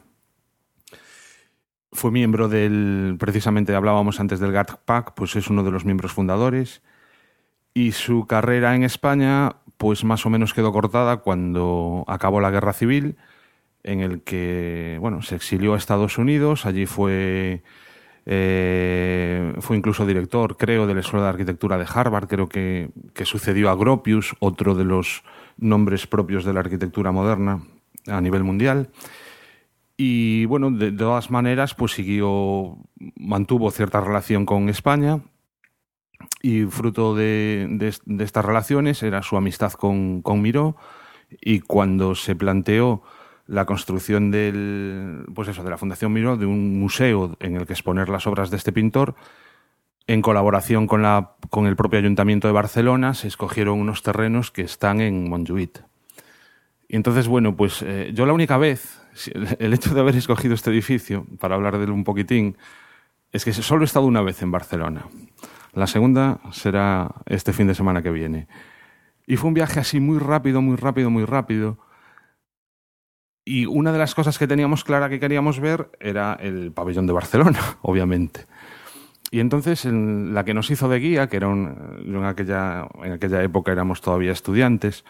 Fue 1.93 2.11
miembro 2.11 2.47
del, 2.47 3.17
precisamente 3.19 3.75
hablábamos 3.75 4.21
antes 4.21 4.39
del 4.39 4.53
GATPAC, 4.53 5.13
pues 5.13 5.35
es 5.35 5.49
uno 5.49 5.63
de 5.63 5.71
los 5.71 5.83
miembros 5.83 6.13
fundadores. 6.13 6.81
Y 7.73 7.93
su 7.93 8.27
carrera 8.27 8.75
en 8.75 8.83
España, 8.83 9.55
pues 9.77 10.03
más 10.03 10.25
o 10.25 10.29
menos 10.29 10.53
quedó 10.53 10.73
cortada 10.73 11.17
cuando 11.17 12.03
acabó 12.07 12.41
la 12.41 12.51
guerra 12.51 12.73
civil, 12.73 13.15
en 13.83 14.01
el 14.01 14.21
que, 14.21 14.97
bueno, 14.99 15.21
se 15.21 15.35
exilió 15.35 15.73
a 15.73 15.77
Estados 15.77 16.17
Unidos, 16.17 16.65
allí 16.65 16.85
fue, 16.85 17.63
eh, 18.25 19.53
fue 19.59 19.77
incluso 19.77 20.05
director, 20.05 20.57
creo, 20.57 20.85
de 20.85 20.93
la 20.93 20.99
Escuela 20.99 21.25
de 21.25 21.29
Arquitectura 21.31 21.77
de 21.77 21.87
Harvard, 21.91 22.27
creo 22.27 22.49
que, 22.49 22.89
que 23.13 23.25
sucedió 23.25 23.69
a 23.69 23.75
Gropius, 23.75 24.35
otro 24.39 24.75
de 24.75 24.83
los 24.83 25.23
nombres 25.57 26.07
propios 26.07 26.43
de 26.43 26.53
la 26.53 26.59
arquitectura 26.59 27.11
moderna 27.11 27.61
a 28.07 28.19
nivel 28.19 28.43
mundial. 28.43 28.89
Y 29.95 30.45
bueno, 30.45 30.71
de, 30.71 30.91
de 30.91 30.97
todas 30.97 31.31
maneras, 31.31 31.73
pues 31.73 31.93
siguió, 31.93 32.77
mantuvo 33.15 33.71
cierta 33.71 34.01
relación 34.01 34.45
con 34.45 34.67
España 34.67 35.21
y 36.41 36.63
fruto 36.65 37.15
de, 37.15 37.93
estas 38.19 38.45
relaciones 38.45 39.03
era 39.03 39.23
su 39.23 39.37
amistad 39.37 39.73
con, 39.73 40.21
con 40.21 40.41
Miró 40.41 40.75
y 41.39 41.59
cuando 41.61 42.15
se 42.15 42.35
planteó 42.35 43.03
la 43.47 43.65
construcción 43.65 44.31
del, 44.31 45.25
pues 45.33 45.55
de 45.55 45.69
la 45.69 45.77
Fundación 45.77 46.13
Miró, 46.13 46.37
de 46.37 46.45
un 46.45 46.79
museo 46.79 47.35
en 47.39 47.55
el 47.57 47.65
que 47.65 47.73
exponer 47.73 48.09
las 48.09 48.27
obras 48.27 48.49
de 48.49 48.57
este 48.57 48.71
pintor, 48.71 49.15
en 50.07 50.21
colaboración 50.21 50.87
con, 50.87 51.01
la, 51.01 51.35
con 51.49 51.67
el 51.67 51.75
propio 51.75 51.99
Ayuntamiento 51.99 52.47
de 52.47 52.53
Barcelona, 52.53 53.13
se 53.13 53.27
escogieron 53.27 53.79
unos 53.79 54.03
terrenos 54.03 54.51
que 54.51 54.61
están 54.61 55.01
en 55.01 55.29
Montjuïc. 55.29 55.83
Y 56.87 56.95
entonces, 56.95 57.27
bueno, 57.27 57.55
pues 57.55 57.81
eh, 57.81 58.11
yo 58.13 58.25
la 58.25 58.33
única 58.33 58.57
vez, 58.57 59.01
el 59.59 59.73
hecho 59.73 59.93
de 59.93 60.01
haber 60.01 60.15
escogido 60.15 60.53
este 60.53 60.71
edificio, 60.71 61.25
para 61.39 61.55
hablar 61.55 61.77
de 61.77 61.85
él 61.85 61.91
un 61.91 62.03
poquitín, 62.03 62.57
es 63.31 63.45
que 63.45 63.53
solo 63.53 63.83
he 63.83 63.85
estado 63.85 64.05
una 64.05 64.21
vez 64.21 64.41
en 64.41 64.51
Barcelona. 64.51 65.05
La 65.73 65.87
segunda 65.87 66.39
será 66.51 67.15
este 67.25 67.53
fin 67.53 67.67
de 67.67 67.75
semana 67.75 68.01
que 68.01 68.11
viene. 68.11 68.47
Y 69.25 69.37
fue 69.37 69.47
un 69.47 69.53
viaje 69.53 69.79
así 69.79 69.99
muy 69.99 70.19
rápido, 70.19 70.61
muy 70.61 70.75
rápido, 70.75 71.09
muy 71.09 71.25
rápido. 71.25 71.79
Y 73.45 73.65
una 73.65 73.91
de 73.91 73.97
las 73.97 74.13
cosas 74.13 74.37
que 74.37 74.47
teníamos 74.47 74.83
clara 74.83 75.09
que 75.09 75.19
queríamos 75.19 75.59
ver 75.59 75.91
era 75.99 76.33
el 76.33 76.71
pabellón 76.71 77.07
de 77.07 77.13
Barcelona, 77.13 77.59
obviamente. 77.81 78.45
Y 79.31 79.39
entonces 79.39 79.85
en 79.85 80.33
la 80.33 80.43
que 80.43 80.53
nos 80.53 80.69
hizo 80.69 80.89
de 80.89 80.99
guía, 80.99 81.27
que 81.27 81.37
era 81.37 81.47
un, 81.47 82.03
en, 82.05 82.25
aquella, 82.25 82.87
en 83.01 83.13
aquella 83.13 83.41
época 83.41 83.71
éramos 83.71 84.01
todavía 84.01 84.33
estudiantes, 84.33 85.05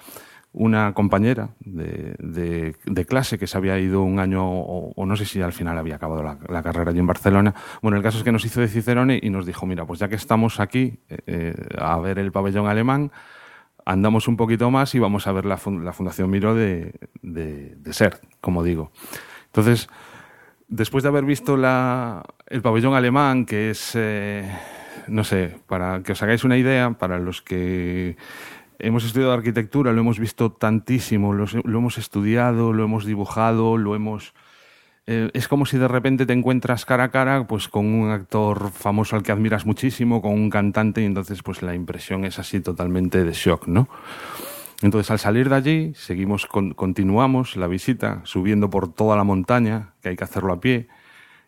una 0.53 0.93
compañera 0.93 1.51
de, 1.59 2.75
clase 3.07 3.39
que 3.39 3.47
se 3.47 3.57
había 3.57 3.79
ido 3.79 4.03
un 4.03 4.19
año, 4.19 4.43
o, 4.43 5.05
no 5.05 5.15
sé 5.15 5.25
si 5.25 5.41
al 5.41 5.53
final 5.53 5.77
había 5.77 5.95
acabado 5.95 6.23
la, 6.23 6.63
carrera 6.63 6.91
allí 6.91 6.99
en 6.99 7.07
Barcelona. 7.07 7.55
Bueno, 7.81 7.97
el 7.97 8.03
caso 8.03 8.17
es 8.17 8.23
que 8.23 8.31
nos 8.31 8.43
hizo 8.45 8.59
de 8.59 8.67
Cicerone 8.67 9.19
y 9.21 9.29
nos 9.29 9.45
dijo, 9.45 9.65
mira, 9.65 9.85
pues 9.85 9.99
ya 9.99 10.09
que 10.09 10.15
estamos 10.15 10.59
aquí 10.59 10.99
eh, 11.09 11.55
a 11.77 11.97
ver 11.99 12.19
el 12.19 12.31
pabellón 12.31 12.67
alemán, 12.67 13.11
andamos 13.85 14.27
un 14.27 14.37
poquito 14.37 14.69
más 14.71 14.93
y 14.93 14.99
vamos 14.99 15.25
a 15.27 15.31
ver 15.31 15.45
la, 15.45 15.57
Fundación 15.57 16.29
Miro 16.29 16.53
de, 16.53 16.93
de, 17.21 17.75
de, 17.77 18.11
como 18.41 18.63
digo. 18.63 18.91
Entonces, 19.47 19.89
después 20.67 21.03
de 21.03 21.09
haber 21.09 21.25
visto 21.25 21.55
la, 21.57 22.23
el 22.47 22.61
pabellón 22.61 22.93
alemán, 22.93 23.45
que 23.45 23.71
es, 23.71 23.91
eh, 23.95 24.49
no 25.07 25.23
sé, 25.23 25.55
para 25.67 26.03
que 26.03 26.11
os 26.11 26.21
hagáis 26.23 26.43
una 26.43 26.57
idea, 26.57 26.91
para 26.91 27.19
los 27.19 27.41
que 27.41 28.17
hemos 28.83 29.03
estudiado 29.03 29.33
arquitectura, 29.33 29.91
lo 29.93 30.01
hemos 30.01 30.19
visto 30.19 30.51
tantísimo, 30.51 31.33
lo, 31.33 31.45
hemos 31.65 31.97
estudiado, 31.97 32.73
lo 32.73 32.83
hemos 32.83 33.05
dibujado, 33.05 33.77
lo 33.77 33.95
hemos 33.95 34.33
eh, 35.07 35.31
es 35.33 35.47
como 35.47 35.65
si 35.65 35.77
de 35.77 35.87
repente 35.87 36.25
te 36.25 36.33
encuentras 36.33 36.85
cara 36.85 37.05
a 37.05 37.11
cara 37.11 37.47
pues 37.47 37.67
con 37.67 37.87
un 37.87 38.11
actor 38.11 38.71
famoso 38.71 39.15
al 39.15 39.23
que 39.23 39.31
admiras 39.31 39.65
muchísimo, 39.65 40.21
con 40.21 40.33
un 40.33 40.49
cantante 40.49 41.01
y 41.01 41.05
entonces 41.05 41.41
pues 41.41 41.61
la 41.61 41.73
impresión 41.73 42.23
es 42.23 42.37
así 42.37 42.59
totalmente 42.59 43.23
de 43.23 43.33
shock, 43.33 43.67
¿no? 43.67 43.87
Entonces 44.81 45.09
al 45.11 45.19
salir 45.19 45.49
de 45.49 45.55
allí 45.55 45.93
seguimos 45.95 46.45
continuamos 46.45 47.55
la 47.55 47.67
visita 47.67 48.21
subiendo 48.23 48.69
por 48.69 48.93
toda 48.93 49.15
la 49.15 49.23
montaña, 49.23 49.93
que 50.01 50.09
hay 50.09 50.15
que 50.15 50.23
hacerlo 50.23 50.53
a 50.53 50.59
pie 50.59 50.87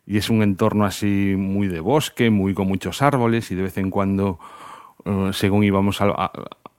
y 0.06 0.18
es 0.18 0.30
un 0.30 0.44
entorno 0.44 0.86
así 0.86 1.36
muy 1.38 1.68
de 1.68 1.80
bosque, 1.80 2.30
muy 2.30 2.54
con 2.54 2.68
muchos 2.68 3.02
árboles 3.02 3.52
y 3.52 3.56
de 3.56 3.64
vez 3.64 3.78
en 3.78 3.90
cuando 3.90 4.40
uh, 5.06 5.32
según 5.32 5.64
íbamos 5.64 6.02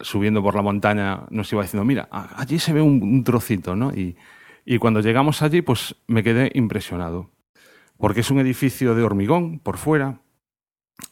subiendo 0.00 0.42
por 0.42 0.54
la 0.54 0.62
montaña 0.62 1.22
nos 1.30 1.52
iba 1.52 1.62
diciendo, 1.62 1.84
mira, 1.84 2.08
allí 2.10 2.58
se 2.58 2.72
ve 2.72 2.82
un, 2.82 3.24
trocito, 3.24 3.76
¿no? 3.76 3.92
Y, 3.92 4.16
y 4.64 4.78
cuando 4.78 5.00
llegamos 5.00 5.42
allí, 5.42 5.62
pues 5.62 5.96
me 6.06 6.22
quedé 6.22 6.50
impresionado, 6.54 7.30
porque 7.98 8.20
es 8.20 8.30
un 8.30 8.40
edificio 8.40 8.94
de 8.94 9.02
hormigón 9.02 9.58
por 9.58 9.76
fuera. 9.76 10.20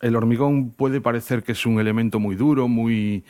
El 0.01 0.17
hormigón 0.17 0.71
puede 0.71 1.01
parecer 1.01 1.43
que 1.43 1.53
es 1.53 1.67
un 1.67 1.81
elemento 1.81 2.21
muy 2.21 2.37
duro, 2.37 2.69
muy, 2.69 3.25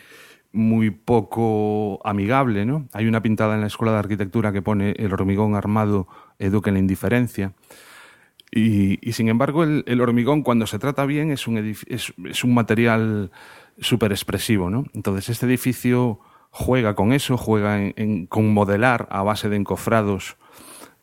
muy 0.53 0.91
poco 0.91 2.01
amigable, 2.07 2.65
¿no? 2.67 2.87
Hay 2.93 3.07
una 3.07 3.23
pintada 3.23 3.55
en 3.55 3.63
la 3.63 3.67
Escuela 3.67 3.93
de 3.93 3.99
Arquitectura 3.99 4.53
que 4.53 4.63
pone 4.63 4.93
el 4.99 5.13
hormigón 5.13 5.55
armado 5.55 6.09
educa 6.39 6.71
en 6.71 6.75
la 6.75 6.81
indiferencia. 6.81 7.53
Y, 8.55 8.99
sin 9.13 9.29
embargo, 9.29 9.65
el, 9.65 9.83
el, 9.87 10.03
hormigón, 10.03 10.43
cuando 10.43 10.67
se 10.67 10.79
trata 10.79 11.07
bien, 11.07 11.31
es 11.31 11.47
un, 11.47 11.57
es 11.57 12.45
un 12.45 12.55
material 12.55 13.31
súper 13.79 14.13
expresivo, 14.13 14.71
¿no? 14.71 14.85
Entonces, 14.95 15.29
este 15.29 15.47
edificio 15.47 16.21
juega 16.51 16.95
con 16.95 17.13
eso, 17.13 17.37
juega 17.37 17.81
en, 17.81 18.27
con 18.27 18.53
modelar 18.53 19.09
a 19.11 19.23
base 19.23 19.49
de 19.49 19.57
encofrados 19.57 20.37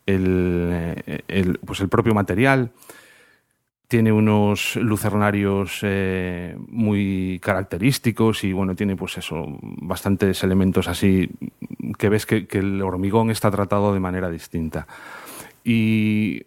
el, 0.06 1.24
el, 1.28 1.60
pues 1.60 1.82
el 1.82 1.90
propio 1.90 2.14
material. 2.14 2.72
Tiene 3.88 4.12
unos 4.12 4.76
lucernarios 4.76 5.80
eh, 5.82 6.56
muy 6.68 7.40
característicos 7.42 8.44
y 8.44 8.54
bueno, 8.54 8.76
tiene 8.76 8.96
pues 8.96 9.18
eso, 9.18 9.46
bastantes 9.62 10.44
elementos 10.44 10.88
así 10.88 11.32
que 11.98 12.10
ves 12.10 12.28
que, 12.28 12.46
que 12.46 12.60
el 12.60 12.84
hormigón 12.84 13.32
está 13.32 13.50
tratado 13.50 13.92
de 13.94 14.00
manera 14.00 14.30
distinta. 14.30 14.86
Y 15.64 16.44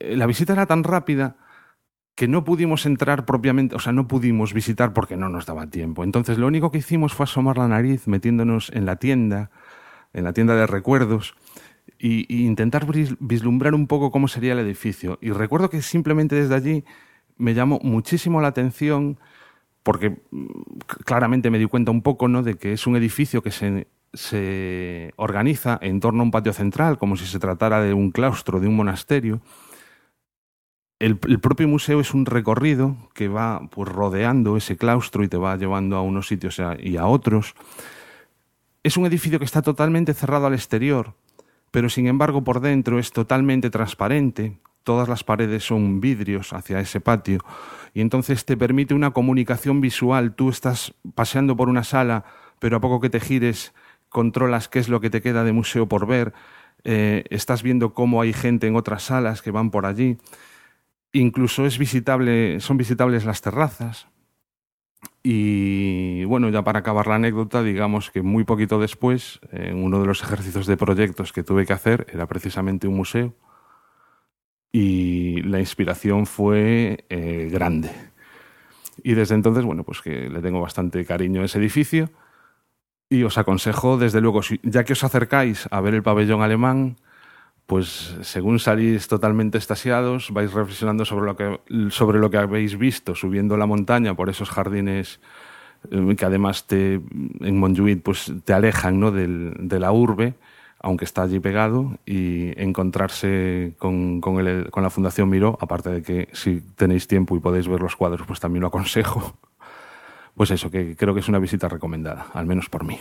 la 0.00 0.26
visita 0.26 0.52
era 0.52 0.66
tan 0.66 0.82
rápida 0.82 1.36
que 2.20 2.28
no 2.28 2.44
pudimos 2.44 2.84
entrar 2.84 3.24
propiamente, 3.24 3.74
o 3.74 3.78
sea, 3.78 3.94
no 3.94 4.06
pudimos 4.06 4.52
visitar 4.52 4.92
porque 4.92 5.16
no 5.16 5.30
nos 5.30 5.46
daba 5.46 5.68
tiempo. 5.70 6.04
Entonces 6.04 6.36
lo 6.36 6.48
único 6.48 6.70
que 6.70 6.76
hicimos 6.76 7.14
fue 7.14 7.24
asomar 7.24 7.56
la 7.56 7.66
nariz 7.66 8.06
metiéndonos 8.06 8.70
en 8.74 8.84
la 8.84 8.96
tienda, 8.96 9.50
en 10.12 10.24
la 10.24 10.34
tienda 10.34 10.54
de 10.54 10.66
recuerdos, 10.66 11.34
y, 11.98 12.44
intentar 12.44 12.86
vislumbrar 13.20 13.72
un 13.74 13.86
poco 13.86 14.10
cómo 14.10 14.28
sería 14.28 14.52
el 14.52 14.58
edificio. 14.58 15.18
Y 15.22 15.30
recuerdo 15.30 15.70
que 15.70 15.80
simplemente 15.80 16.36
desde 16.36 16.54
allí 16.54 16.84
me 17.38 17.54
llamó 17.54 17.80
muchísimo 17.82 18.42
la 18.42 18.48
atención 18.48 19.18
porque 19.82 20.20
mm, 20.30 20.46
claramente 21.06 21.48
me 21.48 21.58
di 21.58 21.64
cuenta 21.64 21.90
un 21.90 22.02
poco 22.02 22.28
¿no? 22.28 22.42
de 22.42 22.56
que 22.58 22.74
es 22.74 22.86
un 22.86 22.96
edificio 22.96 23.42
que 23.42 23.50
se, 23.50 23.88
se 24.12 25.14
organiza 25.16 25.78
en 25.80 26.00
torno 26.00 26.20
a 26.20 26.24
un 26.24 26.32
patio 26.32 26.52
central, 26.52 26.98
como 26.98 27.16
si 27.16 27.24
se 27.24 27.38
tratara 27.38 27.80
de 27.80 27.94
un 27.94 28.10
claustro, 28.10 28.60
de 28.60 28.68
un 28.68 28.76
monasterio, 28.76 29.40
el, 31.00 31.16
propio 31.16 31.66
museo 31.66 31.98
es 32.00 32.12
un 32.12 32.26
recorrido 32.26 32.94
que 33.14 33.28
va 33.28 33.68
pues, 33.70 33.88
rodeando 33.88 34.58
ese 34.58 34.76
claustro 34.76 35.24
y 35.24 35.28
te 35.28 35.38
va 35.38 35.56
llevando 35.56 35.96
a 35.96 36.02
unos 36.02 36.28
sitios 36.28 36.60
y 36.78 36.96
a 36.98 37.06
otros. 37.06 37.54
Es 38.82 38.98
un 38.98 39.06
edificio 39.06 39.38
que 39.38 39.46
está 39.46 39.62
totalmente 39.62 40.12
cerrado 40.12 40.46
al 40.46 40.54
exterior, 40.54 41.14
pero 41.70 41.88
sin 41.88 42.06
embargo 42.06 42.44
por 42.44 42.60
dentro 42.60 42.98
es 42.98 43.12
totalmente 43.12 43.70
transparente. 43.70 44.58
Todas 44.84 45.08
las 45.08 45.24
paredes 45.24 45.64
son 45.64 46.00
vidrios 46.00 46.52
hacia 46.52 46.80
ese 46.80 47.00
patio 47.00 47.40
y 47.94 48.02
entonces 48.02 48.44
te 48.44 48.58
permite 48.58 48.92
una 48.92 49.12
comunicación 49.12 49.80
visual. 49.80 50.34
Tú 50.34 50.50
estás 50.50 50.92
paseando 51.14 51.56
por 51.56 51.70
una 51.70 51.82
sala, 51.82 52.24
pero 52.58 52.76
a 52.76 52.80
poco 52.80 53.00
que 53.00 53.10
te 53.10 53.20
gires 53.20 53.72
controlas 54.10 54.68
qué 54.68 54.78
es 54.78 54.90
lo 54.90 55.00
que 55.00 55.08
te 55.08 55.22
queda 55.22 55.44
de 55.44 55.52
museo 55.52 55.88
por 55.88 56.06
ver. 56.06 56.34
Eh, 56.84 57.24
estás 57.30 57.62
viendo 57.62 57.94
cómo 57.94 58.20
hay 58.20 58.34
gente 58.34 58.66
en 58.66 58.76
otras 58.76 59.04
salas 59.04 59.40
que 59.40 59.50
van 59.50 59.70
por 59.70 59.86
allí. 59.86 60.18
Incluso 61.12 61.66
es 61.66 61.78
visitable, 61.78 62.60
son 62.60 62.76
visitables 62.76 63.24
las 63.24 63.40
terrazas. 63.40 64.06
Y 65.22 66.24
bueno, 66.24 66.48
ya 66.50 66.62
para 66.62 66.80
acabar 66.80 67.06
la 67.06 67.16
anécdota, 67.16 67.62
digamos 67.62 68.10
que 68.10 68.22
muy 68.22 68.44
poquito 68.44 68.80
después, 68.80 69.40
en 69.50 69.82
uno 69.82 70.00
de 70.00 70.06
los 70.06 70.22
ejercicios 70.22 70.66
de 70.66 70.76
proyectos 70.76 71.32
que 71.32 71.42
tuve 71.42 71.66
que 71.66 71.72
hacer, 71.72 72.06
era 72.12 72.26
precisamente 72.26 72.86
un 72.86 72.96
museo. 72.96 73.34
Y 74.72 75.42
la 75.42 75.58
inspiración 75.58 76.26
fue 76.26 77.04
eh, 77.08 77.48
grande. 77.50 77.90
Y 79.02 79.14
desde 79.14 79.34
entonces, 79.34 79.64
bueno, 79.64 79.82
pues 79.82 80.00
que 80.00 80.28
le 80.28 80.40
tengo 80.40 80.60
bastante 80.60 81.04
cariño 81.04 81.42
a 81.42 81.46
ese 81.46 81.58
edificio. 81.58 82.10
Y 83.08 83.24
os 83.24 83.36
aconsejo, 83.36 83.98
desde 83.98 84.20
luego, 84.20 84.40
ya 84.62 84.84
que 84.84 84.92
os 84.92 85.02
acercáis 85.02 85.66
a 85.70 85.80
ver 85.80 85.94
el 85.94 86.02
pabellón 86.02 86.42
alemán, 86.42 86.96
pues 87.70 88.16
según 88.22 88.58
salís 88.58 89.06
totalmente 89.06 89.56
estasiados, 89.56 90.32
vais 90.32 90.52
reflexionando 90.52 91.04
sobre 91.04 91.26
lo 91.26 91.36
que, 91.36 91.60
sobre 91.90 92.18
lo 92.18 92.28
que 92.28 92.38
habéis 92.38 92.76
visto 92.76 93.14
subiendo 93.14 93.56
la 93.56 93.66
montaña 93.66 94.12
por 94.16 94.28
esos 94.28 94.50
jardines 94.50 95.20
eh, 95.88 96.16
que 96.16 96.24
además 96.24 96.66
te, 96.66 96.94
en 96.94 97.60
Montjuïc 97.60 98.02
pues, 98.02 98.32
te 98.44 98.54
alejan 98.54 98.98
¿no? 98.98 99.12
De 99.12 99.78
la 99.78 99.92
urbe, 99.92 100.34
aunque 100.80 101.04
está 101.04 101.22
allí 101.22 101.38
pegado, 101.38 101.96
y 102.04 102.60
encontrarse 102.60 103.74
con, 103.78 104.20
con 104.20 104.82
la 104.82 104.90
Fundación 104.90 105.28
Miró, 105.28 105.56
aparte 105.60 105.90
de 105.90 106.02
que 106.02 106.28
si 106.32 106.62
tenéis 106.74 107.06
tiempo 107.06 107.36
y 107.36 107.38
podéis 107.38 107.68
ver 107.68 107.82
los 107.82 107.94
cuadros, 107.94 108.26
pues 108.26 108.40
también 108.40 108.62
lo 108.62 108.66
aconsejo. 108.66 109.38
Pues 110.32 110.52
eso, 110.52 110.70
que 110.70 110.96
creo 110.96 111.12
que 111.12 111.20
es 111.20 111.28
una 111.28 111.38
visita 111.38 111.68
recomendada, 111.68 112.28
al 112.32 112.46
menos 112.46 112.70
por 112.70 112.82
mí. 112.84 112.98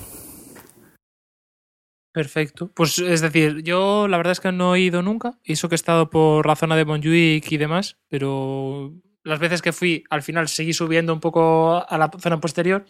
Perfecto. 2.11 2.71
Pues 2.73 2.97
es 2.99 3.21
decir, 3.21 3.61
yo 3.63 4.07
la 4.07 4.17
verdad 4.17 4.31
es 4.31 4.39
que 4.39 4.51
no 4.51 4.75
he 4.75 4.81
ido 4.81 5.01
nunca. 5.01 5.37
Eso 5.43 5.69
que 5.69 5.75
he 5.75 5.77
estado 5.77 6.09
por 6.09 6.45
la 6.45 6.55
zona 6.55 6.75
de 6.75 6.85
Montjuic 6.85 7.51
y 7.51 7.57
demás, 7.57 7.97
pero 8.07 8.93
las 9.23 9.39
veces 9.39 9.61
que 9.61 9.73
fui, 9.73 10.03
al 10.09 10.23
final 10.23 10.47
seguí 10.47 10.73
subiendo 10.73 11.13
un 11.13 11.19
poco 11.19 11.85
a 11.87 11.97
la 11.97 12.09
zona 12.19 12.39
posterior 12.39 12.85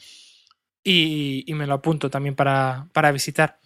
y, 0.84 1.44
y 1.46 1.54
me 1.54 1.68
lo 1.68 1.76
apunto 1.76 2.10
también 2.10 2.36
para, 2.36 2.88
para, 2.94 3.12
visitar. 3.12 3.60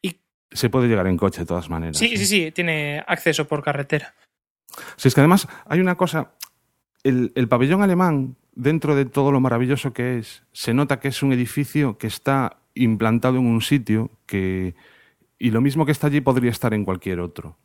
Y... 0.00 0.18
Se 0.50 0.70
puede 0.70 0.88
llegar 0.88 1.06
en 1.06 1.18
coche 1.18 1.40
de 1.40 1.46
todas 1.46 1.68
maneras. 1.68 1.98
Sí, 1.98 2.14
¿eh? 2.14 2.16
sí, 2.16 2.26
sí, 2.26 2.52
tiene 2.52 3.04
acceso 3.06 3.46
por 3.46 3.62
carretera. 3.62 4.14
Sí, 4.96 5.08
es 5.08 5.14
que 5.14 5.20
además 5.20 5.46
hay 5.66 5.80
una 5.80 5.96
cosa, 5.96 6.32
el, 7.02 7.32
el 7.34 7.48
pabellón 7.48 7.82
alemán, 7.82 8.36
dentro 8.54 8.94
de 8.94 9.04
todo 9.04 9.30
lo 9.30 9.40
maravilloso 9.40 9.92
que 9.92 10.18
es, 10.18 10.42
se 10.52 10.74
nota 10.74 10.98
que 10.98 11.08
es 11.08 11.22
un 11.22 11.32
edificio 11.32 11.98
que 11.98 12.06
está 12.06 12.58
implantado 12.76 13.38
en 13.38 13.46
un 13.46 13.60
sitio 13.60 14.10
que... 14.26 14.74
Y 15.38 15.50
lo 15.50 15.60
mismo 15.60 15.84
que 15.84 15.92
está 15.92 16.06
allí 16.06 16.20
podría 16.20 16.50
estar 16.50 16.72
en 16.72 16.84
cualquier 16.84 17.20
otro. 17.20 17.56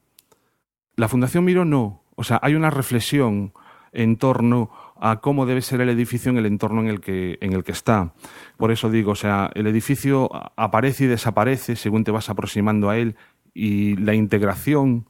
La 0.96 1.08
Fundación 1.08 1.46
Miro 1.46 1.64
no. 1.64 2.04
O 2.16 2.24
sea, 2.24 2.40
hay 2.42 2.56
una 2.56 2.70
reflexión 2.70 3.54
en 3.94 4.18
torno 4.18 4.72
a 5.00 5.20
cómo 5.20 5.46
debe 5.46 5.62
ser 5.62 5.82
el 5.82 5.90
edificio 5.90 6.32
en 6.32 6.38
el 6.38 6.46
entorno 6.46 6.82
en 6.82 6.88
el 6.88 7.02
que, 7.02 7.38
en 7.42 7.54
el 7.54 7.64
que 7.64 7.72
está. 7.72 8.14
Por 8.58 8.72
eso 8.72 8.90
digo, 8.90 9.12
o 9.12 9.16
sea, 9.16 9.50
el 9.56 9.68
edificio 9.68 10.30
aparece 10.56 11.06
y 11.06 11.08
desaparece 11.08 11.76
según 11.76 12.04
te 12.04 12.12
vas 12.12 12.30
aproximando 12.30 12.90
a 12.90 12.98
él 12.98 13.16
y 13.54 13.96
la 13.98 14.14
integración 14.14 15.08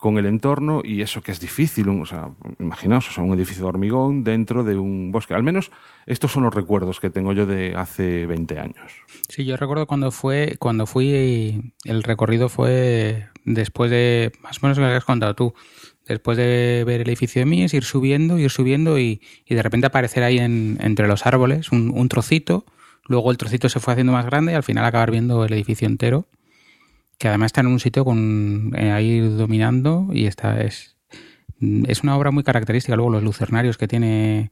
con 0.00 0.16
el 0.16 0.24
entorno 0.24 0.80
y 0.82 1.02
eso 1.02 1.20
que 1.20 1.30
es 1.30 1.40
difícil, 1.40 1.86
o 1.90 2.04
imaginaos, 2.58 3.08
o 3.10 3.12
sea, 3.12 3.22
un 3.22 3.34
edificio 3.34 3.64
de 3.64 3.68
hormigón 3.68 4.24
dentro 4.24 4.64
de 4.64 4.78
un 4.78 5.12
bosque. 5.12 5.34
Al 5.34 5.42
menos 5.42 5.70
estos 6.06 6.32
son 6.32 6.42
los 6.42 6.54
recuerdos 6.54 7.00
que 7.00 7.10
tengo 7.10 7.34
yo 7.34 7.44
de 7.44 7.76
hace 7.76 8.24
20 8.26 8.58
años. 8.58 8.92
Sí, 9.28 9.44
yo 9.44 9.58
recuerdo 9.58 9.86
cuando 9.86 10.10
fue 10.10 10.56
cuando 10.58 10.86
fui 10.86 11.74
el 11.84 12.02
recorrido 12.02 12.48
fue 12.48 13.28
después 13.44 13.90
de 13.90 14.32
más 14.42 14.56
o 14.56 14.60
menos 14.62 14.78
lo 14.78 14.86
que 14.86 14.94
has 14.94 15.04
contado 15.04 15.34
tú, 15.34 15.52
después 16.08 16.38
de 16.38 16.82
ver 16.86 17.02
el 17.02 17.08
edificio 17.08 17.40
de 17.40 17.46
Mies, 17.46 17.74
ir 17.74 17.84
subiendo, 17.84 18.38
ir 18.38 18.50
subiendo 18.50 18.98
y, 18.98 19.20
y 19.44 19.54
de 19.54 19.62
repente 19.62 19.86
aparecer 19.86 20.22
ahí 20.22 20.38
en, 20.38 20.78
entre 20.80 21.08
los 21.08 21.26
árboles 21.26 21.72
un 21.72 22.08
trocito, 22.08 22.64
luego 23.06 23.30
el 23.30 23.36
trocito 23.36 23.68
se 23.68 23.80
fue 23.80 23.92
haciendo 23.92 24.14
más 24.14 24.24
grande 24.24 24.52
y 24.52 24.54
al 24.54 24.62
final 24.62 24.86
acabar 24.86 25.10
viendo 25.10 25.44
el 25.44 25.52
edificio 25.52 25.86
entero 25.86 26.26
que 27.20 27.28
además 27.28 27.50
está 27.50 27.60
en 27.60 27.68
un 27.68 27.78
sitio 27.78 28.04
con 28.04 28.72
eh, 28.76 28.90
ahí 28.90 29.20
dominando 29.20 30.08
y 30.10 30.26
está 30.26 30.62
es 30.62 30.96
es 31.60 32.02
una 32.02 32.16
obra 32.16 32.30
muy 32.30 32.42
característica 32.42 32.96
luego 32.96 33.10
los 33.10 33.22
lucernarios 33.22 33.76
que 33.76 33.86
tiene 33.86 34.50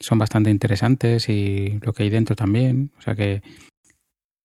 son 0.00 0.18
bastante 0.18 0.50
interesantes 0.50 1.28
y 1.28 1.78
lo 1.82 1.92
que 1.92 2.04
hay 2.04 2.10
dentro 2.10 2.34
también 2.34 2.90
o 2.98 3.02
sea 3.02 3.14
que 3.14 3.42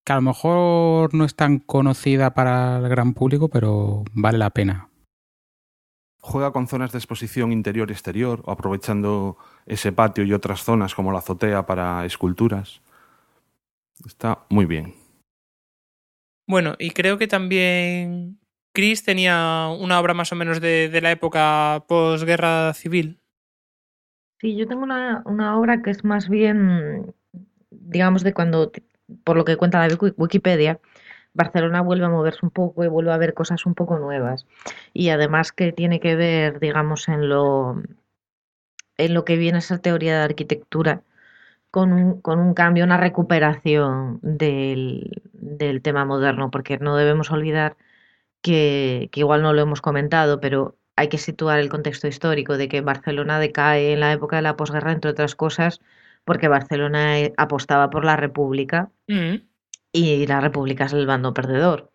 que 0.08 0.14
a 0.14 0.16
lo 0.16 0.22
mejor 0.22 1.14
no 1.14 1.26
es 1.26 1.36
tan 1.36 1.60
conocida 1.60 2.34
para 2.34 2.78
el 2.78 2.88
gran 2.88 3.14
público, 3.14 3.50
pero 3.50 4.06
vale 4.14 4.38
la 4.38 4.52
pena. 4.52 4.90
Juega 6.22 6.54
con 6.54 6.70
zonas 6.70 6.94
de 6.94 6.98
exposición 6.98 7.52
interior 7.52 7.90
y 7.90 7.92
exterior, 7.92 8.42
aprovechando 8.48 9.36
ese 9.66 9.92
patio 9.92 10.24
y 10.24 10.32
otras 10.32 10.64
zonas 10.64 10.96
como 10.96 11.12
la 11.12 11.20
azotea 11.20 11.66
para 11.66 12.06
esculturas. 12.06 12.80
Está 14.06 14.46
muy 14.50 14.66
bien. 14.66 14.96
Bueno, 16.48 16.76
y 16.80 16.92
creo 16.92 17.18
que 17.18 17.28
también 17.28 18.40
Chris 18.74 19.04
tenía 19.04 19.68
una 19.80 20.00
obra 20.00 20.14
más 20.14 20.32
o 20.32 20.36
menos 20.36 20.62
de, 20.62 20.90
de 20.90 21.02
la 21.02 21.12
época 21.12 21.84
posguerra 21.88 22.74
civil. 22.74 23.20
Sí, 24.40 24.56
yo 24.56 24.68
tengo 24.68 24.84
una, 24.84 25.24
una 25.26 25.58
obra 25.60 25.82
que 25.82 25.90
es 25.90 26.04
más 26.04 26.30
bien, 26.30 27.16
digamos, 27.72 28.24
de 28.24 28.34
cuando, 28.34 28.72
por 29.24 29.36
lo 29.38 29.46
que 29.46 29.58
cuenta 29.58 29.80
la 29.80 29.88
Wiki- 29.96 30.14
Wikipedia, 30.18 30.80
Barcelona 31.34 31.82
vuelve 31.82 32.06
a 32.06 32.10
moverse 32.10 32.42
un 32.46 32.52
poco 32.52 32.84
y 32.84 32.88
vuelve 32.90 33.12
a 33.14 33.18
ver 33.18 33.34
cosas 33.36 33.66
un 33.66 33.76
poco 33.76 34.00
nuevas. 34.00 34.46
Y 34.94 35.10
además 35.10 35.52
que 35.54 35.72
tiene 35.74 36.00
que 36.02 36.16
ver, 36.16 36.60
digamos, 36.60 37.08
en 37.10 37.30
lo, 37.30 37.82
en 38.98 39.14
lo 39.14 39.24
que 39.26 39.38
viene 39.38 39.60
esa 39.60 39.78
teoría 39.80 40.18
de 40.18 40.24
arquitectura 40.26 41.04
con 41.78 41.94
un, 41.94 42.22
con 42.22 42.40
un 42.40 42.56
cambio, 42.56 42.84
una 42.86 42.98
recuperación 42.98 44.20
del, 44.24 45.22
del 45.34 45.84
tema 45.84 46.06
moderno, 46.06 46.50
porque 46.50 46.80
no 46.80 46.98
debemos 46.98 47.30
olvidar 47.32 47.78
que, 48.42 49.10
que 49.12 49.20
igual 49.22 49.44
no 49.44 49.54
lo 49.54 49.62
hemos 49.62 49.82
comentado, 49.82 50.40
pero 50.42 50.78
hay 50.96 51.10
que 51.10 51.20
situar 51.20 51.60
el 51.60 51.70
contexto 51.70 52.08
histórico 52.08 52.58
de 52.58 52.68
que 52.68 52.82
Barcelona 52.82 53.40
decae 53.40 53.94
en 53.94 54.00
la 54.02 54.12
época 54.14 54.38
de 54.38 54.42
la 54.44 54.58
posguerra, 54.58 54.92
entre 54.92 55.12
otras 55.12 55.36
cosas, 55.36 55.82
porque 56.26 56.48
Barcelona 56.48 57.20
eh, 57.20 57.34
apostaba 57.38 57.90
por 57.92 58.06
la 58.06 58.16
República 58.18 58.92
Mm. 59.08 59.36
y 59.92 60.28
la 60.28 60.42
República 60.42 60.86
es 60.86 60.94
el 60.94 61.06
bando 61.08 61.34
perdedor. 61.34 61.92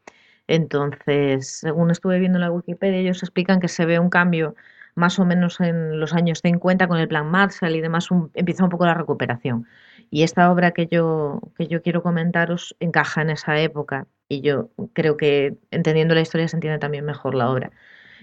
Entonces, 0.47 1.49
según 1.61 1.91
estuve 1.91 2.19
viendo 2.19 2.39
en 2.39 2.43
la 2.43 2.51
Wikipedia, 2.53 2.99
ellos 2.99 3.23
explican 3.23 3.61
que 3.61 3.69
se 3.69 3.87
ve 3.87 3.99
un 3.99 4.11
cambio 4.11 4.55
más 4.95 5.19
o 5.19 5.25
menos 5.25 5.61
en 5.61 6.01
los 6.01 6.13
años 6.15 6.41
50 6.43 6.89
con 6.89 6.99
el 6.99 7.09
plan 7.09 7.27
Marshall 7.31 7.77
y 7.77 7.81
demás, 7.81 8.11
un- 8.11 8.31
empieza 8.35 8.65
un 8.65 8.71
poco 8.71 8.87
la 8.87 8.95
recuperación. 8.95 9.67
Y 10.11 10.23
esta 10.25 10.51
obra 10.53 10.73
que 10.73 10.87
yo, 10.87 11.41
que 11.57 11.67
yo 11.69 11.83
quiero 11.83 12.03
comentaros 12.03 12.77
encaja 12.81 13.23
en 13.23 13.31
esa 13.31 13.59
época 13.61 14.07
y 14.29 14.41
yo 14.43 14.71
creo 14.93 15.17
que 15.17 15.57
entendiendo 15.71 16.15
la 16.15 16.21
historia 16.23 16.49
se 16.49 16.57
entiende 16.57 16.79
también 16.79 17.05
mejor 17.05 17.35
la 17.35 17.51
obra. 17.51 17.71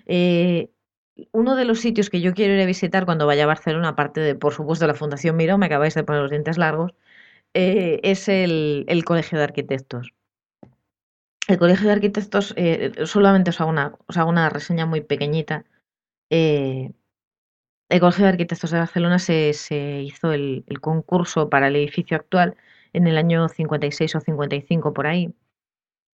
Eh, 0.06 0.70
uno 1.32 1.56
de 1.56 1.66
los 1.66 1.80
sitios 1.82 2.10
que 2.10 2.22
yo 2.22 2.34
quiero 2.34 2.54
ir 2.54 2.62
a 2.62 2.66
visitar 2.66 3.06
cuando 3.06 3.26
vaya 3.28 3.44
a 3.44 3.48
Barcelona, 3.48 3.90
aparte 3.90 4.22
de, 4.22 4.36
por 4.36 4.54
supuesto, 4.54 4.88
la 4.88 4.94
Fundación 4.94 5.36
Miró, 5.38 5.58
me 5.58 5.66
acabáis 5.68 5.94
de 5.96 6.04
poner 6.04 6.22
los 6.22 6.32
dientes 6.32 6.58
largos, 6.58 6.94
eh, 7.54 8.00
es 8.04 8.28
el, 8.30 8.86
Colegio 9.06 9.38
de 9.38 9.44
Arquitectos. 9.46 10.14
El 11.48 11.58
Colegio 11.58 11.88
de 11.88 11.94
Arquitectos, 11.94 12.54
eh, 12.58 12.94
solamente 13.06 13.50
os 13.50 13.60
hago, 13.60 13.72
una, 13.72 13.94
os 14.08 14.18
hago 14.18 14.30
una 14.30 14.50
reseña 14.50 14.86
muy 14.86 15.02
pequeñita. 15.02 15.66
Eh, 16.30 16.92
el 17.90 18.00
Colegio 18.00 18.24
de 18.26 18.30
Arquitectos 18.30 18.72
de 18.72 18.80
Barcelona 18.80 19.20
se, 19.20 19.50
hizo 20.04 20.32
el, 20.32 20.64
concurso 20.82 21.50
para 21.50 21.68
el 21.68 21.76
edificio 21.76 22.18
actual 22.18 22.56
en 22.94 23.08
el 23.08 23.18
año 23.18 23.48
56 23.50 24.16
o 24.16 24.20
55 24.22 24.94
por 24.94 25.08
ahí 25.08 25.34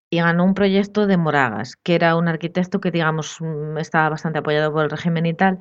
y 0.09 0.19
ganó 0.19 0.45
un 0.45 0.53
proyecto 0.53 1.07
de 1.07 1.17
Moragas, 1.17 1.75
que 1.77 1.95
era 1.95 2.15
un 2.15 2.27
arquitecto 2.27 2.79
que, 2.79 2.91
digamos, 2.91 3.37
mm, 3.41 3.77
estaba 3.77 4.09
bastante 4.09 4.39
apoyado 4.39 4.71
por 4.71 4.85
el 4.85 4.91
régimen 4.91 5.25
y 5.25 5.33
tal, 5.33 5.59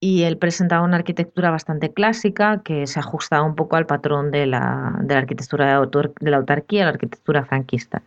y 0.00 0.24
él 0.24 0.38
presentaba 0.38 0.84
una 0.84 0.98
arquitectura 0.98 1.50
bastante 1.50 1.92
clásica 1.92 2.62
que 2.62 2.86
se 2.86 3.00
ajustaba 3.00 3.42
un 3.44 3.56
poco 3.56 3.76
al 3.76 3.86
patrón 3.86 4.30
de 4.30 4.46
la, 4.46 4.88
arquitectura 5.10 5.80
de, 5.80 6.10
de 6.20 6.30
la 6.30 6.36
autarquía, 6.38 6.84
la 6.84 6.90
arquitectura 6.90 7.44
franquista. 7.44 8.02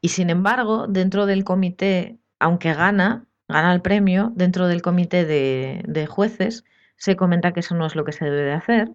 Y 0.00 0.08
sin 0.10 0.30
embargo, 0.30 0.86
dentro 0.88 1.26
del 1.26 1.44
comité, 1.44 2.18
aunque 2.38 2.74
gana, 2.74 3.26
gana 3.48 3.72
el 3.72 3.82
premio, 3.82 4.32
dentro 4.34 4.68
del 4.68 4.82
comité 4.82 5.24
de, 5.24 6.06
jueces 6.06 6.64
se 6.96 7.16
comenta 7.16 7.52
que 7.52 7.60
eso 7.60 7.74
no 7.74 7.86
es 7.86 7.96
lo 7.96 8.04
que 8.04 8.12
se 8.12 8.24
debe 8.24 8.42
de 8.42 8.52
hacer. 8.52 8.90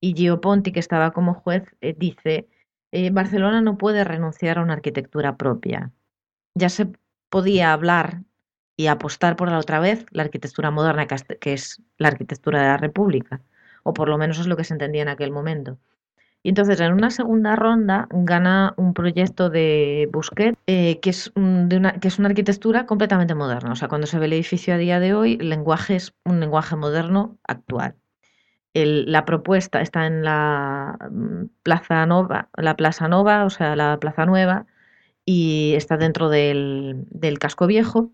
Y 0.00 0.14
Gio 0.14 0.40
Ponti, 0.40 0.72
que 0.72 0.80
estaba 0.80 1.12
como 1.12 1.34
juez, 1.34 1.64
eh, 1.80 1.94
dice, 1.96 2.48
eh, 2.92 3.10
Barcelona 3.10 3.60
no 3.60 3.78
puede 3.78 4.04
renunciar 4.04 4.58
a 4.58 4.62
una 4.62 4.74
arquitectura 4.74 5.36
propia. 5.36 5.92
Ya 6.54 6.68
se 6.68 6.88
podía 7.28 7.72
hablar 7.72 8.22
y 8.76 8.86
apostar 8.88 9.36
por 9.36 9.50
la 9.50 9.58
otra 9.58 9.80
vez 9.80 10.06
la 10.10 10.22
arquitectura 10.22 10.70
moderna, 10.70 11.06
que 11.06 11.52
es 11.52 11.82
la 11.98 12.08
arquitectura 12.08 12.60
de 12.62 12.68
la 12.68 12.76
República, 12.78 13.42
o 13.82 13.94
por 13.94 14.08
lo 14.08 14.18
menos 14.18 14.38
es 14.38 14.46
lo 14.46 14.56
que 14.56 14.64
se 14.64 14.74
entendía 14.74 15.02
en 15.02 15.08
aquel 15.08 15.32
momento. 15.32 15.78
Y 16.42 16.50
entonces 16.50 16.80
en 16.80 16.92
una 16.94 17.10
segunda 17.10 17.54
ronda 17.56 18.08
gana 18.10 18.74
un 18.78 18.94
proyecto 18.94 19.50
de 19.50 20.08
Busquet 20.12 20.56
eh, 20.66 20.98
que, 21.00 21.10
es 21.10 21.32
un- 21.36 21.68
de 21.68 21.76
una, 21.76 21.92
que 22.00 22.08
es 22.08 22.18
una 22.18 22.28
arquitectura 22.28 22.86
completamente 22.86 23.34
moderna. 23.34 23.72
O 23.72 23.76
sea, 23.76 23.88
cuando 23.88 24.06
se 24.06 24.18
ve 24.18 24.26
el 24.26 24.32
edificio 24.34 24.74
a 24.74 24.78
día 24.78 25.00
de 25.00 25.14
hoy, 25.14 25.36
el 25.40 25.50
lenguaje 25.50 25.96
es 25.96 26.14
un 26.24 26.40
lenguaje 26.40 26.76
moderno 26.76 27.38
actual. 27.46 27.96
La 28.74 29.24
propuesta 29.24 29.80
está 29.80 30.06
en 30.06 30.22
la 30.24 30.96
mm, 31.10 31.46
Plaza 31.62 32.06
Nova, 32.06 32.48
la 32.56 32.76
Plaza 32.76 33.08
Nova, 33.08 33.44
o 33.44 33.50
sea, 33.50 33.74
la 33.76 33.98
Plaza 33.98 34.26
Nueva, 34.26 34.66
y 35.24 35.74
está 35.76 35.96
dentro 35.98 36.28
del, 36.30 37.04
del 37.10 37.38
casco 37.40 37.66
viejo. 37.66 38.12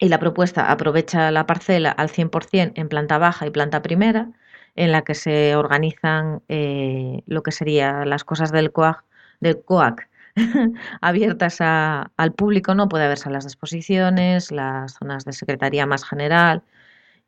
Y 0.00 0.08
la 0.10 0.18
propuesta 0.20 0.70
aprovecha 0.72 1.30
la 1.30 1.46
parcela 1.46 1.90
al 1.90 2.10
100% 2.10 2.80
en 2.80 2.88
planta 2.88 3.18
baja 3.18 3.46
y 3.46 3.50
planta 3.50 3.82
primera, 3.82 4.32
en 4.76 4.92
la 4.92 5.02
que 5.02 5.14
se 5.14 5.56
organizan 5.56 6.42
eh, 6.48 7.22
lo 7.26 7.42
que 7.42 7.52
serían 7.52 8.08
las 8.10 8.24
cosas 8.24 8.52
del 8.52 8.72
COAC, 8.72 9.04
del 9.40 9.62
COAC 9.62 10.08
abiertas 11.00 11.60
a- 11.60 12.12
al 12.16 12.32
público, 12.34 12.74
¿no? 12.74 12.88
Puede 12.88 13.04
haber 13.06 13.18
salas 13.18 13.44
de 13.44 13.48
exposiciones, 13.48 14.52
las 14.52 14.94
zonas 14.94 15.24
de 15.24 15.32
secretaría 15.32 15.86
más 15.86 16.04
general 16.04 16.62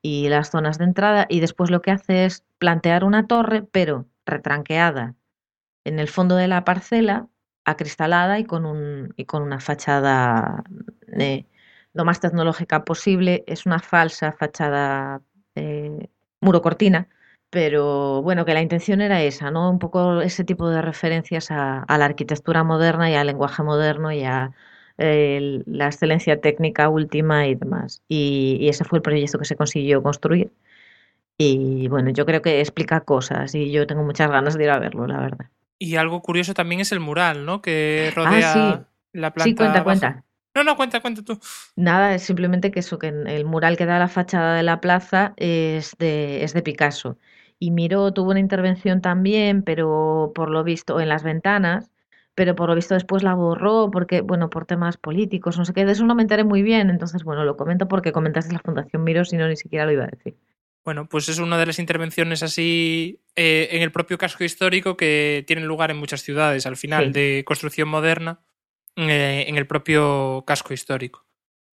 y 0.02 0.28
las 0.28 0.50
zonas 0.50 0.78
de 0.78 0.84
entrada. 0.84 1.26
Y 1.28 1.40
después 1.40 1.70
lo 1.70 1.82
que 1.82 1.90
hace 1.92 2.24
es 2.26 2.44
plantear 2.58 3.04
una 3.04 3.26
torre, 3.26 3.62
pero 3.62 4.06
retranqueada 4.26 5.14
en 5.84 5.98
el 5.98 6.08
fondo 6.08 6.36
de 6.36 6.48
la 6.48 6.64
parcela, 6.64 7.28
acristalada 7.64 8.38
y 8.38 8.44
con, 8.44 8.66
un, 8.66 9.12
y 9.16 9.24
con 9.26 9.42
una 9.42 9.60
fachada 9.60 10.64
eh, 11.18 11.46
lo 11.92 12.04
más 12.04 12.20
tecnológica 12.20 12.84
posible. 12.84 13.44
Es 13.46 13.66
una 13.66 13.78
falsa 13.80 14.32
fachada 14.32 15.22
eh, 15.54 16.08
muro 16.40 16.62
cortina, 16.62 17.08
pero 17.50 18.22
bueno, 18.22 18.44
que 18.44 18.54
la 18.54 18.62
intención 18.62 19.00
era 19.00 19.22
esa, 19.22 19.50
¿no? 19.50 19.70
Un 19.70 19.78
poco 19.78 20.20
ese 20.20 20.44
tipo 20.44 20.68
de 20.68 20.82
referencias 20.82 21.50
a, 21.50 21.80
a 21.82 21.98
la 21.98 22.04
arquitectura 22.06 22.64
moderna 22.64 23.10
y 23.10 23.14
al 23.14 23.26
lenguaje 23.26 23.62
moderno 23.62 24.12
y 24.12 24.24
a 24.24 24.52
eh, 24.98 25.62
la 25.66 25.86
excelencia 25.86 26.40
técnica 26.40 26.88
última 26.88 27.46
y 27.46 27.54
demás. 27.54 28.02
Y, 28.08 28.58
y 28.60 28.68
ese 28.68 28.84
fue 28.84 28.98
el 28.98 29.02
proyecto 29.02 29.38
que 29.38 29.44
se 29.46 29.56
consiguió 29.56 30.02
construir. 30.02 30.52
Y 31.38 31.86
bueno, 31.88 32.10
yo 32.10 32.26
creo 32.26 32.42
que 32.42 32.60
explica 32.60 33.00
cosas 33.00 33.54
y 33.54 33.70
yo 33.70 33.86
tengo 33.86 34.02
muchas 34.02 34.30
ganas 34.30 34.58
de 34.58 34.64
ir 34.64 34.70
a 34.70 34.78
verlo, 34.78 35.06
la 35.06 35.20
verdad. 35.20 35.46
Y 35.78 35.94
algo 35.96 36.20
curioso 36.20 36.52
también 36.54 36.80
es 36.80 36.90
el 36.90 36.98
mural, 37.00 37.46
¿no? 37.46 37.62
Que 37.62 38.10
rodea 38.14 38.52
Ah, 38.72 38.78
sí. 38.78 38.84
la 39.12 39.32
planta. 39.32 39.50
Sí, 39.50 39.54
cuenta, 39.54 39.78
baja. 39.78 39.84
cuenta. 39.84 40.24
No, 40.56 40.64
no, 40.64 40.76
cuenta, 40.76 41.00
cuenta 41.00 41.22
tú. 41.22 41.38
Nada, 41.76 42.14
es 42.16 42.22
simplemente 42.22 42.72
que 42.72 42.80
eso, 42.80 42.98
que 42.98 43.08
el 43.08 43.44
mural 43.44 43.76
que 43.76 43.86
da 43.86 44.00
la 44.00 44.08
fachada 44.08 44.56
de 44.56 44.64
la 44.64 44.80
plaza 44.80 45.34
es 45.36 45.94
de, 45.98 46.42
es 46.42 46.52
de 46.52 46.62
Picasso. 46.62 47.16
Y 47.58 47.70
Miró 47.72 48.12
tuvo 48.12 48.30
una 48.30 48.40
intervención 48.40 49.00
también, 49.00 49.62
pero 49.62 50.32
por 50.34 50.50
lo 50.50 50.62
visto 50.64 51.00
en 51.00 51.08
las 51.08 51.22
ventanas, 51.24 51.90
pero 52.34 52.54
por 52.54 52.68
lo 52.68 52.74
visto 52.76 52.94
después 52.94 53.22
la 53.24 53.34
borró 53.34 53.90
porque, 53.90 54.20
bueno, 54.20 54.48
por 54.48 54.64
temas 54.64 54.96
políticos, 54.96 55.58
no 55.58 55.64
sé 55.64 55.72
qué, 55.72 55.84
de 55.84 55.92
eso 55.92 56.04
no 56.04 56.14
me 56.14 56.22
enteré 56.22 56.44
muy 56.44 56.62
bien, 56.62 56.88
entonces, 56.88 57.24
bueno, 57.24 57.44
lo 57.44 57.56
comento 57.56 57.88
porque 57.88 58.12
comentaste 58.12 58.52
la 58.52 58.60
Fundación 58.60 59.02
Miró, 59.02 59.24
si 59.24 59.36
no, 59.36 59.48
ni 59.48 59.56
siquiera 59.56 59.86
lo 59.86 59.92
iba 59.92 60.04
a 60.04 60.08
decir. 60.08 60.36
Bueno, 60.84 61.06
pues 61.08 61.28
es 61.28 61.38
una 61.40 61.58
de 61.58 61.66
las 61.66 61.80
intervenciones 61.80 62.42
así 62.44 63.20
eh, 63.34 63.68
en 63.72 63.82
el 63.82 63.90
propio 63.92 64.16
casco 64.16 64.44
histórico 64.44 64.96
que 64.96 65.44
tienen 65.46 65.66
lugar 65.66 65.90
en 65.90 65.98
muchas 65.98 66.22
ciudades 66.22 66.64
al 66.64 66.76
final 66.76 67.06
Sí. 67.06 67.12
de 67.12 67.44
construcción 67.44 67.88
moderna 67.88 68.40
eh, 68.96 69.44
en 69.48 69.56
el 69.56 69.66
propio 69.66 70.44
casco 70.46 70.72
histórico. 70.72 71.26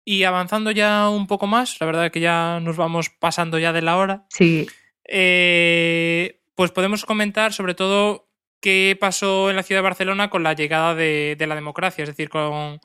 Y 0.06 0.23
avanzando 0.26 0.72
ya 0.72 1.10
un 1.10 1.26
poco 1.27 1.47
más, 1.47 1.80
la 1.80 1.85
verdad 1.88 2.11
que 2.11 2.19
ya 2.19 2.60
nos 2.61 2.77
vamos 2.77 3.10
pasando 3.10 3.57
ya 3.60 3.73
de 3.73 3.81
la 3.81 3.97
hora, 3.97 4.26
Sí, 4.30 4.68
eh, 5.11 6.41
pues 6.56 6.72
podemos 6.72 7.03
comentar 7.03 7.52
sobre 7.52 7.73
todo 7.73 8.30
qué 8.61 8.95
pasó 8.99 9.49
en 9.49 9.56
la 9.56 9.64
ciudad 9.64 9.80
de 9.80 9.84
Barcelona 9.84 10.30
con 10.30 10.44
la 10.44 10.53
llegada 10.53 10.94
de, 10.94 11.36
la 11.40 11.56
democracia, 11.56 12.03
es 12.03 12.10
decir, 12.10 12.30
con, 12.30 12.80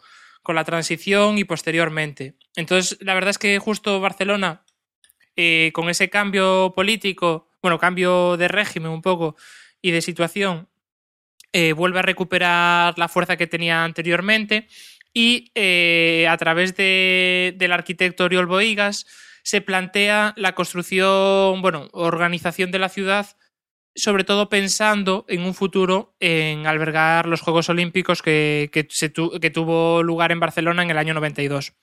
la 0.47 0.65
transición 0.65 1.37
y 1.39 1.45
posteriormente. 1.45 2.35
Entonces, 2.57 2.99
la 3.01 3.15
verdad 3.15 3.31
es 3.31 3.39
que 3.39 3.59
justo 3.59 4.01
Barcelona 4.01 4.65
eh, 5.37 5.71
con 5.75 5.91
ese 5.91 6.09
cambio 6.09 6.73
político, 6.75 7.51
bueno, 7.61 7.79
cambio 7.79 8.37
de 8.37 8.49
régimen 8.49 8.91
un 8.91 9.03
poco 9.03 9.37
y 9.83 9.91
de 9.91 10.01
situación, 10.01 10.69
eh, 11.53 11.73
vuelve 11.73 11.99
a 11.99 12.03
recuperar 12.03 12.99
la 12.99 13.09
fuerza 13.09 13.37
que 13.37 13.47
tenía 13.47 13.85
anteriormente 13.85 14.67
y 15.13 15.51
a 16.27 16.37
través 16.37 16.75
de, 16.77 17.55
del 17.57 17.73
arquitecto 17.73 18.25
Oriol 18.25 18.47
Boigas 18.47 19.07
se 19.45 19.61
plantea 19.61 20.35
la 20.37 20.57
construcción, 20.57 21.62
bueno, 21.62 21.89
organización 21.93 22.73
de 22.73 22.81
la 22.81 22.89
ciudad 22.89 23.37
sobre 23.97 24.25
todo 24.25 24.49
pensando 24.49 25.25
en 25.29 25.43
un 25.43 25.55
futuro 25.55 26.16
en 26.19 26.66
albergar 26.66 27.27
los 27.27 27.41
Juegos 27.41 27.69
Olímpicos 27.69 28.23
que, 28.23 28.71
que, 28.73 28.87
se 28.91 29.09
tu, 29.09 29.31
que 29.39 29.51
tuvo 29.51 30.03
lugar 30.03 30.33
en 30.33 30.41
Barcelona 30.41 30.83
en 30.83 30.91
el 30.91 30.99
año 30.99 31.15
92. 31.15 31.75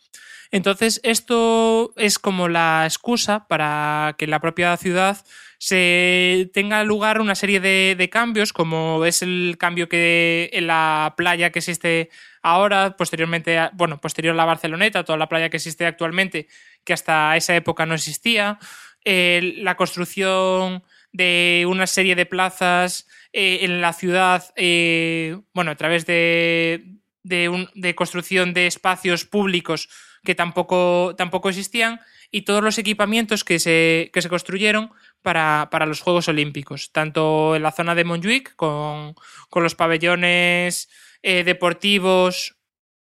Entonces, 0.52 1.00
esto 1.04 1.94
es 1.96 2.20
como 2.20 2.50
la 2.50 2.84
excusa 2.84 3.48
para 3.48 4.16
que 4.18 4.26
en 4.26 4.32
la 4.32 4.42
propia 4.42 4.76
ciudad 4.76 5.18
se 5.60 6.50
tenga 6.54 6.84
lugar 6.84 7.22
una 7.22 7.36
serie 7.36 7.62
de, 7.62 7.96
de, 7.98 8.10
cambios, 8.10 8.52
como 8.52 9.06
es 9.06 9.22
el 9.22 9.56
cambio 9.58 9.88
que 9.88 10.50
en 10.52 10.68
la 10.68 11.14
playa 11.16 11.52
que 11.52 11.60
existe 11.60 12.10
ahora, 12.42 12.98
posteriormente, 12.98 13.70
bueno, 13.74 14.02
posterior 14.02 14.34
a 14.34 14.38
la 14.38 14.46
Barceloneta, 14.46 15.06
toda 15.06 15.18
la 15.18 15.30
playa 15.30 15.50
que 15.50 15.58
existe 15.58 15.86
actualmente, 15.86 16.48
que 16.84 16.94
hasta 16.94 17.36
esa 17.38 17.56
época 17.56 17.86
no 17.86 17.96
existía, 17.96 18.60
la 19.04 19.76
construcción 19.78 20.84
de 21.12 21.66
una 21.68 21.88
serie 21.88 22.16
de 22.16 22.26
plazas 22.26 23.08
eh, 23.34 23.60
en 23.62 23.82
la 23.82 23.94
ciudad, 23.94 24.54
eh, 24.56 25.38
bueno, 25.54 25.72
a 25.72 25.76
través 25.76 26.06
de, 26.06 27.00
de, 27.24 27.96
construcción 27.96 28.54
de 28.54 28.68
espacios 28.68 29.26
públicos 29.26 29.90
que 30.24 30.36
tampoco, 30.36 31.16
tampoco 31.18 31.50
existían 31.50 32.00
y 32.30 32.44
todos 32.44 32.64
los 32.64 32.78
equipamientos 32.78 33.44
que 33.44 33.60
se, 33.60 34.10
que 34.14 34.22
se 34.22 34.30
construyeron 34.30 34.92
para, 35.22 35.68
para, 35.72 35.86
los 35.86 36.02
Juegos 36.02 36.28
Olímpicos, 36.30 36.92
tanto 36.92 37.56
en 37.56 37.64
la 37.64 37.72
zona 37.72 37.96
de 37.96 38.06
Montjuic 38.06 38.56
con, 38.56 39.16
con 39.50 39.64
los 39.64 39.76
pabellones 39.76 40.90
eh, 41.22 41.44
deportivos 41.44 42.56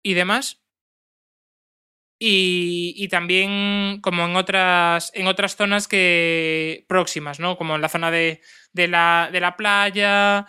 y 0.03 0.15
demás, 0.15 0.62
y, 2.25 3.09
también 3.09 3.99
como 4.01 4.25
en 4.25 4.37
otras, 4.37 5.11
en 5.13 5.27
otras 5.27 5.57
zonas 5.57 5.89
que 5.89 6.85
próximas, 6.89 7.41
¿no? 7.41 7.57
Como 7.57 7.75
en 7.75 7.81
la 7.81 7.89
zona 7.89 8.13
de, 8.13 8.41
de, 8.73 8.87
la, 8.87 9.29
de 9.33 9.41
la 9.41 9.57
playa 9.57 10.47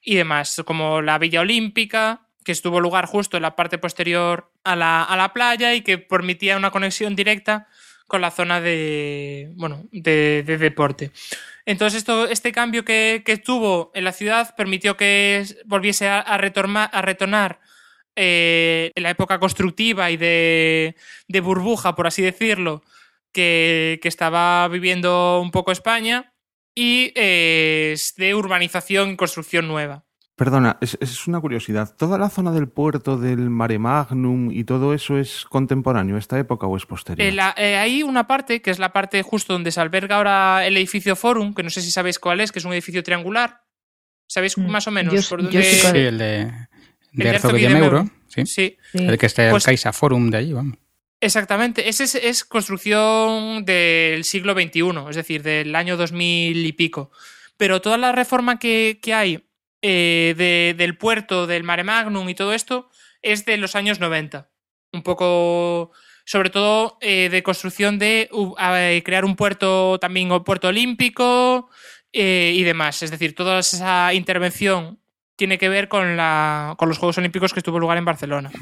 y 0.00 0.16
demás, 0.16 0.60
como 0.66 1.00
la 1.00 1.18
Villa 1.18 1.42
Olímpica, 1.42 2.26
que 2.44 2.50
estuvo 2.50 2.80
lugar 2.80 3.06
justo 3.06 3.36
en 3.36 3.44
la 3.44 3.54
parte 3.54 3.78
posterior 3.78 4.50
a 4.64 4.74
la, 4.74 5.04
a 5.04 5.16
la 5.16 5.32
playa 5.32 5.74
y 5.74 5.82
que 5.82 5.96
permitía 5.96 6.56
una 6.56 6.72
conexión 6.72 7.14
directa 7.14 7.68
con 8.08 8.20
la 8.20 8.32
zona 8.32 8.60
de, 8.60 9.52
bueno, 9.54 9.84
de, 9.92 10.42
de 10.44 10.58
deporte. 10.58 11.12
Entonces, 11.64 11.98
esto, 11.98 12.26
este 12.26 12.50
cambio 12.50 12.84
que, 12.84 13.22
que, 13.24 13.36
tuvo 13.36 13.92
en 13.94 14.02
la 14.02 14.12
ciudad 14.12 14.56
permitió 14.56 14.96
que 14.96 15.46
volviese 15.66 16.08
a, 16.08 16.18
a, 16.18 16.34
a 16.34 17.02
retornar 17.02 17.60
eh, 18.16 18.92
en 18.94 19.02
la 19.02 19.10
época 19.10 19.38
constructiva 19.38 20.10
y 20.10 20.16
de, 20.16 20.96
de 21.28 21.40
burbuja, 21.40 21.94
por 21.94 22.06
así 22.06 22.22
decirlo, 22.22 22.82
que, 23.32 23.98
que, 24.02 24.08
estaba 24.08 24.68
viviendo 24.68 25.40
un 25.40 25.50
poco 25.50 25.72
España 25.72 26.32
y 26.74 27.12
eh, 27.14 27.96
de 28.16 28.34
urbanización 28.34 29.10
y 29.10 29.16
construcción 29.16 29.68
nueva. 29.68 30.04
Perdona, 30.36 30.78
es, 30.80 30.96
es, 31.00 31.28
una 31.28 31.40
curiosidad. 31.40 31.94
¿Toda 31.96 32.16
la 32.18 32.30
zona 32.30 32.52
del 32.52 32.66
puerto, 32.66 33.18
del 33.18 33.50
Mare 33.50 33.78
Magnum 33.78 34.50
y 34.50 34.64
todo 34.64 34.94
eso 34.94 35.18
es 35.18 35.44
contemporáneo, 35.44 36.16
esta 36.16 36.38
época 36.38 36.66
o 36.66 36.76
es 36.76 36.86
posterior? 36.86 37.28
Eh, 37.28 37.32
la, 37.32 37.54
eh, 37.56 37.76
hay 37.76 38.02
una 38.02 38.26
parte, 38.26 38.62
que 38.62 38.70
es 38.70 38.78
la 38.78 38.92
parte 38.92 39.22
justo 39.22 39.52
donde 39.52 39.70
se 39.70 39.80
alberga 39.80 40.16
ahora 40.16 40.66
el 40.66 40.76
edificio 40.76 41.16
Forum, 41.16 41.54
que 41.54 41.62
no 41.62 41.70
sé 41.70 41.82
si 41.82 41.90
sabéis 41.90 42.18
cuál 42.18 42.40
es, 42.40 42.50
que 42.50 42.58
es 42.60 42.64
un 42.64 42.72
edificio 42.72 43.02
triangular. 43.02 43.62
¿Sabéis 44.26 44.56
mm, 44.56 44.66
más 44.66 44.88
o 44.88 44.90
menos 44.90 45.14
yo, 45.14 45.20
por 45.28 45.42
dónde...? 45.42 45.62
Sí, 45.62 45.98
el 45.98 46.18
de 46.18 46.50
de 47.12 47.28
Herzog 47.28 47.56
y 47.58 47.62
de 47.62 47.68
Meuro, 47.68 48.08
¿sí? 48.28 48.46
sí. 48.46 48.76
El 48.94 49.18
que 49.18 49.26
está 49.26 49.50
Pues- 49.50 49.64
el 49.64 49.66
Caixa 49.66 49.92
Forum 49.92 50.30
de 50.30 50.38
allí, 50.38 50.52
vamos. 50.52 50.76
Exactamente, 51.20 51.88
ese 51.88 52.02
es, 52.04 52.14
es 52.16 52.44
construcción 52.44 53.64
del 53.64 54.24
siglo 54.24 54.54
XXI, 54.54 55.08
es 55.10 55.16
decir, 55.16 55.42
del 55.44 55.74
año 55.76 55.96
2000 55.96 56.66
y 56.66 56.72
pico. 56.72 57.12
Pero 57.56 57.80
toda 57.80 57.96
la 57.96 58.10
reforma 58.10 58.58
que, 58.58 58.98
que 59.00 59.14
hay 59.14 59.44
eh, 59.82 60.34
de, 60.36 60.74
del 60.76 60.96
puerto, 60.96 61.46
del 61.46 61.62
Mare 61.62 61.84
Magnum 61.84 62.28
y 62.28 62.34
todo 62.34 62.52
esto 62.54 62.88
es 63.20 63.44
de 63.44 63.56
los 63.56 63.76
años 63.76 64.00
90. 64.00 64.50
Un 64.92 65.02
poco, 65.04 65.92
sobre 66.24 66.50
todo, 66.50 66.98
eh, 67.00 67.28
de 67.30 67.42
construcción 67.44 68.00
de 68.00 68.28
uh, 68.32 68.54
a- 68.58 68.78
crear 69.04 69.24
un 69.24 69.36
puerto 69.36 69.98
también, 70.00 70.32
un 70.32 70.42
puerto 70.42 70.68
olímpico 70.68 71.70
eh, 72.12 72.52
y 72.56 72.64
demás. 72.64 73.00
Es 73.04 73.12
decir, 73.12 73.36
toda 73.36 73.60
esa 73.60 74.12
intervención 74.12 74.98
tiene 75.42 75.58
que 75.58 75.68
ver 75.68 75.88
con, 75.88 76.16
la, 76.16 76.76
con 76.78 76.88
los 76.88 76.98
Juegos 76.98 77.18
Olímpicos 77.18 77.52
que 77.52 77.62
tuvo 77.62 77.80
lugar 77.80 77.98
en 77.98 78.04
Barcelona. 78.04 78.52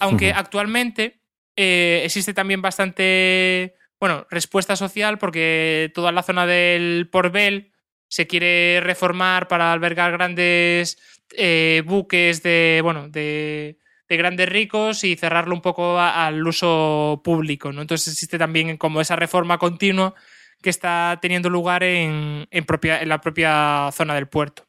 Aunque 0.00 0.32
actualmente 0.32 1.20
eh, 1.54 2.02
existe 2.04 2.34
también 2.34 2.60
bastante, 2.62 3.76
bueno, 4.00 4.26
respuesta 4.28 4.74
social 4.74 5.18
porque 5.18 5.92
toda 5.94 6.10
la 6.10 6.24
zona 6.24 6.46
del 6.46 7.08
Portbel 7.12 7.70
se 8.08 8.26
quiere 8.26 8.80
reformar 8.82 9.46
para 9.46 9.72
albergar 9.72 10.10
grandes 10.10 10.98
eh, 11.36 11.84
buques 11.86 12.42
de, 12.42 12.80
bueno, 12.82 13.08
de, 13.08 13.78
de 14.08 14.16
grandes 14.16 14.48
ricos 14.48 15.04
y 15.04 15.14
cerrarlo 15.14 15.54
un 15.54 15.62
poco 15.62 15.96
a- 15.96 16.26
al 16.26 16.44
uso 16.44 17.20
público, 17.22 17.70
¿no? 17.70 17.82
Entonces 17.82 18.12
existe 18.14 18.36
también 18.36 18.76
como 18.78 19.00
esa 19.00 19.14
reforma 19.14 19.58
continua 19.58 20.12
que 20.60 20.70
está 20.70 21.20
teniendo 21.22 21.50
lugar 21.50 21.84
en, 21.84 22.48
en, 22.50 22.64
propia, 22.64 23.00
en 23.00 23.10
la 23.10 23.20
propia 23.20 23.90
zona 23.92 24.12
del 24.16 24.26
puerto. 24.26 24.65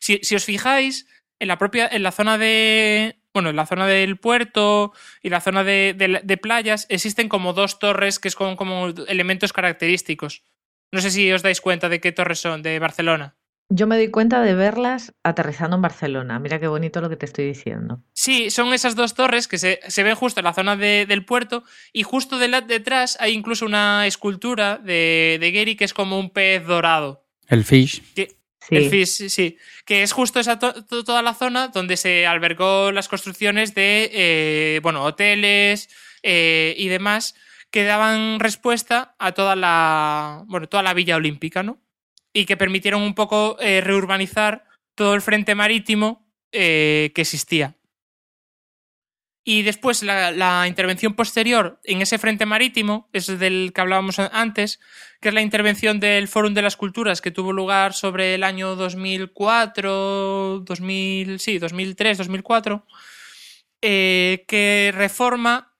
Si, 0.00 0.18
si 0.22 0.34
os 0.34 0.44
fijáis, 0.44 1.06
en 1.38 1.48
la 1.48 1.58
propia, 1.58 1.88
en 1.90 2.02
la 2.02 2.10
zona 2.10 2.38
de, 2.38 3.20
bueno, 3.32 3.50
en 3.50 3.56
la 3.56 3.66
zona 3.66 3.86
del 3.86 4.18
puerto 4.18 4.92
y 5.22 5.30
la 5.30 5.40
zona 5.40 5.62
de, 5.62 5.94
de, 5.96 6.20
de 6.22 6.36
playas 6.36 6.86
existen 6.88 7.28
como 7.28 7.52
dos 7.52 7.78
torres 7.78 8.18
que 8.18 8.30
son 8.30 8.56
como 8.56 8.88
elementos 9.08 9.52
característicos. 9.52 10.42
No 10.92 11.00
sé 11.00 11.10
si 11.10 11.30
os 11.32 11.42
dais 11.42 11.60
cuenta 11.60 11.88
de 11.88 12.00
qué 12.00 12.12
torres 12.12 12.40
son 12.40 12.62
de 12.62 12.78
Barcelona. 12.78 13.36
Yo 13.72 13.86
me 13.86 13.96
di 13.96 14.10
cuenta 14.10 14.42
de 14.42 14.56
verlas 14.56 15.14
aterrizando 15.22 15.76
en 15.76 15.82
Barcelona. 15.82 16.40
Mira 16.40 16.58
qué 16.58 16.66
bonito 16.66 17.00
lo 17.00 17.08
que 17.08 17.14
te 17.14 17.26
estoy 17.26 17.46
diciendo. 17.46 18.02
Sí, 18.12 18.50
son 18.50 18.74
esas 18.74 18.96
dos 18.96 19.14
torres 19.14 19.46
que 19.46 19.58
se, 19.58 19.78
se 19.86 20.02
ven 20.02 20.16
justo 20.16 20.40
en 20.40 20.44
la 20.44 20.52
zona 20.52 20.74
de, 20.74 21.06
del 21.06 21.24
puerto 21.24 21.62
y 21.92 22.02
justo 22.02 22.38
de 22.38 22.48
la, 22.48 22.62
detrás 22.62 23.16
hay 23.20 23.32
incluso 23.32 23.64
una 23.64 24.08
escultura 24.08 24.76
de, 24.78 25.38
de 25.40 25.52
Gary 25.52 25.76
que 25.76 25.84
es 25.84 25.94
como 25.94 26.18
un 26.18 26.30
pez 26.30 26.66
dorado. 26.66 27.24
El 27.46 27.62
Fish. 27.62 28.02
Que, 28.14 28.39
Sí. 28.68 28.76
El 28.76 28.90
FIS, 28.90 29.32
sí. 29.32 29.58
Que 29.84 30.02
es 30.02 30.12
justo 30.12 30.38
esa 30.38 30.58
to 30.58 30.84
to 30.84 31.04
toda 31.04 31.22
la 31.22 31.34
zona 31.34 31.68
donde 31.68 31.96
se 31.96 32.26
albergó 32.26 32.92
las 32.92 33.08
construcciones 33.08 33.74
de 33.74 34.10
eh, 34.12 34.80
bueno, 34.82 35.02
hoteles 35.04 35.88
eh, 36.22 36.74
y 36.76 36.88
demás 36.88 37.34
que 37.70 37.84
daban 37.84 38.40
respuesta 38.40 39.14
a 39.18 39.32
toda 39.32 39.56
la 39.56 40.42
bueno, 40.46 40.68
toda 40.68 40.82
la 40.82 40.94
villa 40.94 41.16
olímpica, 41.16 41.62
¿no? 41.62 41.80
Y 42.32 42.44
que 42.44 42.56
permitieron 42.56 43.02
un 43.02 43.14
poco 43.14 43.56
eh, 43.60 43.80
reurbanizar 43.80 44.64
todo 44.94 45.14
el 45.14 45.22
frente 45.22 45.54
marítimo 45.54 46.28
que 46.52 47.12
existía. 47.14 47.76
Y 49.44 49.62
después 49.62 50.02
la, 50.02 50.32
la, 50.32 50.66
intervención 50.66 51.14
posterior 51.14 51.80
en 51.84 52.02
ese 52.02 52.18
frente 52.18 52.44
marítimo 52.44 53.08
es 53.12 53.26
del 53.38 53.72
que 53.72 53.80
hablábamos 53.80 54.18
antes, 54.18 54.80
que 55.20 55.28
es 55.28 55.34
la 55.34 55.42
intervención 55.42 56.00
del 56.00 56.28
Fórum 56.28 56.54
de 56.54 56.62
las 56.62 56.76
Culturas 56.76 57.20
que 57.20 57.30
tuvo 57.30 57.52
lugar 57.52 57.92
sobre 57.92 58.34
el 58.34 58.42
año 58.42 58.74
2004, 58.74 60.60
2000, 60.64 61.38
sí, 61.40 61.58
2003, 61.58 62.18
2004, 62.18 62.86
eh, 63.82 64.44
que 64.48 64.92
reforma 64.94 65.76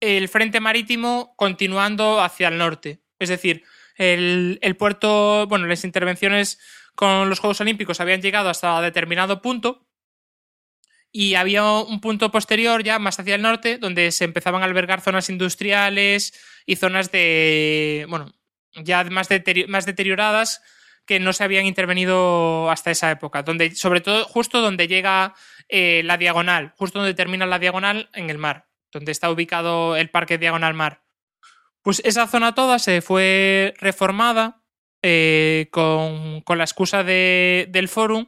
el 0.00 0.28
frente 0.28 0.60
marítimo 0.60 1.34
continuando 1.36 2.20
hacia 2.20 2.48
el 2.48 2.58
norte. 2.58 3.00
Es 3.18 3.28
decir, 3.28 3.64
el, 3.96 4.58
el 4.62 4.76
puerto, 4.76 5.46
bueno, 5.46 5.66
las 5.66 5.84
intervenciones 5.84 6.58
con 6.96 7.28
los 7.28 7.38
Juegos 7.38 7.60
Olímpicos 7.60 8.00
habían 8.00 8.22
llegado 8.22 8.48
hasta 8.48 8.80
determinado 8.80 9.40
punto 9.40 9.86
y 11.12 11.34
había 11.34 11.64
un 11.64 12.00
punto 12.00 12.30
posterior 12.30 12.82
ya 12.82 12.98
más 12.98 13.18
hacia 13.20 13.34
el 13.34 13.42
norte 13.42 13.78
donde 13.78 14.10
se 14.12 14.24
empezaban 14.24 14.62
a 14.62 14.64
albergar 14.64 15.00
zonas 15.00 15.28
industriales 15.28 16.32
y 16.66 16.76
zonas 16.76 17.10
de, 17.10 18.06
bueno, 18.08 18.32
ya 18.74 19.04
más, 19.04 19.28
deteri 19.28 19.66
más 19.66 19.86
deterioradas 19.86 20.62
que 21.06 21.20
no 21.20 21.32
se 21.32 21.44
habían 21.44 21.66
intervenido 21.66 22.70
hasta 22.70 22.90
esa 22.90 23.10
época, 23.10 23.42
donde 23.42 23.74
sobre 23.74 24.00
todo 24.00 24.24
justo 24.24 24.60
donde 24.60 24.86
llega 24.86 25.34
eh, 25.68 26.02
la 26.04 26.16
diagonal, 26.16 26.72
justo 26.76 26.98
donde 26.98 27.14
termina 27.14 27.46
la 27.46 27.58
diagonal 27.58 28.10
en 28.14 28.30
el 28.30 28.38
mar, 28.38 28.68
donde 28.92 29.12
está 29.12 29.30
ubicado 29.30 29.96
el 29.96 30.10
parque 30.10 30.38
diagonal 30.38 30.74
mar. 30.74 31.02
Pues 31.82 32.00
esa 32.04 32.26
zona 32.26 32.54
toda 32.54 32.78
se 32.78 33.00
fue 33.00 33.74
reformada 33.78 34.62
eh, 35.02 35.68
con, 35.72 36.42
con, 36.42 36.58
la 36.58 36.64
excusa 36.64 37.02
de, 37.02 37.66
del 37.70 37.88
fórum 37.88 38.26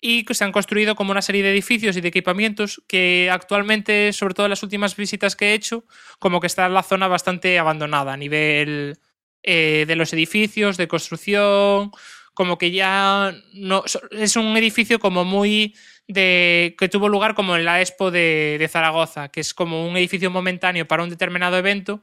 y 0.00 0.24
se 0.30 0.44
han 0.44 0.52
construido 0.52 0.94
como 0.94 1.10
una 1.10 1.22
serie 1.22 1.42
de 1.42 1.50
edificios 1.50 1.96
y 1.96 2.00
de 2.00 2.08
equipamientos 2.08 2.82
que 2.86 3.30
actualmente, 3.32 4.12
sobre 4.12 4.34
todo 4.34 4.46
en 4.46 4.50
las 4.50 4.62
últimas 4.62 4.96
visitas 4.96 5.34
que 5.34 5.46
he 5.46 5.54
hecho, 5.54 5.84
como 6.18 6.40
que 6.40 6.46
está 6.46 6.68
la 6.68 6.82
zona 6.82 7.08
bastante 7.08 7.58
abandonada 7.58 8.12
a 8.12 8.16
nivel 8.16 8.98
eh, 9.44 9.84
de 9.86 9.96
los 9.96 10.12
edificios, 10.12 10.76
de 10.76 10.88
construcción, 10.88 11.92
como 12.34 12.58
que 12.58 12.72
ya 12.72 13.32
no 13.52 13.84
es 14.10 14.36
un 14.36 14.56
edificio 14.56 14.98
como 14.98 15.24
muy 15.24 15.76
de 16.08 16.74
que 16.78 16.88
tuvo 16.88 17.08
lugar 17.08 17.34
como 17.34 17.56
en 17.56 17.64
la 17.64 17.80
Expo 17.80 18.10
de, 18.10 18.56
de 18.58 18.68
Zaragoza, 18.68 19.28
que 19.28 19.40
es 19.40 19.54
como 19.54 19.86
un 19.86 19.96
edificio 19.96 20.30
momentáneo 20.30 20.86
para 20.88 21.02
un 21.02 21.10
determinado 21.10 21.56
evento 21.56 22.02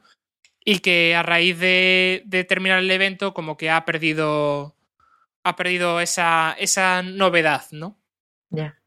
y 0.64 0.78
que 0.78 1.14
a 1.14 1.22
raíz 1.22 1.58
de, 1.58 2.22
de 2.24 2.44
terminar 2.44 2.78
el 2.78 2.90
evento 2.90 3.34
como 3.34 3.56
que 3.56 3.70
ha 3.70 3.84
perdido 3.84 4.76
ha 5.44 5.56
perdido 5.56 6.00
esa, 6.00 6.54
esa 6.58 7.02
novedad, 7.02 7.64
¿no? 7.72 7.98
Ya. 8.50 8.80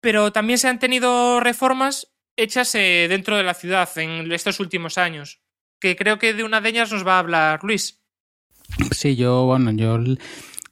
Pero 0.00 0.32
también 0.32 0.58
se 0.58 0.68
han 0.68 0.78
tenido 0.78 1.40
reformas 1.40 2.12
hechas 2.36 2.74
eh, 2.74 3.06
dentro 3.08 3.36
de 3.36 3.42
la 3.42 3.54
ciudad 3.54 3.88
en 3.98 4.30
estos 4.30 4.60
últimos 4.60 4.96
años, 4.96 5.41
que 5.82 5.96
creo 5.96 6.18
que 6.20 6.32
de 6.32 6.44
una 6.44 6.60
de 6.60 6.68
ellas 6.68 6.92
nos 6.92 7.04
va 7.04 7.16
a 7.16 7.18
hablar 7.18 7.64
Luis. 7.64 8.00
Sí, 8.92 9.16
yo, 9.16 9.44
bueno, 9.44 9.72
yo 9.72 9.98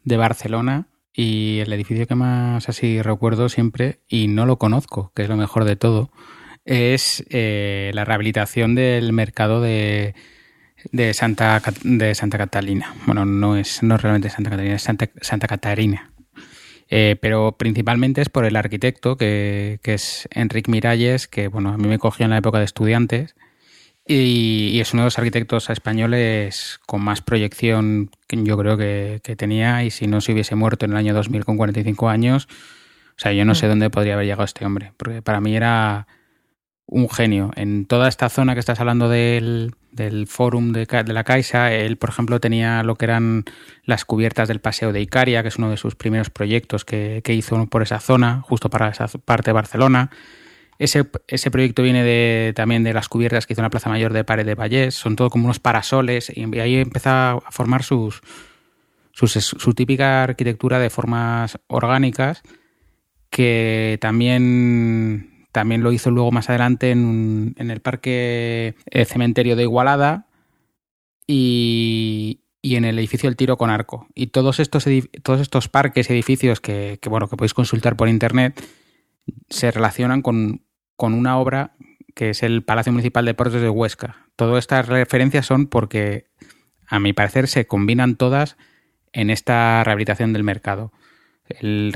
de 0.04 0.16
Barcelona 0.16 0.86
y 1.12 1.58
el 1.58 1.72
edificio 1.72 2.06
que 2.06 2.14
más 2.14 2.68
así 2.68 3.02
recuerdo 3.02 3.48
siempre, 3.48 3.98
y 4.08 4.28
no 4.28 4.46
lo 4.46 4.58
conozco, 4.58 5.12
que 5.14 5.22
es 5.22 5.28
lo 5.28 5.36
mejor 5.36 5.64
de 5.64 5.74
todo, 5.74 6.10
es 6.64 7.24
eh, 7.28 7.90
la 7.92 8.04
rehabilitación 8.04 8.76
del 8.76 9.12
mercado 9.12 9.60
de, 9.60 10.14
de, 10.92 11.12
Santa, 11.12 11.60
de 11.82 12.14
Santa 12.14 12.38
Catalina. 12.38 12.94
Bueno, 13.06 13.24
no 13.24 13.56
es, 13.56 13.82
no 13.82 13.96
realmente 13.96 14.30
Santa 14.30 14.50
Catalina, 14.50 14.76
es 14.76 14.82
Santa, 14.82 15.10
Santa 15.20 15.48
Catarina. 15.48 16.12
Eh, 16.88 17.16
pero 17.20 17.56
principalmente 17.58 18.22
es 18.22 18.28
por 18.28 18.44
el 18.44 18.54
arquitecto, 18.54 19.16
que, 19.16 19.80
que, 19.82 19.94
es 19.94 20.28
Enrique 20.30 20.70
Miralles, 20.70 21.26
que 21.26 21.48
bueno, 21.48 21.70
a 21.70 21.76
mí 21.76 21.88
me 21.88 21.98
cogió 21.98 22.24
en 22.24 22.30
la 22.30 22.38
época 22.38 22.58
de 22.58 22.64
estudiantes 22.64 23.34
y, 24.12 24.80
es 24.80 24.92
uno 24.92 25.02
de 25.02 25.06
los 25.06 25.18
arquitectos 25.18 25.70
españoles 25.70 26.80
con 26.86 27.02
más 27.02 27.22
proyección 27.22 28.10
que 28.26 28.42
yo 28.42 28.56
creo 28.58 28.76
que, 28.76 29.20
que, 29.22 29.36
tenía 29.36 29.84
y 29.84 29.90
si 29.90 30.06
no 30.06 30.20
se 30.20 30.32
hubiese 30.32 30.56
muerto 30.56 30.84
en 30.84 30.92
el 30.92 30.96
año 30.96 31.14
2000 31.14 31.44
con 31.44 31.56
45 31.56 32.08
años, 32.08 32.48
o 33.10 33.22
sea, 33.22 33.32
yo 33.32 33.44
no 33.44 33.54
sé 33.54 33.68
dónde 33.68 33.90
podría 33.90 34.14
haber 34.14 34.26
llegado 34.26 34.44
este 34.44 34.64
hombre, 34.64 34.92
porque 34.96 35.22
para 35.22 35.40
mí 35.40 35.54
era 35.54 36.06
un 36.86 37.08
genio. 37.08 37.52
En 37.54 37.86
toda 37.86 38.08
esta 38.08 38.28
zona 38.28 38.54
que 38.54 38.60
estás 38.60 38.80
hablando 38.80 39.08
del, 39.08 39.74
del 39.92 40.26
Fórum 40.26 40.72
de, 40.72 40.86
de, 40.86 41.12
la 41.12 41.24
Caixa, 41.24 41.72
él, 41.72 41.96
por 41.96 42.10
ejemplo, 42.10 42.40
tenía 42.40 42.82
lo 42.82 42.96
que 42.96 43.04
eran 43.04 43.44
las 43.84 44.04
cubiertas 44.04 44.48
del 44.48 44.60
Paseo 44.60 44.92
de 44.92 45.00
Icaria, 45.00 45.42
que 45.42 45.48
es 45.48 45.56
uno 45.56 45.70
de 45.70 45.76
sus 45.76 45.94
primeros 45.94 46.30
proyectos 46.30 46.84
que, 46.84 47.20
que 47.24 47.34
hizo 47.34 47.64
por 47.66 47.82
esa 47.82 48.00
zona, 48.00 48.42
justo 48.42 48.70
para 48.70 48.88
esa 48.88 49.06
parte 49.06 49.50
de 49.50 49.54
Barcelona. 49.54 50.10
Ese, 50.80 51.04
ese 51.28 51.50
proyecto 51.50 51.82
viene 51.82 52.02
de, 52.02 52.54
también 52.56 52.82
de 52.82 52.94
las 52.94 53.08
cubiertas 53.08 53.46
que 53.46 53.52
hizo 53.52 53.60
en 53.60 53.64
la 53.64 53.70
Plaza 53.70 53.90
Mayor 53.90 54.14
de 54.14 54.24
Pared 54.24 54.46
de 54.46 54.54
Vallés, 54.54 54.94
son 54.94 55.14
todo 55.14 55.28
como 55.28 55.44
unos 55.44 55.60
parasoles, 55.60 56.32
y 56.34 56.58
ahí 56.58 56.76
empieza 56.76 57.32
a 57.32 57.50
formar 57.50 57.82
sus, 57.82 58.22
su 59.12 59.74
típica 59.74 60.22
arquitectura 60.22 60.78
de 60.78 60.88
formas 60.88 61.58
orgánicas, 61.66 62.42
que 63.28 63.98
también 64.00 65.46
también 65.52 65.82
lo 65.82 65.92
hizo 65.92 66.10
luego 66.10 66.32
más 66.32 66.48
adelante 66.48 66.92
en, 66.92 67.54
en 67.58 67.70
el 67.70 67.80
Parque 67.80 68.74
el 68.86 69.04
Cementerio 69.04 69.56
de 69.56 69.64
Igualada 69.64 70.28
y, 71.26 72.40
y, 72.62 72.76
en 72.76 72.86
el 72.86 72.98
edificio 72.98 73.28
El 73.28 73.36
Tiro 73.36 73.58
con 73.58 73.68
Arco. 73.68 74.06
Y 74.14 74.28
todos 74.28 74.60
estos, 74.60 74.86
todos 75.22 75.40
estos 75.40 75.68
parques 75.68 76.08
y 76.08 76.14
edificios 76.14 76.60
que, 76.60 76.98
bueno, 77.06 77.28
que 77.28 77.36
podéis 77.36 77.52
consultar 77.52 77.96
por 77.96 78.08
internet 78.08 78.58
se 79.50 79.70
relacionan 79.70 80.22
con, 80.22 80.62
con 81.00 81.14
una 81.14 81.38
obra 81.38 81.72
que 82.14 82.28
es 82.28 82.42
el 82.42 82.62
Palacio 82.62 82.92
Municipal 82.92 83.24
de 83.24 83.30
Deportes 83.30 83.62
de 83.62 83.70
Huesca. 83.70 84.26
Todas 84.36 84.58
estas 84.58 84.86
referencias 84.86 85.46
son 85.46 85.66
porque, 85.66 86.26
a 86.86 87.00
mi 87.00 87.14
parecer, 87.14 87.48
se 87.48 87.66
combinan 87.66 88.16
todas 88.16 88.58
en 89.14 89.30
esta 89.30 89.82
rehabilitación 89.82 90.34
del 90.34 90.44
mercado. 90.44 90.92
El, 91.48 91.94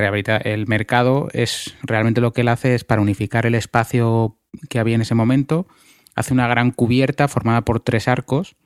mercado 0.67 1.29
es 1.35 1.77
realmente 1.83 2.23
lo 2.23 2.33
que 2.33 2.41
él 2.41 2.49
hace 2.49 2.75
es 2.75 2.85
para 2.85 3.03
unificar 3.03 3.45
el 3.45 3.55
espacio 3.55 4.39
que 4.71 4.79
había 4.79 4.95
en 4.95 5.03
ese 5.03 5.15
momento. 5.15 5.67
Hace 6.15 6.33
una 6.33 6.49
gran 6.49 6.71
cubierta 6.71 7.29
formada 7.29 7.61
por 7.61 7.81
tres 7.81 8.09
arcos. 8.09 8.57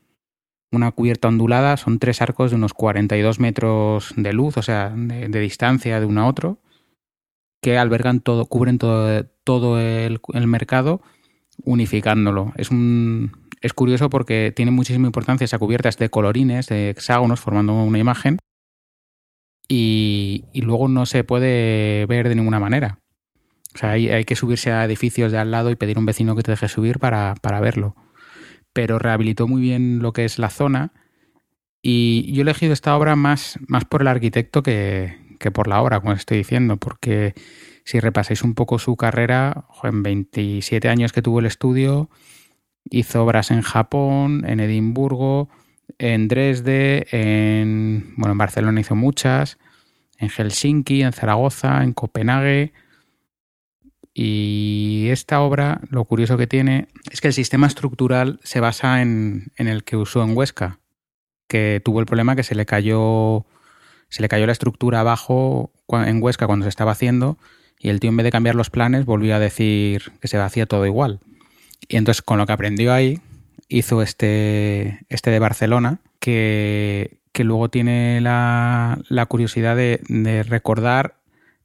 Una 0.71 0.93
cubierta 0.93 1.27
ondulada, 1.27 1.77
son 1.79 1.99
tres 1.99 2.23
arcos 2.23 2.53
de 2.53 2.57
unos 2.59 2.75
42 2.75 3.41
metros 3.41 4.15
de 4.17 4.33
luz, 4.33 4.57
o 4.57 4.63
sea, 4.63 4.91
de 4.95 5.41
distancia 5.41 5.99
de 5.99 6.07
uno 6.07 6.21
a 6.21 6.29
otro, 6.29 6.61
que 7.61 7.77
albergan 7.77 8.21
todo, 8.21 8.47
cubren 8.47 8.79
todo, 8.79 9.27
todo 9.49 9.81
el, 9.81 10.21
mercado, 10.47 11.01
unificándolo. 11.65 12.53
Es 12.57 12.71
un, 12.71 13.33
es 13.63 13.73
curioso 13.73 14.11
porque 14.11 14.53
tiene 14.55 14.73
muchísima 14.73 15.07
importancia 15.07 15.47
esa 15.47 15.59
cubierta, 15.59 15.89
es 15.89 15.97
de 15.97 16.11
colorines, 16.11 16.67
de 16.67 16.91
hexágonos, 16.91 17.41
formando 17.41 17.73
una 17.73 17.99
imagen 17.99 18.37
y, 19.67 20.45
luego 20.53 20.89
no 20.89 21.07
se 21.07 21.25
puede 21.25 22.05
ver 22.05 22.29
de 22.29 22.35
ninguna 22.35 22.61
manera. 22.61 22.99
O 23.75 23.79
sea, 23.79 23.93
hay, 23.93 24.11
hay, 24.11 24.25
que 24.27 24.37
subirse 24.37 24.71
a 24.71 24.85
edificios 24.85 25.33
de 25.33 25.39
al 25.39 25.51
lado 25.51 25.71
y 25.71 25.77
pedir 25.77 25.97
a 25.97 26.01
un 26.01 26.05
vecino 26.05 26.37
que 26.37 26.43
te 26.43 26.51
deje 26.51 26.69
subir 26.69 26.99
para, 26.99 27.35
para, 27.41 27.59
verlo. 27.61 27.97
Pero 28.75 28.99
rehabilitó 28.99 29.49
muy 29.49 29.63
bien 29.63 30.01
lo 30.01 30.13
que 30.13 30.27
es 30.27 30.39
la 30.39 30.51
zona 30.51 30.93
y 31.81 32.31
yo 32.35 32.41
he 32.41 32.43
elegido 32.43 32.75
esta 32.75 32.95
obra 32.95 33.17
más, 33.17 33.59
más 33.67 33.87
por 33.87 34.03
el 34.03 34.09
arquitecto 34.09 34.63
que, 34.63 35.17
que 35.41 35.51
por 35.51 35.69
la 35.69 35.81
obra, 35.81 36.01
como 36.01 36.13
estoy 36.13 36.37
diciendo, 36.37 36.77
porque 36.77 37.33
si 37.89 38.01
repasáis 38.01 38.43
un 38.43 38.53
poco 38.53 38.79
su 38.79 38.97
carrera, 38.97 39.65
en 39.83 40.03
27 40.03 40.91
años 40.91 41.15
que 41.15 41.23
tuvo 41.23 41.41
el 41.41 41.47
estudio, 41.47 42.11
hizo 42.91 43.25
obras 43.25 43.51
en 43.51 43.63
Japón, 43.63 44.45
en 44.47 44.61
Edimburgo, 44.61 45.49
en 45.97 46.29
Dresde, 46.29 47.07
en, 47.13 48.13
bueno, 48.19 48.33
en 48.33 48.39
Barcelona 48.39 48.83
hizo 48.83 48.95
muchas, 48.95 49.57
en 50.19 50.29
Helsinki, 50.29 51.01
en 51.01 51.15
Zaragoza, 51.15 51.83
en 51.83 51.95
Copenhague. 51.95 52.75
Y 54.13 55.07
esta 55.09 55.41
obra, 55.41 55.81
lo 55.89 56.05
curioso 56.05 56.37
que 56.37 56.47
tiene 56.47 56.89
es 57.11 57.23
que 57.23 57.29
el 57.29 57.35
sistema 57.35 57.69
estructural 57.69 58.39
se 58.43 58.61
basa 58.61 59.01
en, 59.01 59.51
en 59.57 59.67
el 59.67 59.83
que 59.83 59.97
usó 59.97 60.23
en 60.23 60.37
Huesca, 60.37 60.79
que 61.49 61.81
tuvo 61.83 62.01
el 62.01 62.07
problema 62.07 62.37
que 62.37 62.43
se 62.43 62.55
le 62.55 62.67
cayó, 62.67 63.47
se 64.11 64.21
le 64.21 64.29
cayó 64.29 64.45
la 64.45 64.53
estructura 64.53 65.01
abajo 65.01 65.73
en 65.89 66.23
Huesca 66.23 66.47
cuando 66.47 66.65
se 66.65 66.69
estaba 66.69 66.93
haciendo 66.93 67.39
y 67.79 67.89
el 67.89 68.01
tío 68.01 68.11
en 68.11 68.17
vez 68.17 68.25
de 68.25 68.33
cambiar 68.33 68.55
los 68.55 68.71
planes 68.71 69.05
volvió 69.05 69.35
a 69.35 69.39
decir 69.39 70.13
que 70.21 70.29
se 70.29 70.39
hacía 70.39 70.67
todo 70.67 70.87
igual. 70.87 71.21
Y 71.89 71.97
entonces 71.97 72.23
con 72.23 72.39
lo 72.39 72.47
que 72.47 72.53
aprendió 72.53 72.93
ahí 72.93 73.21
hizo 73.69 74.03
este, 74.03 75.01
este 75.09 75.31
de 75.31 75.39
Barcelona, 75.39 76.01
que, 76.19 77.21
que 77.33 77.45
luego 77.45 77.69
tiene 77.69 78.21
la, 78.21 78.99
la 79.09 79.27
curiosidad 79.27 79.77
de, 79.77 80.01
de, 80.09 80.43
recordar 80.43 81.17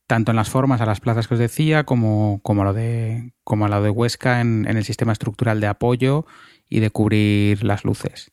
tanto 0.06 0.30
en 0.30 0.36
las 0.36 0.50
formas 0.50 0.80
a 0.80 0.86
las 0.86 1.00
plazas 1.00 1.26
que 1.26 1.34
os 1.34 1.40
decía, 1.40 1.84
como, 1.84 2.40
como, 2.42 2.62
lo, 2.64 2.72
de, 2.72 3.32
como 3.42 3.64
a 3.64 3.68
lo 3.68 3.82
de 3.82 3.90
Huesca 3.90 4.40
en, 4.40 4.66
en 4.68 4.76
el 4.76 4.84
sistema 4.84 5.12
estructural 5.12 5.60
de 5.60 5.66
apoyo 5.66 6.26
y 6.68 6.80
de 6.80 6.90
cubrir 6.90 7.64
las 7.64 7.84
luces. 7.84 8.32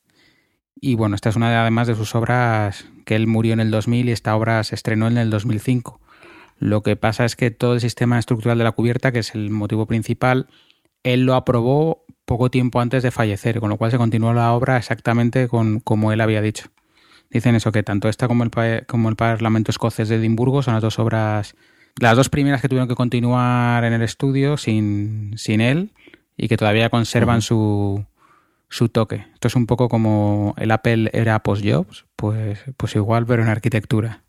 Y 0.76 0.96
bueno, 0.96 1.16
esta 1.16 1.30
es 1.30 1.36
una 1.36 1.50
de, 1.50 1.56
además 1.56 1.88
de 1.88 1.96
sus 1.96 2.16
obras 2.16 2.86
que 3.06 3.16
él 3.16 3.28
murió 3.28 3.54
en 3.54 3.60
el 3.60 3.72
2000 3.72 4.10
y 4.10 4.12
esta 4.12 4.36
obra 4.36 4.64
se 4.64 4.76
estrenó 4.76 5.08
en 5.08 5.18
el 5.18 5.30
2005. 5.30 6.02
Lo 6.62 6.84
que 6.84 6.96
pasa 6.96 7.26
es 7.26 7.36
que 7.36 7.50
todo 7.50 7.74
el 7.74 7.82
sistema 7.82 8.20
estructural 8.20 8.60
de 8.60 8.64
la 8.64 8.72
cubierta, 8.72 9.12
que 9.12 9.18
es 9.18 9.34
el 9.34 9.50
motivo 9.50 9.88
principal, 9.88 10.46
él 11.02 11.26
lo 11.26 11.34
aprobó 11.34 12.06
poco 12.26 12.52
tiempo 12.52 12.80
antes 12.80 13.02
de 13.02 13.10
fallecer, 13.10 13.60
con 13.60 13.72
lo 13.72 13.78
cual 13.78 13.90
se 13.90 13.98
continuó 13.98 14.32
la 14.32 14.54
obra 14.54 14.78
exactamente 14.78 15.48
con, 15.48 15.80
como 15.80 16.12
él 16.12 16.22
había 16.22 16.40
dicho. 16.40 16.68
Dicen 17.32 17.56
eso, 17.56 17.72
que 17.72 17.82
tanto 17.82 18.10
esta 18.10 18.28
como 18.28 18.44
el, 18.44 18.52
como 18.86 19.10
el 19.10 19.16
Parlamento 19.16 19.72
Escocés 19.72 20.08
de 20.08 20.18
Edimburgo 20.18 20.62
son 20.62 20.76
las 20.76 20.84
dos 20.84 21.00
obras, 21.00 21.56
las 22.00 22.16
dos 22.16 22.30
primeras 22.30 22.62
que 22.62 22.70
tuvieron 22.70 22.88
que 22.88 22.94
continuar 22.94 23.84
en 23.84 23.94
el 23.94 24.04
estudio 24.04 24.56
sin, 24.56 25.34
sin 25.38 25.62
él 25.62 25.94
y 26.38 26.48
que 26.48 26.58
todavía 26.58 26.92
conservan 26.92 27.38
uh 27.38 27.40
-huh. 27.40 27.42
su, 27.42 28.06
su 28.70 28.90
toque. 28.90 29.26
Esto 29.34 29.48
es 29.48 29.56
un 29.56 29.66
poco 29.66 29.90
como 29.90 30.54
el 30.58 30.70
Apple 30.70 31.10
era 31.12 31.42
post-Jobs, 31.42 32.06
pues, 32.16 32.60
pues 32.78 32.96
igual, 32.96 33.26
pero 33.26 33.42
en 33.42 33.50
arquitectura. 33.50 34.22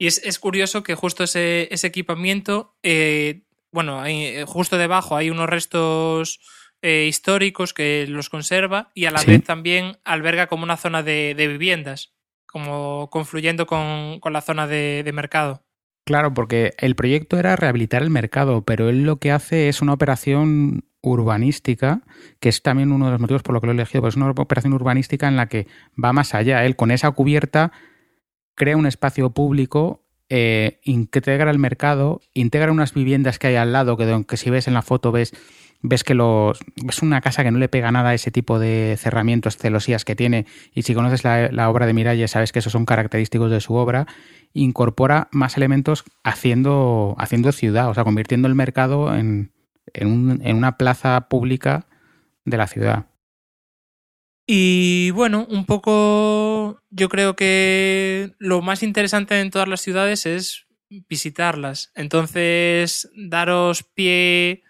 Y 0.00 0.06
es, 0.06 0.22
es 0.24 0.38
curioso 0.38 0.82
que 0.82 0.94
justo 0.94 1.24
ese, 1.24 1.68
ese 1.70 1.86
equipamiento, 1.86 2.74
eh, 2.82 3.42
bueno, 3.70 4.00
hay, 4.00 4.42
justo 4.46 4.78
debajo 4.78 5.14
hay 5.14 5.28
unos 5.28 5.46
restos 5.46 6.40
eh, 6.80 7.04
históricos 7.06 7.74
que 7.74 8.06
los 8.08 8.30
conserva 8.30 8.90
y 8.94 9.04
a 9.04 9.10
la 9.10 9.18
sí. 9.18 9.30
vez 9.30 9.44
también 9.44 9.98
alberga 10.02 10.46
como 10.46 10.64
una 10.64 10.78
zona 10.78 11.02
de, 11.02 11.34
de 11.36 11.48
viviendas, 11.48 12.14
como 12.46 13.10
confluyendo 13.10 13.66
con, 13.66 14.20
con 14.20 14.32
la 14.32 14.40
zona 14.40 14.66
de, 14.66 15.02
de, 15.04 15.12
mercado. 15.12 15.64
Claro, 16.06 16.32
porque 16.32 16.72
el 16.78 16.96
proyecto 16.96 17.38
era 17.38 17.54
rehabilitar 17.54 18.00
el 18.00 18.08
mercado, 18.08 18.64
pero 18.64 18.88
él 18.88 19.04
lo 19.04 19.18
que 19.18 19.32
hace 19.32 19.68
es 19.68 19.82
una 19.82 19.92
operación 19.92 20.86
urbanística, 21.02 22.00
que 22.40 22.48
es 22.48 22.62
también 22.62 22.90
uno 22.90 23.04
de 23.04 23.12
los 23.12 23.20
motivos 23.20 23.42
por 23.42 23.54
lo 23.54 23.60
que 23.60 23.66
lo 23.66 23.74
he 23.74 23.76
elegido, 23.76 24.08
es 24.08 24.16
una 24.16 24.30
operación 24.30 24.72
urbanística 24.72 25.28
en 25.28 25.36
la 25.36 25.50
que 25.50 25.66
va 26.02 26.14
más 26.14 26.34
allá. 26.34 26.64
Él 26.64 26.74
con 26.74 26.90
esa 26.90 27.10
cubierta 27.10 27.72
crea 28.60 28.76
un 28.76 28.84
espacio 28.84 29.30
público 29.30 30.04
eh, 30.28 30.80
integra 30.84 31.50
el 31.50 31.58
mercado, 31.58 32.20
integra 32.34 32.70
unas 32.70 32.92
viviendas 32.92 33.38
que 33.38 33.46
hay 33.46 33.56
al 33.56 33.72
lado, 33.72 33.96
que 33.96 34.04
aunque 34.04 34.36
si 34.36 34.50
ves 34.50 34.68
en 34.68 34.74
la 34.74 34.82
foto 34.82 35.12
ves 35.12 35.32
ves 35.80 36.04
que 36.04 36.12
los, 36.12 36.60
es 36.86 37.00
una 37.00 37.22
casa 37.22 37.42
que 37.42 37.50
no 37.50 37.58
le 37.58 37.70
pega 37.70 37.90
nada 37.90 38.10
a 38.10 38.14
ese 38.14 38.30
tipo 38.30 38.58
de 38.58 38.96
cerramientos, 38.98 39.56
celosías 39.56 40.04
que 40.04 40.14
tiene, 40.14 40.44
y 40.74 40.82
si 40.82 40.92
conoces 40.92 41.24
la, 41.24 41.70
obra 41.70 41.86
de 41.86 41.94
Miralles 41.94 42.32
sabes 42.32 42.52
que 42.52 42.58
esos 42.58 42.72
son 42.72 42.84
característicos 42.84 43.50
de 43.50 43.62
su 43.62 43.72
obra, 43.76 44.06
incorpora 44.52 45.28
más 45.32 45.56
elementos 45.56 46.04
haciendo, 46.22 47.14
haciendo 47.16 47.52
ciudad, 47.52 47.88
o 47.88 47.94
sea, 47.94 48.04
convirtiendo 48.04 48.46
el 48.46 48.54
mercado 48.54 49.16
en, 49.16 49.52
en 49.94 50.54
una 50.54 50.76
plaza 50.76 51.28
pública 51.30 51.86
de 52.44 52.58
la 52.58 52.66
ciudad. 52.66 53.06
Y 54.52 55.12
bueno, 55.12 55.46
un 55.48 55.64
poco 55.64 56.82
yo 56.90 57.08
creo 57.08 57.36
que 57.36 58.34
lo 58.40 58.62
más 58.62 58.82
interesante 58.82 59.38
en 59.38 59.50
todas 59.50 59.68
las 59.68 59.80
ciudades 59.80 60.26
es 60.26 60.66
visitarlas. 60.88 61.92
Entonces, 61.94 63.08
daros 63.14 63.84
pie 63.84 64.64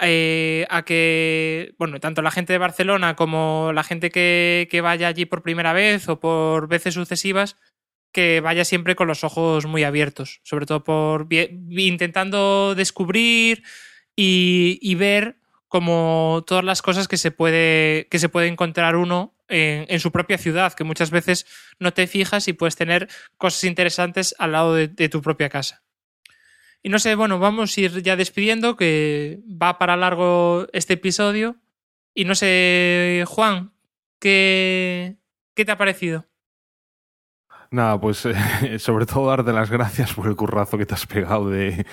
eh, 0.00 0.66
a 0.68 0.82
que, 0.84 1.74
bueno, 1.78 1.98
tanto 1.98 2.20
la 2.20 2.30
gente 2.30 2.52
de 2.52 2.58
Barcelona 2.58 3.16
como 3.16 3.70
la 3.74 3.84
gente 3.84 4.10
que, 4.10 4.68
que 4.70 4.82
vaya 4.82 5.08
allí 5.08 5.24
por 5.24 5.42
primera 5.42 5.72
vez 5.72 6.10
o 6.10 6.20
por 6.20 6.68
veces 6.68 6.92
sucesivas, 6.92 7.56
que 8.12 8.42
vaya 8.42 8.66
siempre 8.66 8.96
con 8.96 9.08
los 9.08 9.24
ojos 9.24 9.64
muy 9.64 9.82
abiertos, 9.82 10.42
sobre 10.42 10.66
todo 10.66 10.84
por 10.84 11.28
intentando 11.30 12.74
descubrir 12.74 13.62
y, 14.14 14.78
y 14.82 14.94
ver 14.94 15.38
como 15.72 16.44
todas 16.46 16.64
las 16.64 16.82
cosas 16.82 17.08
que 17.08 17.16
se 17.16 17.30
puede, 17.30 18.06
que 18.10 18.18
se 18.18 18.28
puede 18.28 18.48
encontrar 18.48 18.94
uno 18.94 19.34
en, 19.48 19.86
en, 19.88 20.00
su 20.00 20.12
propia 20.12 20.36
ciudad, 20.36 20.74
que 20.74 20.84
muchas 20.84 21.10
veces 21.10 21.46
no 21.78 21.94
te 21.94 22.06
fijas 22.06 22.46
y 22.46 22.52
puedes 22.52 22.76
tener 22.76 23.08
cosas 23.38 23.64
interesantes 23.64 24.34
al 24.38 24.52
lado 24.52 24.74
de, 24.74 25.08
tu 25.08 25.22
propia 25.22 25.48
casa. 25.48 25.82
Y 26.82 26.90
no 26.90 26.98
sé, 26.98 27.14
bueno, 27.14 27.38
vamos 27.38 27.74
a 27.74 27.80
ir 27.80 28.02
ya 28.02 28.16
despidiendo, 28.16 28.76
que 28.76 29.40
va 29.50 29.78
para 29.78 29.96
largo 29.96 30.66
este 30.74 30.92
episodio. 30.92 31.56
Y 32.12 32.26
no 32.26 32.34
sé, 32.34 33.24
Juan, 33.26 33.72
¿qué, 34.18 35.16
qué 35.54 35.64
te 35.64 35.72
ha 35.72 35.78
parecido? 35.78 36.26
Nada, 37.70 37.98
pues 37.98 38.28
sobre 38.76 39.06
todo 39.06 39.26
darte 39.26 39.54
las 39.54 39.70
gracias 39.70 40.12
por 40.12 40.26
el 40.26 40.36
currazo 40.36 40.76
que 40.76 40.84
te 40.84 40.92
has 40.92 41.06
pegado 41.06 41.48
de, 41.48 41.86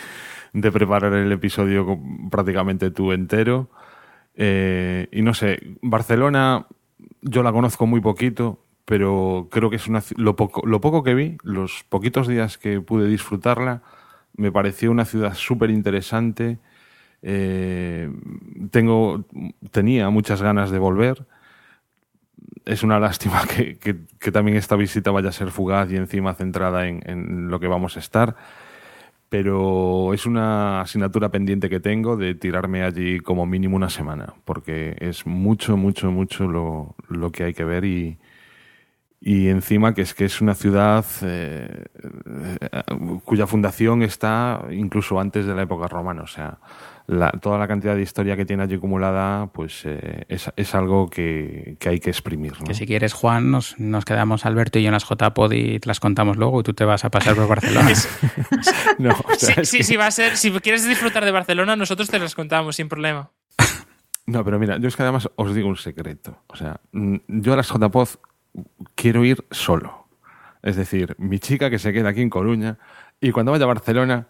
de 0.54 0.72
preparar 0.72 1.14
el 1.14 1.32
episodio 1.32 2.00
prácticamente 2.30 2.92
tú 2.92 3.12
entero. 3.12 3.70
Eh, 4.36 5.08
y 5.12 5.22
no 5.22 5.34
sé, 5.34 5.60
Barcelona 5.82 6.68
yo 7.22 7.44
la 7.44 7.52
conozco 7.52 7.86
muy 7.86 8.02
poquito, 8.02 8.64
pero 8.86 9.48
creo 9.52 9.70
que 9.70 9.76
es 9.76 9.88
una, 9.88 10.02
lo, 10.18 10.36
poco, 10.36 10.66
lo 10.66 10.82
poco 10.82 11.04
que 11.04 11.14
vi, 11.14 11.38
los 11.44 11.84
poquitos 11.90 12.28
días 12.28 12.58
que 12.58 12.82
pude 12.82 13.08
disfrutarla, 13.08 13.82
me 14.36 14.52
pareció 14.52 14.92
una 14.92 15.06
ciudad 15.06 15.34
súper 15.34 15.70
interesante. 15.70 16.60
Eh, 17.22 18.10
tengo, 18.72 19.26
tenía 19.72 20.10
muchas 20.10 20.42
ganas 20.42 20.72
de 20.72 20.80
volver. 20.80 21.26
Es 22.66 22.84
una 22.84 23.00
lástima 23.00 23.42
que, 23.56 23.78
que, 23.78 23.98
que, 24.20 24.32
también 24.32 24.58
esta 24.58 24.76
visita 24.76 25.12
vaya 25.12 25.30
a 25.30 25.34
ser 25.34 25.52
fugaz 25.52 25.92
y 25.92 25.98
encima 25.98 26.34
centrada 26.34 26.88
en, 26.88 27.02
en 27.06 27.50
lo 27.50 27.60
que 27.60 27.68
vamos 27.68 27.98
a 27.98 28.00
estar 28.00 28.36
pero 29.30 30.14
es 30.14 30.26
una 30.26 30.82
asignatura 30.82 31.30
pendiente 31.30 31.70
que 31.70 31.80
tengo 31.80 32.18
de 32.18 32.36
tirarme 32.36 32.84
allí 32.84 33.20
como 33.20 33.46
mínimo 33.46 33.76
una 33.76 33.90
semana, 33.90 34.34
porque 34.46 34.96
es 35.00 35.26
mucho, 35.28 35.78
mucho, 35.78 36.12
mucho 36.12 36.48
lo, 36.48 36.96
lo 37.08 37.32
que 37.32 37.44
hay 37.44 37.54
que 37.54 37.64
ver 37.64 37.86
y, 37.86 38.18
y 39.22 39.50
encima 39.50 39.94
que 39.94 40.02
es 40.02 40.14
que 40.14 40.26
es 40.26 40.42
una 40.42 40.56
ciudad 40.56 41.06
eh, 41.24 41.86
cuya 43.24 43.48
fundación 43.48 44.02
está 44.02 44.66
incluso 44.72 45.20
antes 45.20 45.46
de 45.46 45.54
la 45.56 45.64
época 45.64 45.88
romana, 45.88 46.24
o 46.24 46.28
sea, 46.28 46.60
la, 47.10 47.32
toda 47.32 47.58
la 47.58 47.68
cantidad 47.68 47.96
de 47.96 48.04
historia 48.04 48.38
que 48.38 48.46
tiene 48.46 48.62
allí 48.62 48.76
acumulada, 48.76 49.48
pues 49.48 49.82
eh, 49.86 50.26
es, 50.30 50.52
es, 50.56 50.76
algo 50.76 51.10
que, 51.10 51.76
que, 51.80 51.90
hay 51.90 52.00
que 52.00 52.12
exprimir. 52.12 52.54
¿no? 52.60 52.66
Que 52.66 52.76
si 52.76 52.86
quieres, 52.86 53.14
Juan, 53.14 53.50
nos, 53.50 53.80
nos 53.80 54.06
quedamos 54.06 54.46
Alberto 54.46 54.78
y 54.78 54.84
yo 54.84 54.90
en 54.90 54.94
las 54.94 55.10
JPod 55.10 55.52
y 55.54 55.80
te 55.80 55.88
las 55.88 56.00
contamos 56.00 56.38
luego 56.38 56.60
y 56.60 56.64
tú 56.64 56.74
te 56.74 56.86
vas 56.86 57.04
a 57.06 57.10
pasar 57.10 57.36
por 57.36 57.48
Barcelona. 57.48 57.92
no, 59.00 59.10
o 59.12 59.36
sea, 59.36 59.56
sí, 59.56 59.66
sí, 59.66 59.78
que... 59.78 59.84
sí, 59.84 59.96
va 59.96 60.06
a 60.06 60.12
ser, 60.12 60.38
si 60.38 60.52
quieres 60.52 60.88
disfrutar 60.88 61.26
de 61.26 61.32
Barcelona, 61.32 61.76
nosotros 61.76 62.10
te 62.10 62.20
las 62.20 62.36
contamos 62.36 62.76
sin 62.76 62.88
problema. 62.88 63.32
No, 64.28 64.46
pero 64.46 64.60
mira, 64.60 64.78
yo 64.78 64.88
es 64.88 64.96
que 64.96 65.02
además 65.02 65.28
os 65.36 65.56
digo 65.56 65.68
un 65.68 65.78
secreto. 65.78 66.44
O 66.46 66.56
sea, 66.56 66.80
yo 66.92 67.54
a 67.54 67.56
las 67.56 67.70
JPod 67.70 68.10
quiero 68.94 69.26
ir 69.26 69.44
solo. 69.50 70.08
Es 70.62 70.76
decir, 70.76 71.16
mi 71.18 71.40
chica 71.40 71.72
que 71.72 71.80
se 71.80 71.92
queda 71.92 72.10
aquí 72.10 72.22
en 72.22 72.30
Coruña 72.30 72.78
y 73.20 73.32
cuando 73.32 73.52
vaya 73.52 73.64
a 73.64 73.68
Barcelona 73.68 74.28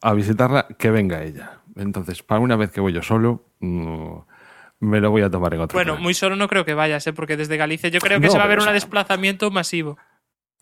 a 0.00 0.14
visitarla, 0.14 0.66
que 0.78 0.90
venga 0.90 1.22
ella. 1.22 1.60
Entonces, 1.76 2.22
para 2.22 2.40
una 2.40 2.56
vez 2.56 2.70
que 2.70 2.80
voy 2.80 2.92
yo 2.92 3.02
solo, 3.02 3.44
no, 3.60 4.26
me 4.80 5.00
lo 5.00 5.10
voy 5.10 5.22
a 5.22 5.30
tomar 5.30 5.54
en 5.54 5.60
otro 5.60 5.76
Bueno, 5.76 5.94
plan. 5.94 6.02
muy 6.02 6.14
solo 6.14 6.36
no 6.36 6.48
creo 6.48 6.64
que 6.64 6.74
vayas, 6.74 7.06
¿eh? 7.06 7.12
porque 7.12 7.36
desde 7.36 7.56
Galicia 7.56 7.88
yo 7.88 8.00
creo 8.00 8.20
que 8.20 8.26
no, 8.26 8.32
se 8.32 8.38
va 8.38 8.44
a 8.44 8.48
ver 8.48 8.60
un 8.60 8.72
desplazamiento 8.72 9.50
masivo. 9.50 9.96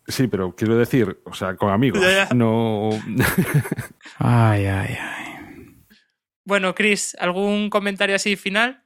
Sí, 0.07 0.27
pero 0.27 0.55
quiero 0.55 0.77
decir, 0.77 1.21
o 1.25 1.33
sea, 1.33 1.55
con 1.55 1.69
amigos, 1.69 2.01
Ya, 2.01 2.27
ya. 2.27 2.35
no... 2.35 2.89
ay, 4.17 4.65
ay, 4.65 4.97
ay. 4.99 5.85
Bueno, 6.45 6.75
Chris, 6.75 7.15
¿algún 7.19 7.69
comentario 7.69 8.15
así 8.15 8.35
final? 8.35 8.83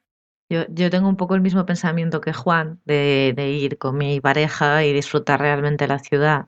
Yo, 0.50 0.66
yo, 0.70 0.90
tengo 0.90 1.10
un 1.10 1.18
poco 1.18 1.36
el 1.36 1.42
mismo 1.42 1.66
pensamiento 1.66 2.22
que 2.22 2.34
Juan 2.34 2.80
de, 2.86 3.34
de, 3.36 3.50
ir 3.50 3.78
con 3.78 3.98
mi 3.98 4.22
pareja 4.22 4.86
y 4.86 4.94
disfrutar 4.94 5.42
realmente 5.42 5.88
la 5.88 6.00
ciudad. 6.00 6.48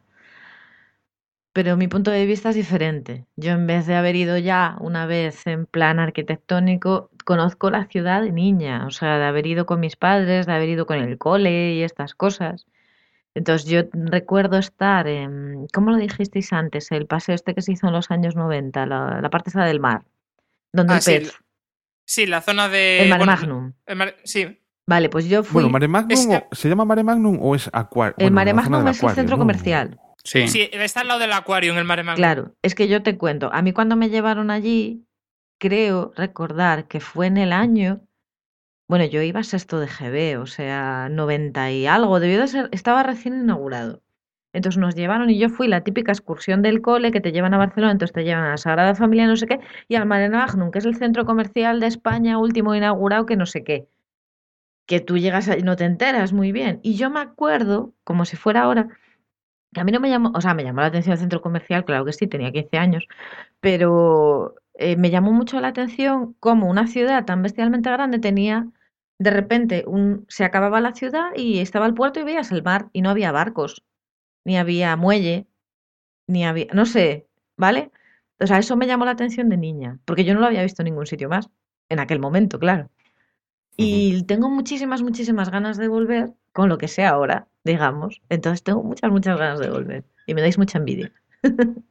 Pero 1.52 1.76
mi 1.78 1.88
punto 1.88 2.12
de 2.12 2.26
vista 2.26 2.50
es 2.50 2.56
diferente. 2.56 3.26
Yo 3.36 3.52
en 3.54 3.66
vez 3.66 3.88
de 3.88 3.96
haber 3.96 4.16
ido 4.16 4.38
ya 4.38 4.78
una 4.82 5.06
vez 5.08 5.48
en 5.48 5.66
plan 5.66 6.00
arquitectónico, 6.00 7.10
conozco 7.26 7.72
la 7.72 7.86
ciudad 7.86 8.22
de 8.22 8.32
niña, 8.32 8.86
o 8.86 8.92
sea, 8.92 9.18
de 9.18 9.26
haber 9.26 9.48
ido 9.48 9.66
con 9.66 9.80
mis 9.80 9.96
padres, 9.96 10.46
de 10.46 10.54
haber 10.54 10.70
ido 10.70 10.86
con 10.86 10.98
el 10.98 11.18
cole 11.18 11.74
y 11.74 11.82
estas 11.84 12.14
cosas. 12.14 12.66
Entonces 13.34 13.68
yo 13.70 13.82
recuerdo 13.94 14.58
estar 14.58 15.08
en, 15.08 15.68
¿cómo 15.74 15.92
lo 15.92 15.98
dijisteis 15.98 16.54
antes? 16.54 16.92
El 16.92 17.08
paseo 17.08 17.34
este 17.36 17.56
que 17.56 17.62
se 17.62 17.72
hizo 17.72 17.88
en 17.88 17.94
los 17.94 18.12
años 18.12 18.36
90, 18.36 18.86
la, 18.86 19.20
la 19.22 19.30
parte 19.30 19.50
esa 19.50 19.66
del 19.66 19.80
mar, 19.80 20.04
donde 20.72 20.94
ah, 20.94 20.98
el 20.98 21.02
sí, 21.02 21.12
pez. 21.12 21.34
Sí, 22.06 22.26
la 22.26 22.42
zona 22.42 22.70
de. 22.70 23.04
El 23.04 23.10
Mare 23.10 23.26
bueno, 23.26 23.32
Magnum. 23.34 23.74
el 23.86 24.14
sí. 24.24 24.60
Vale, 24.88 25.10
pues 25.10 25.26
yo 25.30 25.44
fui. 25.44 25.54
Bueno, 25.54 25.70
Mare 25.70 25.88
Magnum, 25.88 26.12
Es 26.12 26.26
que- 26.28 26.36
o- 26.38 26.56
¿se 26.56 26.70
llama 26.70 26.86
Mare 26.86 27.04
Magnum 27.04 27.38
o 27.42 27.54
es 27.56 27.70
Acuario? 27.72 28.16
el 28.18 28.32
Mare 28.32 28.54
Magnum 28.54 28.88
es 28.88 29.02
el 29.04 29.10
centro 29.12 29.38
comercial. 29.38 30.00
Sí. 30.24 30.48
Sí, 30.48 30.70
está 30.74 31.02
al 31.02 31.08
lado 31.08 31.20
del 31.20 31.34
acuario 31.34 31.72
en 31.72 31.78
el 31.78 31.86
Mare 31.86 32.04
Magnum. 32.04 32.18
Claro, 32.18 32.56
es 32.62 32.76
que 32.76 32.88
yo 32.88 33.04
te 33.04 33.18
cuento, 33.18 33.50
a 33.54 33.62
mí 33.62 33.72
cuando 33.72 33.96
me 33.96 34.10
llevaron 34.10 34.52
allí, 34.52 35.06
creo 35.60 36.14
recordar 36.16 36.88
que 36.88 37.00
fue 37.00 37.28
en 37.28 37.38
el 37.38 37.54
año, 37.54 38.02
bueno, 38.88 39.06
yo 39.06 39.22
iba 39.22 39.40
a 39.40 39.44
sexto 39.44 39.80
de 39.80 39.88
GB, 39.88 40.42
o 40.42 40.48
sea, 40.48 41.10
90 41.10 41.72
y 41.72 41.88
algo, 41.88 42.20
debió 42.20 42.40
de 42.40 42.48
ser, 42.48 42.70
estaba 42.72 43.04
recién 43.04 43.42
inaugurado. 43.42 44.02
Entonces 44.52 44.80
nos 44.80 44.96
llevaron 44.96 45.30
y 45.30 45.38
yo 45.38 45.50
fui 45.50 45.68
la 45.68 45.84
típica 45.84 46.12
excursión 46.12 46.64
del 46.64 46.82
cole 46.82 47.12
que 47.12 47.22
te 47.22 47.32
llevan 47.32 47.54
a 47.54 47.60
Barcelona, 47.60 47.92
entonces 47.92 48.14
te 48.14 48.24
llevan 48.24 48.46
a 48.46 48.50
la 48.52 48.58
Sagrada 48.58 48.96
Familia, 48.96 49.28
no 49.28 49.36
sé 49.36 49.46
qué, 49.46 49.60
y 49.88 49.96
al 49.96 50.08
Mare 50.08 50.30
Magnum, 50.30 50.72
que 50.72 50.80
es 50.80 50.86
el 50.86 50.96
centro 50.96 51.26
comercial 51.26 51.80
de 51.80 51.86
España 51.86 52.40
último 52.40 52.74
inaugurado, 52.74 53.28
que 53.28 53.36
no 53.36 53.46
sé 53.46 53.64
qué. 53.64 53.88
Que 54.88 55.00
tú 55.00 55.20
llegas 55.20 55.48
y 55.56 55.62
no 55.62 55.76
te 55.76 55.86
enteras 55.86 56.34
muy 56.34 56.52
bien. 56.52 56.80
Y 56.82 56.96
yo 56.96 57.12
me 57.12 57.20
acuerdo, 57.20 57.94
como 58.04 58.26
si 58.26 58.38
fuera 58.38 58.64
ahora, 58.64 58.88
que 59.74 59.82
a 59.82 59.84
mí 59.84 59.92
no 59.92 60.00
me 60.00 60.10
llamó, 60.10 60.32
o 60.36 60.42
sea, 60.42 60.54
me 60.54 60.64
llamó 60.64 60.82
la 60.82 60.88
atención 60.88 61.14
el 61.14 61.20
centro 61.20 61.42
comercial, 61.42 61.86
claro 61.86 62.06
que 62.06 62.14
sí, 62.14 62.28
tenía 62.28 62.52
15 62.52 62.78
años, 62.78 63.08
pero 63.60 64.56
eh, 64.76 64.96
me 64.96 65.10
llamó 65.12 65.32
mucho 65.32 65.60
la 65.60 65.70
atención 65.70 66.36
cómo 66.40 66.70
una 66.70 66.88
ciudad 66.88 67.26
tan 67.26 67.42
bestialmente 67.44 67.92
grande 67.92 68.20
tenía, 68.20 68.68
de 69.20 69.32
repente, 69.32 69.84
un, 69.86 70.26
se 70.30 70.46
acababa 70.46 70.82
la 70.82 70.96
ciudad 70.96 71.32
y 71.36 71.60
estaba 71.60 71.86
el 71.86 71.94
puerto 71.94 72.20
y 72.20 72.24
veías 72.24 72.52
el 72.52 72.64
mar 72.64 72.90
y 72.94 73.02
no 73.02 73.10
había 73.10 73.32
barcos, 73.32 73.84
ni 74.46 74.58
había 74.58 74.96
muelle, 74.96 75.48
ni 76.28 76.46
había, 76.46 76.68
no 76.74 76.86
sé, 76.86 77.28
¿vale? 77.58 77.92
O 78.40 78.48
sea, 78.48 78.60
eso 78.60 78.78
me 78.78 78.88
llamó 78.88 79.06
la 79.06 79.12
atención 79.12 79.50
de 79.50 79.58
niña, 79.58 80.00
porque 80.06 80.24
yo 80.24 80.34
no 80.34 80.40
lo 80.40 80.46
había 80.48 80.64
visto 80.64 80.82
en 80.82 80.86
ningún 80.86 81.08
sitio 81.08 81.30
más, 81.30 81.50
en 81.90 82.00
aquel 82.00 82.20
momento, 82.20 82.60
claro. 82.60 82.90
Y 83.76 84.24
tengo 84.24 84.50
muchísimas, 84.50 85.02
muchísimas 85.04 85.52
ganas 85.52 85.78
de 85.78 85.88
volver 85.88 86.34
con 86.54 86.70
lo 86.70 86.78
que 86.78 86.88
sea 86.88 87.10
ahora, 87.10 87.49
digamos. 87.64 88.22
Entonces 88.30 88.64
tengo 88.64 88.84
muchas, 88.84 89.12
muchas 89.12 89.38
ganas 89.38 89.60
de 89.60 89.70
volver. 89.70 90.04
Y 90.28 90.34
me 90.34 90.42
dais 90.42 90.58
mucha 90.58 90.78
envidia. 90.78 91.12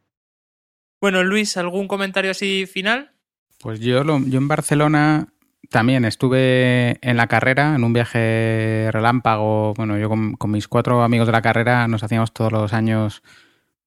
Bueno, 1.01 1.23
Luis, 1.23 1.57
¿algún 1.57 1.87
comentario 1.87 2.33
así 2.33 2.67
final? 2.67 3.13
Pues 3.61 3.79
yo, 3.79 4.03
lo, 4.03 4.19
yo 4.19 4.39
en 4.39 4.49
Barcelona 4.49 5.29
también 5.71 6.05
estuve 6.05 6.99
en 7.09 7.17
la 7.17 7.29
carrera, 7.29 7.77
en 7.77 7.85
un 7.85 7.93
viaje 7.93 8.89
relámpago. 8.91 9.75
Bueno, 9.75 9.97
yo 9.97 10.09
con, 10.09 10.35
con, 10.35 10.51
mis 10.51 10.67
cuatro 10.67 11.05
amigos 11.05 11.29
de 11.29 11.33
la 11.33 11.43
carrera 11.43 11.87
nos 11.87 12.03
hacíamos 12.03 12.33
todos 12.33 12.51
los 12.51 12.73
años, 12.73 13.23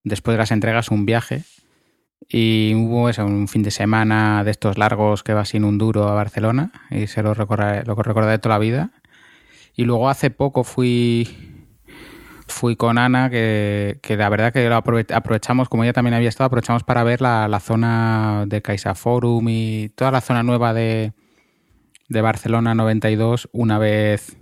después 0.06 0.36
de 0.36 0.38
las 0.38 0.52
entregas, 0.52 0.90
un 0.90 1.06
viaje. 1.06 1.44
Y 2.30 2.74
hubo 2.76 3.10
eso, 3.10 3.26
un 3.26 3.50
fin 3.50 3.64
de 3.64 3.72
semana 3.72 4.46
de 4.46 4.52
estos 4.52 4.78
largos 4.78 5.22
que 5.22 5.34
va 5.34 5.44
sin 5.44 5.66
un 5.66 5.78
duro 5.78 6.08
a 6.08 6.14
Barcelona 6.14 6.72
y 6.90 7.08
se 7.08 7.24
lo 7.24 7.34
recordaré, 7.34 7.84
lo 7.84 7.96
recordaré 7.96 8.40
toda 8.40 8.56
la 8.56 8.60
vida. 8.60 8.92
Y 9.76 9.84
luego 9.84 10.10
hace 10.10 10.30
poco 10.30 10.64
fui, 10.64 11.28
fui 12.52 12.76
con 12.76 12.98
Ana, 12.98 13.30
que, 13.30 14.00
que 14.02 14.18
la 14.18 14.30
verdad 14.30 14.54
que 14.54 14.70
lo 14.70 14.76
aprovechamos, 14.76 15.70
como 15.70 15.84
ella 15.84 15.94
también 15.94 16.14
había 16.14 16.30
estado, 16.30 16.48
aprovechamos 16.48 16.84
para 16.84 17.04
ver 17.04 17.22
la, 17.22 17.48
la 17.48 17.60
zona 17.60 18.46
de 18.48 18.62
Caixa 18.62 18.96
Forum 18.96 19.48
y 19.50 19.90
toda 19.96 20.12
la 20.12 20.22
zona 20.22 20.44
nueva 20.44 20.74
de, 20.74 21.14
de 22.10 22.22
Barcelona 22.22 22.76
92 22.76 23.50
una 23.54 23.80
vez 23.80 24.38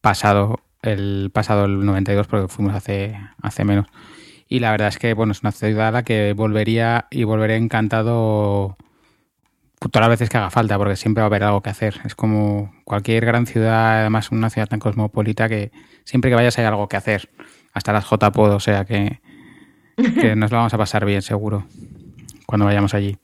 pasado 0.00 0.60
el 0.82 1.30
pasado 1.32 1.66
el 1.66 1.84
92 1.84 2.26
porque 2.26 2.48
fuimos 2.48 2.74
hace, 2.74 3.16
hace 3.42 3.64
menos. 3.64 3.86
Y 4.48 4.60
la 4.60 4.70
verdad 4.70 4.88
es 4.88 4.98
que 4.98 5.14
bueno, 5.14 5.32
es 5.32 5.42
una 5.42 5.52
ciudad 5.52 5.88
a 5.88 5.92
la 5.92 6.02
que 6.02 6.32
volvería 6.32 7.06
y 7.10 7.24
volveré 7.24 7.56
encantado 7.56 8.76
todas 9.90 10.08
las 10.08 10.18
veces 10.18 10.28
que 10.28 10.36
haga 10.36 10.50
falta, 10.50 10.76
porque 10.78 10.96
siempre 10.96 11.20
va 11.22 11.26
a 11.26 11.28
haber 11.28 11.42
algo 11.44 11.62
que 11.62 11.70
hacer. 11.70 12.00
Es 12.04 12.14
como 12.14 12.72
cualquier 12.84 13.24
gran 13.26 13.46
ciudad, 13.46 14.00
además 14.00 14.30
una 14.30 14.50
ciudad 14.50 14.68
tan 14.68 14.78
cosmopolita, 14.80 15.48
que 15.48 15.72
siempre 16.04 16.30
que 16.30 16.34
vayas 16.36 16.58
hay 16.58 16.64
algo 16.64 16.88
que 16.88 16.96
hacer. 16.96 17.30
Hasta 17.72 17.92
las 17.92 18.04
JPod, 18.08 18.52
o 18.52 18.60
sea 18.60 18.84
que, 18.84 19.20
que 19.96 20.34
nos 20.36 20.50
lo 20.50 20.58
vamos 20.58 20.74
a 20.74 20.78
pasar 20.78 21.04
bien, 21.04 21.22
seguro, 21.22 21.66
cuando 22.46 22.64
vayamos 22.66 22.94
allí. 22.94 23.18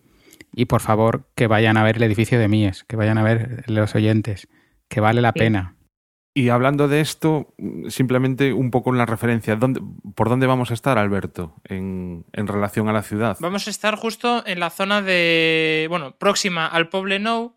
Y 0.52 0.64
por 0.66 0.80
favor, 0.80 1.28
que 1.34 1.46
vayan 1.46 1.76
a 1.76 1.84
ver 1.84 1.96
el 1.96 2.02
edificio 2.04 2.38
de 2.38 2.48
Mies, 2.48 2.84
que 2.84 2.96
vayan 2.96 3.18
a 3.18 3.22
ver 3.22 3.64
los 3.68 3.94
oyentes, 3.94 4.48
que 4.88 5.00
vale 5.00 5.20
la 5.20 5.32
Sí. 5.32 5.38
pena. 5.40 5.75
Y 6.36 6.50
hablando 6.50 6.86
de 6.86 7.00
esto, 7.00 7.54
simplemente 7.88 8.52
un 8.52 8.70
poco 8.70 8.90
en 8.90 8.98
la 8.98 9.06
referencia, 9.06 9.56
¿dónde, 9.56 9.80
¿por 10.14 10.28
dónde 10.28 10.46
vamos 10.46 10.70
a 10.70 10.74
estar, 10.74 10.98
Alberto, 10.98 11.54
en, 11.64 12.26
en 12.34 12.46
relación 12.46 12.90
a 12.90 12.92
la 12.92 13.02
ciudad? 13.02 13.38
Vamos 13.40 13.66
a 13.66 13.70
estar 13.70 13.96
justo 13.96 14.44
en 14.46 14.60
la 14.60 14.68
zona 14.68 15.00
de. 15.00 15.86
Bueno, 15.88 16.14
próxima 16.18 16.66
al 16.66 16.90
Poble 16.90 17.20
Nou. 17.20 17.56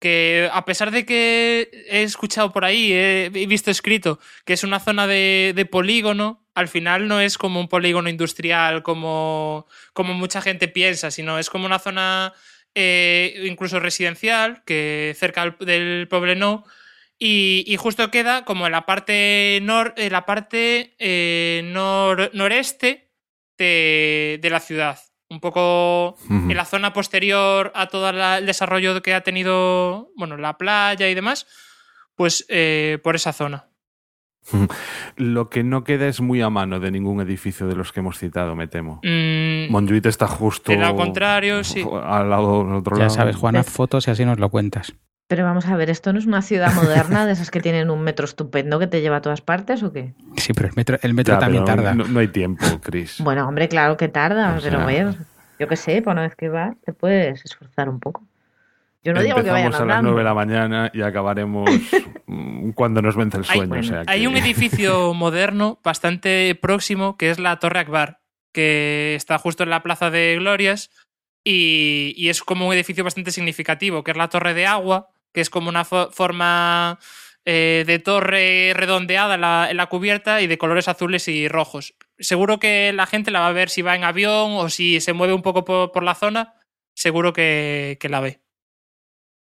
Que 0.00 0.50
a 0.52 0.66
pesar 0.66 0.90
de 0.90 1.06
que 1.06 1.70
he 1.88 2.02
escuchado 2.02 2.52
por 2.52 2.66
ahí, 2.66 2.92
he, 2.92 3.30
visto 3.30 3.70
escrito 3.70 4.18
que 4.44 4.52
es 4.52 4.64
una 4.64 4.80
zona 4.80 5.06
de, 5.06 5.68
polígono, 5.70 6.44
al 6.54 6.68
final 6.68 7.08
no 7.08 7.20
es 7.20 7.38
como 7.38 7.58
un 7.58 7.68
polígono 7.68 8.10
industrial 8.10 8.82
como, 8.82 9.66
como 9.94 10.12
mucha 10.12 10.42
gente 10.42 10.68
piensa, 10.68 11.10
sino 11.10 11.38
es 11.38 11.48
como 11.48 11.66
una 11.66 11.78
zona 11.78 12.34
eh, 12.74 13.44
incluso 13.44 13.80
residencial, 13.80 14.62
que 14.64 15.14
cerca 15.18 15.56
del 15.60 16.06
Poble 16.08 16.36
Nou, 16.36 16.64
y, 17.20 17.62
y 17.66 17.76
justo 17.76 18.10
queda 18.10 18.44
como 18.44 18.66
en 18.66 18.72
la 18.72 18.86
parte, 18.86 19.60
nor, 19.62 19.94
en 19.96 20.10
la 20.10 20.26
parte 20.26 20.96
eh, 20.98 21.62
nor- 21.72 22.30
noreste 22.32 23.12
de, 23.58 24.38
de 24.42 24.50
la 24.50 24.58
ciudad. 24.58 24.98
Un 25.28 25.38
poco 25.38 26.16
en 26.28 26.56
la 26.56 26.64
zona 26.64 26.92
posterior 26.92 27.70
a 27.76 27.86
todo 27.86 28.10
la- 28.10 28.38
el 28.38 28.46
desarrollo 28.46 29.00
que 29.00 29.14
ha 29.14 29.20
tenido, 29.20 30.10
bueno, 30.16 30.36
la 30.36 30.58
playa 30.58 31.08
y 31.08 31.14
demás, 31.14 31.46
pues 32.16 32.44
eh, 32.48 32.98
por 33.04 33.14
esa 33.14 33.32
zona. 33.32 33.68
Lo 35.16 35.48
que 35.50 35.62
no 35.62 35.84
queda 35.84 36.08
es 36.08 36.20
muy 36.20 36.40
a 36.40 36.50
mano 36.50 36.80
de 36.80 36.90
ningún 36.90 37.20
edificio 37.20 37.66
de 37.68 37.76
los 37.76 37.92
que 37.92 38.00
hemos 38.00 38.18
citado, 38.18 38.56
me 38.56 38.66
temo. 38.66 39.00
Mm, 39.04 39.68
está 40.08 40.26
justo 40.26 40.72
lado 40.74 40.96
contrario, 40.96 41.62
sí. 41.62 41.84
al 42.02 42.30
lado 42.30 42.64
del 42.64 42.74
otro 42.76 42.96
Ya 42.96 43.02
lado. 43.04 43.14
sabes, 43.14 43.36
Juan, 43.36 43.56
haz 43.56 43.66
¿Ves? 43.66 43.74
fotos 43.74 44.08
y 44.08 44.10
así 44.10 44.24
nos 44.24 44.38
lo 44.40 44.48
cuentas. 44.48 44.94
Pero 45.30 45.44
vamos 45.44 45.64
a 45.66 45.76
ver, 45.76 45.90
¿esto 45.90 46.12
no 46.12 46.18
es 46.18 46.26
una 46.26 46.42
ciudad 46.42 46.74
moderna 46.74 47.24
de 47.24 47.30
esas 47.34 47.52
que 47.52 47.60
tienen 47.60 47.88
un 47.88 48.02
metro 48.02 48.24
estupendo 48.24 48.80
que 48.80 48.88
te 48.88 49.00
lleva 49.00 49.18
a 49.18 49.20
todas 49.22 49.40
partes 49.40 49.80
o 49.84 49.92
qué? 49.92 50.12
Sí, 50.36 50.52
pero 50.52 50.66
el 50.66 50.74
metro, 50.74 50.98
el 51.02 51.14
metro 51.14 51.34
Ya, 51.34 51.38
también 51.38 51.64
tarda. 51.64 51.94
No, 51.94 52.02
no 52.04 52.18
hay 52.18 52.26
tiempo, 52.26 52.66
Chris. 52.82 53.20
Bueno, 53.20 53.46
hombre, 53.46 53.68
claro 53.68 53.96
que 53.96 54.08
tarda, 54.08 54.50
O 54.56 54.60
pero 54.60 54.78
sea- 54.78 54.82
a 54.82 54.86
ver, 54.86 55.14
yo 55.60 55.68
qué 55.68 55.76
sé, 55.76 56.02
para 56.02 56.14
una 56.14 56.22
vez 56.22 56.34
que 56.34 56.48
vas 56.48 56.74
te 56.84 56.92
puedes 56.92 57.44
esforzar 57.44 57.88
un 57.88 58.00
poco. 58.00 58.26
Yo 59.04 59.12
no 59.12 59.22
digo 59.22 59.36
que 59.36 59.50
vayan 59.50 59.66
Empezamos 59.66 59.74
a 59.82 59.84
las 59.86 59.96
andando. 59.98 60.10
9 60.10 60.20
de 60.20 60.24
la 60.24 60.34
mañana 60.34 60.90
y 60.92 61.00
acabaremos 61.02 61.70
cuando 62.74 63.00
nos 63.00 63.14
vence 63.14 63.36
el 63.38 63.44
Hay- 63.48 63.56
sueño. 63.58 63.68
bueno, 63.68 63.84
o 63.84 63.86
sea 63.88 64.02
Hay 64.08 64.22
que- 64.22 64.26
un 64.28 64.36
edificio 64.36 65.14
moderno 65.14 65.78
bastante 65.84 66.58
próximo 66.60 67.16
que 67.16 67.30
es 67.30 67.38
la 67.38 67.56
Torre 67.60 67.78
Akbar, 67.78 68.18
que 68.52 69.14
está 69.14 69.38
justo 69.38 69.62
en 69.62 69.70
la 69.70 69.84
Plaza 69.84 70.10
de 70.10 70.36
Glorias 70.40 70.90
y, 71.44 72.14
y 72.16 72.30
es 72.30 72.42
como 72.42 72.66
un 72.66 72.74
edificio 72.74 73.04
bastante 73.04 73.30
significativo, 73.30 74.02
que 74.02 74.10
es 74.10 74.16
la 74.16 74.28
Torre 74.28 74.54
de 74.54 74.66
Agua, 74.66 75.08
que 75.32 75.40
es 75.40 75.50
como 75.50 75.68
una 75.68 75.84
fo- 75.84 76.10
forma 76.12 76.98
eh, 77.44 77.84
de 77.86 77.98
torre 77.98 78.72
redondeada 78.74 79.34
en 79.36 79.40
la, 79.40 79.68
en 79.70 79.76
la 79.76 79.86
cubierta 79.86 80.40
y 80.42 80.46
de 80.46 80.58
colores 80.58 80.88
azules 80.88 81.26
y 81.28 81.48
rojos. 81.48 81.94
Seguro 82.18 82.58
que 82.60 82.92
la 82.92 83.06
gente 83.06 83.30
la 83.30 83.40
va 83.40 83.48
a 83.48 83.52
ver 83.52 83.70
si 83.70 83.82
va 83.82 83.96
en 83.96 84.04
avión 84.04 84.52
o 84.52 84.68
si 84.68 85.00
se 85.00 85.12
mueve 85.12 85.32
un 85.32 85.42
poco 85.42 85.64
por, 85.64 85.90
por 85.92 86.02
la 86.02 86.14
zona, 86.14 86.54
seguro 86.94 87.32
que, 87.32 87.96
que 88.00 88.08
la 88.08 88.20
ve. 88.20 88.40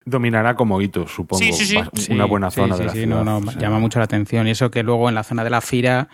Dominará 0.08 0.56
como 0.56 0.82
hito, 0.82 1.08
supongo. 1.08 1.44
Sí, 1.44 1.52
sí, 1.52 1.66
sí. 1.94 2.12
Una 2.14 2.26
buena 2.26 2.52
sí, 2.52 2.58
zona 2.62 2.76
sí, 2.76 2.80
de 2.82 2.86
la 2.86 2.92
sí, 2.94 3.00
ciudad. 3.00 3.24
no, 3.24 3.40
no, 3.40 3.48
o 3.48 3.52
sea. 3.52 3.60
llama 3.60 3.80
mucho 3.80 3.98
la 4.00 4.06
atención. 4.06 4.48
Y 4.48 4.52
eso 4.52 4.70
que 4.70 4.84
luego 4.84 5.10
en 5.10 5.16
la 5.16 5.24
zona 5.24 5.44
de 5.44 5.50
la 5.50 5.62
Fira 5.62 6.10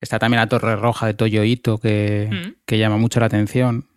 está 0.00 0.20
también 0.20 0.40
la 0.40 0.48
Torre 0.48 0.76
Roja 0.76 1.06
de 1.06 1.14
Toyoito, 1.14 1.78
que, 1.78 2.28
Mm. 2.30 2.54
que 2.64 2.78
llama 2.78 2.96
mucho 2.96 3.18
la 3.18 3.26
atención. 3.26 3.88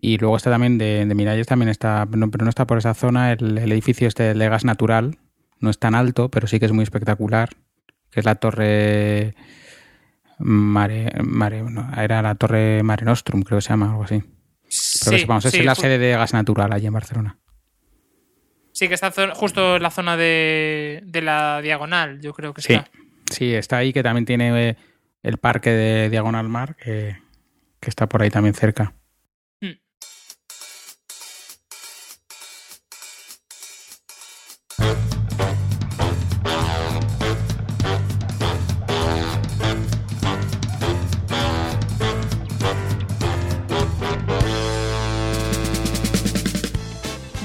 Y 0.00 0.16
luego 0.18 0.36
está 0.36 0.50
también 0.50 0.78
de, 0.78 1.04
de 1.06 1.14
Miralles, 1.14 1.46
también 1.46 1.68
está, 1.68 2.06
no, 2.10 2.30
pero 2.30 2.44
no 2.44 2.48
está 2.48 2.66
por 2.66 2.78
esa 2.78 2.94
zona, 2.94 3.32
el, 3.32 3.58
el 3.58 3.70
edificio 3.72 4.08
este 4.08 4.32
de 4.34 4.48
gas 4.48 4.64
natural. 4.64 5.18
No 5.58 5.68
es 5.68 5.78
tan 5.78 5.94
alto, 5.94 6.30
pero 6.30 6.46
sí 6.46 6.58
que 6.58 6.66
es 6.66 6.72
muy 6.72 6.82
espectacular. 6.84 7.50
Que 8.10 8.20
es 8.20 8.26
la 8.26 8.36
Torre 8.36 9.34
Mare, 10.38 11.12
Mare 11.22 11.62
no, 11.62 11.90
era 12.00 12.22
la 12.22 12.34
Torre 12.34 12.82
Mare 12.82 13.04
Nostrum, 13.04 13.42
creo 13.42 13.58
que 13.58 13.62
se 13.62 13.68
llama, 13.70 13.90
algo 13.90 14.04
así. 14.04 14.20
Pero 15.04 15.18
Sí, 15.18 15.24
vamos, 15.26 15.44
es 15.44 15.52
sí, 15.52 15.62
la 15.62 15.74
ju- 15.74 15.80
sede 15.82 15.98
de 15.98 16.12
gas 16.12 16.32
natural 16.32 16.72
allí 16.72 16.86
en 16.86 16.92
Barcelona. 16.94 17.38
Sí, 18.72 18.88
que 18.88 18.94
está 18.94 19.12
justo 19.34 19.76
en 19.76 19.82
la 19.82 19.90
zona 19.90 20.16
de, 20.16 21.02
de 21.04 21.20
la 21.22 21.60
diagonal, 21.60 22.20
yo 22.20 22.32
creo 22.32 22.54
que 22.54 22.62
Sí. 22.62 22.72
está. 22.72 22.90
Sí, 23.30 23.52
está 23.54 23.76
ahí, 23.78 23.92
que 23.92 24.02
también 24.02 24.24
tiene 24.24 24.70
eh, 24.70 24.76
el 25.22 25.36
parque 25.36 25.70
de 25.70 26.08
Diagonal 26.10 26.48
Mar, 26.48 26.74
que, 26.76 27.16
que 27.78 27.90
está 27.90 28.08
por 28.08 28.22
ahí 28.22 28.30
también 28.30 28.54
cerca. 28.54 28.94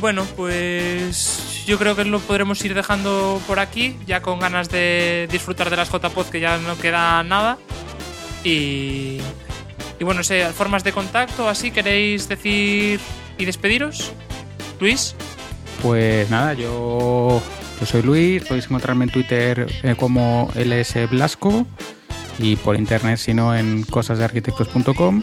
Bueno, 0.05 0.23
pues 0.35 1.63
yo 1.65 1.79
creo 1.79 1.95
que 1.95 2.05
lo 2.05 2.19
podremos 2.19 2.63
ir 2.63 2.75
dejando 2.75 3.41
por 3.47 3.57
aquí, 3.57 3.97
ya 4.05 4.21
con 4.21 4.39
ganas 4.39 4.69
de 4.69 5.27
disfrutar 5.31 5.71
de 5.71 5.77
las 5.77 5.89
JPod, 5.91 6.27
que 6.27 6.39
ya 6.39 6.59
no 6.59 6.77
queda 6.77 7.23
nada. 7.23 7.57
Y, 8.43 9.17
bueno, 9.99 10.19
no 10.19 10.23
sé, 10.23 10.45
formas 10.53 10.83
de 10.83 10.91
contacto, 10.91 11.49
así 11.49 11.71
queréis 11.71 12.29
decir 12.29 12.99
y 13.39 13.45
despediros. 13.45 14.13
Luis, 14.79 15.15
Pues 15.81 16.29
nada, 16.29 16.53
yo, 16.53 17.41
soy 17.85 18.01
Luis, 18.01 18.43
podéis 18.43 18.65
encontrarme 18.65 19.05
en 19.05 19.11
Twitter 19.11 19.67
eh, 19.83 19.95
como 19.97 20.49
LS 20.55 21.09
Blasco 21.09 21.65
y 22.39 22.55
por 22.55 22.75
internet, 22.75 23.17
si 23.17 23.33
no, 23.33 23.55
en 23.55 23.83
cosasdearquitectos.com. 23.83 25.21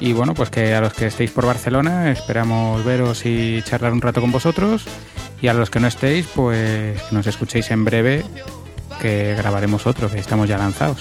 Y 0.00 0.12
bueno, 0.14 0.34
pues 0.34 0.50
que 0.50 0.74
a 0.74 0.80
los 0.80 0.94
que 0.94 1.06
estéis 1.06 1.30
por 1.30 1.46
Barcelona 1.46 2.10
esperamos 2.10 2.84
veros 2.84 3.24
y 3.24 3.62
charlar 3.62 3.92
un 3.92 4.00
rato 4.00 4.20
con 4.20 4.32
vosotros. 4.32 4.84
Y 5.40 5.48
a 5.48 5.54
los 5.54 5.70
que 5.70 5.80
no 5.80 5.88
estéis, 5.88 6.26
pues 6.34 7.00
que 7.02 7.14
nos 7.14 7.26
escuchéis 7.26 7.70
en 7.70 7.84
breve, 7.84 8.24
que 9.00 9.34
grabaremos 9.36 9.86
otro, 9.86 10.08
que 10.10 10.18
estamos 10.18 10.48
ya 10.48 10.56
lanzados. 10.58 10.98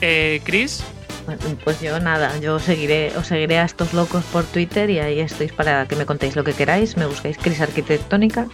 eh, 0.00 0.40
Chris, 0.44 0.84
Bueno, 1.26 1.40
Pues 1.64 1.80
yo 1.80 1.98
nada, 1.98 2.38
yo 2.38 2.58
seguiré, 2.58 3.12
os 3.16 3.26
seguiré 3.26 3.58
a 3.58 3.64
estos 3.64 3.92
locos 3.92 4.24
por 4.26 4.44
Twitter 4.44 4.88
y 4.90 5.00
ahí 5.00 5.20
estoy 5.20 5.48
para 5.48 5.86
que 5.86 5.96
me 5.96 6.06
contéis 6.06 6.36
lo 6.36 6.44
que 6.44 6.52
queráis. 6.52 6.96
Me 6.96 7.06
buscáis 7.06 7.36
Cris 7.36 7.60
Arquitectónica 7.60 8.46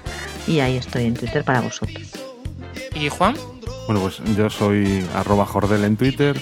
y 0.46 0.60
ahí 0.60 0.76
estoy 0.78 1.04
en 1.04 1.14
Twitter 1.14 1.44
para 1.44 1.60
vosotros. 1.60 2.10
y 2.94 3.08
Juan. 3.08 3.36
Bueno, 3.86 4.00
pues 4.00 4.20
yo 4.36 4.48
soy 4.48 5.04
arroba 5.14 5.44
Jordel 5.44 5.84
en 5.84 5.96
Twitter 5.96 6.40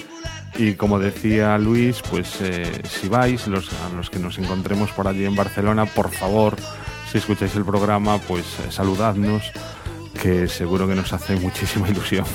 y 0.55 0.73
como 0.73 0.99
decía 0.99 1.57
Luis, 1.57 2.01
pues 2.09 2.39
eh, 2.41 2.81
si 2.87 3.07
vais, 3.09 3.47
los, 3.47 3.69
a 3.73 3.95
los 3.95 4.09
que 4.09 4.19
nos 4.19 4.37
encontremos 4.37 4.91
por 4.91 5.07
allí 5.07 5.25
en 5.25 5.35
Barcelona, 5.35 5.85
por 5.85 6.11
favor, 6.11 6.55
si 7.11 7.17
escucháis 7.17 7.55
el 7.55 7.65
programa, 7.65 8.19
pues 8.19 8.45
eh, 8.59 8.71
saludadnos, 8.71 9.43
que 10.21 10.47
seguro 10.47 10.87
que 10.87 10.95
nos 10.95 11.11
hace 11.13 11.35
muchísima 11.35 11.89
ilusión. 11.89 12.25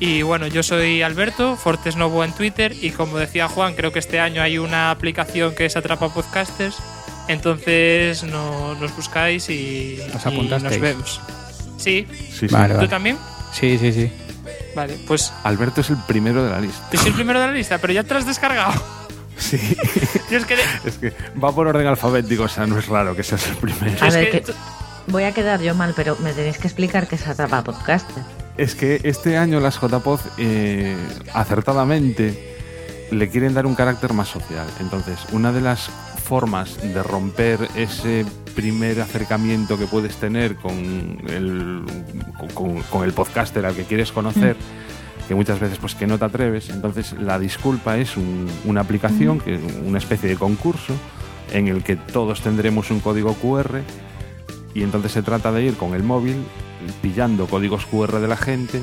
Y 0.00 0.22
bueno, 0.22 0.46
yo 0.48 0.62
soy 0.62 1.02
Alberto, 1.02 1.56
Fortes 1.56 1.96
Novo 1.96 2.24
en 2.24 2.32
Twitter 2.32 2.74
y 2.80 2.90
como 2.90 3.16
decía 3.18 3.48
Juan, 3.48 3.74
creo 3.74 3.92
que 3.92 3.98
este 4.00 4.20
año 4.20 4.42
hay 4.42 4.58
una 4.58 4.90
aplicación 4.90 5.54
que 5.54 5.66
es 5.66 5.76
Atrapa 5.76 6.08
Podcasters. 6.12 6.76
Entonces 7.28 8.22
no, 8.24 8.74
nos 8.74 8.94
buscáis 8.94 9.48
y, 9.48 9.98
¿Os 10.14 10.26
y 10.32 10.36
nos 10.48 10.62
vemos. 10.80 11.20
Sí, 11.78 12.06
Sí, 12.08 12.08
sí. 12.40 12.46
Vale, 12.48 12.74
¿tú 12.74 12.78
vale. 12.78 12.88
también? 12.88 13.18
Sí, 13.52 13.78
sí, 13.78 13.92
sí. 13.92 14.12
Vale, 14.74 14.98
pues 15.06 15.32
Alberto 15.44 15.80
es 15.80 15.90
el 15.90 15.96
primero 16.06 16.44
de 16.44 16.50
la 16.50 16.60
lista. 16.60 16.86
yo 16.92 16.98
soy 16.98 17.08
el 17.08 17.14
primero 17.14 17.40
de 17.40 17.46
la 17.46 17.52
lista, 17.52 17.78
pero 17.78 17.92
ya 17.92 18.02
te 18.02 18.12
lo 18.14 18.20
has 18.20 18.26
descargado. 18.26 18.72
Sí, 19.36 19.58
Yo 20.30 20.38
es 20.38 20.44
que, 20.46 20.54
es 20.84 20.94
que 21.00 21.12
va 21.42 21.52
por 21.52 21.66
orden 21.66 21.84
alfabético, 21.88 22.44
o 22.44 22.48
sea, 22.48 22.68
no 22.68 22.78
es 22.78 22.86
raro 22.86 23.16
que 23.16 23.24
seas 23.24 23.44
el 23.48 23.56
primero. 23.56 23.96
A 24.00 24.06
es 24.06 24.14
ver, 24.14 24.30
que- 24.30 24.42
que- 24.42 24.52
Voy 25.08 25.24
a 25.24 25.32
quedar 25.34 25.60
yo 25.60 25.74
mal, 25.74 25.92
pero 25.96 26.16
me 26.20 26.32
tenéis 26.32 26.56
que 26.58 26.68
explicar 26.68 27.08
qué 27.08 27.16
es 27.16 27.26
Atrapa 27.26 27.64
Podcaster. 27.64 28.22
Es 28.56 28.74
que 28.74 29.00
este 29.04 29.36
año 29.36 29.58
las 29.60 29.80
JPod 29.80 30.20
eh, 30.38 30.96
acertadamente 31.32 32.52
le 33.10 33.28
quieren 33.28 33.54
dar 33.54 33.66
un 33.66 33.74
carácter 33.74 34.12
más 34.12 34.28
social. 34.28 34.66
Entonces, 34.80 35.18
una 35.32 35.52
de 35.52 35.60
las 35.60 35.90
formas 36.24 36.80
de 36.82 37.02
romper 37.02 37.68
ese 37.76 38.24
primer 38.54 39.00
acercamiento 39.00 39.76
que 39.76 39.86
puedes 39.86 40.16
tener 40.16 40.56
con 40.56 41.18
el, 41.28 41.82
con, 42.54 42.80
con- 42.82 43.04
el 43.04 43.12
podcaster 43.12 43.66
al 43.66 43.74
que 43.74 43.84
quieres 43.84 44.12
conocer, 44.12 44.56
que 45.28 45.34
muchas 45.34 45.58
veces 45.58 45.78
pues 45.78 45.94
que 45.94 46.06
no 46.06 46.18
te 46.18 46.24
atreves, 46.24 46.70
entonces 46.70 47.12
la 47.20 47.38
disculpa 47.38 47.98
es 47.98 48.16
un- 48.16 48.48
una 48.64 48.80
aplicación, 48.82 49.40
que 49.40 49.56
es 49.56 49.60
una 49.84 49.98
especie 49.98 50.28
de 50.28 50.36
concurso, 50.36 50.94
en 51.52 51.68
el 51.68 51.82
que 51.82 51.96
todos 51.96 52.40
tendremos 52.40 52.90
un 52.90 53.00
código 53.00 53.34
QR 53.34 53.82
y 54.74 54.82
entonces 54.82 55.12
se 55.12 55.22
trata 55.22 55.50
de 55.52 55.64
ir 55.64 55.74
con 55.76 55.94
el 55.94 56.02
móvil 56.04 56.36
pillando 57.02 57.46
códigos 57.46 57.86
QR 57.86 58.18
de 58.20 58.28
la 58.28 58.36
gente 58.36 58.82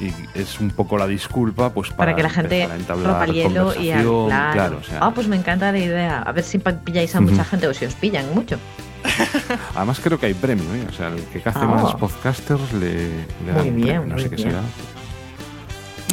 y 0.00 0.12
es 0.38 0.58
un 0.60 0.70
poco 0.70 0.98
la 0.98 1.06
disculpa 1.06 1.70
pues 1.72 1.90
para, 1.90 1.96
Para, 1.98 2.16
que 2.16 2.22
la 2.24 2.30
gente 2.30 2.68
rompa 2.88 3.24
el 3.26 3.32
hielo 3.32 3.74
y 3.80 3.90
a- 3.90 4.02
conversación, 4.02 4.26
claro. 4.26 4.52
claro, 4.52 4.78
o 4.80 4.82
sea, 4.84 4.98
Ah, 5.00 5.12
pues 5.14 5.28
me 5.28 5.36
encanta 5.36 5.70
la 5.72 5.78
idea. 5.78 6.22
A 6.22 6.32
ver 6.32 6.44
si 6.44 6.58
pilláis 6.58 7.14
a 7.14 7.20
mucha 7.20 7.44
gente 7.44 7.66
o 7.68 7.74
si 7.74 7.84
os 7.84 7.94
pillan 7.94 8.34
mucho. 8.34 8.58
Además 9.74 10.00
creo 10.02 10.18
que 10.18 10.26
hay 10.26 10.34
premio, 10.34 10.64
¿eh? 10.74 10.86
o 10.88 10.92
sea, 10.92 11.08
el 11.08 11.22
que 11.24 11.40
cace 11.40 11.58
Ah. 11.62 11.66
más 11.66 11.94
podcasters 11.94 12.72
le, 12.72 13.08
un 13.46 13.76
bien, 13.76 13.86
premio, 13.86 14.00
no 14.06 14.14
muy 14.14 14.22
sé 14.22 14.30
qué 14.30 14.36
bien. 14.36 14.48
será. 14.50 14.62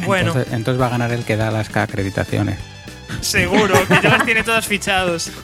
Bueno, 0.06 0.28
Entonces, 0.28 0.52
entonces 0.52 0.80
va 0.82 0.86
a 0.86 0.90
ganar 0.90 1.12
el 1.12 1.24
que 1.24 1.36
da 1.36 1.50
las 1.50 1.74
acreditaciones. 1.76 2.58
seguro, 3.20 3.74
que 3.88 4.00
ya 4.02 4.10
las 4.10 4.24
tiene 4.24 4.42
todas 4.44 4.66
fichados. 4.66 5.30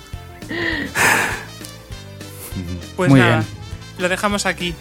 Pues 2.97 3.11
Muy 3.11 3.21
nada, 3.21 3.37
bien. 3.37 3.47
lo 3.99 4.09
dejamos 4.09 4.45
aquí. 4.47 4.75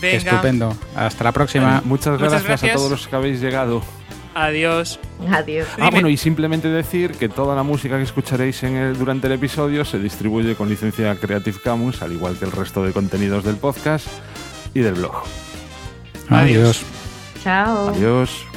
Venga, 0.00 0.16
Estupendo. 0.16 0.76
Hasta 0.96 1.24
la 1.24 1.32
próxima. 1.32 1.82
Muchas 1.84 2.12
Muchas 2.14 2.18
gracias, 2.30 2.44
gracias. 2.44 2.72
a 2.72 2.74
todos 2.76 2.90
los 2.90 3.06
que 3.08 3.16
habéis 3.16 3.40
llegado. 3.40 3.82
adiós. 4.34 4.98
Adiós. 5.30 5.66
Ah, 5.72 5.76
Dime. 5.76 5.90
bueno, 5.90 6.08
y 6.08 6.16
simplemente 6.16 6.68
decir 6.68 7.12
que 7.12 7.28
toda 7.28 7.54
la 7.54 7.62
música 7.62 7.96
que 7.98 8.04
escucharéis 8.04 8.62
en 8.62 8.76
el, 8.76 8.96
durante 8.98 9.26
el 9.26 9.34
episodio 9.34 9.84
se 9.84 9.98
distribuye 9.98 10.54
con 10.54 10.68
licencia 10.68 11.14
Creative 11.16 11.58
Commons, 11.62 12.00
al 12.02 12.12
igual 12.12 12.36
que 12.38 12.44
el 12.46 12.52
resto 12.52 12.82
de 12.84 12.92
contenidos 12.92 13.44
del 13.44 13.56
podcast 13.56 14.06
y 14.72 14.80
del 14.80 14.94
blog. 14.94 15.22
Adiós. 16.30 16.82
Chao. 17.42 17.88
Adiós. 17.88 18.49